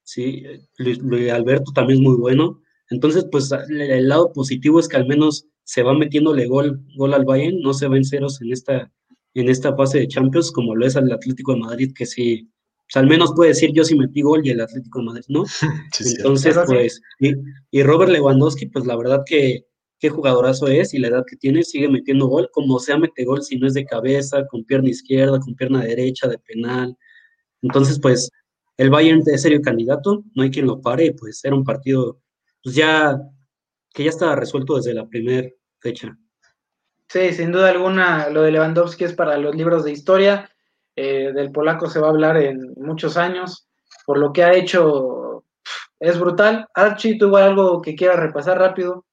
sí, 0.01 0.43
Luis, 0.79 0.97
Luis, 0.97 1.29
Alberto 1.31 1.71
también 1.71 1.99
es 1.99 2.03
muy 2.03 2.17
bueno, 2.17 2.63
entonces 2.89 3.27
pues 3.31 3.51
el 3.51 4.07
lado 4.07 4.33
positivo 4.33 4.79
es 4.79 4.87
que 4.87 4.97
al 4.97 5.05
menos 5.05 5.45
se 5.67 5.83
va 5.83 5.93
metiéndole 5.93 6.47
gol, 6.47 6.81
gol 6.95 7.13
al 7.13 7.25
Bayern, 7.25 7.59
no 7.59 7.73
se 7.73 7.89
va 7.89 7.97
en 7.97 8.05
ceros 8.05 8.41
en 8.41 8.53
esta, 8.53 8.89
en 9.33 9.49
esta 9.49 9.75
fase 9.75 9.99
de 9.99 10.07
Champions, 10.07 10.49
como 10.49 10.73
lo 10.73 10.85
es 10.85 10.95
el 10.95 11.11
Atlético 11.11 11.53
de 11.53 11.59
Madrid, 11.59 11.91
que 11.93 12.05
sí, 12.05 12.49
pues 12.85 12.95
al 12.95 13.05
menos 13.05 13.33
puede 13.35 13.49
decir 13.49 13.71
yo 13.73 13.83
sí 13.83 13.97
metí 13.97 14.21
gol 14.21 14.47
y 14.47 14.51
el 14.51 14.61
Atlético 14.61 14.99
de 14.99 15.05
Madrid, 15.05 15.25
¿no? 15.27 15.43
Sí, 15.91 16.15
Entonces, 16.15 16.55
sí. 16.55 16.61
pues, 16.65 17.01
y, 17.19 17.33
y, 17.69 17.83
Robert 17.83 18.09
Lewandowski, 18.11 18.67
pues 18.67 18.85
la 18.85 18.95
verdad 18.95 19.23
que 19.25 19.65
qué 19.99 20.09
jugadorazo 20.09 20.67
es 20.67 20.93
y 20.93 20.99
la 20.99 21.09
edad 21.09 21.25
que 21.29 21.35
tiene, 21.35 21.63
sigue 21.63 21.89
metiendo 21.89 22.27
gol, 22.27 22.49
como 22.53 22.79
sea 22.79 22.97
mete 22.97 23.25
gol, 23.25 23.43
si 23.43 23.57
no 23.57 23.67
es 23.67 23.73
de 23.73 23.83
cabeza, 23.83 24.47
con 24.47 24.63
pierna 24.63 24.87
izquierda, 24.87 25.37
con 25.37 25.53
pierna 25.53 25.83
derecha, 25.83 26.29
de 26.29 26.39
penal. 26.39 26.97
Entonces, 27.61 27.99
pues, 27.99 28.29
el 28.77 28.89
Bayern 28.89 29.21
es 29.25 29.41
serio 29.41 29.61
candidato, 29.61 30.23
no 30.33 30.43
hay 30.43 30.49
quien 30.49 30.65
lo 30.67 30.79
pare, 30.79 31.11
pues 31.11 31.43
era 31.43 31.55
un 31.55 31.65
partido, 31.65 32.21
pues 32.63 32.73
ya, 32.73 33.19
que 33.93 34.05
ya 34.05 34.11
estaba 34.11 34.37
resuelto 34.37 34.77
desde 34.77 34.93
la 34.93 35.09
primera 35.09 35.49
fecha. 35.79 36.17
Sí, 37.07 37.33
sin 37.33 37.51
duda 37.51 37.69
alguna, 37.69 38.29
lo 38.29 38.41
de 38.41 38.51
Lewandowski 38.51 39.05
es 39.05 39.13
para 39.13 39.37
los 39.37 39.55
libros 39.55 39.85
de 39.85 39.91
historia 39.91 40.49
eh, 40.99 41.31
del 41.31 41.51
polaco 41.51 41.87
se 41.87 41.99
va 41.99 42.07
a 42.07 42.09
hablar 42.09 42.37
en 42.37 42.73
muchos 42.75 43.17
años, 43.17 43.67
por 44.03 44.17
lo 44.17 44.33
que 44.33 44.43
ha 44.43 44.53
hecho, 44.53 45.45
es 45.99 46.19
brutal. 46.19 46.67
Archie, 46.73 47.19
¿tú 47.19 47.37
algo 47.37 47.83
que 47.83 47.95
quieras 47.95 48.17
repasar 48.19 48.57
rápido 48.57 49.05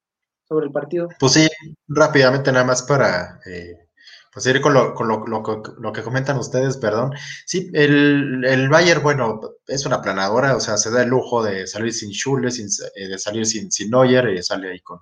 sobre 0.49 0.65
el 0.65 0.71
partido? 0.71 1.09
Pues 1.19 1.33
sí, 1.33 1.47
rápidamente 1.87 2.51
nada 2.51 2.65
más 2.65 2.81
para 2.81 3.39
eh, 3.45 3.87
pues 4.33 4.47
ir 4.47 4.61
con, 4.61 4.73
lo, 4.73 4.95
con 4.95 5.07
lo, 5.07 5.27
lo, 5.27 5.43
lo, 5.77 5.93
que 5.93 6.01
comentan 6.01 6.39
ustedes, 6.39 6.77
perdón. 6.77 7.11
Sí, 7.45 7.69
el, 7.73 8.43
el 8.43 8.67
Bayern, 8.67 9.03
bueno, 9.03 9.39
es 9.67 9.85
una 9.85 10.01
planadora, 10.01 10.55
o 10.55 10.59
sea, 10.59 10.77
se 10.77 10.89
da 10.89 11.03
el 11.03 11.09
lujo 11.09 11.43
de 11.43 11.67
salir 11.67 11.93
sin 11.93 12.11
Schule, 12.11 12.49
sin, 12.49 12.65
eh, 12.95 13.09
de 13.09 13.19
salir 13.19 13.45
sin, 13.45 13.71
sin 13.71 13.91
Neuer, 13.91 14.27
eh, 14.29 14.41
sale 14.41 14.71
ahí 14.71 14.79
con, 14.79 15.01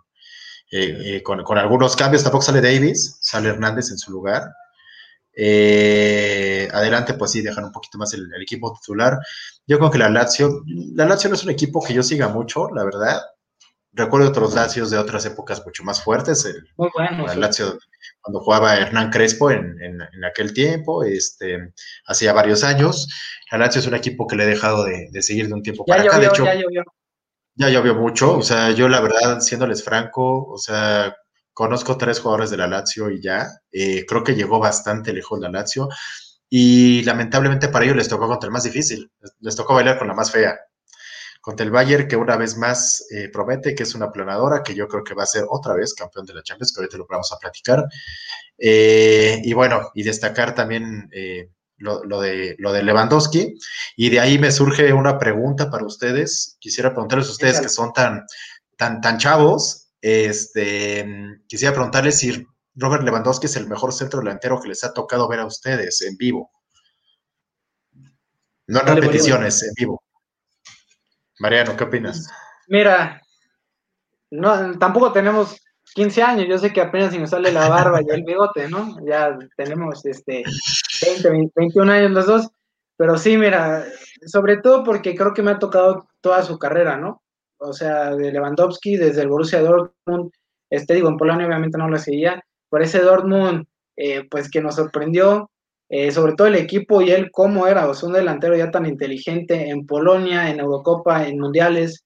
eh, 0.75 1.21
con, 1.21 1.43
con, 1.43 1.59
algunos 1.59 1.95
cambios, 1.95 2.23
tampoco 2.23 2.43
sale 2.43 2.59
Davis, 2.59 3.17
sale 3.21 3.49
Hernández 3.49 3.91
en 3.91 3.99
su 3.99 4.11
lugar. 4.11 4.43
Eh, 5.35 6.67
adelante, 6.71 7.13
pues 7.13 7.31
sí, 7.31 7.41
dejan 7.41 7.65
un 7.65 7.71
poquito 7.71 7.99
más 7.99 8.13
el, 8.13 8.27
el, 8.35 8.41
equipo 8.41 8.73
titular. 8.73 9.19
Yo 9.67 9.77
creo 9.77 9.91
que 9.91 9.99
la 9.99 10.09
Lazio, 10.09 10.63
la 10.65 11.05
Lazio 11.05 11.29
no 11.29 11.35
es 11.35 11.43
un 11.43 11.51
equipo 11.51 11.83
que 11.83 11.93
yo 11.93 12.01
siga 12.01 12.27
mucho, 12.27 12.69
la 12.73 12.83
verdad. 12.83 13.21
Recuerdo 13.91 14.29
otros 14.29 14.55
Lazios 14.55 14.89
de 14.89 14.97
otras 14.97 15.23
épocas 15.27 15.63
mucho 15.63 15.83
más 15.83 16.01
fuertes. 16.01 16.43
El, 16.45 16.67
Muy 16.77 16.89
bueno. 16.95 17.27
La 17.27 17.35
Lazio, 17.35 17.77
cuando 18.21 18.39
jugaba 18.39 18.75
Hernán 18.75 19.11
Crespo 19.11 19.51
en, 19.51 19.79
en, 19.79 20.01
en, 20.01 20.25
aquel 20.25 20.53
tiempo, 20.53 21.03
este, 21.03 21.71
hacía 22.07 22.33
varios 22.33 22.63
años. 22.63 23.07
La 23.51 23.59
Lazio 23.59 23.81
es 23.81 23.87
un 23.87 23.93
equipo 23.93 24.25
que 24.25 24.35
le 24.35 24.45
he 24.45 24.47
dejado 24.47 24.85
de, 24.85 25.09
de 25.11 25.21
seguir 25.21 25.47
de 25.47 25.53
un 25.53 25.61
tiempo 25.61 25.85
ya 25.87 25.97
para 25.97 26.03
llovió, 26.03 26.17
acá. 26.17 26.19
De 26.19 26.33
hecho, 26.33 26.45
ya 26.45 26.55
llovió. 26.55 26.83
Ya 27.55 27.69
llovió 27.69 27.95
mucho. 27.95 28.37
O 28.37 28.41
sea, 28.41 28.71
yo 28.71 28.87
la 28.89 29.01
verdad, 29.01 29.39
siéndoles 29.39 29.83
franco, 29.83 30.45
o 30.45 30.57
sea, 30.57 31.15
Conozco 31.53 31.97
tres 31.97 32.19
jugadores 32.19 32.49
de 32.49 32.57
la 32.57 32.67
Lazio 32.67 33.11
y 33.11 33.21
ya. 33.21 33.47
Eh, 33.71 34.05
creo 34.07 34.23
que 34.23 34.35
llegó 34.35 34.59
bastante 34.59 35.13
lejos 35.13 35.39
la 35.39 35.49
Lazio. 35.49 35.87
Y 36.49 37.03
lamentablemente 37.03 37.69
para 37.69 37.85
ellos 37.85 37.97
les 37.97 38.09
tocó 38.09 38.27
contra 38.27 38.47
el 38.47 38.53
más 38.53 38.63
difícil. 38.63 39.11
Les 39.39 39.55
tocó 39.55 39.75
bailar 39.75 39.99
con 39.99 40.07
la 40.07 40.15
más 40.15 40.31
fea. 40.31 40.57
Contra 41.41 41.65
el 41.65 41.71
Bayern, 41.71 42.07
que 42.07 42.15
una 42.15 42.37
vez 42.37 42.57
más 42.57 43.05
eh, 43.11 43.29
promete 43.31 43.75
que 43.75 43.83
es 43.83 43.95
una 43.95 44.11
planadora, 44.11 44.63
que 44.63 44.73
yo 44.73 44.87
creo 44.87 45.03
que 45.03 45.13
va 45.13 45.23
a 45.23 45.27
ser 45.27 45.43
otra 45.49 45.75
vez 45.75 45.93
campeón 45.93 46.25
de 46.25 46.33
la 46.33 46.41
Champions, 46.41 46.73
que 46.73 46.81
ahorita 46.81 46.97
lo 46.97 47.05
vamos 47.07 47.31
a 47.31 47.37
platicar. 47.37 47.85
Eh, 48.57 49.41
y 49.43 49.53
bueno, 49.53 49.91
y 49.93 50.03
destacar 50.03 50.55
también 50.55 51.09
lo, 51.83 52.03
lo, 52.03 52.21
de, 52.21 52.55
lo 52.57 52.71
de 52.71 52.83
Lewandowski. 52.83 53.55
Y 53.95 54.09
de 54.09 54.19
ahí 54.19 54.39
me 54.39 54.51
surge 54.51 54.93
una 54.93 55.19
pregunta 55.19 55.69
para 55.69 55.85
ustedes. 55.85 56.57
Quisiera 56.59 56.91
preguntarles 56.91 57.27
a 57.27 57.31
ustedes 57.31 57.61
que 57.61 57.69
son 57.69 57.93
tan, 57.93 58.25
tan, 58.77 59.01
tan 59.01 59.17
chavos, 59.17 59.83
este, 60.03 61.05
quisiera 61.47 61.73
preguntarles 61.73 62.19
si 62.19 62.45
Robert 62.75 63.03
Lewandowski 63.03 63.45
es 63.45 63.55
el 63.55 63.67
mejor 63.67 63.93
centro 63.93 64.19
delantero 64.19 64.59
que 64.59 64.67
les 64.67 64.83
ha 64.83 64.93
tocado 64.93 65.29
ver 65.29 65.39
a 65.39 65.45
ustedes 65.45 66.01
en 66.01 66.17
vivo. 66.17 66.51
No 68.67 68.81
en 68.81 68.87
repeticiones, 68.87 69.63
en 69.63 69.73
vivo. 69.75 70.03
Mariano, 71.39 71.77
¿qué 71.77 71.83
opinas? 71.85 72.27
Mira, 72.67 73.21
no, 74.31 74.77
tampoco 74.77 75.13
tenemos 75.13 75.55
15 75.93 76.23
años, 76.23 76.47
yo 76.49 76.57
sé 76.57 76.73
que 76.73 76.81
apenas 76.81 77.11
si 77.11 77.19
nos 77.19 77.29
sale 77.29 77.51
la 77.51 77.69
barba 77.69 78.01
y 78.01 78.09
el 78.09 78.23
bigote, 78.23 78.69
¿no? 78.69 78.95
Ya 79.05 79.37
tenemos 79.57 80.05
este 80.05 80.43
20, 81.05 81.29
20, 81.29 81.53
21 81.55 81.91
años 81.91 82.11
los 82.11 82.25
dos, 82.25 82.49
pero 82.97 83.17
sí, 83.17 83.37
mira, 83.37 83.85
sobre 84.25 84.57
todo 84.57 84.83
porque 84.83 85.15
creo 85.15 85.33
que 85.33 85.43
me 85.43 85.51
ha 85.51 85.59
tocado 85.59 86.07
toda 86.21 86.41
su 86.43 86.57
carrera, 86.57 86.97
¿no? 86.97 87.23
o 87.63 87.73
sea, 87.73 88.15
de 88.15 88.31
Lewandowski 88.31 88.97
desde 88.97 89.21
el 89.21 89.29
Borussia 89.29 89.61
Dortmund, 89.61 90.31
este 90.69 90.95
digo, 90.95 91.09
en 91.09 91.17
Polonia 91.17 91.47
obviamente 91.47 91.77
no 91.77 91.89
lo 91.89 91.97
seguía, 91.97 92.43
por 92.69 92.81
ese 92.81 92.99
Dortmund, 92.99 93.65
eh, 93.95 94.27
pues 94.29 94.49
que 94.49 94.61
nos 94.61 94.75
sorprendió, 94.75 95.49
eh, 95.89 96.11
sobre 96.11 96.33
todo 96.33 96.47
el 96.47 96.55
equipo 96.55 97.01
y 97.01 97.11
él 97.11 97.29
cómo 97.31 97.67
era, 97.67 97.87
o 97.87 97.93
sea, 97.93 98.07
un 98.07 98.15
delantero 98.15 98.55
ya 98.55 98.71
tan 98.71 98.85
inteligente 98.85 99.69
en 99.69 99.85
Polonia, 99.85 100.49
en 100.49 100.59
Eurocopa, 100.59 101.27
en 101.27 101.39
Mundiales, 101.39 102.03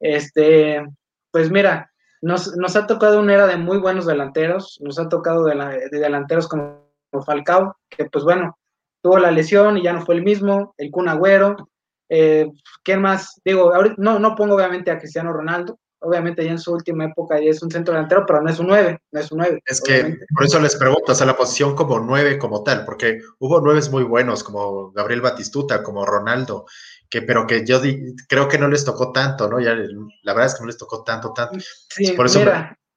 este, 0.00 0.82
pues 1.30 1.50
mira, 1.50 1.89
nos, 2.20 2.56
nos 2.56 2.76
ha 2.76 2.86
tocado 2.86 3.20
una 3.20 3.34
era 3.34 3.46
de 3.46 3.56
muy 3.56 3.78
buenos 3.78 4.06
delanteros, 4.06 4.78
nos 4.82 4.98
ha 4.98 5.08
tocado 5.08 5.44
de, 5.44 5.54
la, 5.54 5.70
de 5.70 5.98
delanteros 5.98 6.48
como 6.48 6.90
Falcao, 7.24 7.76
que 7.88 8.04
pues 8.06 8.24
bueno, 8.24 8.58
tuvo 9.02 9.18
la 9.18 9.30
lesión 9.30 9.78
y 9.78 9.82
ya 9.82 9.92
no 9.92 10.04
fue 10.04 10.16
el 10.16 10.22
mismo, 10.22 10.74
el 10.78 10.90
Kun 10.90 11.08
Agüero, 11.08 11.68
Eh, 12.12 12.50
¿Quién 12.82 13.00
más? 13.00 13.40
Digo, 13.44 13.72
no, 13.96 14.18
no 14.18 14.34
pongo 14.34 14.56
obviamente 14.56 14.90
a 14.90 14.98
Cristiano 14.98 15.32
Ronaldo, 15.32 15.78
obviamente 16.00 16.44
ya 16.44 16.50
en 16.50 16.58
su 16.58 16.72
última 16.72 17.04
época 17.04 17.38
ya 17.38 17.50
es 17.50 17.62
un 17.62 17.70
centro 17.70 17.94
delantero, 17.94 18.24
pero 18.26 18.42
no 18.42 18.50
es 18.50 18.58
un 18.58 18.66
9, 18.66 18.98
no 19.12 19.20
es 19.20 19.30
un 19.30 19.38
9. 19.38 19.60
Es 19.64 19.80
que 19.80 20.18
por 20.34 20.44
eso 20.44 20.58
les 20.58 20.76
pregunto, 20.76 21.12
o 21.12 21.14
sea, 21.14 21.26
la 21.26 21.36
posición 21.36 21.76
como 21.76 22.00
9 22.00 22.38
como 22.38 22.62
tal, 22.64 22.84
porque 22.84 23.20
hubo 23.38 23.60
9 23.60 23.80
muy 23.92 24.02
buenos 24.02 24.42
como 24.42 24.90
Gabriel 24.92 25.20
Batistuta, 25.20 25.82
como 25.82 26.04
Ronaldo, 26.04 26.66
que 27.10 27.22
pero 27.22 27.46
que 27.46 27.66
yo 27.66 27.80
creo 28.28 28.48
que 28.48 28.58
no 28.58 28.68
les 28.68 28.84
tocó 28.84 29.12
tanto, 29.12 29.48
¿no? 29.48 29.60
Ya 29.60 29.74
la 29.74 30.32
verdad 30.32 30.46
es 30.46 30.54
que 30.54 30.60
no 30.60 30.68
les 30.68 30.78
tocó 30.78 31.02
tanto, 31.02 31.32
tanto. 31.32 31.58
Sí, 31.88 32.12
por 32.12 32.26
eso 32.26 32.40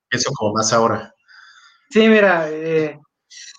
pienso 0.08 0.32
como 0.36 0.54
más 0.54 0.72
ahora. 0.72 1.14
Sí, 1.90 2.08
mira, 2.08 2.50
eh, 2.50 3.00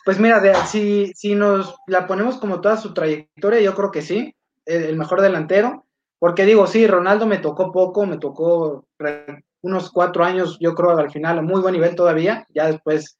pues 0.04 0.18
mira, 0.18 0.40
de, 0.40 0.54
si, 0.66 1.12
si 1.14 1.34
nos 1.34 1.74
la 1.86 2.06
ponemos 2.06 2.38
como 2.38 2.60
toda 2.60 2.76
su 2.76 2.94
trayectoria, 2.94 3.60
yo 3.60 3.74
creo 3.74 3.90
que 3.90 4.02
sí, 4.02 4.34
el 4.64 4.96
mejor 4.96 5.20
delantero, 5.20 5.84
porque 6.18 6.44
digo, 6.44 6.66
sí, 6.66 6.86
Ronaldo 6.86 7.26
me 7.26 7.38
tocó 7.38 7.72
poco, 7.72 8.06
me 8.06 8.18
tocó 8.18 8.86
unos 9.62 9.90
cuatro 9.90 10.24
años, 10.24 10.56
yo 10.60 10.74
creo, 10.74 10.96
al 10.96 11.10
final, 11.10 11.38
a 11.38 11.42
muy 11.42 11.60
buen 11.60 11.74
nivel 11.74 11.94
todavía, 11.94 12.46
ya 12.54 12.66
después, 12.66 13.18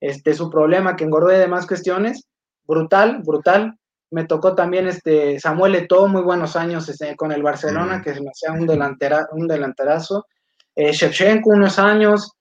este, 0.00 0.34
su 0.34 0.50
problema, 0.50 0.94
que 0.94 1.04
engordó 1.04 1.28
de 1.28 1.38
demás 1.38 1.66
cuestiones, 1.66 2.26
brutal, 2.64 3.22
brutal. 3.24 3.78
Me 4.10 4.24
tocó 4.24 4.54
también 4.54 4.86
este 4.86 5.40
Samuel 5.40 5.74
Eto'o, 5.74 6.08
muy 6.08 6.22
buenos 6.22 6.56
años 6.56 6.88
este, 6.88 7.16
con 7.16 7.32
el 7.32 7.42
Barcelona, 7.42 8.00
que 8.02 8.14
se 8.14 8.20
me 8.20 8.30
hacía 8.30 8.52
un, 8.52 8.66
delantera, 8.66 9.28
un 9.32 9.48
delanterazo. 9.48 10.26
Eh, 10.74 10.92
Shevchenko, 10.92 11.50
unos 11.50 11.78
años. 11.78 12.32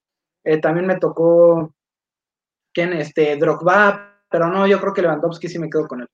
Eh, 0.44 0.60
también 0.60 0.86
me 0.86 1.00
tocó, 1.00 1.74
¿quién? 2.72 2.94
Este, 2.94 3.36
Drogba, 3.38 4.22
pero 4.30 4.48
no, 4.48 4.68
yo 4.68 4.80
creo 4.80 4.94
que 4.94 5.02
Lewandowski 5.02 5.48
sí 5.48 5.58
me 5.58 5.70
quedo 5.70 5.88
con 5.88 6.02
él. 6.02 6.08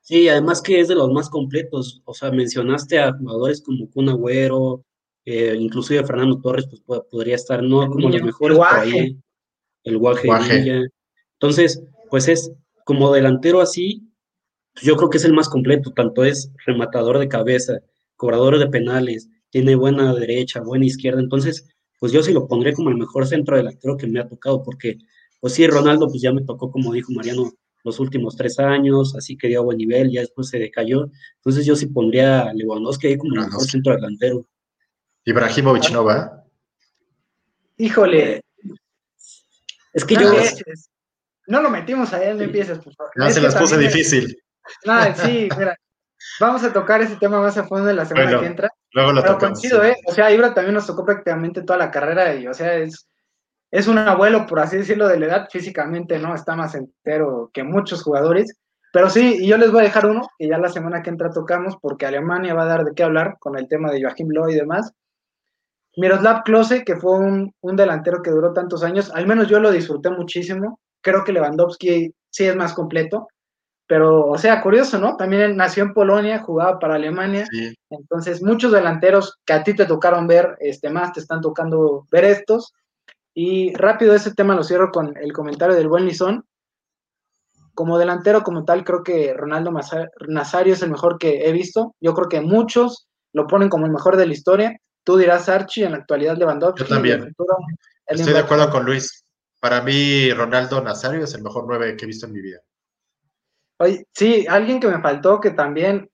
Sí, 0.00 0.28
además 0.28 0.62
que 0.62 0.80
es 0.80 0.88
de 0.88 0.94
los 0.94 1.10
más 1.12 1.28
completos. 1.28 2.00
O 2.06 2.14
sea, 2.14 2.30
mencionaste 2.30 2.98
a 2.98 3.12
jugadores 3.12 3.62
como 3.62 3.90
Kun 3.90 4.08
Agüero, 4.08 4.82
eh, 5.26 5.54
inclusive 5.58 6.06
Fernando 6.06 6.40
Torres, 6.40 6.66
pues 6.86 7.02
podría 7.10 7.34
estar, 7.34 7.62
no 7.62 7.86
como 7.88 8.08
los 8.08 8.22
mejores 8.22 8.56
por 8.56 8.66
ahí. 8.66 9.18
El 9.84 9.98
Guaje. 9.98 10.88
Entonces, 11.34 11.82
pues 12.08 12.28
es 12.28 12.50
como 12.84 13.12
delantero 13.12 13.60
así, 13.60 14.07
yo 14.82 14.96
creo 14.96 15.10
que 15.10 15.18
es 15.18 15.24
el 15.24 15.32
más 15.32 15.48
completo. 15.48 15.92
Tanto 15.92 16.24
es 16.24 16.50
rematador 16.66 17.18
de 17.18 17.28
cabeza, 17.28 17.80
cobrador 18.16 18.58
de 18.58 18.68
penales, 18.68 19.28
tiene 19.50 19.74
buena 19.74 20.14
derecha, 20.14 20.60
buena 20.60 20.86
izquierda. 20.86 21.20
Entonces, 21.20 21.68
pues 21.98 22.12
yo 22.12 22.22
sí 22.22 22.32
lo 22.32 22.46
pondré 22.46 22.74
como 22.74 22.90
el 22.90 22.96
mejor 22.96 23.26
centro 23.26 23.56
delantero 23.56 23.96
que 23.96 24.06
me 24.06 24.20
ha 24.20 24.28
tocado, 24.28 24.62
porque, 24.62 24.98
pues 25.40 25.54
sí, 25.54 25.66
Ronaldo, 25.66 26.08
pues 26.08 26.22
ya 26.22 26.32
me 26.32 26.42
tocó, 26.42 26.70
como 26.70 26.92
dijo 26.92 27.12
Mariano, 27.12 27.52
los 27.84 28.00
últimos 28.00 28.36
tres 28.36 28.58
años, 28.58 29.14
así 29.16 29.36
que 29.36 29.48
dio 29.48 29.62
buen 29.62 29.78
nivel, 29.78 30.10
ya 30.10 30.20
después 30.20 30.48
se 30.48 30.58
decayó. 30.58 31.10
Entonces 31.36 31.64
yo 31.64 31.76
sí 31.76 31.86
pondría 31.86 32.42
a 32.42 32.52
Lewandowski 32.52 33.06
ahí 33.06 33.18
como 33.18 33.34
el 33.34 33.46
mejor 33.46 33.64
centro 33.64 33.94
delantero. 33.94 34.46
Ibrahimovic 35.24 35.90
no 35.90 36.04
va. 36.04 36.44
Híjole. 37.76 38.40
Es 39.92 40.04
que 40.04 40.14
yo. 40.14 40.32
No 41.46 41.62
lo 41.62 41.70
metimos 41.70 42.12
a 42.12 42.22
él, 42.22 42.36
no 42.36 42.44
empieces, 42.44 42.78
por 42.78 42.94
favor. 42.94 43.12
Ya 43.18 43.30
se 43.30 43.40
las 43.40 43.54
puse 43.54 43.78
difícil. 43.78 44.38
No, 44.84 45.14
sí, 45.14 45.48
mira. 45.56 45.76
Vamos 46.40 46.64
a 46.64 46.72
tocar 46.72 47.00
ese 47.00 47.16
tema 47.16 47.40
más 47.40 47.56
a 47.56 47.64
fondo 47.64 47.90
en 47.90 47.96
la 47.96 48.04
semana 48.04 48.40
que 48.40 48.46
entra. 48.46 48.70
Luego 48.92 49.12
lo 49.12 49.22
Pero 49.22 49.38
coincido, 49.38 49.84
¿eh? 49.84 49.96
O 50.06 50.12
sea, 50.12 50.32
Ibra 50.32 50.54
también 50.54 50.74
nos 50.74 50.86
tocó 50.86 51.04
prácticamente 51.04 51.62
toda 51.62 51.78
la 51.78 51.90
carrera 51.90 52.34
y, 52.34 52.46
o 52.46 52.54
sea, 52.54 52.74
es, 52.74 53.08
es 53.70 53.86
un 53.86 53.98
abuelo, 53.98 54.46
por 54.46 54.60
así 54.60 54.76
decirlo, 54.78 55.08
de 55.08 55.18
la 55.18 55.26
edad, 55.26 55.48
físicamente, 55.50 56.18
¿no? 56.18 56.34
Está 56.34 56.56
más 56.56 56.74
entero 56.74 57.50
que 57.52 57.62
muchos 57.62 58.02
jugadores. 58.02 58.56
Pero 58.92 59.10
sí, 59.10 59.38
y 59.40 59.46
yo 59.46 59.58
les 59.58 59.70
voy 59.70 59.80
a 59.80 59.84
dejar 59.84 60.06
uno, 60.06 60.28
que 60.38 60.48
ya 60.48 60.58
la 60.58 60.70
semana 60.70 61.02
que 61.02 61.10
entra 61.10 61.30
tocamos, 61.30 61.76
porque 61.80 62.06
Alemania 62.06 62.54
va 62.54 62.62
a 62.62 62.68
dar 62.68 62.84
de 62.84 62.94
qué 62.94 63.02
hablar 63.02 63.36
con 63.38 63.58
el 63.58 63.68
tema 63.68 63.90
de 63.90 64.02
Joachim 64.02 64.28
Löw 64.30 64.48
y 64.48 64.54
demás. 64.54 64.92
Miroslav 65.96 66.44
Klose, 66.44 66.84
que 66.84 66.96
fue 66.96 67.18
un, 67.18 67.52
delantero 67.60 68.22
que 68.22 68.30
duró 68.30 68.52
tantos 68.52 68.82
años, 68.82 69.10
al 69.14 69.26
menos 69.26 69.48
yo 69.48 69.60
lo 69.60 69.70
disfruté 69.70 70.10
muchísimo. 70.10 70.80
Creo 71.02 71.24
que 71.24 71.32
Lewandowski 71.32 72.14
sí 72.30 72.44
es 72.44 72.56
más 72.56 72.72
completo, 72.72 73.28
pero, 73.88 74.26
o 74.26 74.36
sea, 74.36 74.60
curioso, 74.60 74.98
¿no? 74.98 75.16
También 75.16 75.56
nació 75.56 75.82
en 75.82 75.94
Polonia, 75.94 76.40
jugaba 76.40 76.78
para 76.78 76.96
Alemania. 76.96 77.46
Entonces, 77.88 78.42
muchos 78.42 78.70
delanteros 78.70 79.38
que 79.46 79.54
a 79.54 79.64
ti 79.64 79.74
te 79.74 79.86
tocaron 79.86 80.26
ver, 80.26 80.58
este, 80.60 80.90
más 80.90 81.14
te 81.14 81.20
están 81.20 81.40
tocando 81.40 82.06
ver 82.12 82.24
estos. 82.24 82.74
Y 83.32 83.74
rápido 83.74 84.14
ese 84.14 84.34
tema 84.34 84.54
lo 84.54 84.62
cierro 84.62 84.92
con 84.92 85.16
el 85.16 85.32
comentario 85.32 85.74
del 85.74 85.88
buen 85.88 86.04
Lizón. 86.04 86.44
Como 87.72 87.96
delantero, 87.96 88.42
como 88.42 88.66
tal, 88.66 88.84
creo 88.84 89.02
que 89.02 89.32
Ronaldo 89.32 89.72
Nazario 90.28 90.74
es 90.74 90.82
el 90.82 90.90
mejor 90.90 91.16
que 91.16 91.48
he 91.48 91.52
visto. 91.52 91.94
Yo 91.98 92.12
creo 92.12 92.28
que 92.28 92.42
muchos 92.42 93.08
lo 93.32 93.46
ponen 93.46 93.70
como 93.70 93.86
el 93.86 93.92
mejor 93.92 94.18
de 94.18 94.26
la 94.26 94.34
historia. 94.34 94.78
Tú 95.02 95.16
dirás 95.16 95.48
Archie, 95.48 95.86
en 95.86 95.92
la 95.92 95.98
actualidad 95.98 96.36
Lewandowski. 96.36 96.82
Yo 96.82 96.88
también. 96.88 97.34
Estoy 98.06 98.34
de 98.34 98.38
acuerdo 98.38 98.68
con 98.68 98.84
Luis. 98.84 99.24
Para 99.60 99.80
mí, 99.80 100.30
Ronaldo 100.34 100.82
Nazario 100.82 101.24
es 101.24 101.32
el 101.34 101.42
mejor 101.42 101.64
nueve 101.66 101.96
que 101.96 102.04
he 102.04 102.06
visto 102.06 102.26
en 102.26 102.32
mi 102.32 102.42
vida. 102.42 102.60
Oye, 103.78 104.06
sí, 104.12 104.46
alguien 104.48 104.80
que 104.80 104.88
me 104.88 105.00
faltó 105.00 105.40
que 105.40 105.50
también 105.50 106.10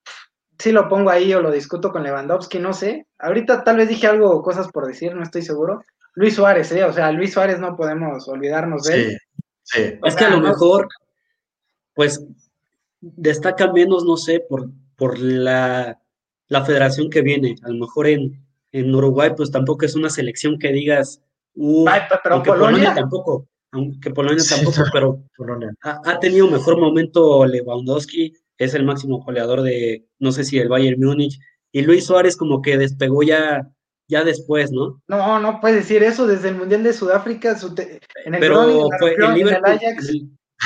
sí 0.59 0.73
lo 0.73 0.89
pongo 0.89 1.11
ahí 1.11 1.33
o 1.35 1.41
lo 1.41 1.51
discuto 1.51 1.91
con 1.91 2.03
Lewandowski, 2.03 2.59
no 2.59 2.73
sé. 2.73 3.07
Ahorita 3.19 3.65
tal 3.65 3.77
vez 3.77 3.89
dije 3.89 4.07
algo, 4.07 4.43
cosas 4.43 4.69
por 4.69 4.87
decir, 4.87 5.15
no 5.15 5.23
estoy 5.23 5.43
seguro. 5.43 5.83
Luis 6.15 6.35
Suárez, 6.35 6.71
¿eh? 6.73 6.85
O 6.85 6.93
sea, 6.93 7.11
Luis 7.11 7.33
Suárez 7.33 7.59
no 7.59 7.77
podemos 7.77 8.29
olvidarnos 8.29 8.85
de 8.85 8.95
él. 8.95 9.19
Sí, 9.63 9.99
Es 10.05 10.15
que 10.15 10.25
a 10.25 10.31
lo 10.31 10.41
mejor, 10.41 10.89
pues, 11.95 12.25
destaca 13.01 13.73
menos, 13.73 14.05
no 14.05 14.17
sé, 14.17 14.41
por, 14.41 14.69
por 14.97 15.19
la, 15.19 15.99
federación 16.67 17.11
que 17.11 17.23
viene. 17.23 17.57
A 17.65 17.71
lo 17.71 17.81
mejor 17.81 18.07
en, 18.07 18.41
Uruguay, 18.73 19.31
pues 19.37 19.51
tampoco 19.51 19.87
es 19.87 19.95
una 19.95 20.11
selección 20.11 20.59
que 20.59 20.73
digas, 20.73 21.23
uh, 21.55 21.87
pero 22.23 22.43
Polonia, 22.43 22.93
tampoco, 22.93 23.47
aunque 23.75 24.11
Polonia 24.11 24.43
tampoco, 24.49 24.85
pero 24.93 25.25
Ha, 25.83 26.01
ha, 26.05 26.21
tenido 26.21 26.49
mejor 26.49 26.79
momento 26.79 27.45
Lewandowski, 27.45 28.33
es 28.57 28.75
el 28.75 28.85
máximo 28.85 29.23
goleador 29.23 29.63
de, 29.63 30.07
no 30.19 30.33
sé 30.33 30.45
si 30.45 30.59
el 30.59 30.69
Bayern 30.69 31.01
Múnich, 31.01 31.39
y 31.73 31.83
Luis 31.83 32.07
Suárez 32.07 32.37
como 32.37 32.63
que 32.63 32.79
despegó 32.79 33.23
ya 33.23 33.69
ya 34.09 34.25
después, 34.25 34.71
¿no? 34.71 35.01
No, 35.09 35.39
no 35.41 35.61
puedes 35.61 35.79
decir 35.79 36.03
eso 36.03 36.27
desde 36.27 36.51
el 36.51 36.57
Mundial 36.57 36.83
de 36.83 36.93
Sudáfrica. 36.93 37.57
en 38.25 38.35
el 38.35 38.41
Pero 38.41 38.89
fue 38.99 39.15
en, 39.15 39.35
Liverpool, 39.35 39.79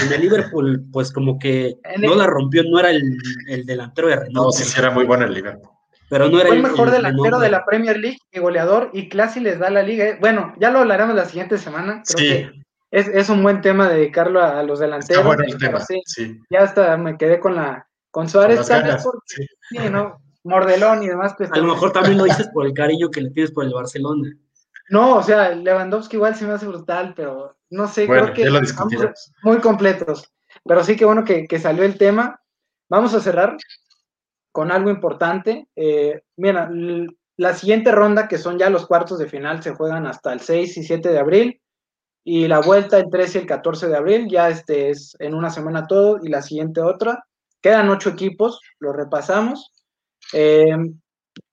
en, 0.02 0.12
el 0.12 0.20
Liverpool, 0.20 0.84
pues 0.92 1.12
como 1.12 1.38
que 1.38 1.76
no 1.98 2.14
la 2.14 2.26
rompió, 2.26 2.64
no 2.64 2.80
era 2.80 2.90
el, 2.90 3.64
delantero 3.64 4.09
de 4.09 4.16
renombre. 4.16 4.42
No, 4.42 4.52
sí, 4.52 4.64
sí, 4.64 4.78
era 4.78 4.90
muy 4.90 5.04
bueno 5.04 5.24
el 5.24 5.34
Liverpool. 5.34 5.70
Pero 6.11 6.28
no 6.28 6.40
era 6.40 6.48
fue 6.48 6.56
el, 6.56 6.62
mejor 6.62 6.90
delantero 6.90 7.38
de 7.38 7.50
la 7.50 7.64
Premier 7.64 7.98
League 7.98 8.18
y 8.32 8.40
goleador, 8.40 8.90
y 8.92 9.09
casi 9.09 9.40
les 9.40 9.59
da 9.59 9.70
la 9.70 9.82
liga. 9.82 10.06
¿eh? 10.06 10.18
Bueno, 10.20 10.54
ya 10.59 10.70
lo 10.70 10.80
hablaremos 10.80 11.14
la 11.14 11.26
siguiente 11.26 11.59
semana. 11.59 12.02
Creo 12.06 12.18
sí. 12.18 12.28
que 12.28 12.62
es, 12.91 13.09
es, 13.09 13.28
un 13.28 13.43
buen 13.43 13.61
tema 13.61 13.89
dedicarlo 13.89 14.43
a, 14.43 14.62
los 14.62 14.78
delanteros. 14.78 15.18
Está 15.18 15.26
bueno 15.26 15.45
el 15.45 15.59
tema, 15.59 15.80
sí, 15.80 16.41
Ya 16.51 16.61
hasta 16.61 16.97
me 16.97 17.16
quedé 17.16 17.39
con 17.39 17.55
la 17.55 17.86
con 18.11 18.28
Suárez, 18.28 18.66
sí, 18.66 19.78
¿no? 19.91 20.20
Mordelón 20.45 21.03
y 21.03 21.09
demás. 21.09 21.34
Pues, 21.36 21.53
a 21.53 21.59
lo 21.59 21.74
mejor 21.74 21.93
también 21.93 22.18
lo 22.18 22.24
dices 22.24 22.49
por 22.49 22.66
el 22.66 22.72
cariño 22.74 23.11
que 23.11 23.20
le 23.20 23.30
tienes 23.30 23.53
por 23.53 23.65
el 23.65 23.73
Barcelona. 23.73 24.32
No, 24.90 25.16
o 25.16 25.23
sea, 25.23 25.51
Lewandowski 25.51 26.16
igual 26.16 26.35
se 26.35 26.47
me 26.47 26.55
hace 26.55 26.66
brutal, 26.66 27.12
pero 27.15 27.56
no 27.70 27.86
sé, 27.86 28.06
creo 28.06 28.32
que 28.32 28.47
lo 28.47 28.60
muy 29.43 29.59
completos. 29.59 30.32
Pero 30.65 30.82
sí 30.82 30.97
que 30.97 31.05
bueno 31.05 31.24
que, 31.24 31.59
salió 31.59 31.85
el 31.85 31.98
tema. 31.98 32.40
Vamos 32.89 33.12
a 33.15 33.20
cerrar 33.20 33.56
con 34.51 34.73
algo 34.73 34.89
importante. 34.89 35.69
Eh, 35.77 36.23
mira, 36.36 36.70
la 37.36 37.55
siguiente 37.55 37.93
ronda, 37.93 38.28
que 38.28 38.39
son 38.39 38.59
ya 38.59 38.70
los 38.70 38.86
cuartos 38.86 39.19
de 39.19 39.28
final, 39.28 39.62
se 39.62 39.74
juegan 39.74 40.06
hasta 40.06 40.32
el 40.32 40.40
6 40.40 40.78
y 40.78 40.82
7 40.85 41.10
de 41.10 41.19
abril. 41.19 41.60
Y 42.30 42.46
la 42.46 42.60
vuelta 42.60 42.98
el 42.98 43.09
13 43.09 43.38
y 43.38 43.40
el 43.40 43.46
14 43.46 43.88
de 43.88 43.96
abril, 43.96 44.28
ya 44.28 44.50
este 44.50 44.90
es 44.90 45.16
en 45.18 45.32
una 45.32 45.48
semana 45.48 45.86
todo 45.86 46.20
y 46.22 46.28
la 46.28 46.42
siguiente 46.42 46.82
otra. 46.82 47.24
Quedan 47.62 47.88
ocho 47.88 48.10
equipos, 48.10 48.60
lo 48.80 48.92
repasamos. 48.92 49.72
Eh, 50.34 50.76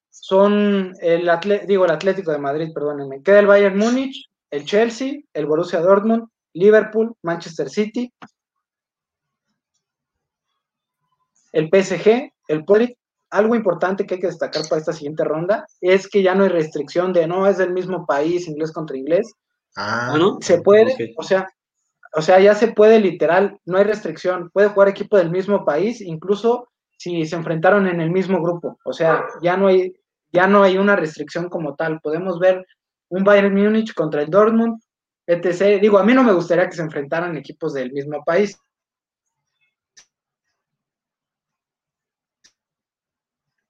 son 0.10 0.93
el, 0.99 1.31
digo, 1.65 1.85
el 1.85 1.91
Atlético 1.91 2.34
de 2.34 2.39
Madrid, 2.39 2.73
perdónenme. 2.73 3.23
Queda 3.23 3.39
el 3.39 3.47
Bayern 3.47 3.77
Múnich, 3.77 4.30
el 4.52 4.65
Chelsea, 4.65 5.22
el 5.31 5.45
Borussia 5.45 5.80
Dortmund, 5.80 6.27
Liverpool, 6.52 7.15
Manchester 7.22 7.69
City, 7.69 8.11
el 11.53 11.69
PSG, 11.69 12.34
el 12.49 12.65
Poli. 12.65 12.97
Algo 13.30 13.56
importante 13.56 14.06
que 14.06 14.15
hay 14.15 14.19
que 14.19 14.27
destacar 14.27 14.68
para 14.68 14.81
esta 14.81 14.91
siguiente 14.91 15.23
ronda 15.23 15.65
es 15.80 16.10
que 16.10 16.22
ya 16.22 16.35
no 16.35 16.43
hay 16.43 16.49
restricción 16.49 17.14
de 17.14 17.27
no 17.27 17.47
es 17.47 17.60
del 17.60 17.72
mismo 17.72 18.06
país, 18.06 18.49
inglés 18.49 18.73
contra 18.73 18.97
inglés. 18.97 19.35
Ah, 19.76 20.15
¿no? 20.18 20.38
Se 20.41 20.61
puede, 20.61 21.14
o 21.18 21.23
sea, 21.23 21.47
o 22.14 22.22
sea, 22.22 22.39
ya 22.39 22.56
se 22.56 22.69
puede 22.69 22.99
literal, 22.99 23.60
no 23.65 23.77
hay 23.77 23.84
restricción, 23.84 24.49
puede 24.52 24.69
jugar 24.69 24.88
equipo 24.88 25.18
del 25.18 25.30
mismo 25.30 25.65
país, 25.65 25.99
incluso 25.99 26.69
si 26.97 27.26
se 27.26 27.35
enfrentaron 27.35 27.88
en 27.88 27.99
el 27.99 28.10
mismo 28.10 28.41
grupo. 28.41 28.80
O 28.85 28.93
sea, 28.93 29.26
ya 29.41 29.57
no 29.57 29.68
hay, 29.68 29.93
ya 30.31 30.47
no 30.47 30.64
hay 30.64 30.77
una 30.77 30.95
restricción 30.95 31.49
como 31.49 31.76
tal. 31.76 31.99
Podemos 31.99 32.39
ver 32.39 32.65
un 33.10 33.23
Bayern 33.23 33.53
Múnich 33.53 33.93
contra 33.93 34.22
el 34.22 34.30
Dortmund, 34.30 34.81
etc. 35.27 35.80
Digo, 35.81 35.97
a 35.97 36.03
mí 36.03 36.14
no 36.14 36.23
me 36.23 36.34
gustaría 36.34 36.69
que 36.69 36.76
se 36.76 36.81
enfrentaran 36.81 37.38
equipos 37.38 37.73
del 37.73 37.91
mismo 37.91 38.23
país. 38.23 38.57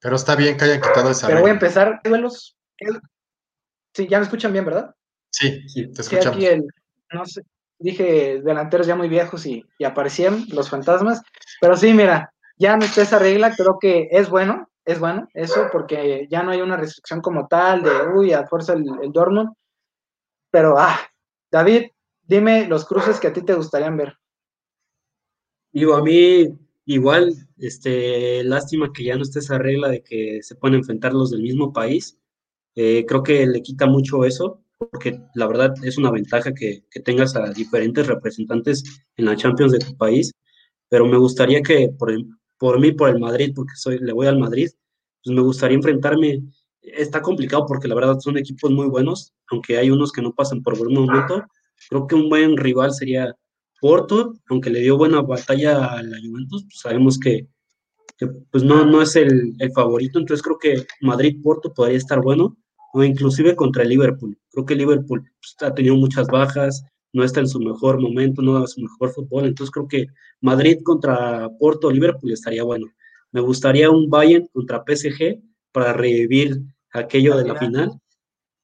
Pero 0.00 0.16
está 0.16 0.36
bien 0.36 0.56
que 0.56 0.64
hayan 0.64 0.80
quitado 0.80 1.10
esa. 1.10 1.26
Pero 1.26 1.40
voy 1.40 1.50
a 1.50 1.54
empezar. 1.54 2.00
Duelos. 2.04 2.56
Sí, 3.92 4.06
ya 4.08 4.18
me 4.18 4.24
escuchan 4.24 4.52
bien, 4.52 4.64
¿verdad? 4.64 4.95
Sí, 5.36 5.68
sí 5.68 5.86
te 5.92 6.00
escuchamos. 6.00 6.38
Sí, 6.38 6.46
aquí 6.46 6.46
el, 6.46 6.66
no 7.12 7.26
sé, 7.26 7.42
dije 7.78 8.40
delanteros 8.42 8.86
ya 8.86 8.96
muy 8.96 9.08
viejos 9.08 9.44
y, 9.44 9.62
y 9.78 9.84
aparecían 9.84 10.46
los 10.48 10.70
fantasmas. 10.70 11.22
Pero 11.60 11.76
sí, 11.76 11.92
mira, 11.92 12.32
ya 12.58 12.76
no 12.76 12.86
está 12.86 13.02
esa 13.02 13.18
regla, 13.18 13.54
creo 13.54 13.78
que 13.78 14.08
es 14.10 14.30
bueno, 14.30 14.70
es 14.86 14.98
bueno 14.98 15.28
eso, 15.34 15.66
porque 15.70 16.26
ya 16.30 16.42
no 16.42 16.52
hay 16.52 16.62
una 16.62 16.78
restricción 16.78 17.20
como 17.20 17.46
tal 17.48 17.82
de, 17.82 17.90
uy, 18.14 18.32
a 18.32 18.46
fuerza 18.46 18.72
el, 18.72 18.84
el 19.02 19.12
Dortmund. 19.12 19.50
Pero, 20.50 20.78
ah, 20.78 20.98
David, 21.50 21.90
dime 22.22 22.66
los 22.66 22.86
cruces 22.86 23.20
que 23.20 23.26
a 23.26 23.32
ti 23.32 23.42
te 23.42 23.54
gustarían 23.54 23.98
ver. 23.98 24.16
Digo, 25.70 25.96
a 25.96 26.02
mí 26.02 26.48
igual, 26.86 27.34
este, 27.58 28.42
lástima 28.44 28.90
que 28.94 29.04
ya 29.04 29.16
no 29.16 29.22
esté 29.22 29.40
esa 29.40 29.58
regla 29.58 29.88
de 29.88 30.02
que 30.02 30.42
se 30.42 30.54
pueden 30.54 30.78
enfrentar 30.78 31.12
los 31.12 31.30
del 31.30 31.42
mismo 31.42 31.74
país. 31.74 32.18
Eh, 32.74 33.04
creo 33.06 33.22
que 33.22 33.46
le 33.46 33.60
quita 33.60 33.86
mucho 33.86 34.24
eso, 34.24 34.62
porque 34.78 35.20
la 35.34 35.46
verdad 35.46 35.74
es 35.82 35.98
una 35.98 36.10
ventaja 36.10 36.52
que, 36.52 36.84
que, 36.90 37.00
tengas 37.00 37.34
a 37.36 37.50
diferentes 37.50 38.06
representantes 38.06 38.84
en 39.16 39.24
la 39.24 39.36
Champions 39.36 39.72
de 39.72 39.78
tu 39.78 39.96
país, 39.96 40.32
pero 40.88 41.06
me 41.06 41.16
gustaría 41.16 41.62
que 41.62 41.90
por, 41.98 42.12
por 42.58 42.80
mí, 42.80 42.92
por 42.92 43.08
el 43.08 43.18
Madrid, 43.18 43.52
porque 43.54 43.74
soy, 43.76 43.98
le 43.98 44.12
voy 44.12 44.26
al 44.26 44.38
Madrid, 44.38 44.68
pues 45.24 45.34
me 45.34 45.42
gustaría 45.42 45.76
enfrentarme. 45.76 46.42
Está 46.82 47.20
complicado 47.20 47.66
porque 47.66 47.88
la 47.88 47.94
verdad 47.94 48.18
son 48.20 48.38
equipos 48.38 48.70
muy 48.70 48.86
buenos, 48.86 49.32
aunque 49.50 49.76
hay 49.76 49.90
unos 49.90 50.12
que 50.12 50.22
no 50.22 50.32
pasan 50.32 50.62
por 50.62 50.78
buen 50.78 50.94
momento. 50.94 51.44
Creo 51.88 52.06
que 52.06 52.14
un 52.14 52.28
buen 52.28 52.56
rival 52.56 52.92
sería 52.92 53.34
Porto, 53.80 54.34
aunque 54.48 54.70
le 54.70 54.80
dio 54.80 54.96
buena 54.96 55.20
batalla 55.22 55.86
a 55.86 56.02
la 56.02 56.16
Juventus, 56.22 56.64
pues 56.64 56.78
sabemos 56.80 57.18
que, 57.18 57.46
pues 58.50 58.64
no, 58.64 58.86
no 58.86 59.02
es 59.02 59.16
el, 59.16 59.54
el, 59.58 59.72
favorito, 59.72 60.18
entonces 60.18 60.42
creo 60.42 60.58
que 60.58 60.86
Madrid-Porto 61.02 61.74
podría 61.74 61.98
estar 61.98 62.22
bueno, 62.22 62.56
o 62.96 63.04
inclusive 63.04 63.54
contra 63.54 63.82
el 63.82 63.90
Liverpool. 63.90 64.38
Creo 64.50 64.64
que 64.64 64.74
Liverpool 64.74 65.22
pues, 65.38 65.54
ha 65.60 65.74
tenido 65.74 65.96
muchas 65.96 66.28
bajas, 66.28 66.82
no 67.12 67.24
está 67.24 67.40
en 67.40 67.46
su 67.46 67.60
mejor 67.60 68.00
momento, 68.00 68.40
no 68.40 68.58
da 68.58 68.66
su 68.66 68.80
mejor 68.80 69.10
fútbol. 69.10 69.44
Entonces 69.44 69.70
creo 69.70 69.86
que 69.86 70.06
Madrid 70.40 70.78
contra 70.82 71.50
Porto, 71.58 71.90
Liverpool 71.90 72.32
estaría 72.32 72.62
bueno. 72.62 72.86
Me 73.32 73.42
gustaría 73.42 73.90
un 73.90 74.08
Bayern 74.08 74.46
contra 74.50 74.82
PSG 74.82 75.42
para 75.72 75.92
revivir 75.92 76.62
aquello 76.90 77.36
de 77.36 77.44
la 77.46 77.56
final. 77.56 78.00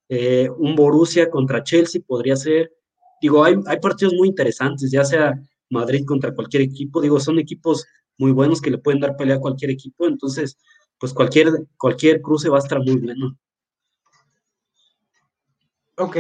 Eh, 0.08 0.48
un 0.56 0.76
Borussia 0.76 1.28
contra 1.28 1.62
Chelsea 1.62 2.00
podría 2.06 2.34
ser. 2.34 2.72
Digo, 3.20 3.44
hay, 3.44 3.56
hay 3.66 3.80
partidos 3.80 4.14
muy 4.14 4.28
interesantes, 4.28 4.90
ya 4.90 5.04
sea 5.04 5.38
Madrid 5.68 6.06
contra 6.06 6.34
cualquier 6.34 6.62
equipo. 6.62 7.02
Digo, 7.02 7.20
son 7.20 7.38
equipos 7.38 7.84
muy 8.16 8.32
buenos 8.32 8.62
que 8.62 8.70
le 8.70 8.78
pueden 8.78 9.00
dar 9.00 9.14
pelea 9.14 9.36
a 9.36 9.40
cualquier 9.40 9.72
equipo. 9.72 10.06
Entonces, 10.06 10.56
pues 10.98 11.12
cualquier, 11.12 11.50
cualquier 11.76 12.22
cruce 12.22 12.48
va 12.48 12.56
a 12.56 12.60
estar 12.60 12.78
muy 12.78 12.96
bueno. 12.96 13.36
Ok. 15.96 16.16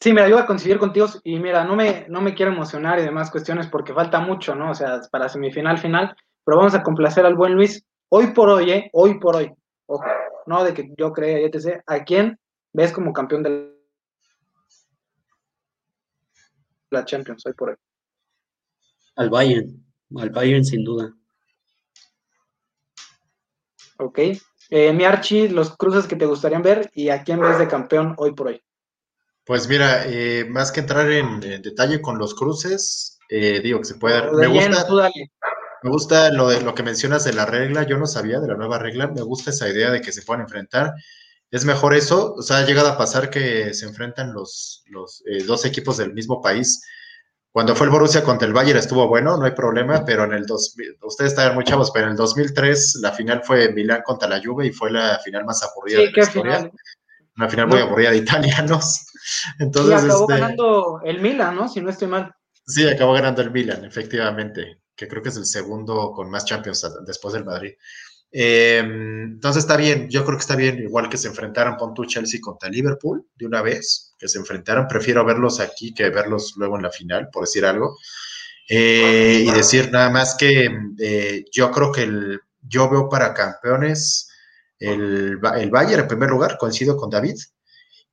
Sí, 0.00 0.12
mira, 0.12 0.28
yo 0.28 0.34
voy 0.36 0.44
a 0.44 0.46
conseguir 0.46 0.78
contigo 0.78 1.06
y 1.24 1.38
mira, 1.38 1.64
no 1.64 1.74
me, 1.74 2.06
no 2.08 2.20
me 2.20 2.34
quiero 2.34 2.52
emocionar 2.52 2.98
y 2.98 3.02
demás 3.02 3.30
cuestiones 3.30 3.66
porque 3.66 3.94
falta 3.94 4.20
mucho, 4.20 4.54
¿no? 4.54 4.70
O 4.70 4.74
sea, 4.74 5.00
para 5.10 5.28
semifinal 5.28 5.78
final, 5.78 6.14
pero 6.44 6.58
vamos 6.58 6.74
a 6.74 6.82
complacer 6.82 7.24
al 7.24 7.34
buen 7.34 7.54
Luis. 7.54 7.84
Hoy 8.10 8.28
por 8.28 8.48
hoy, 8.48 8.70
¿eh? 8.70 8.90
Hoy 8.92 9.18
por 9.18 9.36
hoy. 9.36 9.52
Ojo, 9.86 10.04
no 10.46 10.64
de 10.64 10.74
que 10.74 10.92
yo 10.96 11.12
crea, 11.12 11.38
etc. 11.38 11.82
¿A 11.86 12.04
quién 12.04 12.38
ves 12.72 12.92
como 12.92 13.12
campeón 13.12 13.42
de 13.42 13.74
la 16.90 17.04
Champions 17.04 17.44
hoy 17.46 17.54
por 17.54 17.70
hoy? 17.70 17.76
Al 19.16 19.30
Bayern, 19.30 19.84
al 20.16 20.30
Bayern 20.30 20.64
sin 20.64 20.84
duda. 20.84 21.12
Ok. 23.98 24.18
Eh, 24.70 24.92
mi 24.92 25.04
Archie, 25.04 25.48
los 25.48 25.76
cruces 25.76 26.06
que 26.06 26.16
te 26.16 26.26
gustarían 26.26 26.62
ver 26.62 26.90
y 26.94 27.08
a 27.08 27.24
quién 27.24 27.40
ves 27.40 27.58
de 27.58 27.66
campeón 27.66 28.14
hoy 28.18 28.32
por 28.32 28.48
hoy. 28.48 28.62
Pues 29.48 29.66
mira, 29.66 30.04
eh, 30.04 30.44
más 30.46 30.70
que 30.70 30.80
entrar 30.80 31.10
en, 31.10 31.40
detalle 31.40 32.02
con 32.02 32.18
los 32.18 32.34
cruces, 32.34 33.18
eh, 33.30 33.60
digo 33.60 33.78
que 33.78 33.86
se 33.86 33.94
puede. 33.94 34.30
Me 34.32 34.46
gusta, 34.46 35.10
me 35.82 35.90
gusta 35.90 36.30
lo 36.30 36.50
de 36.50 36.60
lo 36.60 36.74
que 36.74 36.82
mencionas 36.82 37.24
de 37.24 37.32
la 37.32 37.46
regla. 37.46 37.84
Yo 37.84 37.96
no 37.96 38.04
sabía 38.04 38.40
de 38.40 38.48
la 38.48 38.56
nueva 38.56 38.78
regla. 38.78 39.06
Me 39.06 39.22
gusta 39.22 39.48
esa 39.48 39.66
idea 39.66 39.90
de 39.90 40.02
que 40.02 40.12
se 40.12 40.20
puedan 40.20 40.42
enfrentar. 40.42 40.92
Es 41.50 41.64
mejor 41.64 41.94
eso. 41.94 42.34
O 42.34 42.42
sea, 42.42 42.58
ha 42.58 42.66
llegado 42.66 42.88
a 42.88 42.98
pasar 42.98 43.30
que 43.30 43.72
se 43.72 43.86
enfrentan 43.86 44.34
los, 44.34 44.84
los 44.84 45.22
eh, 45.24 45.42
dos 45.44 45.64
equipos 45.64 45.96
del 45.96 46.12
mismo 46.12 46.42
país. 46.42 46.82
Cuando 47.50 47.74
fue 47.74 47.86
el 47.86 47.90
Borussia 47.90 48.22
contra 48.22 48.46
el 48.46 48.52
Bayern 48.52 48.78
estuvo 48.78 49.08
bueno, 49.08 49.38
no 49.38 49.46
hay 49.46 49.52
problema, 49.52 50.04
pero 50.04 50.24
en 50.24 50.34
el 50.34 50.44
2000, 50.44 50.98
ustedes 51.00 51.30
estaban 51.30 51.54
muy 51.54 51.64
chavos, 51.64 51.90
pero 51.90 52.04
en 52.04 52.10
el 52.10 52.16
2003 52.18 52.98
la 53.00 53.12
final 53.12 53.42
fue 53.42 53.72
Milán 53.72 54.02
contra 54.04 54.28
la 54.28 54.42
Juve 54.44 54.66
y 54.66 54.72
fue 54.72 54.90
la 54.90 55.18
final 55.24 55.46
más 55.46 55.62
aburrida 55.62 56.00
de 56.00 56.10
la 56.12 56.22
historia. 56.22 56.70
Una 57.38 57.48
final 57.48 57.68
muy 57.68 57.78
aburrida 57.78 58.10
de 58.10 58.16
italianos. 58.18 59.06
Entonces, 59.58 60.02
y 60.02 60.06
acabó 60.06 60.30
este, 60.30 60.40
ganando 60.40 61.00
el 61.04 61.20
Milan, 61.20 61.56
¿no? 61.56 61.68
Si 61.68 61.80
no 61.80 61.90
estoy 61.90 62.08
mal. 62.08 62.34
Sí, 62.66 62.86
acabó 62.86 63.14
ganando 63.14 63.42
el 63.42 63.50
Milan, 63.50 63.84
efectivamente, 63.84 64.82
que 64.94 65.08
creo 65.08 65.22
que 65.22 65.30
es 65.30 65.36
el 65.36 65.46
segundo 65.46 66.12
con 66.12 66.30
más 66.30 66.44
Champions 66.44 66.86
después 67.06 67.34
del 67.34 67.44
Madrid. 67.44 67.72
Em, 68.30 69.22
entonces 69.22 69.64
está 69.64 69.76
bien, 69.76 70.10
yo 70.10 70.24
creo 70.24 70.36
que 70.36 70.42
está 70.42 70.54
bien, 70.54 70.78
igual 70.78 71.08
que 71.08 71.16
se 71.16 71.28
enfrentaron 71.28 71.76
tu 71.94 72.04
Chelsea 72.04 72.40
contra 72.42 72.68
Liverpool 72.68 73.26
de 73.34 73.46
una 73.46 73.62
vez, 73.62 74.14
que 74.18 74.28
se 74.28 74.38
enfrentaron, 74.38 74.86
prefiero 74.86 75.24
verlos 75.24 75.60
aquí 75.60 75.94
que 75.94 76.10
verlos 76.10 76.54
luego 76.56 76.76
en 76.76 76.82
la 76.82 76.90
final, 76.90 77.30
por 77.32 77.44
decir 77.44 77.64
algo. 77.64 77.96
Eh, 78.68 79.44
y 79.46 79.50
decir 79.50 79.90
nada 79.90 80.10
más 80.10 80.36
que 80.38 80.68
eh, 80.98 81.44
yo 81.50 81.70
creo 81.70 81.90
que 81.90 82.02
el, 82.02 82.40
yo 82.60 82.90
veo 82.90 83.08
para 83.08 83.32
campeones 83.32 84.28
el, 84.78 85.38
el 85.56 85.70
Bayern 85.70 86.02
en 86.02 86.08
primer 86.08 86.28
lugar, 86.28 86.58
coincido 86.58 86.96
con 86.96 87.08
David, 87.08 87.36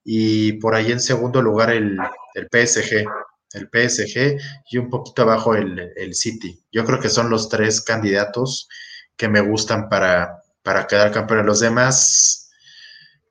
y 0.08 0.54
por 0.54 0.76
ahí 0.76 0.92
en 0.92 1.00
segundo 1.00 1.42
lugar 1.42 1.72
el, 1.72 1.98
el 2.36 2.48
PSG, 2.48 3.06
el 3.54 3.70
PSG 3.70 4.40
y 4.70 4.78
un 4.78 4.90
poquito 4.90 5.24
abajo 5.24 5.56
el, 5.56 5.92
el, 5.96 6.14
City. 6.14 6.64
Yo 6.72 6.86
creo 6.86 7.00
que 7.00 7.10
son 7.10 7.32
los 7.32 7.50
tres 7.50 7.82
candidatos 7.82 8.70
que 9.18 9.28
me 9.28 9.42
gustan 9.42 9.90
para, 9.90 10.44
para 10.62 10.86
quedar 10.86 11.12
campeón. 11.12 11.48
Los 11.48 11.60
demás 11.60 12.52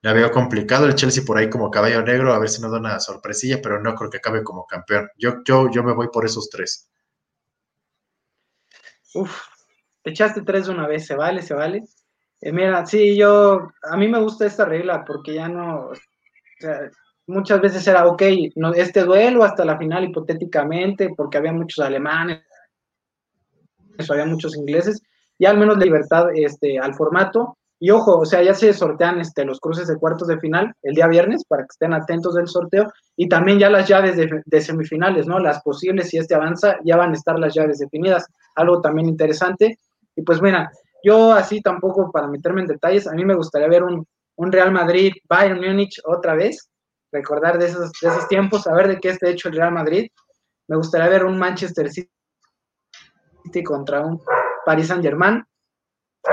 la 0.02 0.12
veo 0.12 0.32
complicado, 0.32 0.86
el 0.86 0.96
Chelsea 0.96 1.22
por 1.24 1.38
ahí 1.38 1.48
como 1.48 1.70
caballo 1.70 2.02
negro, 2.02 2.34
a 2.34 2.40
ver 2.40 2.48
si 2.48 2.60
nos 2.60 2.72
da 2.72 2.78
una 2.78 2.98
sorpresilla, 2.98 3.62
pero 3.62 3.80
no 3.80 3.94
creo 3.94 4.10
que 4.10 4.18
acabe 4.18 4.42
como 4.42 4.66
campeón. 4.66 5.08
Yo, 5.16 5.44
yo, 5.44 5.70
yo 5.70 5.84
me 5.84 5.94
voy 5.94 6.08
por 6.12 6.26
esos 6.26 6.50
tres. 6.50 6.90
Uf, 9.14 9.32
te 10.02 10.10
echaste 10.10 10.42
tres 10.42 10.66
de 10.66 10.72
una 10.72 10.88
vez, 10.88 11.06
se 11.06 11.14
vale, 11.14 11.40
se 11.40 11.54
vale. 11.54 11.84
Eh, 12.40 12.52
mira, 12.52 12.84
sí, 12.84 13.16
yo, 13.16 13.68
a 13.82 13.96
mí 13.96 14.08
me 14.08 14.18
gusta 14.18 14.44
esta 14.44 14.64
regla 14.64 15.04
porque 15.04 15.34
ya 15.34 15.48
no, 15.48 15.92
muchas 17.26 17.60
veces 17.60 17.86
era, 17.86 18.06
ok, 18.06 18.22
no, 18.56 18.72
este 18.72 19.02
duelo 19.02 19.44
hasta 19.44 19.64
la 19.64 19.78
final 19.78 20.04
hipotéticamente, 20.04 21.10
porque 21.16 21.38
había 21.38 21.52
muchos 21.52 21.84
alemanes, 21.84 22.42
había 24.08 24.26
muchos 24.26 24.56
ingleses, 24.56 25.02
y 25.38 25.46
al 25.46 25.58
menos 25.58 25.78
libertad 25.78 26.28
este, 26.34 26.78
al 26.78 26.94
formato. 26.94 27.56
Y 27.80 27.90
ojo, 27.90 28.18
o 28.18 28.24
sea, 28.24 28.42
ya 28.42 28.54
se 28.54 28.72
sortean 28.72 29.20
este, 29.20 29.44
los 29.44 29.60
cruces 29.60 29.88
de 29.88 29.96
cuartos 29.96 30.28
de 30.28 30.38
final 30.38 30.72
el 30.82 30.94
día 30.94 31.06
viernes 31.06 31.44
para 31.46 31.64
que 31.64 31.68
estén 31.70 31.92
atentos 31.92 32.34
del 32.34 32.48
sorteo 32.48 32.90
y 33.16 33.28
también 33.28 33.58
ya 33.58 33.68
las 33.68 33.88
llaves 33.88 34.16
de, 34.16 34.42
de, 34.44 34.60
semifinales, 34.60 35.26
¿no? 35.26 35.38
Las 35.38 35.60
posibles, 35.62 36.08
si 36.08 36.16
este 36.16 36.34
avanza, 36.34 36.78
ya 36.84 36.96
van 36.96 37.10
a 37.10 37.14
estar 37.14 37.38
las 37.38 37.52
llaves 37.52 37.78
definidas. 37.78 38.26
Algo 38.54 38.80
también 38.80 39.08
interesante. 39.08 39.78
Y 40.16 40.22
pues 40.22 40.40
mira, 40.40 40.70
yo 41.02 41.32
así 41.32 41.60
tampoco 41.60 42.10
para 42.10 42.28
meterme 42.28 42.62
en 42.62 42.68
detalles, 42.68 43.06
a 43.06 43.12
mí 43.12 43.24
me 43.24 43.34
gustaría 43.34 43.68
ver 43.68 43.82
un, 43.82 44.06
un 44.36 44.52
Real 44.52 44.72
Madrid, 44.72 45.12
Bayern 45.28 45.60
Múnich 45.60 46.00
otra 46.04 46.34
vez, 46.34 46.68
recordar 47.12 47.58
de 47.58 47.66
esos, 47.66 47.92
de 48.00 48.08
esos 48.08 48.28
tiempos, 48.28 48.62
saber 48.62 48.88
de 48.88 48.98
qué 48.98 49.10
está 49.10 49.28
hecho 49.28 49.48
el 49.48 49.56
Real 49.56 49.72
Madrid. 49.72 50.08
Me 50.68 50.76
gustaría 50.76 51.08
ver 51.08 51.24
un 51.24 51.38
Manchester 51.38 51.90
City 51.90 52.08
contra 53.64 54.04
un 54.04 54.20
Paris 54.64 54.88
Saint 54.88 55.02
Germain. 55.02 55.44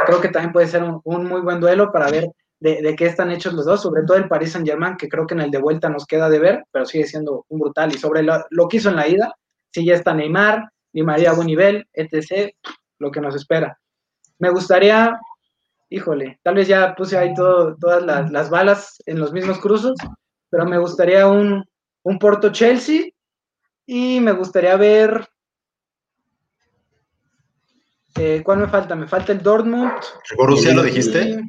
Creo 0.06 0.22
que 0.22 0.30
también 0.30 0.54
puede 0.54 0.68
ser 0.68 0.84
un, 0.84 1.26
muy 1.26 1.42
buen 1.42 1.60
duelo 1.60 1.92
para 1.92 2.10
ver 2.10 2.30
de, 2.60 2.96
qué 2.96 3.06
están 3.08 3.32
hechos 3.32 3.54
los 3.54 3.66
dos, 3.66 3.82
sobre 3.82 4.04
todo 4.04 4.18
el 4.18 4.28
Paris 4.28 4.54
Saint 4.54 4.68
Germain, 4.68 4.96
que 4.96 5.10
creo 5.10 5.28
que 5.28 5.34
en 5.34 5.42
el 5.42 5.52
de 5.52 5.60
vuelta 5.60 5.90
nos 5.90 6.06
queda 6.06 6.30
de 6.30 6.40
ver, 6.40 6.64
pero 6.72 6.86
sigue 6.86 7.06
siendo 7.06 7.46
un 7.50 7.60
brutal. 7.60 7.94
Y 7.94 7.98
sobre 7.98 8.24
lo, 8.24 8.68
que 8.70 8.78
hizo 8.78 8.90
en 8.90 8.96
la 8.96 9.08
ida, 9.08 9.36
si 9.72 9.86
ya 9.86 9.96
está 9.96 10.14
Neymar, 10.14 10.70
Di 10.94 11.04
María 11.04 11.32
a 11.32 11.34
buen 11.34 11.48
nivel, 11.48 11.88
etc., 11.94 12.54
lo 13.00 13.12
que 13.12 13.22
nos 13.22 13.36
espera. 13.36 13.78
Me 14.40 14.50
gustaría 14.50 15.18
híjole, 15.92 16.40
tal 16.42 16.56
vez 16.56 16.68
ya 16.68 16.96
puse 16.96 17.18
ahí 17.18 17.34
todo, 17.36 17.76
todas 17.76 18.02
las, 18.32 18.50
balas 18.50 18.98
en 19.06 19.20
los 19.20 19.34
mismos 19.34 19.60
cruzos, 19.60 19.98
pero 20.50 20.66
me 20.66 20.80
gustaría 20.80 21.28
un, 21.28 21.64
un 22.04 22.18
Porto 22.18 22.52
Chelsea 22.52 23.10
y 23.86 24.20
me 24.22 24.32
gustaría 24.32 24.76
ver. 24.78 25.28
Eh, 28.16 28.42
¿Cuál 28.44 28.60
me 28.60 28.68
falta? 28.68 28.96
Me 28.96 29.08
falta 29.08 29.34
el 29.34 29.44
Dortmund. 29.44 29.92
¿El 30.32 30.38
Borussia 30.38 30.74
lo 30.74 30.84
dijiste? 30.84 31.44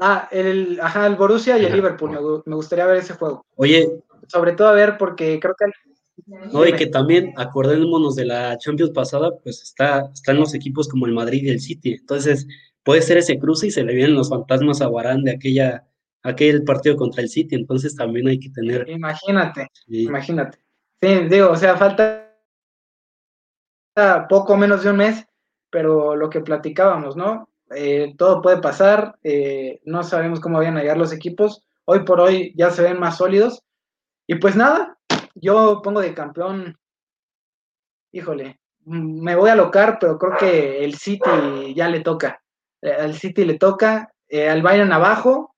Ah, 0.00 0.28
el, 0.32 0.80
ajá, 0.80 1.06
el 1.06 1.16
Borussia 1.16 1.58
y 1.58 1.66
el 1.66 1.72
Liverpool. 1.74 2.10
Me, 2.10 2.20
me, 2.46 2.56
gustaría 2.56 2.86
ver 2.86 2.96
ese 2.96 3.14
juego. 3.14 3.44
Oye. 3.56 4.02
Sobre 4.28 4.52
todo 4.52 4.68
a 4.68 4.72
ver, 4.72 4.96
porque 4.96 5.38
creo 5.38 5.54
que 5.58 5.66
No, 6.26 6.66
y 6.66 6.72
que 6.74 6.86
también, 6.86 7.32
acordémonos 7.36 8.16
de 8.16 8.24
la 8.24 8.56
Champions 8.58 8.92
pasada, 8.92 9.36
pues 9.42 9.62
está, 9.62 10.10
están 10.12 10.38
los 10.38 10.54
equipos 10.54 10.88
como 10.88 11.06
el 11.06 11.12
Madrid 11.12 11.42
y 11.44 11.50
el 11.50 11.60
City. 11.60 11.92
Entonces, 11.92 12.46
puede 12.82 13.02
ser 13.02 13.18
ese 13.18 13.38
cruce 13.38 13.68
y 13.68 13.70
se 13.70 13.82
le 13.82 13.94
vienen 13.94 14.14
los 14.14 14.30
fantasmas 14.30 14.80
a 14.80 14.86
Guarán 14.86 15.24
de 15.24 15.32
aquella, 15.32 15.86
aquel 16.22 16.64
partido 16.64 16.96
contra 16.96 17.22
el 17.22 17.28
City. 17.28 17.54
Entonces, 17.54 17.96
también 17.96 18.28
hay 18.28 18.38
que 18.38 18.50
tener. 18.50 18.88
Imagínate, 18.88 19.68
imagínate. 19.88 20.58
Sí, 21.00 21.08
digo, 21.28 21.50
o 21.50 21.56
sea, 21.56 21.76
falta 21.76 22.32
poco 24.28 24.56
menos 24.56 24.84
de 24.84 24.90
un 24.90 24.96
mes, 24.96 25.26
pero 25.70 26.16
lo 26.16 26.30
que 26.30 26.40
platicábamos, 26.40 27.16
¿no? 27.16 27.48
Eh, 27.74 28.14
todo 28.16 28.42
puede 28.42 28.58
pasar, 28.58 29.16
eh, 29.22 29.80
no 29.84 30.02
sabemos 30.02 30.40
cómo 30.40 30.58
vayan 30.58 30.76
a 30.76 30.80
llegar 30.80 30.98
los 30.98 31.12
equipos. 31.12 31.64
Hoy 31.84 32.04
por 32.04 32.20
hoy 32.20 32.52
ya 32.56 32.70
se 32.70 32.82
ven 32.82 32.98
más 32.98 33.16
sólidos. 33.16 33.62
Y 34.26 34.36
pues 34.36 34.56
nada, 34.56 34.98
yo 35.34 35.80
pongo 35.82 36.00
de 36.00 36.14
campeón, 36.14 36.78
híjole, 38.12 38.60
me 38.84 39.36
voy 39.36 39.50
a 39.50 39.56
locar, 39.56 39.98
pero 40.00 40.18
creo 40.18 40.36
que 40.36 40.84
el 40.84 40.94
City 40.94 41.74
ya 41.74 41.88
le 41.88 42.00
toca. 42.00 42.42
Eh, 42.80 42.92
al 42.92 43.14
City 43.14 43.44
le 43.44 43.58
toca, 43.58 44.12
eh, 44.28 44.48
al 44.48 44.62
Bayern 44.62 44.92
abajo. 44.92 45.54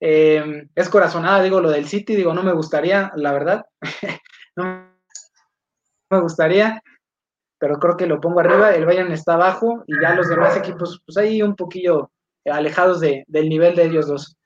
Eh, 0.00 0.68
es 0.74 0.88
corazonada, 0.88 1.42
digo, 1.42 1.60
lo 1.60 1.70
del 1.70 1.86
City, 1.86 2.16
digo, 2.16 2.32
no 2.32 2.42
me 2.42 2.52
gustaría, 2.52 3.12
la 3.16 3.32
verdad. 3.32 3.66
no 4.56 4.88
me 6.10 6.20
gustaría, 6.20 6.82
pero 7.58 7.78
creo 7.78 7.96
que 7.96 8.06
lo 8.06 8.20
pongo 8.20 8.40
arriba. 8.40 8.74
El 8.74 8.86
Bayern 8.86 9.12
está 9.12 9.34
abajo 9.34 9.84
y 9.86 10.00
ya 10.00 10.14
los 10.14 10.28
demás 10.28 10.56
equipos, 10.56 11.02
pues 11.04 11.16
ahí 11.18 11.42
un 11.42 11.56
poquillo 11.56 12.10
alejados 12.46 13.00
de, 13.00 13.24
del 13.26 13.48
nivel 13.48 13.76
de 13.76 13.84
ellos 13.84 14.06
dos. 14.06 14.36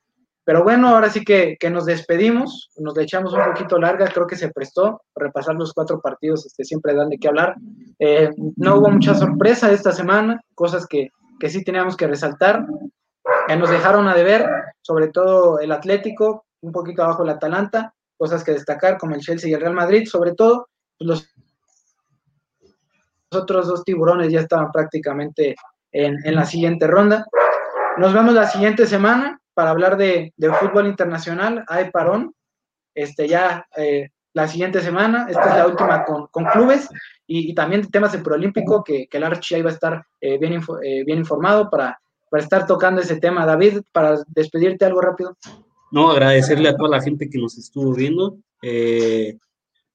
Pero 0.45 0.63
bueno, 0.63 0.89
ahora 0.89 1.09
sí 1.09 1.25
que, 1.25 1.57
nos 1.71 1.85
despedimos, 1.85 2.69
nos 2.77 2.95
echamos 2.99 3.33
un 3.33 3.43
poquito 3.43 3.79
larga, 3.79 4.07
creo 4.07 4.27
que 4.27 4.35
se 4.35 4.51
prestó, 4.51 5.01
repasar 5.15 5.55
los 5.55 5.73
cuatro 5.73 5.99
partidos 5.99 6.45
este, 6.45 6.63
siempre 6.63 6.93
dan 6.93 7.09
de 7.09 7.17
qué 7.17 7.27
hablar. 7.27 7.55
Eh, 7.97 8.29
no 8.55 8.75
hubo 8.75 8.89
mucha 8.89 9.15
sorpresa 9.15 9.71
esta 9.71 9.91
semana, 9.91 10.39
cosas 10.53 10.85
que, 10.85 11.09
sí 11.49 11.63
teníamos 11.63 11.97
que 11.97 12.05
resaltar, 12.05 12.63
que 13.47 13.55
nos 13.55 13.71
dejaron 13.71 14.07
a 14.07 14.13
deber, 14.13 14.47
sobre 14.81 15.07
todo 15.07 15.59
el 15.59 15.71
Atlético, 15.71 16.45
un 16.61 16.71
poquito 16.71 17.03
abajo 17.03 17.23
el 17.23 17.29
Atalanta, 17.29 17.95
cosas 18.15 18.43
que 18.43 18.51
destacar 18.51 18.99
como 18.99 19.15
el 19.15 19.21
Chelsea 19.21 19.49
y 19.49 19.53
el 19.53 19.61
Real 19.61 19.73
Madrid, 19.73 20.05
sobre 20.05 20.33
todo 20.33 20.67
pues, 20.99 21.07
los 21.07 21.29
otros 23.31 23.67
dos 23.67 23.83
tiburones 23.83 24.31
ya 24.31 24.41
estaban 24.41 24.71
prácticamente 24.71 25.55
en, 25.91 26.15
en 26.23 26.35
la 26.35 26.45
siguiente 26.45 26.85
ronda. 26.85 27.25
Nos 27.97 28.13
vemos 28.13 28.33
la 28.35 28.47
siguiente 28.47 28.85
semana 28.85 29.39
para 29.55 29.71
hablar 29.71 29.97
de, 29.97 30.33
fútbol 30.59 30.85
internacional. 30.85 31.63
Hay 31.67 31.89
parón, 31.89 32.35
este, 32.93 33.27
ya 33.27 33.65
eh, 33.75 34.09
la 34.33 34.47
siguiente 34.47 34.81
semana, 34.81 35.25
esta 35.27 35.49
es 35.49 35.55
la 35.55 35.67
última 35.67 36.03
con, 36.03 36.45
clubes 36.45 36.89
y, 37.25 37.55
también 37.55 37.89
temas 37.89 38.11
del 38.11 38.21
Proolímpico, 38.21 38.83
que, 38.83 39.07
que 39.07 39.17
el 39.17 39.23
Archie 39.23 39.55
ahí 39.55 39.63
va 39.63 39.71
a 39.71 39.73
estar 39.73 40.05
eh, 40.21 40.37
bien, 40.37 40.61
eh, 40.83 41.03
bien 41.05 41.19
informado 41.19 41.69
para, 41.69 41.99
para 42.29 42.43
estar 42.43 42.67
tocando 42.67 43.01
ese 43.01 43.19
tema. 43.19 43.45
David, 43.45 43.79
para 43.93 44.19
despedirte 44.27 44.85
algo 44.85 45.01
rápido. 45.01 45.37
No, 45.91 46.11
agradecerle 46.11 46.69
a 46.69 46.75
toda 46.75 46.89
la 46.89 47.01
gente 47.01 47.29
que 47.29 47.39
nos 47.39 47.57
estuvo 47.57 47.93
viendo. 47.93 48.37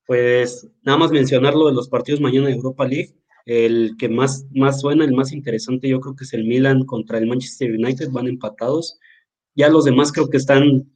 pues 0.06 0.66
nada 0.82 0.98
más 0.98 1.10
mencionar 1.12 1.54
lo 1.54 1.68
de 1.68 1.74
los 1.74 1.88
partidos 1.88 2.20
mañana 2.20 2.46
de 2.46 2.54
Europa 2.54 2.86
League. 2.86 3.14
El 3.44 3.96
que 3.98 4.08
más, 4.08 4.46
más 4.54 4.80
suena, 4.80 5.04
el 5.04 5.12
más 5.12 5.32
interesante, 5.32 5.88
yo 5.88 6.00
creo 6.00 6.16
que 6.16 6.24
es 6.24 6.32
el 6.32 6.44
Milan 6.44 6.84
contra 6.84 7.18
el 7.18 7.26
Manchester 7.26 7.72
United, 7.72 8.10
van 8.10 8.26
empatados. 8.26 8.98
Ya 9.54 9.68
los 9.68 9.84
demás 9.84 10.12
creo 10.12 10.28
que 10.28 10.36
están 10.36 10.90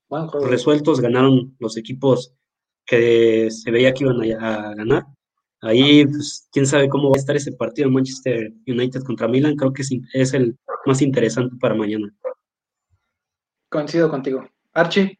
resueltos, 0.49 1.01
ganaron 1.01 1.57
los 1.59 1.77
equipos 1.77 2.35
que 2.87 3.51
se 3.51 3.71
veía 3.71 3.93
que 3.93 4.05
iban 4.05 4.21
a, 4.43 4.75
ganar. 4.75 5.07
Ahí, 5.61 6.07
pues, 6.07 6.49
quién 6.53 6.67
sabe 6.67 6.89
cómo 6.89 7.11
va 7.11 7.17
a 7.17 7.21
estar 7.21 7.37
ese 7.37 7.53
partido 7.53 7.91
Manchester 7.91 8.53
United 8.67 9.03
contra 9.03 9.29
Milan, 9.29 9.57
creo 9.57 9.73
que 9.73 9.83
es, 9.83 10.35
el 10.35 10.59
más 10.85 11.01
interesante 11.01 11.57
para 11.59 11.75
mañana. 11.75 12.15
Coincido 13.71 14.11
contigo. 14.11 14.47
Archie. 14.75 15.19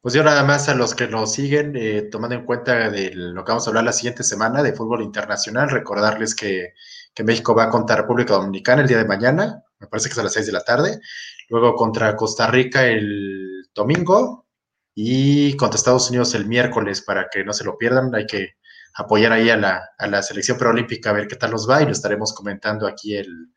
Pues 0.00 0.14
yo 0.14 0.22
nada 0.22 0.44
más 0.44 0.68
a 0.68 0.74
los 0.74 0.94
que 0.94 1.08
nos 1.08 1.32
siguen, 1.32 1.74
eh, 1.76 2.02
tomando 2.02 2.36
en 2.36 2.44
cuenta 2.44 2.90
de 2.90 3.10
lo 3.12 3.44
que 3.44 3.50
vamos 3.50 3.66
a 3.66 3.70
hablar 3.70 3.84
la 3.84 3.92
siguiente 3.92 4.22
semana 4.22 4.62
de 4.62 4.72
fútbol 4.72 5.02
internacional, 5.02 5.68
recordarles 5.68 6.34
que, 6.34 6.74
que 7.12 7.24
México 7.24 7.54
va 7.54 7.70
contra 7.70 7.96
República 7.96 8.34
Dominicana 8.34 8.82
el 8.82 8.88
día 8.88 8.98
de 8.98 9.04
mañana, 9.04 9.64
me 9.80 9.88
parece 9.88 10.08
que 10.08 10.12
es 10.12 10.18
a 10.18 10.22
las 10.22 10.32
6 10.34 10.46
de 10.46 10.52
la 10.52 10.62
tarde, 10.62 11.00
luego 11.48 11.74
contra 11.74 12.16
Costa 12.16 12.46
Rica 12.46 12.86
el 12.86 13.68
domingo 13.74 14.46
y 14.94 15.56
contra 15.56 15.76
Estados 15.76 16.08
Unidos 16.08 16.34
el 16.34 16.46
miércoles 16.46 17.02
para 17.02 17.28
que 17.30 17.44
no 17.44 17.52
se 17.52 17.64
lo 17.64 17.76
pierdan. 17.76 18.14
Hay 18.14 18.26
que 18.26 18.54
apoyar 18.94 19.32
ahí 19.32 19.50
a 19.50 19.56
la, 19.56 19.90
a 19.98 20.06
la 20.06 20.22
selección 20.22 20.58
preolímpica 20.58 21.10
a 21.10 21.14
ver 21.14 21.28
qué 21.28 21.36
tal 21.36 21.50
nos 21.50 21.68
va 21.68 21.82
y 21.82 21.84
lo 21.84 21.92
estaremos 21.92 22.32
comentando 22.32 22.86
aquí 22.86 23.14
el 23.16 23.52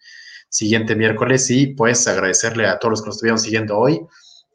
siguiente 0.49 0.95
miércoles 0.95 1.49
y 1.49 1.67
pues 1.67 2.07
agradecerle 2.07 2.67
a 2.67 2.79
todos 2.79 2.91
los 2.91 3.01
que 3.01 3.07
nos 3.07 3.15
estuvieron 3.15 3.39
siguiendo 3.39 3.77
hoy 3.77 4.01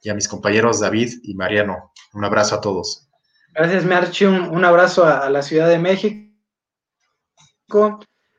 y 0.02 0.11
a 0.11 0.15
mis 0.15 0.28
compañeros 0.28 0.81
David 0.81 1.12
y 1.23 1.35
Mariano. 1.35 1.93
Un 2.12 2.24
abrazo 2.24 2.56
a 2.56 2.61
todos. 2.61 3.09
Gracias, 3.55 3.85
Marchi. 3.85 4.27
Un, 4.27 4.48
un 4.51 4.65
abrazo 4.65 5.06
a, 5.06 5.31
la 5.31 5.40
Ciudad 5.40 5.69
de 5.69 5.78
México, 5.78 6.28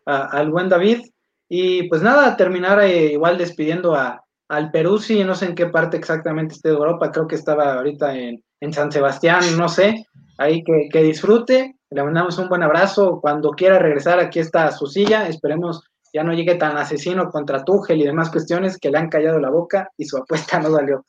al 0.05 0.51
buen 0.51 0.69
David. 0.69 1.05
Y 1.47 1.89
pues 1.89 2.01
nada, 2.01 2.35
terminar 2.38 2.81
eh, 2.81 3.13
igual 3.13 3.38
despidiendo 3.38 3.95
a, 3.95 4.24
al 4.47 4.72
Perú, 4.72 4.97
sí, 4.99 5.23
no 5.23 5.35
sé 5.35 5.45
en 5.45 5.55
qué 5.55 5.67
parte 5.67 5.97
exactamente 5.97 6.55
esté 6.55 6.69
de 6.69 6.76
Europa, 6.76 7.11
creo 7.11 7.27
que 7.27 7.35
estaba 7.35 7.73
ahorita 7.73 8.15
en, 8.15 8.41
San 8.72 8.91
Sebastián, 8.91 9.43
no 9.57 9.69
sé, 9.69 10.07
ahí 10.39 10.63
que, 10.63 11.03
disfrute, 11.03 11.76
le 11.91 12.03
mandamos 12.03 12.39
un 12.39 12.49
buen 12.49 12.63
abrazo, 12.63 13.19
cuando 13.22 13.51
quiera 13.51 13.77
regresar 13.77 14.19
aquí 14.19 14.39
está 14.39 14.72
su 14.72 14.88
silla, 14.88 15.27
esperemos 15.27 15.84
ya 16.11 16.23
no 16.23 16.34
llegue 16.34 16.55
tan 16.55 16.76
asesino 16.77 17.30
contra 17.30 17.63
Tuchel 17.63 18.01
y 18.01 18.05
demás 18.05 18.31
cuestiones 18.31 18.80
que 18.80 18.89
le 18.89 18.97
han 18.97 19.09
callado 19.09 19.38
la 19.39 19.51
boca 19.51 19.91
y 19.97 20.05
su 20.05 20.17
apuesta 20.17 20.59
no 20.59 20.72
salió. 20.72 21.05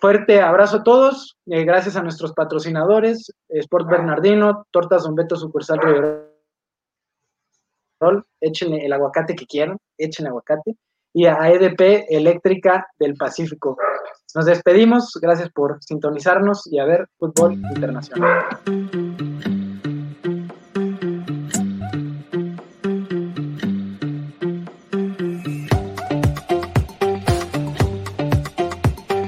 Fuerte 0.00 0.40
abrazo 0.40 0.76
a 0.76 0.82
todos, 0.84 1.36
eh, 1.46 1.64
gracias 1.64 1.96
a 1.96 2.02
nuestros 2.02 2.32
patrocinadores, 2.32 3.32
Sport 3.48 3.88
Bernardino, 3.88 4.66
Tortas 4.70 5.02
Don 5.02 5.16
Beto 5.16 5.34
Sucursal 5.34 5.80
Río 5.80 6.34
échenle 8.40 8.84
el 8.84 8.92
aguacate 8.92 9.34
que 9.34 9.46
quieran, 9.46 9.78
échenle 9.98 10.28
aguacate 10.28 10.76
y 11.14 11.26
a 11.26 11.48
EDP 11.48 12.06
Eléctrica 12.10 12.86
del 12.98 13.14
Pacífico. 13.14 13.78
Nos 14.34 14.46
despedimos, 14.46 15.16
gracias 15.22 15.48
por 15.50 15.78
sintonizarnos 15.80 16.66
y 16.70 16.78
a 16.80 16.84
ver 16.84 17.08
fútbol 17.16 17.54
internacional. 17.54 18.44